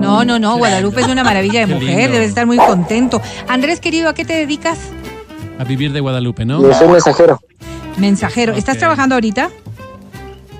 No, 0.00 0.24
no, 0.24 0.38
no. 0.38 0.56
Guadalupe 0.56 1.00
es 1.02 1.08
una 1.08 1.24
maravilla 1.24 1.60
de 1.60 1.66
Qué 1.66 1.74
mujer. 1.74 1.96
lindo. 1.96 2.12
Debes 2.12 2.28
estar 2.30 2.46
muy 2.46 2.56
contento. 2.58 3.20
Andrés, 3.48 3.80
querido, 3.80 4.08
¿a 4.08 4.14
qué 4.14 4.24
te 4.24 4.34
dedicas? 4.34 4.78
A 5.58 5.64
vivir 5.64 5.92
de 5.92 6.00
Guadalupe, 6.00 6.44
¿no? 6.44 6.62
Yo 6.62 6.72
soy 6.74 6.88
mensajero. 6.88 7.40
Mensajero. 7.96 8.54
¿Estás 8.54 8.78
trabajando 8.78 9.14
ahorita? 9.16 9.50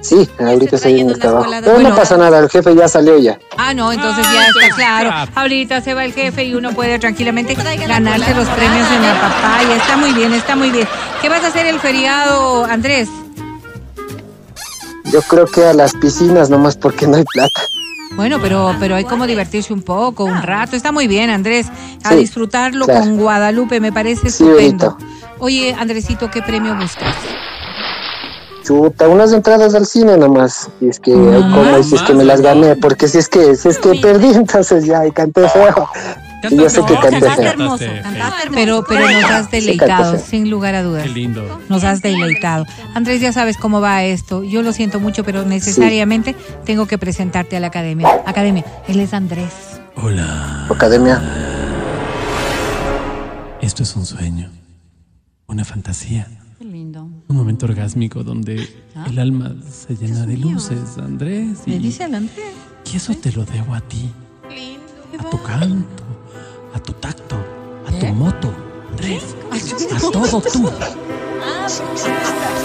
Sí, 0.03 0.29
ahorita 0.39 0.77
estoy 0.77 1.01
en 1.01 1.11
el 1.11 1.19
trabajo. 1.19 1.43
escuela 1.45 1.57
de- 1.61 1.63
Pero 1.67 1.75
Bueno. 1.75 1.89
no 1.91 1.97
pasa 1.97 2.17
nada, 2.17 2.39
el 2.39 2.49
jefe 2.49 2.75
ya 2.75 2.89
salió 2.89 3.19
ya. 3.19 3.39
Ah, 3.59 3.75
no, 3.75 3.93
entonces 3.93 4.25
Ah, 4.27 4.33
ya 4.33 4.39
está 4.47 4.47
entonces, 4.65 4.75
claro. 4.75 5.31
Ahorita 5.35 5.81
se 5.83 5.93
va 5.95 6.05
el 6.07 6.13
jefe 6.15 6.45
y 6.45 6.55
uno 6.55 6.73
puede 6.73 6.99
tranquilamente 6.99 7.55
ganarse 7.55 8.35
los 8.35 8.49
premios 8.49 8.91
en 8.93 9.03
la 9.03 9.21
papaya. 9.21 9.77
Está 9.77 9.97
muy 9.99 10.13
bien, 10.15 10.33
está 10.33 10.57
muy 10.57 10.71
bien. 10.71 10.89
¿Qué 11.21 11.29
vas 11.29 11.45
a 11.45 11.49
hacer 11.49 11.67
el 11.67 11.79
feriado, 11.81 12.65
Andrés? 12.65 13.09
Yo 15.13 15.21
creo 15.23 15.47
que 15.47 15.65
a 15.65 15.73
las 15.73 15.95
piscinas 15.95 16.51
nomás 16.51 16.77
porque 16.77 17.07
no 17.07 17.17
hay 17.17 17.25
plata. 17.25 17.61
Bueno, 18.17 18.39
pero, 18.41 18.75
pero 18.81 18.97
hay 18.97 19.05
como 19.05 19.27
divertirse 19.27 19.73
un 19.73 19.83
poco, 19.83 20.25
un 20.25 20.43
rato. 20.43 20.77
Está 20.77 20.93
muy 20.93 21.07
bien, 21.07 21.31
Andrés. 21.31 21.69
A 22.05 22.11
Sí, 22.11 22.17
disfrutarlo 22.17 22.85
claro. 22.85 23.01
con 23.01 23.17
Guadalupe, 23.19 23.81
me 23.81 23.93
parece 23.93 24.31
Sí, 24.31 24.45
estupendo. 24.45 24.97
Benito. 24.97 24.99
Oye, 25.39 25.75
Andresito, 25.79 26.31
¿qué 26.31 26.43
premio 26.43 26.75
buscas? 26.75 27.15
Chuta, 28.65 29.09
unas 29.09 29.33
entradas 29.33 29.75
al 29.75 29.87
cine 29.87 30.17
nomás. 30.17 30.69
Si 30.79 30.89
es 30.89 31.01
que 31.01 31.13
hay 31.13 31.41
como, 31.43 31.83
si 31.83 31.95
es 31.95 32.03
que 32.03 32.13
me 32.15 32.25
las 32.25 32.41
gané, 32.41 32.77
porque 32.77 33.09
si 33.09 33.19
es 33.19 33.29
que, 33.29 33.57
si 33.57 33.69
es 33.69 33.79
que 33.79 33.95
perdí, 34.01 34.29
entonces 34.35 34.85
ya, 34.85 35.07
y 35.07 35.13
canté 35.13 35.49
feo. 35.49 35.89
Y 36.49 36.57
yo 36.57 36.71
sé 36.71 36.81
que 36.87 36.95
No, 36.95 37.01
Cantaste 37.01 37.43
hermoso, 37.47 37.79
Cantaste 37.85 38.03
cantaste 38.03 38.43
hermoso. 38.43 38.55
Pero, 38.55 38.85
pero 38.89 39.11
nos 39.11 39.25
has 39.31 39.51
deleitado, 39.51 40.19
sin 40.19 40.49
lugar 40.51 40.75
a 40.75 40.83
dudas. 40.83 41.03
Qué 41.05 41.11
lindo. 41.11 41.61
Nos 41.69 41.85
has 41.85 42.01
deleitado. 42.03 42.65
Andrés, 42.95 43.21
ya 43.21 43.33
sabes 43.33 43.57
cómo 43.57 43.81
va 43.81 44.05
esto. 44.05 44.43
Yo 44.45 44.63
lo 44.63 44.73
siento 44.73 45.01
mucho, 45.01 45.25
pero 45.25 45.45
necesariamente 45.45 46.35
tengo 46.65 46.87
que 46.87 46.97
presentarte 46.99 47.57
a 47.57 47.61
la 47.61 47.67
academia. 47.67 48.09
Academia, 48.27 48.65
él 48.89 49.01
es 49.01 49.13
Andrés. 49.13 49.53
Hola. 49.97 50.67
Academia. 50.71 51.21
Esto 53.61 53.83
es 53.83 53.95
un 53.97 54.07
sueño. 54.07 54.51
Una 55.47 55.65
fantasía. 55.65 56.27
Qué 56.59 56.65
lindo. 56.65 57.03
Un 57.29 57.37
momento 57.37 57.67
orgásmico 57.67 58.23
donde 58.25 58.69
el 59.07 59.19
alma 59.19 59.55
se 59.69 59.97
llena 59.97 60.27
de 60.27 60.37
luces, 60.37 60.97
Andrés. 60.99 61.59
Me 61.67 61.75
Y, 61.75 61.79
dice 61.79 62.05
el 62.05 62.15
Andrés. 62.15 62.53
y 62.93 62.97
eso 62.97 63.15
te 63.15 63.33
lo 63.33 63.45
debo 63.45 63.75
a 63.75 63.81
ti. 63.81 64.11
A 65.19 65.29
tu 65.29 65.43
canto, 65.43 66.05
a 66.75 66.79
tu 66.81 66.93
tacto, 66.95 67.37
a 67.87 67.91
tu 67.99 68.07
moto, 68.09 68.53
Andrés. 68.91 69.37
A 69.93 69.99
todo 70.11 70.41
tú. 70.41 70.71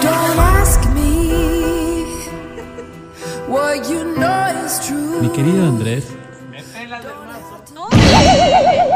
Don't 0.02 0.38
ask 0.38 0.84
me 0.94 2.04
what 3.48 3.88
you 3.88 4.04
know 4.16 4.64
is 4.66 4.80
true. 4.86 5.20
Mi 5.22 5.28
querido 5.30 5.66
Andrés. 5.66 6.04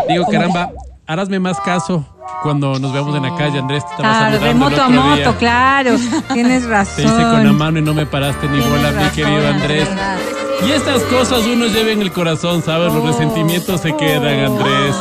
Digo, 0.09 0.27
caramba, 0.27 0.71
harásme 1.07 1.39
más 1.39 1.61
caso 1.61 2.05
cuando 2.43 2.79
nos 2.79 2.93
veamos 2.93 3.15
en 3.17 3.23
la 3.23 3.37
calle, 3.37 3.59
Andrés. 3.59 3.85
Te 3.85 3.91
estaba 3.93 4.09
Claro, 4.29 4.39
de 4.45 4.55
moto 4.55 4.83
a 4.83 4.89
moto, 4.89 5.15
día. 5.17 5.37
claro. 5.39 5.97
Tienes 6.33 6.65
razón. 6.67 6.97
Te 6.97 7.03
hice 7.03 7.23
con 7.23 7.45
la 7.47 7.53
mano 7.53 7.79
y 7.79 7.83
no 7.83 7.95
me 7.95 8.07
paraste 8.07 8.49
ni 8.49 8.59
Tienes 8.61 8.71
bola, 8.71 8.91
mi 9.03 9.09
querido 9.11 9.49
Andrés. 9.49 9.89
verdad. 9.89 10.19
Y 10.67 10.73
estas 10.73 11.03
cosas 11.05 11.45
uno 11.47 11.67
lleva 11.67 11.91
en 11.91 12.03
el 12.03 12.13
corazón, 12.13 12.63
¿sabes? 12.63 12.93
Los 12.93 13.05
resentimientos 13.05 13.81
se 13.81 13.97
quedan, 13.97 14.45
Andrés. 14.45 14.95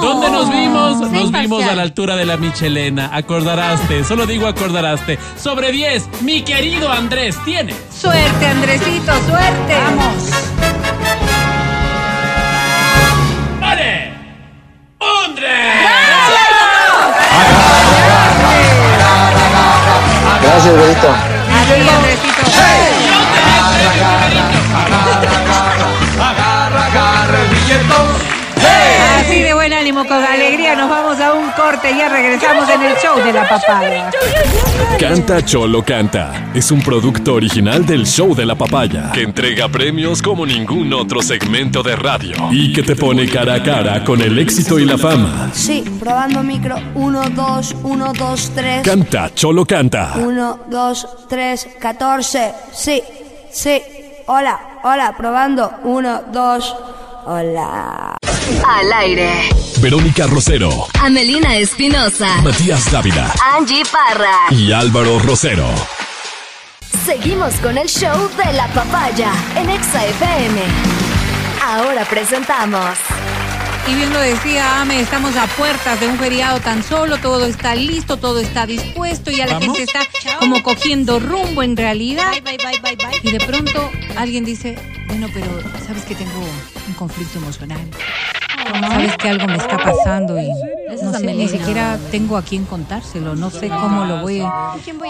¿Dónde 0.00 0.30
nos 0.30 0.50
vimos? 0.50 1.10
Nos 1.10 1.32
vimos 1.32 1.64
a 1.64 1.74
la 1.74 1.82
altura 1.82 2.14
de 2.14 2.24
la 2.24 2.36
Michelena. 2.36 3.10
Acordaraste, 3.12 4.04
solo 4.04 4.26
digo 4.26 4.46
acordaraste. 4.46 5.18
Sobre 5.36 5.72
10, 5.72 6.22
mi 6.22 6.42
querido 6.42 6.90
Andrés, 6.90 7.36
tiene. 7.44 7.74
Suerte, 7.94 8.46
Andresito, 8.46 9.12
suerte. 9.26 9.74
Vamos. 9.74 10.30
¡Vale! 13.60 14.12
¡Andrés! 15.00 15.88
Gracias, 20.42 20.74
Benito. 20.74 21.38
Así, 23.88 24.04
Andresito. 27.22 28.28
Así 29.18 29.42
de 29.42 29.54
buena 29.54 29.78
ánimo, 29.78 30.04
con 30.06 30.22
alegría. 30.22 30.74
Nos 30.74 30.88
vamos 30.88 31.20
a 31.20 31.32
un 31.32 31.50
corte. 31.52 31.94
Ya 31.96 32.08
regresamos 32.08 32.68
en 32.68 32.82
el 32.82 32.96
show 32.96 33.18
de 33.24 33.32
la 33.32 33.48
papaya. 33.48 34.10
Canta 34.98 35.44
Cholo 35.44 35.82
Canta 35.82 36.50
es 36.54 36.70
un 36.72 36.80
producto 36.82 37.34
original 37.34 37.86
del 37.86 38.04
Show 38.04 38.34
de 38.34 38.44
la 38.44 38.56
Papaya 38.56 39.12
que 39.12 39.22
entrega 39.22 39.68
premios 39.68 40.20
como 40.22 40.44
ningún 40.44 40.92
otro 40.92 41.22
segmento 41.22 41.82
de 41.82 41.94
radio 41.94 42.34
y 42.50 42.72
que 42.72 42.82
te 42.82 42.96
pone 42.96 43.28
cara 43.28 43.54
a 43.54 43.62
cara 43.62 44.02
con 44.02 44.20
el 44.20 44.38
éxito 44.38 44.78
y 44.78 44.84
la 44.84 44.98
fama. 44.98 45.50
Sí, 45.52 45.84
probando 46.00 46.42
micro. 46.42 46.76
1, 46.94 47.30
2, 47.30 47.76
1, 47.82 48.12
2, 48.12 48.52
3. 48.54 48.82
Canta 48.82 49.30
Cholo 49.34 49.64
Canta. 49.64 50.14
1, 50.16 50.60
2, 50.68 51.08
3, 51.28 51.68
14. 51.78 52.52
Sí, 52.72 53.02
sí. 53.50 53.82
Hola, 54.26 54.60
hola, 54.82 55.14
probando. 55.16 55.72
1, 55.84 56.22
2. 56.32 56.76
Hola. 57.26 58.16
Al 58.66 58.92
aire. 58.94 59.48
Verónica 59.80 60.26
Rosero, 60.26 60.70
Amelina 61.00 61.56
Espinosa. 61.56 62.40
Matías 62.42 62.90
Dávila 62.90 63.30
Angie 63.54 63.84
Parra. 63.90 64.46
y 64.50 64.72
Álvaro 64.72 65.18
Rosero. 65.18 65.66
Seguimos 67.04 67.54
con 67.56 67.76
el 67.78 67.88
show 67.88 68.28
de 68.44 68.52
la 68.54 68.66
papaya 68.68 69.30
en 69.56 69.70
Exa 69.70 70.04
FM. 70.06 70.60
Ahora 71.64 72.04
presentamos. 72.04 72.96
Y 73.88 73.94
bien 73.94 74.12
lo 74.12 74.20
decía 74.20 74.82
Ame, 74.82 75.00
estamos 75.00 75.34
a 75.36 75.46
puertas 75.46 75.98
de 75.98 76.08
un 76.08 76.18
feriado 76.18 76.60
tan 76.60 76.82
solo, 76.82 77.16
todo 77.18 77.46
está 77.46 77.74
listo, 77.74 78.18
todo 78.18 78.38
está 78.38 78.66
dispuesto, 78.66 79.30
ya 79.30 79.46
la 79.46 79.54
¿Vamos? 79.54 79.78
gente 79.78 79.82
está 79.84 80.00
como 80.38 80.62
cogiendo 80.62 81.18
rumbo 81.18 81.62
en 81.62 81.74
realidad. 81.74 82.30
Bye, 82.32 82.42
bye, 82.42 82.58
bye, 82.58 82.80
bye, 82.82 82.96
bye. 82.96 83.20
Y 83.22 83.32
de 83.32 83.40
pronto 83.40 83.90
alguien 84.16 84.44
dice, 84.44 84.76
bueno, 85.06 85.28
pero 85.32 85.46
sabes 85.86 86.04
que 86.04 86.14
tengo 86.14 86.38
un 86.86 86.94
conflicto 86.94 87.38
emocional. 87.38 87.80
Sabes 88.72 89.16
que 89.16 89.28
algo 89.28 89.46
me 89.46 89.56
está 89.56 89.76
pasando 89.76 90.38
y 90.40 90.50
no 91.02 91.12
sé, 91.12 91.34
ni 91.34 91.48
siquiera 91.48 91.98
tengo 92.10 92.36
a 92.36 92.42
quién 92.42 92.64
contárselo, 92.64 93.34
no 93.34 93.50
sé 93.50 93.68
cómo 93.68 94.04
lo 94.04 94.22
voy, 94.22 94.42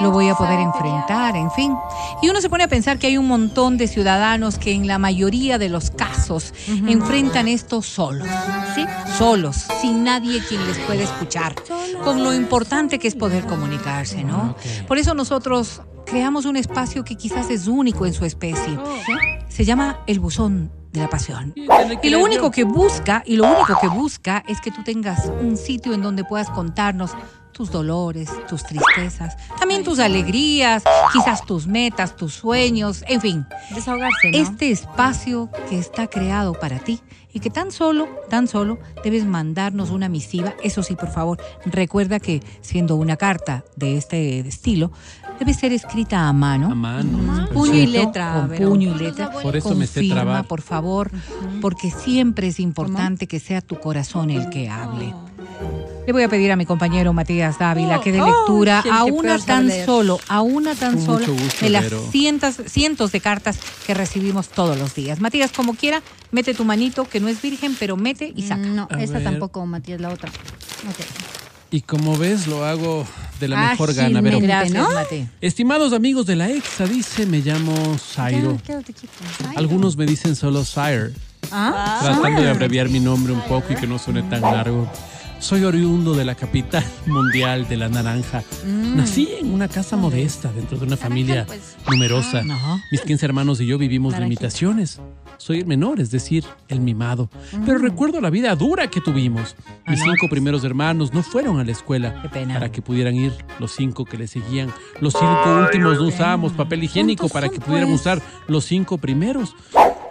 lo 0.01 0.11
voy 0.11 0.29
a 0.29 0.35
poder 0.35 0.61
enfrentar, 0.61 1.37
en 1.37 1.51
fin. 1.51 1.75
Y 2.23 2.29
uno 2.29 2.41
se 2.41 2.49
pone 2.49 2.65
a 2.65 2.69
pensar 2.69 2.99
que 2.99 3.07
hay 3.07 3.17
un 3.17 3.27
montón 3.29 3.77
de 3.77 3.87
ciudadanos 3.87 4.59
que 4.59 4.73
en 4.73 4.87
la 4.87 4.99
mayoría 4.99 5.59
de 5.59 5.69
los 5.69 5.91
casos 5.91 6.53
enfrentan 6.87 7.49
esto 7.49 7.83
solos, 7.83 8.29
¿sí? 8.75 8.85
Solos, 9.17 9.67
sin 9.81 10.05
nadie 10.05 10.41
quien 10.47 10.67
les 10.67 10.79
pueda 10.79 11.03
escuchar, 11.03 11.55
con 12.05 12.23
lo 12.23 12.35
importante 12.35 12.99
que 12.99 13.09
es 13.09 13.15
poder 13.15 13.45
comunicarse, 13.45 14.25
¿no? 14.25 14.57
Por 14.87 14.99
eso 14.99 15.15
nosotros 15.15 15.83
creamos 16.07 16.47
un 16.47 16.57
espacio 16.57 17.05
que 17.05 17.17
quizás 17.17 17.51
es 17.51 17.67
único 17.67 18.07
en 18.07 18.15
su 18.15 18.25
especie. 18.25 18.79
¿sí? 19.05 19.13
Se 19.49 19.65
llama 19.65 20.01
el 20.07 20.21
buzón 20.21 20.71
de 20.93 21.01
la 21.01 21.09
pasión. 21.09 21.55
Y 22.03 22.11
lo 22.11 22.21
único 22.21 22.51
que 22.51 22.65
busca, 22.65 23.23
y 23.27 23.37
lo 23.37 23.45
único 23.45 23.79
que 23.81 23.89
busca 23.89 24.43
es 24.49 24.61
que 24.61 24.71
tú 24.71 24.83
tengas 24.83 25.31
un 25.41 25.57
sitio 25.57 25.93
en 25.95 26.03
donde 26.03 26.25
puedas 26.25 26.51
contarnos 26.51 27.13
tus 27.53 27.73
dolores, 27.73 28.31
tus 28.47 28.63
tristezas, 28.63 29.37
también 29.59 29.83
tus 29.83 29.99
alegrías, 29.99 30.85
quizás 31.13 31.45
tus 31.45 31.67
metas, 31.67 32.15
tus 32.15 32.35
sueños, 32.35 33.05
en 33.09 33.21
fin. 33.21 33.47
Desahogarse, 33.75 34.31
¿no? 34.31 34.39
Este 34.39 34.71
espacio 34.71 35.51
que 35.69 35.77
está 35.79 36.07
creado 36.07 36.53
para 36.53 36.79
ti 36.79 37.01
y 37.33 37.41
que 37.41 37.51
tan 37.51 37.73
solo, 37.73 38.09
tan 38.31 38.47
solo 38.47 38.79
debes 39.03 39.25
mandarnos 39.25 39.91
una 39.91 40.09
misiva. 40.09 40.55
Eso 40.63 40.85
sí, 40.85 40.95
por 40.95 41.11
favor, 41.11 41.39
recuerda 41.65 42.21
que 42.21 42.43
siendo 42.61 42.95
una 42.95 43.17
carta 43.17 43.65
de 43.75 43.97
este 43.97 44.39
estilo, 44.41 44.93
debe 45.39 45.55
ser 45.55 45.73
escrita 45.73 46.29
a 46.29 46.33
mano. 46.33 46.73
A 46.73 46.75
mano. 46.75 47.49
Puño 47.53 47.75
y 47.75 47.87
letra, 47.87 48.47
Con 48.49 48.57
puño 48.71 48.95
y 48.97 48.99
letra. 48.99 49.31
Por 49.31 49.57
eso 49.57 49.75
me 49.75 49.87
sé 49.87 50.01
firma, 50.01 50.23
trabar. 50.23 50.45
por 50.47 50.61
favor, 50.63 51.11
porque 51.61 51.91
siempre 51.91 52.49
es 52.49 52.61
importante 52.61 53.27
que 53.27 53.41
sea 53.41 53.61
tu 53.61 53.79
corazón 53.81 54.31
el 54.31 54.49
que 54.51 54.69
hable. 54.69 55.15
Le 56.07 56.13
voy 56.13 56.23
a 56.23 56.29
pedir 56.29 56.51
a 56.53 56.57
mi 56.57 56.65
compañero 56.65 57.13
Matías 57.13 57.59
Dávila 57.59 58.01
que 58.01 58.13
dé 58.13 58.23
Oh, 58.23 58.27
lectura 58.27 58.83
a 58.91 59.05
una 59.05 59.39
tan 59.39 59.67
leer. 59.67 59.85
solo, 59.85 60.19
a 60.29 60.41
una 60.41 60.75
tan 60.75 60.95
gusto, 60.95 61.19
de 61.61 61.69
las 61.69 61.85
cientos, 62.11 62.57
cientos 62.67 63.13
de 63.13 63.21
cartas 63.21 63.59
que 63.87 63.93
recibimos 63.93 64.49
todos 64.49 64.79
los 64.79 64.95
días. 64.95 65.21
Matías, 65.21 65.53
como 65.53 65.75
quiera, 65.75 66.01
mete 66.31 66.55
tu 66.55 66.65
manito, 66.65 67.05
que 67.07 67.21
no 67.21 67.29
es 67.29 67.43
virgen, 67.43 67.77
pero 67.79 67.97
mete 67.99 68.33
y 68.35 68.43
saca. 68.45 68.63
No, 68.63 68.89
A 68.91 69.03
esa 69.03 69.15
ver. 69.15 69.25
tampoco, 69.25 69.67
Matías, 69.67 70.01
la 70.01 70.09
otra. 70.09 70.31
Y 71.71 71.83
como 71.83 72.17
ves, 72.17 72.47
lo 72.47 72.65
hago 72.65 73.05
de 73.41 73.49
la 73.49 73.71
mejor 73.71 73.91
Ágilmente. 73.91 74.21
gana. 74.21 74.23
Pero, 74.31 74.41
Gracias, 74.41 74.73
¿no? 74.75 74.95
Mate. 74.95 75.29
estimados 75.41 75.93
amigos 75.93 76.27
de 76.27 76.37
la 76.37 76.49
EXA, 76.51 76.87
dice, 76.87 77.27
me 77.27 77.39
llamo 77.41 77.75
Zairo. 77.99 78.59
Algunos 79.57 79.97
me 79.97 80.07
dicen 80.07 80.37
solo 80.37 80.65
Sire, 80.65 81.13
Ah, 81.51 82.01
tratando 82.03 82.43
de 82.43 82.51
abreviar 82.51 82.89
mi 82.89 83.01
nombre 83.01 83.33
un 83.33 83.41
poco 83.43 83.73
y 83.73 83.77
que 83.77 83.87
no 83.87 83.99
suene 83.99 84.23
tan 84.25 84.41
largo. 84.43 84.91
Soy 85.41 85.63
oriundo 85.63 86.15
de 86.15 86.25
la 86.25 86.35
capital 86.35 86.85
mundial 87.07 87.69
de 87.69 87.77
la 87.77 87.89
naranja. 87.89 88.43
Nací 88.67 89.29
en 89.41 89.53
una 89.53 89.69
casa 89.69 89.97
modesta 89.97 90.51
dentro 90.53 90.79
de 90.79 90.85
una 90.87 90.97
familia 90.97 91.47
numerosa. 91.89 92.43
No. 92.43 92.83
Mis 92.91 93.03
15 93.03 93.25
hermanos 93.25 93.61
y 93.61 93.67
yo 93.67 93.79
vivimos 93.79 94.13
Naranjita. 94.15 94.41
limitaciones. 94.41 94.99
Soy 95.39 95.61
el 95.61 95.67
menor, 95.67 96.01
es 96.01 96.11
decir, 96.11 96.45
el 96.69 96.81
mimado. 96.81 97.31
Pero 97.65 97.79
recuerdo 97.79 98.21
la 98.21 98.29
vida 98.29 98.55
dura 98.57 98.91
que 98.91 99.01
tuvimos. 99.01 99.57
Mis 99.87 100.01
cinco 100.01 100.29
primeros 100.29 100.65
hermanos 100.65 101.15
no 101.15 101.23
fueron 101.23 101.61
a 101.61 101.65
la 101.65 101.73
escuela 101.73 102.21
Qué 102.23 102.29
pena. 102.29 102.55
para 102.55 102.71
que 102.71 102.83
pudieran 102.83 103.15
ir 103.15 103.33
los 103.59 103.73
cinco 103.73 104.05
que 104.05 104.19
le 104.19 104.27
seguían. 104.27 104.73
Los 105.01 105.15
cinco 105.15 105.61
últimos 105.63 105.99
no 105.99 106.09
usábamos 106.09 106.53
papel 106.53 106.83
higiénico 106.85 107.29
¿Cuántos 107.29 107.33
para 107.33 107.49
que 107.49 107.61
pudieran 107.61 107.89
pues? 107.89 108.01
usar 108.01 108.21
los 108.49 108.65
cinco 108.65 108.99
primeros. 108.99 109.55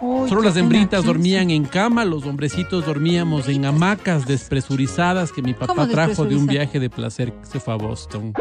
Solo 0.00 0.42
las 0.42 0.56
hembritas 0.56 1.04
dormían 1.04 1.50
en 1.50 1.64
cama, 1.64 2.04
los 2.04 2.24
hombrecitos 2.24 2.86
dormíamos 2.86 3.48
en 3.48 3.64
hamacas 3.64 4.26
despresurizadas 4.26 5.32
que 5.32 5.42
mi 5.42 5.54
papá 5.54 5.74
¿Cómo 5.74 5.88
trajo 5.88 6.24
de 6.24 6.36
un 6.36 6.46
viaje 6.46 6.78
de 6.78 6.88
placer 6.88 7.32
que 7.32 7.46
se 7.46 7.60
fue 7.60 7.74
a 7.74 7.76
Boston. 7.76 8.32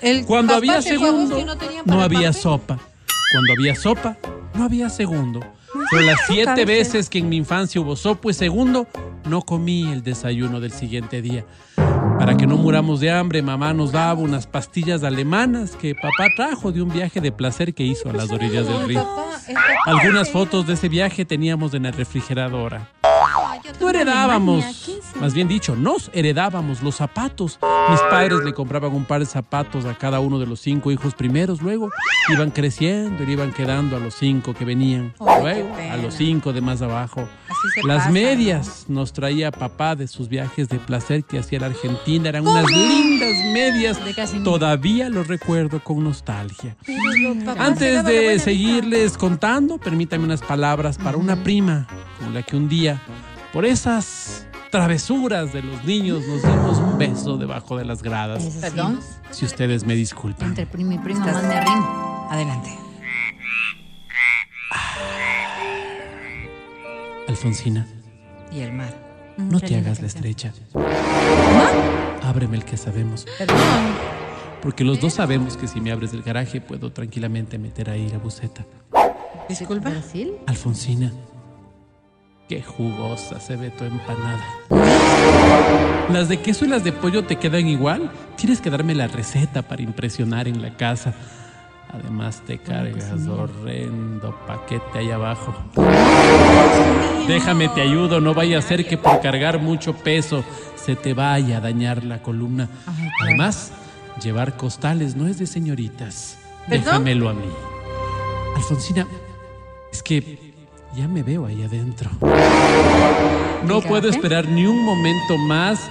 El 0.00 0.24
Cuando 0.24 0.54
había 0.54 0.80
segundo, 0.80 1.44
no 1.44 1.54
no 1.96 2.00
había 2.02 2.32
sopa. 2.32 2.78
Cuando 3.32 3.52
había 3.58 3.74
sopa, 3.74 4.16
no 4.54 4.64
había 4.64 4.88
segundo. 4.90 5.40
Pero 5.90 6.02
las 6.02 6.20
siete 6.26 6.64
veces 6.64 7.08
que 7.08 7.18
en 7.18 7.28
mi 7.28 7.36
infancia 7.36 7.80
hubo 7.80 7.96
sopa 7.96 8.30
y 8.30 8.34
segundo, 8.34 8.86
no 9.24 9.42
comí 9.42 9.90
el 9.90 10.02
desayuno 10.02 10.60
del 10.60 10.72
siguiente 10.72 11.22
día. 11.22 11.44
Para 12.18 12.36
que 12.36 12.46
no 12.46 12.56
muramos 12.56 13.00
de 13.00 13.10
hambre, 13.10 13.42
mamá 13.42 13.74
nos 13.74 13.92
daba 13.92 14.20
unas 14.20 14.46
pastillas 14.46 15.02
alemanas 15.02 15.76
que 15.76 15.94
papá 15.94 16.28
trajo 16.36 16.72
de 16.72 16.80
un 16.80 16.90
viaje 16.90 17.20
de 17.20 17.32
placer 17.32 17.74
que 17.74 17.82
hizo 17.82 18.08
a 18.08 18.12
las 18.12 18.30
orillas 18.30 18.66
del 18.66 18.86
río. 18.86 19.06
Algunas 19.84 20.30
fotos 20.30 20.66
de 20.66 20.74
ese 20.74 20.88
viaje 20.88 21.24
teníamos 21.24 21.74
en 21.74 21.84
la 21.84 21.90
refrigeradora. 21.90 22.90
No 23.80 23.90
heredábamos, 23.90 24.64
más 25.20 25.34
bien 25.34 25.48
dicho, 25.48 25.76
nos 25.76 26.10
heredábamos 26.12 26.82
los 26.82 26.96
zapatos. 26.96 27.58
Mis 27.90 28.00
padres 28.00 28.40
le 28.44 28.52
compraban 28.52 28.94
un 28.94 29.04
par 29.04 29.20
de 29.20 29.26
zapatos 29.26 29.84
a 29.84 29.94
cada 29.94 30.20
uno 30.20 30.38
de 30.38 30.46
los 30.46 30.60
cinco 30.60 30.90
hijos 30.90 31.14
primeros, 31.14 31.62
luego 31.62 31.90
iban 32.32 32.50
creciendo 32.50 33.22
y 33.22 33.26
le 33.26 33.32
iban 33.32 33.52
quedando 33.52 33.96
a 33.96 34.00
los 34.00 34.14
cinco 34.14 34.54
que 34.54 34.64
venían, 34.64 35.14
luego 35.18 35.74
a 35.90 35.96
los 35.96 36.14
cinco 36.14 36.52
de 36.52 36.60
más 36.60 36.82
abajo. 36.82 37.28
Las 37.84 37.98
pasa, 37.98 38.10
medias 38.10 38.84
nos 38.88 39.12
traía 39.12 39.50
papá 39.50 39.96
de 39.96 40.06
sus 40.06 40.28
viajes 40.28 40.68
de 40.68 40.78
placer 40.78 41.24
que 41.24 41.38
hacía 41.38 41.60
la 41.60 41.66
Argentina, 41.66 42.28
eran 42.28 42.46
unas 42.46 42.70
lindas 42.70 43.34
medias. 43.52 43.98
Todavía 44.42 45.08
los 45.08 45.28
recuerdo 45.28 45.80
con 45.82 46.04
nostalgia. 46.04 46.76
¿no? 46.86 47.52
Antes 47.58 48.04
de 48.04 48.38
seguirles 48.38 49.16
contando, 49.16 49.78
permítame 49.78 50.24
unas 50.24 50.42
palabras 50.42 50.98
para 50.98 51.16
una 51.16 51.42
prima 51.42 51.86
con 52.18 52.34
la 52.34 52.42
que 52.42 52.56
un 52.56 52.68
día, 52.68 53.00
por 53.54 53.64
esas 53.64 54.46
travesuras 54.72 55.52
de 55.52 55.62
los 55.62 55.84
niños, 55.84 56.26
nos 56.26 56.42
dimos 56.42 56.78
un 56.78 56.98
beso 56.98 57.36
debajo 57.38 57.78
de 57.78 57.84
las 57.84 58.02
gradas. 58.02 58.42
Perdón. 58.60 58.98
Si 59.30 59.44
ustedes 59.44 59.84
me 59.86 59.94
disculpan. 59.94 60.48
Entre 60.48 60.66
primo 60.66 60.90
y 60.90 60.98
prima. 60.98 61.24
Adelante. 62.30 62.70
Alfonsina, 67.28 67.86
Y 68.52 68.60
el 68.60 68.72
mar. 68.72 68.92
no 69.36 69.60
Qué 69.60 69.68
te 69.68 69.76
hagas 69.76 70.00
la 70.00 70.08
estrecha. 70.08 70.52
Ábreme 72.24 72.56
el 72.56 72.64
que 72.64 72.76
sabemos. 72.76 73.26
Perdón. 73.38 73.56
Porque 74.62 74.82
los 74.82 75.00
dos 75.00 75.14
sabemos 75.14 75.56
que 75.56 75.68
si 75.68 75.80
me 75.80 75.92
abres 75.92 76.12
el 76.12 76.22
garaje 76.22 76.60
puedo 76.60 76.90
tranquilamente 76.92 77.56
meter 77.58 77.88
ahí 77.90 78.08
la 78.08 78.18
buceta. 78.18 78.64
Disculpa. 79.48 79.90
¿Brasil? 79.90 80.32
Alfonsina, 80.46 81.12
qué 82.48 82.62
jugosa 82.62 83.40
se 83.40 83.56
ve 83.56 83.70
tu 83.70 83.84
empanada. 83.84 84.44
Las 86.10 86.28
de 86.28 86.40
queso 86.40 86.64
y 86.64 86.68
las 86.68 86.84
de 86.84 86.92
pollo 86.92 87.24
te 87.24 87.36
quedan 87.36 87.66
igual. 87.66 88.10
Tienes 88.36 88.60
que 88.60 88.70
darme 88.70 88.94
la 88.94 89.06
receta 89.06 89.62
para 89.62 89.82
impresionar 89.82 90.48
en 90.48 90.60
la 90.60 90.76
casa. 90.76 91.14
Además 91.92 92.42
te 92.44 92.58
cargas 92.58 93.26
horrendo 93.26 94.36
paquete 94.46 94.98
ahí 94.98 95.10
abajo. 95.10 95.54
Déjame 97.28 97.68
te 97.68 97.80
ayudo, 97.80 98.20
no 98.20 98.34
vaya 98.34 98.58
a 98.58 98.62
ser 98.62 98.86
que 98.86 98.98
por 98.98 99.20
cargar 99.20 99.60
mucho 99.60 99.94
peso 99.94 100.44
se 100.74 100.96
te 100.96 101.14
vaya 101.14 101.58
a 101.58 101.60
dañar 101.60 102.04
la 102.04 102.20
columna. 102.20 102.68
Además, 103.22 103.72
llevar 104.22 104.56
costales 104.56 105.14
no 105.14 105.28
es 105.28 105.38
de 105.38 105.46
señoritas. 105.46 106.36
Déjamelo 106.66 107.28
a 107.28 107.34
mí. 107.34 107.46
Alfonsina, 108.56 109.06
es 109.92 110.02
que 110.02 110.43
Ya 110.96 111.08
me 111.08 111.22
veo 111.22 111.46
ahí 111.46 111.62
adentro. 111.62 112.10
No 113.66 113.80
puedo 113.80 114.08
esperar 114.08 114.48
ni 114.48 114.66
un 114.66 114.84
momento 114.84 115.36
más 115.38 115.90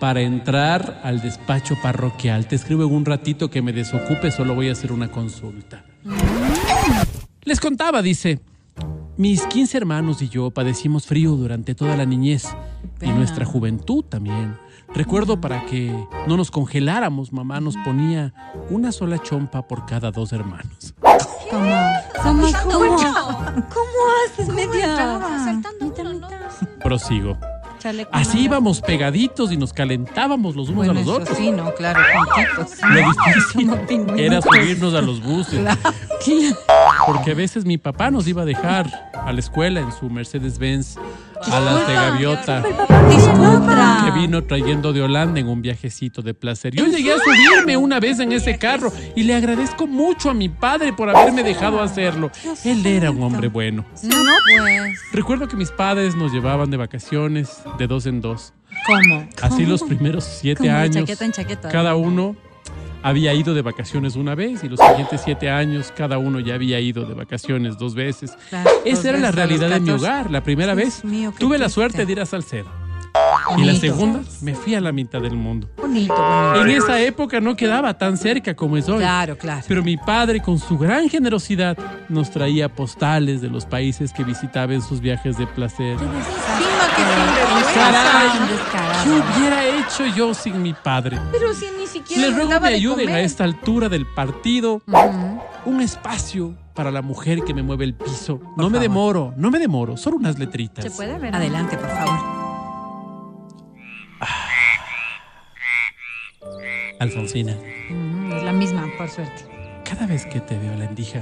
para 0.00 0.22
entrar 0.22 1.00
al 1.02 1.20
despacho 1.20 1.76
parroquial. 1.82 2.46
Te 2.46 2.56
escribo 2.56 2.84
en 2.84 2.94
un 2.94 3.04
ratito 3.04 3.50
que 3.50 3.60
me 3.60 3.72
desocupe, 3.72 4.30
solo 4.30 4.54
voy 4.54 4.68
a 4.68 4.72
hacer 4.72 4.92
una 4.92 5.10
consulta. 5.10 5.84
Les 7.42 7.60
contaba, 7.60 8.00
dice. 8.02 8.40
Mis 9.18 9.42
15 9.42 9.76
hermanos 9.76 10.22
y 10.22 10.28
yo 10.28 10.52
padecimos 10.52 11.06
frío 11.06 11.32
durante 11.32 11.74
toda 11.74 11.96
la 11.96 12.06
niñez 12.06 12.46
y 13.02 13.08
nuestra 13.08 13.44
juventud 13.44 14.04
también. 14.04 14.56
Recuerdo 14.94 15.40
para 15.40 15.66
que 15.66 15.92
no 16.28 16.36
nos 16.36 16.52
congeláramos, 16.52 17.32
mamá 17.32 17.60
nos 17.60 17.76
ponía 17.78 18.32
una 18.70 18.92
sola 18.92 19.18
chompa 19.18 19.66
por 19.66 19.86
cada 19.86 20.12
dos 20.12 20.32
hermanos. 20.32 20.94
¿Cómo? 22.22 22.46
¿Cómo? 22.62 22.96
¿Cómo? 22.96 22.96
¿Cómo 23.68 24.00
haces, 24.26 24.48
media? 24.48 25.20
Prosigo. 26.82 27.36
Así 28.10 28.40
íbamos 28.40 28.80
pegaditos 28.80 29.52
y 29.52 29.56
nos 29.56 29.72
calentábamos 29.72 30.56
los 30.56 30.68
unos 30.68 30.86
Bueno, 30.86 30.92
a 30.92 30.94
los 30.94 31.04
eso 31.04 31.14
otros. 31.14 31.36
sí, 31.38 31.52
no, 31.52 31.72
claro, 31.74 32.00
juntitos. 32.12 32.78
Lo 32.82 33.08
difícil 33.08 34.18
era 34.18 34.42
subirnos 34.42 34.94
a 34.94 35.00
los 35.00 35.22
buses. 35.22 35.60
Porque 37.06 37.30
a 37.30 37.34
veces 37.34 37.64
mi 37.64 37.78
papá 37.78 38.10
nos 38.10 38.26
iba 38.26 38.42
a 38.42 38.44
dejar 38.44 39.10
a 39.14 39.32
la 39.32 39.38
escuela 39.38 39.80
en 39.80 39.92
su 39.92 40.10
Mercedes-Benz 40.10 40.96
a 41.50 41.60
las 41.60 41.86
de 41.88 41.94
Gaviota. 41.94 42.62
Disculpa. 43.08 44.02
Que 44.04 44.10
vino 44.20 44.44
trayendo 44.44 44.92
de 44.92 45.02
Holanda 45.02 45.40
en 45.40 45.48
un 45.48 45.62
viajecito 45.62 46.22
de 46.22 46.34
placer. 46.34 46.74
Yo 46.74 46.86
llegué 46.86 47.12
a 47.12 47.18
subirme 47.18 47.76
una 47.76 48.00
vez 48.00 48.20
en 48.20 48.32
ese 48.32 48.58
carro 48.58 48.92
y 49.14 49.22
le 49.22 49.34
agradezco 49.34 49.86
mucho 49.86 50.30
a 50.30 50.34
mi 50.34 50.48
padre 50.48 50.92
por 50.92 51.08
haberme 51.08 51.42
dejado 51.42 51.80
hacerlo. 51.80 52.30
Él 52.64 52.84
era 52.86 53.10
un 53.10 53.22
hombre 53.22 53.48
bueno. 53.48 53.84
No, 54.02 54.16
pues. 54.16 55.00
Recuerdo 55.12 55.48
que 55.48 55.56
mis 55.56 55.70
padres 55.70 56.14
nos 56.14 56.32
llevaban 56.32 56.70
de 56.70 56.76
vacaciones 56.76 57.62
de 57.78 57.86
dos 57.86 58.06
en 58.06 58.20
dos. 58.20 58.52
¿Cómo? 58.86 59.28
Así 59.42 59.66
los 59.66 59.82
primeros 59.82 60.24
siete 60.24 60.70
años. 60.70 60.96
chaqueta 60.96 61.24
en 61.24 61.32
chaqueta. 61.32 61.68
Cada 61.68 61.94
uno 61.96 62.36
había 63.02 63.34
ido 63.34 63.54
de 63.54 63.62
vacaciones 63.62 64.16
una 64.16 64.34
vez 64.34 64.64
y 64.64 64.68
los 64.68 64.80
siguientes 64.80 65.20
siete 65.24 65.50
años 65.50 65.92
cada 65.96 66.18
uno 66.18 66.40
ya 66.40 66.54
había 66.54 66.80
ido 66.80 67.04
de 67.04 67.14
vacaciones 67.14 67.78
dos 67.78 67.94
veces. 67.94 68.32
Dos 68.50 68.60
Esa 68.84 69.10
era 69.10 69.18
la 69.18 69.30
veces 69.30 69.34
realidad 69.34 69.68
de 69.68 69.80
mi 69.80 69.86
14. 69.86 69.92
hogar. 69.92 70.30
La 70.30 70.42
primera 70.42 70.74
Dios 70.74 70.86
vez 70.86 71.04
mío, 71.04 71.32
tuve 71.38 71.58
la 71.58 71.68
suerte 71.68 72.04
de 72.04 72.12
ir 72.12 72.20
a 72.20 72.26
Salcedo. 72.26 72.87
Y 73.56 73.60
la 73.64 73.72
Bonito. 73.72 73.80
segunda 73.80 74.20
me 74.42 74.54
fui 74.54 74.74
a 74.74 74.80
la 74.80 74.92
mitad 74.92 75.20
del 75.20 75.34
mundo. 75.34 75.68
Bonito, 75.76 76.14
bonito. 76.14 76.62
En 76.62 76.70
esa 76.70 77.00
época 77.00 77.40
no 77.40 77.56
quedaba 77.56 77.96
tan 77.96 78.16
cerca 78.16 78.54
como 78.54 78.76
es 78.76 78.88
hoy. 78.88 78.98
Claro, 78.98 79.36
claro. 79.38 79.62
Pero 79.66 79.82
mi 79.82 79.96
padre, 79.96 80.40
con 80.40 80.58
su 80.58 80.76
gran 80.78 81.08
generosidad, 81.08 81.76
nos 82.08 82.30
traía 82.30 82.68
postales 82.68 83.40
de 83.40 83.48
los 83.48 83.64
países 83.66 84.12
que 84.12 84.22
visitaba 84.24 84.74
en 84.74 84.82
sus 84.82 85.00
viajes 85.00 85.38
de 85.38 85.46
placer. 85.46 85.96
Descarado. 87.58 88.30
¿Qué 89.04 89.10
hubiera 89.10 89.64
hecho 89.66 90.06
yo 90.16 90.34
sin 90.34 90.62
mi 90.62 90.72
padre? 90.74 91.18
Pero 91.32 91.54
si 91.54 91.66
ni 91.78 91.86
siquiera 91.86 92.22
Les 92.28 92.34
ruego 92.36 92.60
me 92.60 92.68
de 92.68 92.74
ayuden 92.74 93.08
a 93.08 93.12
comer. 93.12 93.24
esta 93.24 93.44
altura 93.44 93.88
del 93.88 94.06
partido. 94.06 94.82
Un 95.64 95.80
espacio 95.80 96.54
para 96.74 96.90
la 96.90 97.02
mujer 97.02 97.42
que 97.44 97.52
me 97.54 97.62
mueve 97.62 97.84
el 97.84 97.94
piso. 97.94 98.40
no 98.56 98.64
me 98.70 98.78
favor. 98.78 98.80
demoro, 98.80 99.34
no 99.36 99.50
me 99.50 99.58
demoro, 99.58 99.96
solo 99.96 100.16
unas 100.16 100.38
letritas. 100.38 100.84
¿Se 100.84 100.90
puede 100.90 101.18
ver? 101.18 101.34
Adelante, 101.34 101.76
por 101.76 101.88
favor. 101.90 102.37
Alfonsina, 107.00 107.56
Mm, 107.90 108.32
es 108.32 108.42
la 108.42 108.52
misma, 108.52 108.86
por 108.98 109.08
suerte. 109.08 109.44
cada 109.84 110.06
vez 110.06 110.26
que 110.26 110.40
te 110.40 110.58
veo 110.58 110.74
la 110.76 110.84
endija, 110.84 111.20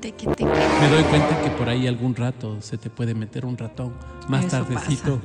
Tequi, 0.00 0.26
tequi. 0.26 0.44
me 0.44 0.88
doy 0.88 1.02
cuenta 1.04 1.40
que 1.42 1.50
por 1.50 1.68
ahí 1.68 1.86
algún 1.86 2.14
rato 2.16 2.60
se 2.60 2.76
te 2.78 2.90
puede 2.90 3.14
meter 3.14 3.46
un 3.46 3.56
ratón. 3.56 3.94
Más 4.28 4.44
Eso 4.46 4.58
tardecito 4.58 5.20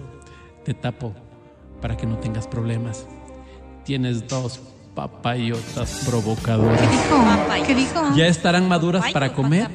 te 0.63 0.73
tapo 0.75 1.13
para 1.81 1.97
que 1.97 2.05
no 2.05 2.17
tengas 2.17 2.47
problemas. 2.47 3.05
Tienes 3.83 4.27
dos 4.27 4.59
papayotas 4.93 6.03
provocadoras. 6.07 6.79
¿Qué 7.65 7.73
dijo? 7.75 8.15
Ya 8.15 8.27
estarán 8.27 8.67
maduras 8.67 9.01
Papayos, 9.01 9.13
para 9.13 9.33
comer 9.33 9.69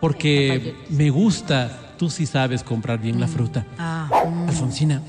porque 0.00 0.74
me 0.90 1.10
gusta. 1.10 1.78
Tú 1.98 2.08
sí 2.10 2.24
sabes 2.26 2.62
comprar 2.64 2.98
bien 2.98 3.20
la 3.20 3.28
fruta. 3.28 3.64
Ah, 3.78 4.08
Alfonsina, 4.48 5.00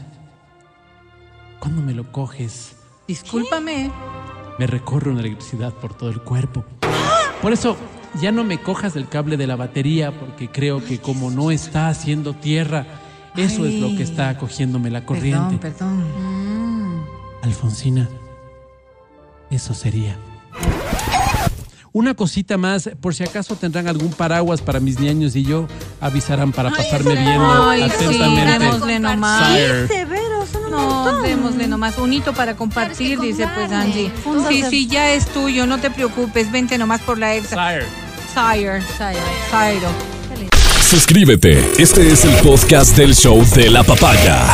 cuando 1.59 1.81
me 1.81 1.93
lo 1.93 2.11
coges, 2.11 2.75
discúlpame. 3.07 3.91
me 4.59 4.67
recorre 4.67 5.11
una 5.11 5.21
electricidad 5.21 5.73
por 5.73 5.93
todo 5.93 6.09
el 6.09 6.21
cuerpo. 6.21 6.63
Por 7.41 7.53
eso, 7.53 7.75
ya 8.21 8.31
no 8.31 8.43
me 8.43 8.61
cojas 8.61 8.93
del 8.93 9.09
cable 9.09 9.37
de 9.37 9.47
la 9.47 9.55
batería, 9.55 10.11
porque 10.11 10.49
creo 10.49 10.83
que 10.83 10.99
como 10.99 11.31
no 11.31 11.51
está 11.51 11.89
haciendo 11.89 12.33
tierra, 12.33 12.85
eso 13.35 13.65
es 13.65 13.75
lo 13.75 13.95
que 13.97 14.03
está 14.03 14.37
cogiéndome 14.37 14.91
la 14.91 15.05
corriente. 15.05 15.57
Perdón, 15.57 16.03
perdón. 16.03 17.05
Alfonsina, 17.41 18.07
eso 19.49 19.73
sería. 19.73 20.17
Una 21.91 22.15
cosita 22.15 22.57
más, 22.57 22.89
por 23.01 23.13
si 23.13 23.23
acaso 23.23 23.55
tendrán 23.55 23.87
algún 23.87 24.11
paraguas 24.11 24.61
para 24.61 24.79
mis 24.79 24.99
niños 24.99 25.35
y 25.35 25.43
yo, 25.43 25.67
avisarán 26.01 26.51
para 26.51 26.71
pasarme 26.71 27.13
viendo 27.13 27.69
Ay, 27.69 27.87
sí, 27.99 28.99
nomás. 28.99 29.55
Sire. 29.55 29.87
No, 30.73 31.21
démosle 31.21 31.67
nomás 31.67 31.97
un 31.97 32.11
hito 32.13 32.33
para 32.33 32.55
compartir, 32.55 33.19
dice 33.19 33.47
pues 33.53 33.71
Angie. 33.71 34.11
Sí, 34.47 34.63
sí, 34.69 34.87
ya 34.87 35.11
es 35.11 35.27
tuyo, 35.27 35.65
no 35.65 35.79
te 35.79 35.91
preocupes, 35.91 36.51
vente 36.51 36.77
nomás 36.77 37.01
por 37.01 37.17
la 37.17 37.35
extra. 37.35 37.69
Sire. 37.69 37.85
Sire, 38.33 38.81
Sire. 39.51 39.87
Suscríbete. 40.81 41.71
Este 41.77 42.11
es 42.11 42.25
el 42.25 42.35
podcast 42.37 42.95
del 42.97 43.15
show 43.15 43.43
de 43.55 43.69
la 43.69 43.83
papaya. 43.83 44.45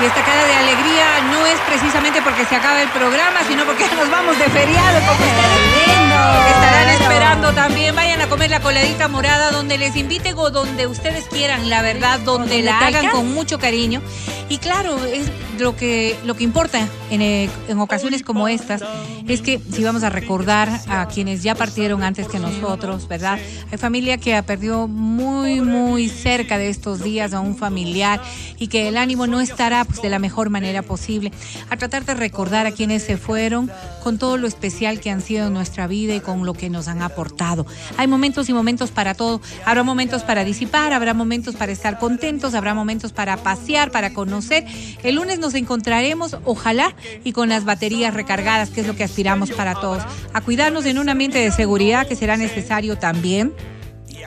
Y 0.00 0.04
esta 0.04 0.22
cara 0.22 0.44
de 0.44 0.54
alegría 0.54 1.22
no 1.30 1.46
es 1.46 1.58
precisamente 1.60 2.20
porque 2.22 2.44
se 2.44 2.56
acaba 2.56 2.82
el 2.82 2.88
programa, 2.90 3.40
sino 3.48 3.64
porque 3.64 3.84
nos 3.96 4.10
vamos 4.10 4.38
de 4.38 4.44
feriado, 4.44 5.00
como 5.00 5.12
ustedes 5.12 5.84
que 5.84 5.85
estarán 6.16 6.88
esperando 6.88 7.52
también. 7.52 7.94
Vayan 7.94 8.20
a 8.20 8.28
comer 8.28 8.50
la 8.50 8.60
coladita 8.60 9.08
morada 9.08 9.50
donde 9.50 9.78
les 9.78 9.96
inviten 9.96 10.36
o 10.38 10.50
donde 10.50 10.86
ustedes 10.86 11.24
quieran, 11.26 11.68
la 11.68 11.82
verdad, 11.82 12.20
donde 12.20 12.36
donde 12.46 12.62
la 12.62 12.78
hagan 12.78 12.94
alcance. 12.96 13.10
con 13.10 13.34
mucho 13.34 13.58
cariño. 13.58 14.02
Y 14.48 14.58
claro, 14.58 14.96
es 15.04 15.28
lo 15.58 15.76
que, 15.76 16.16
lo 16.24 16.34
que 16.34 16.44
importa 16.44 16.86
en, 17.10 17.22
eh, 17.22 17.50
en 17.68 17.80
ocasiones 17.80 18.22
como 18.22 18.46
estas, 18.46 18.82
es 19.26 19.40
que 19.40 19.60
si 19.72 19.82
vamos 19.82 20.04
a 20.04 20.10
recordar 20.10 20.68
a 20.88 21.08
quienes 21.08 21.42
ya 21.42 21.56
partieron 21.56 22.04
antes 22.04 22.28
que 22.28 22.38
nosotros, 22.38 23.08
¿verdad? 23.08 23.38
Hay 23.72 23.78
familia 23.78 24.18
que 24.18 24.36
ha 24.36 24.42
perdido 24.42 24.86
muy, 24.86 25.60
muy 25.60 26.08
cerca 26.08 26.58
de 26.58 26.68
estos 26.68 27.02
días 27.02 27.32
a 27.32 27.40
un 27.40 27.56
familiar 27.56 28.20
y 28.58 28.68
que 28.68 28.86
el 28.86 28.96
ánimo 28.96 29.26
no 29.26 29.40
estará 29.40 29.84
pues, 29.84 30.00
de 30.00 30.10
la 30.10 30.20
mejor 30.20 30.50
manera 30.50 30.82
posible. 30.82 31.32
A 31.70 31.76
tratar 31.76 32.04
de 32.04 32.14
recordar 32.14 32.66
a 32.66 32.70
quienes 32.70 33.02
se 33.02 33.16
fueron 33.16 33.70
con 34.04 34.18
todo 34.18 34.36
lo 34.36 34.46
especial 34.46 35.00
que 35.00 35.10
han 35.10 35.22
sido 35.22 35.48
en 35.48 35.54
nuestra 35.54 35.88
vida 35.88 36.05
con 36.22 36.46
lo 36.46 36.54
que 36.54 36.70
nos 36.70 36.88
han 36.88 37.02
aportado. 37.02 37.66
Hay 37.96 38.06
momentos 38.06 38.48
y 38.48 38.52
momentos 38.52 38.90
para 38.90 39.14
todo. 39.14 39.40
Habrá 39.64 39.82
momentos 39.82 40.22
para 40.22 40.44
disipar, 40.44 40.92
habrá 40.92 41.14
momentos 41.14 41.56
para 41.56 41.72
estar 41.72 41.98
contentos, 41.98 42.54
habrá 42.54 42.74
momentos 42.74 43.12
para 43.12 43.36
pasear, 43.36 43.90
para 43.90 44.12
conocer. 44.12 44.64
El 45.02 45.16
lunes 45.16 45.38
nos 45.38 45.54
encontraremos, 45.54 46.36
ojalá, 46.44 46.94
y 47.24 47.32
con 47.32 47.48
las 47.48 47.64
baterías 47.64 48.14
recargadas, 48.14 48.70
que 48.70 48.80
es 48.80 48.86
lo 48.86 48.96
que 48.96 49.04
aspiramos 49.04 49.50
para 49.50 49.74
todos. 49.74 50.02
A 50.32 50.40
cuidarnos 50.40 50.86
en 50.86 50.98
un 50.98 51.08
ambiente 51.08 51.38
de 51.38 51.50
seguridad 51.50 52.06
que 52.06 52.16
será 52.16 52.36
necesario 52.36 52.96
también. 52.96 53.52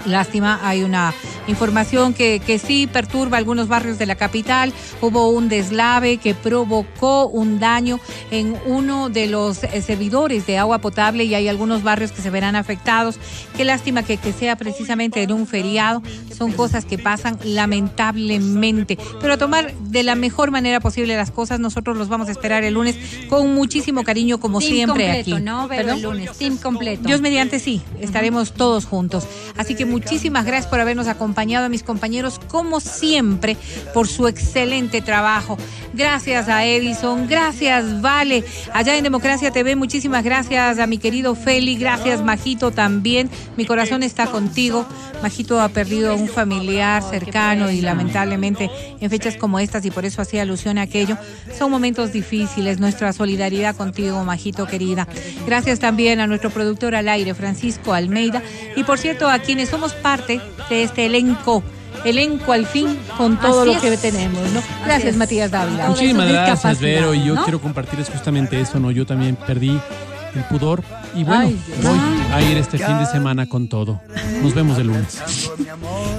Lástima, 0.05 0.59
hay 0.63 0.83
una 0.83 1.13
información 1.47 2.13
que, 2.13 2.39
que 2.45 2.59
sí 2.59 2.87
perturba 2.87 3.37
algunos 3.37 3.67
barrios 3.67 3.97
de 3.97 4.05
la 4.05 4.15
capital. 4.15 4.73
Hubo 5.01 5.29
un 5.29 5.49
deslave 5.49 6.17
que 6.17 6.33
provocó 6.33 7.27
un 7.27 7.59
daño 7.59 7.99
en 8.31 8.55
uno 8.65 9.09
de 9.09 9.27
los 9.27 9.63
eh, 9.63 9.81
servidores 9.81 10.45
de 10.47 10.57
agua 10.57 10.79
potable 10.79 11.23
y 11.25 11.35
hay 11.35 11.47
algunos 11.47 11.83
barrios 11.83 12.11
que 12.11 12.21
se 12.21 12.29
verán 12.29 12.55
afectados. 12.55 13.19
Qué 13.57 13.65
lástima 13.65 14.03
que, 14.03 14.17
que 14.17 14.31
sea 14.31 14.55
precisamente 14.55 15.21
en 15.23 15.31
un 15.31 15.47
feriado. 15.47 16.01
Son 16.35 16.51
cosas 16.51 16.85
que 16.85 16.97
pasan 16.97 17.37
lamentablemente. 17.43 18.97
Pero 19.19 19.33
a 19.33 19.37
tomar 19.37 19.73
de 19.73 20.03
la 20.03 20.15
mejor 20.15 20.51
manera 20.51 20.79
posible 20.79 21.15
las 21.15 21.31
cosas, 21.31 21.59
nosotros 21.59 21.97
los 21.97 22.07
vamos 22.09 22.29
a 22.29 22.31
esperar 22.31 22.63
el 22.63 22.75
lunes 22.75 22.95
con 23.27 23.53
muchísimo 23.53 24.03
cariño, 24.03 24.39
como 24.39 24.59
Team 24.59 24.71
siempre 24.71 25.05
completo, 25.05 25.35
aquí. 25.35 25.43
no, 25.43 25.71
el 25.71 26.01
lunes. 26.01 26.37
Team 26.37 26.57
completo. 26.57 27.03
Dios 27.05 27.21
mediante 27.21 27.59
sí, 27.59 27.81
estaremos 27.99 28.53
todos 28.53 28.85
juntos. 28.85 29.25
Así 29.57 29.75
que 29.75 29.88
muchísimas 29.89 30.45
gracias 30.45 30.69
por 30.69 30.79
habernos 30.79 31.07
acompañado. 31.07 31.65
a 31.65 31.69
mis 31.69 31.83
compañeros 31.83 32.39
como 32.47 32.79
siempre 32.79 33.57
por 33.93 34.07
su 34.07 34.27
excelente 34.27 35.01
trabajo. 35.01 35.57
Gracias 35.93 36.47
a 36.47 36.65
Edison, 36.65 37.27
gracias 37.27 38.01
Vale, 38.01 38.43
allá 38.73 38.95
en 38.95 39.03
Democracia 39.03 39.51
TV, 39.51 39.75
muchísimas 39.75 40.23
gracias 40.23 40.79
a 40.79 40.87
mi 40.87 40.97
querido 40.97 41.33
Feli, 41.35 41.75
gracias 41.75 42.21
Majito 42.21 42.71
también, 42.71 43.29
mi 43.57 43.65
corazón 43.65 44.03
está 44.03 44.27
contigo. 44.27 44.85
Majito 45.21 45.59
ha 45.59 45.69
perdido 45.69 46.15
un 46.15 46.29
familiar 46.29 47.03
cercano 47.03 47.69
y 47.69 47.81
lamentablemente 47.81 48.69
en 49.01 49.09
fechas 49.09 49.35
como 49.35 49.59
estas 49.59 49.85
y 49.85 49.91
por 49.91 50.05
eso 50.05 50.21
hacía 50.21 50.43
alusión 50.43 50.77
a 50.77 50.83
aquello, 50.83 51.17
son 51.57 51.71
momentos 51.71 52.13
difíciles, 52.13 52.79
nuestra 52.79 53.11
solidaridad 53.11 53.75
contigo, 53.75 54.23
Majito 54.23 54.65
querida. 54.65 55.07
Gracias 55.45 55.79
también 55.79 56.19
a 56.19 56.27
nuestro 56.27 56.51
productor 56.51 56.95
al 56.95 57.09
aire, 57.09 57.33
Francisco 57.33 57.93
Almeida, 57.93 58.41
y 58.75 58.83
por 58.83 58.97
cierto 58.99 59.29
a 59.29 59.39
quienes 59.39 59.69
somos 59.79 59.93
parte 59.93 60.41
de 60.69 60.83
este 60.83 61.05
elenco 61.05 61.63
elenco 62.03 62.51
al 62.51 62.65
fin 62.65 62.97
con 63.17 63.37
todo 63.39 63.61
Así 63.61 63.73
lo 63.75 63.81
que 63.81 63.93
es. 63.93 64.01
tenemos, 64.01 64.41
¿no? 64.51 64.61
Gracias. 64.85 65.15
Matías 65.15 65.51
Dávila. 65.51 65.87
Muchísimas 65.87 66.29
gracias, 66.29 66.79
Vero. 66.81 67.13
Y 67.13 67.23
yo 67.23 67.35
¿no? 67.35 67.43
quiero 67.43 67.61
compartirles 67.61 68.09
justamente 68.09 68.59
eso, 68.59 68.79
¿no? 68.79 68.91
Yo 68.91 69.05
también 69.05 69.35
perdí 69.35 69.79
el 70.35 70.43
pudor. 70.45 70.83
Y 71.15 71.23
bueno, 71.23 71.43
Ay, 71.47 71.59
voy 71.81 71.97
a 72.31 72.41
ir 72.41 72.57
este 72.57 72.77
fin 72.77 72.97
de 72.99 73.05
semana 73.05 73.47
con 73.47 73.67
todo. 73.67 74.01
Nos 74.41 74.53
vemos 74.53 74.77
el 74.77 74.87
lunes. 74.87 75.19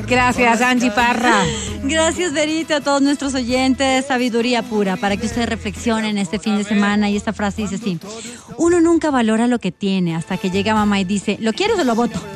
Gracias, 0.07 0.61
Angie 0.61 0.91
Parra. 0.91 1.43
Gracias, 1.82 2.32
Verita, 2.32 2.77
a 2.77 2.81
todos 2.81 3.01
nuestros 3.01 3.35
oyentes. 3.35 4.07
Sabiduría 4.07 4.62
pura 4.62 4.97
para 4.97 5.16
que 5.16 5.27
ustedes 5.27 5.49
reflexionen 5.49 6.19
este 6.19 6.39
fin 6.39 6.57
de 6.57 6.65
semana. 6.65 7.09
Y 7.11 7.16
esta 7.16 7.32
frase 7.32 7.62
dice 7.62 7.77
así: 7.77 7.99
Uno 8.57 8.81
nunca 8.81 9.11
valora 9.11 9.47
lo 9.47 9.59
que 9.59 9.73
tiene 9.73 10.16
hasta 10.16 10.37
que 10.37 10.51
llega 10.51 10.74
mamá 10.74 11.01
y 11.01 11.05
dice, 11.05 11.39
¿lo 11.41 11.53
quieres 11.53 11.78
o 11.78 11.85
lo 11.85 11.95
voto? 11.95 12.20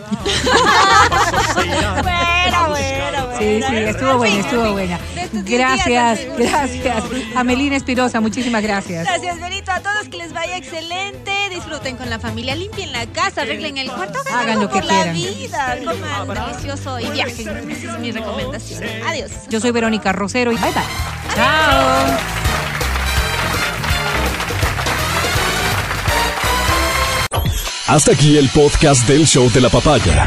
Buena, 1.55 2.69
buena, 2.69 3.25
buena. 3.25 3.34
Sí, 3.45 3.63
sí, 3.69 3.77
estuvo 3.77 4.17
buena, 4.17 4.37
estuvo 4.41 4.73
buena. 4.73 4.99
Gracias, 5.33 6.21
gracias. 6.39 7.05
A 7.37 7.45
Melina 7.45 7.77
Espirosa, 7.77 8.21
muchísimas 8.21 8.63
gracias. 8.63 9.07
Gracias, 9.07 9.39
Benito. 9.41 9.71
A 9.71 9.81
todos 9.81 10.09
que 10.11 10.17
les 10.17 10.33
vaya 10.33 10.57
excelente. 10.57 11.33
Disfruten 11.51 11.97
con 11.97 12.09
la 12.09 12.19
familia. 12.19 12.55
Limpien 12.55 12.91
la 12.93 13.05
casa, 13.07 13.43
arreglen 13.43 13.77
el 13.77 13.91
cuarto. 13.91 14.19
Hagan 14.33 14.61
lo 14.61 14.69
que 14.69 14.79
por 14.79 14.85
la 14.87 14.95
quieran. 14.95 15.15
vida. 15.15 15.79
Coman 15.85 16.49
delicioso 16.49 16.99
y 17.01 17.07
viajen. 17.11 17.71
Esa 17.71 17.93
es 17.95 17.99
mi 17.99 18.13
recomendación. 18.13 18.83
Adiós. 19.07 19.31
Yo 19.51 19.61
soy 19.61 19.73
Verónica 19.73 20.13
Rosero 20.13 20.51
y 20.51 20.57
bye 20.57 20.71
bye. 20.71 20.83
Chao. 21.35 22.17
Hasta 27.87 28.13
aquí 28.13 28.39
el 28.39 28.49
podcast 28.49 29.07
del 29.07 29.27
show 29.27 29.51
de 29.51 29.61
la 29.61 29.69
papaya. 29.69 30.27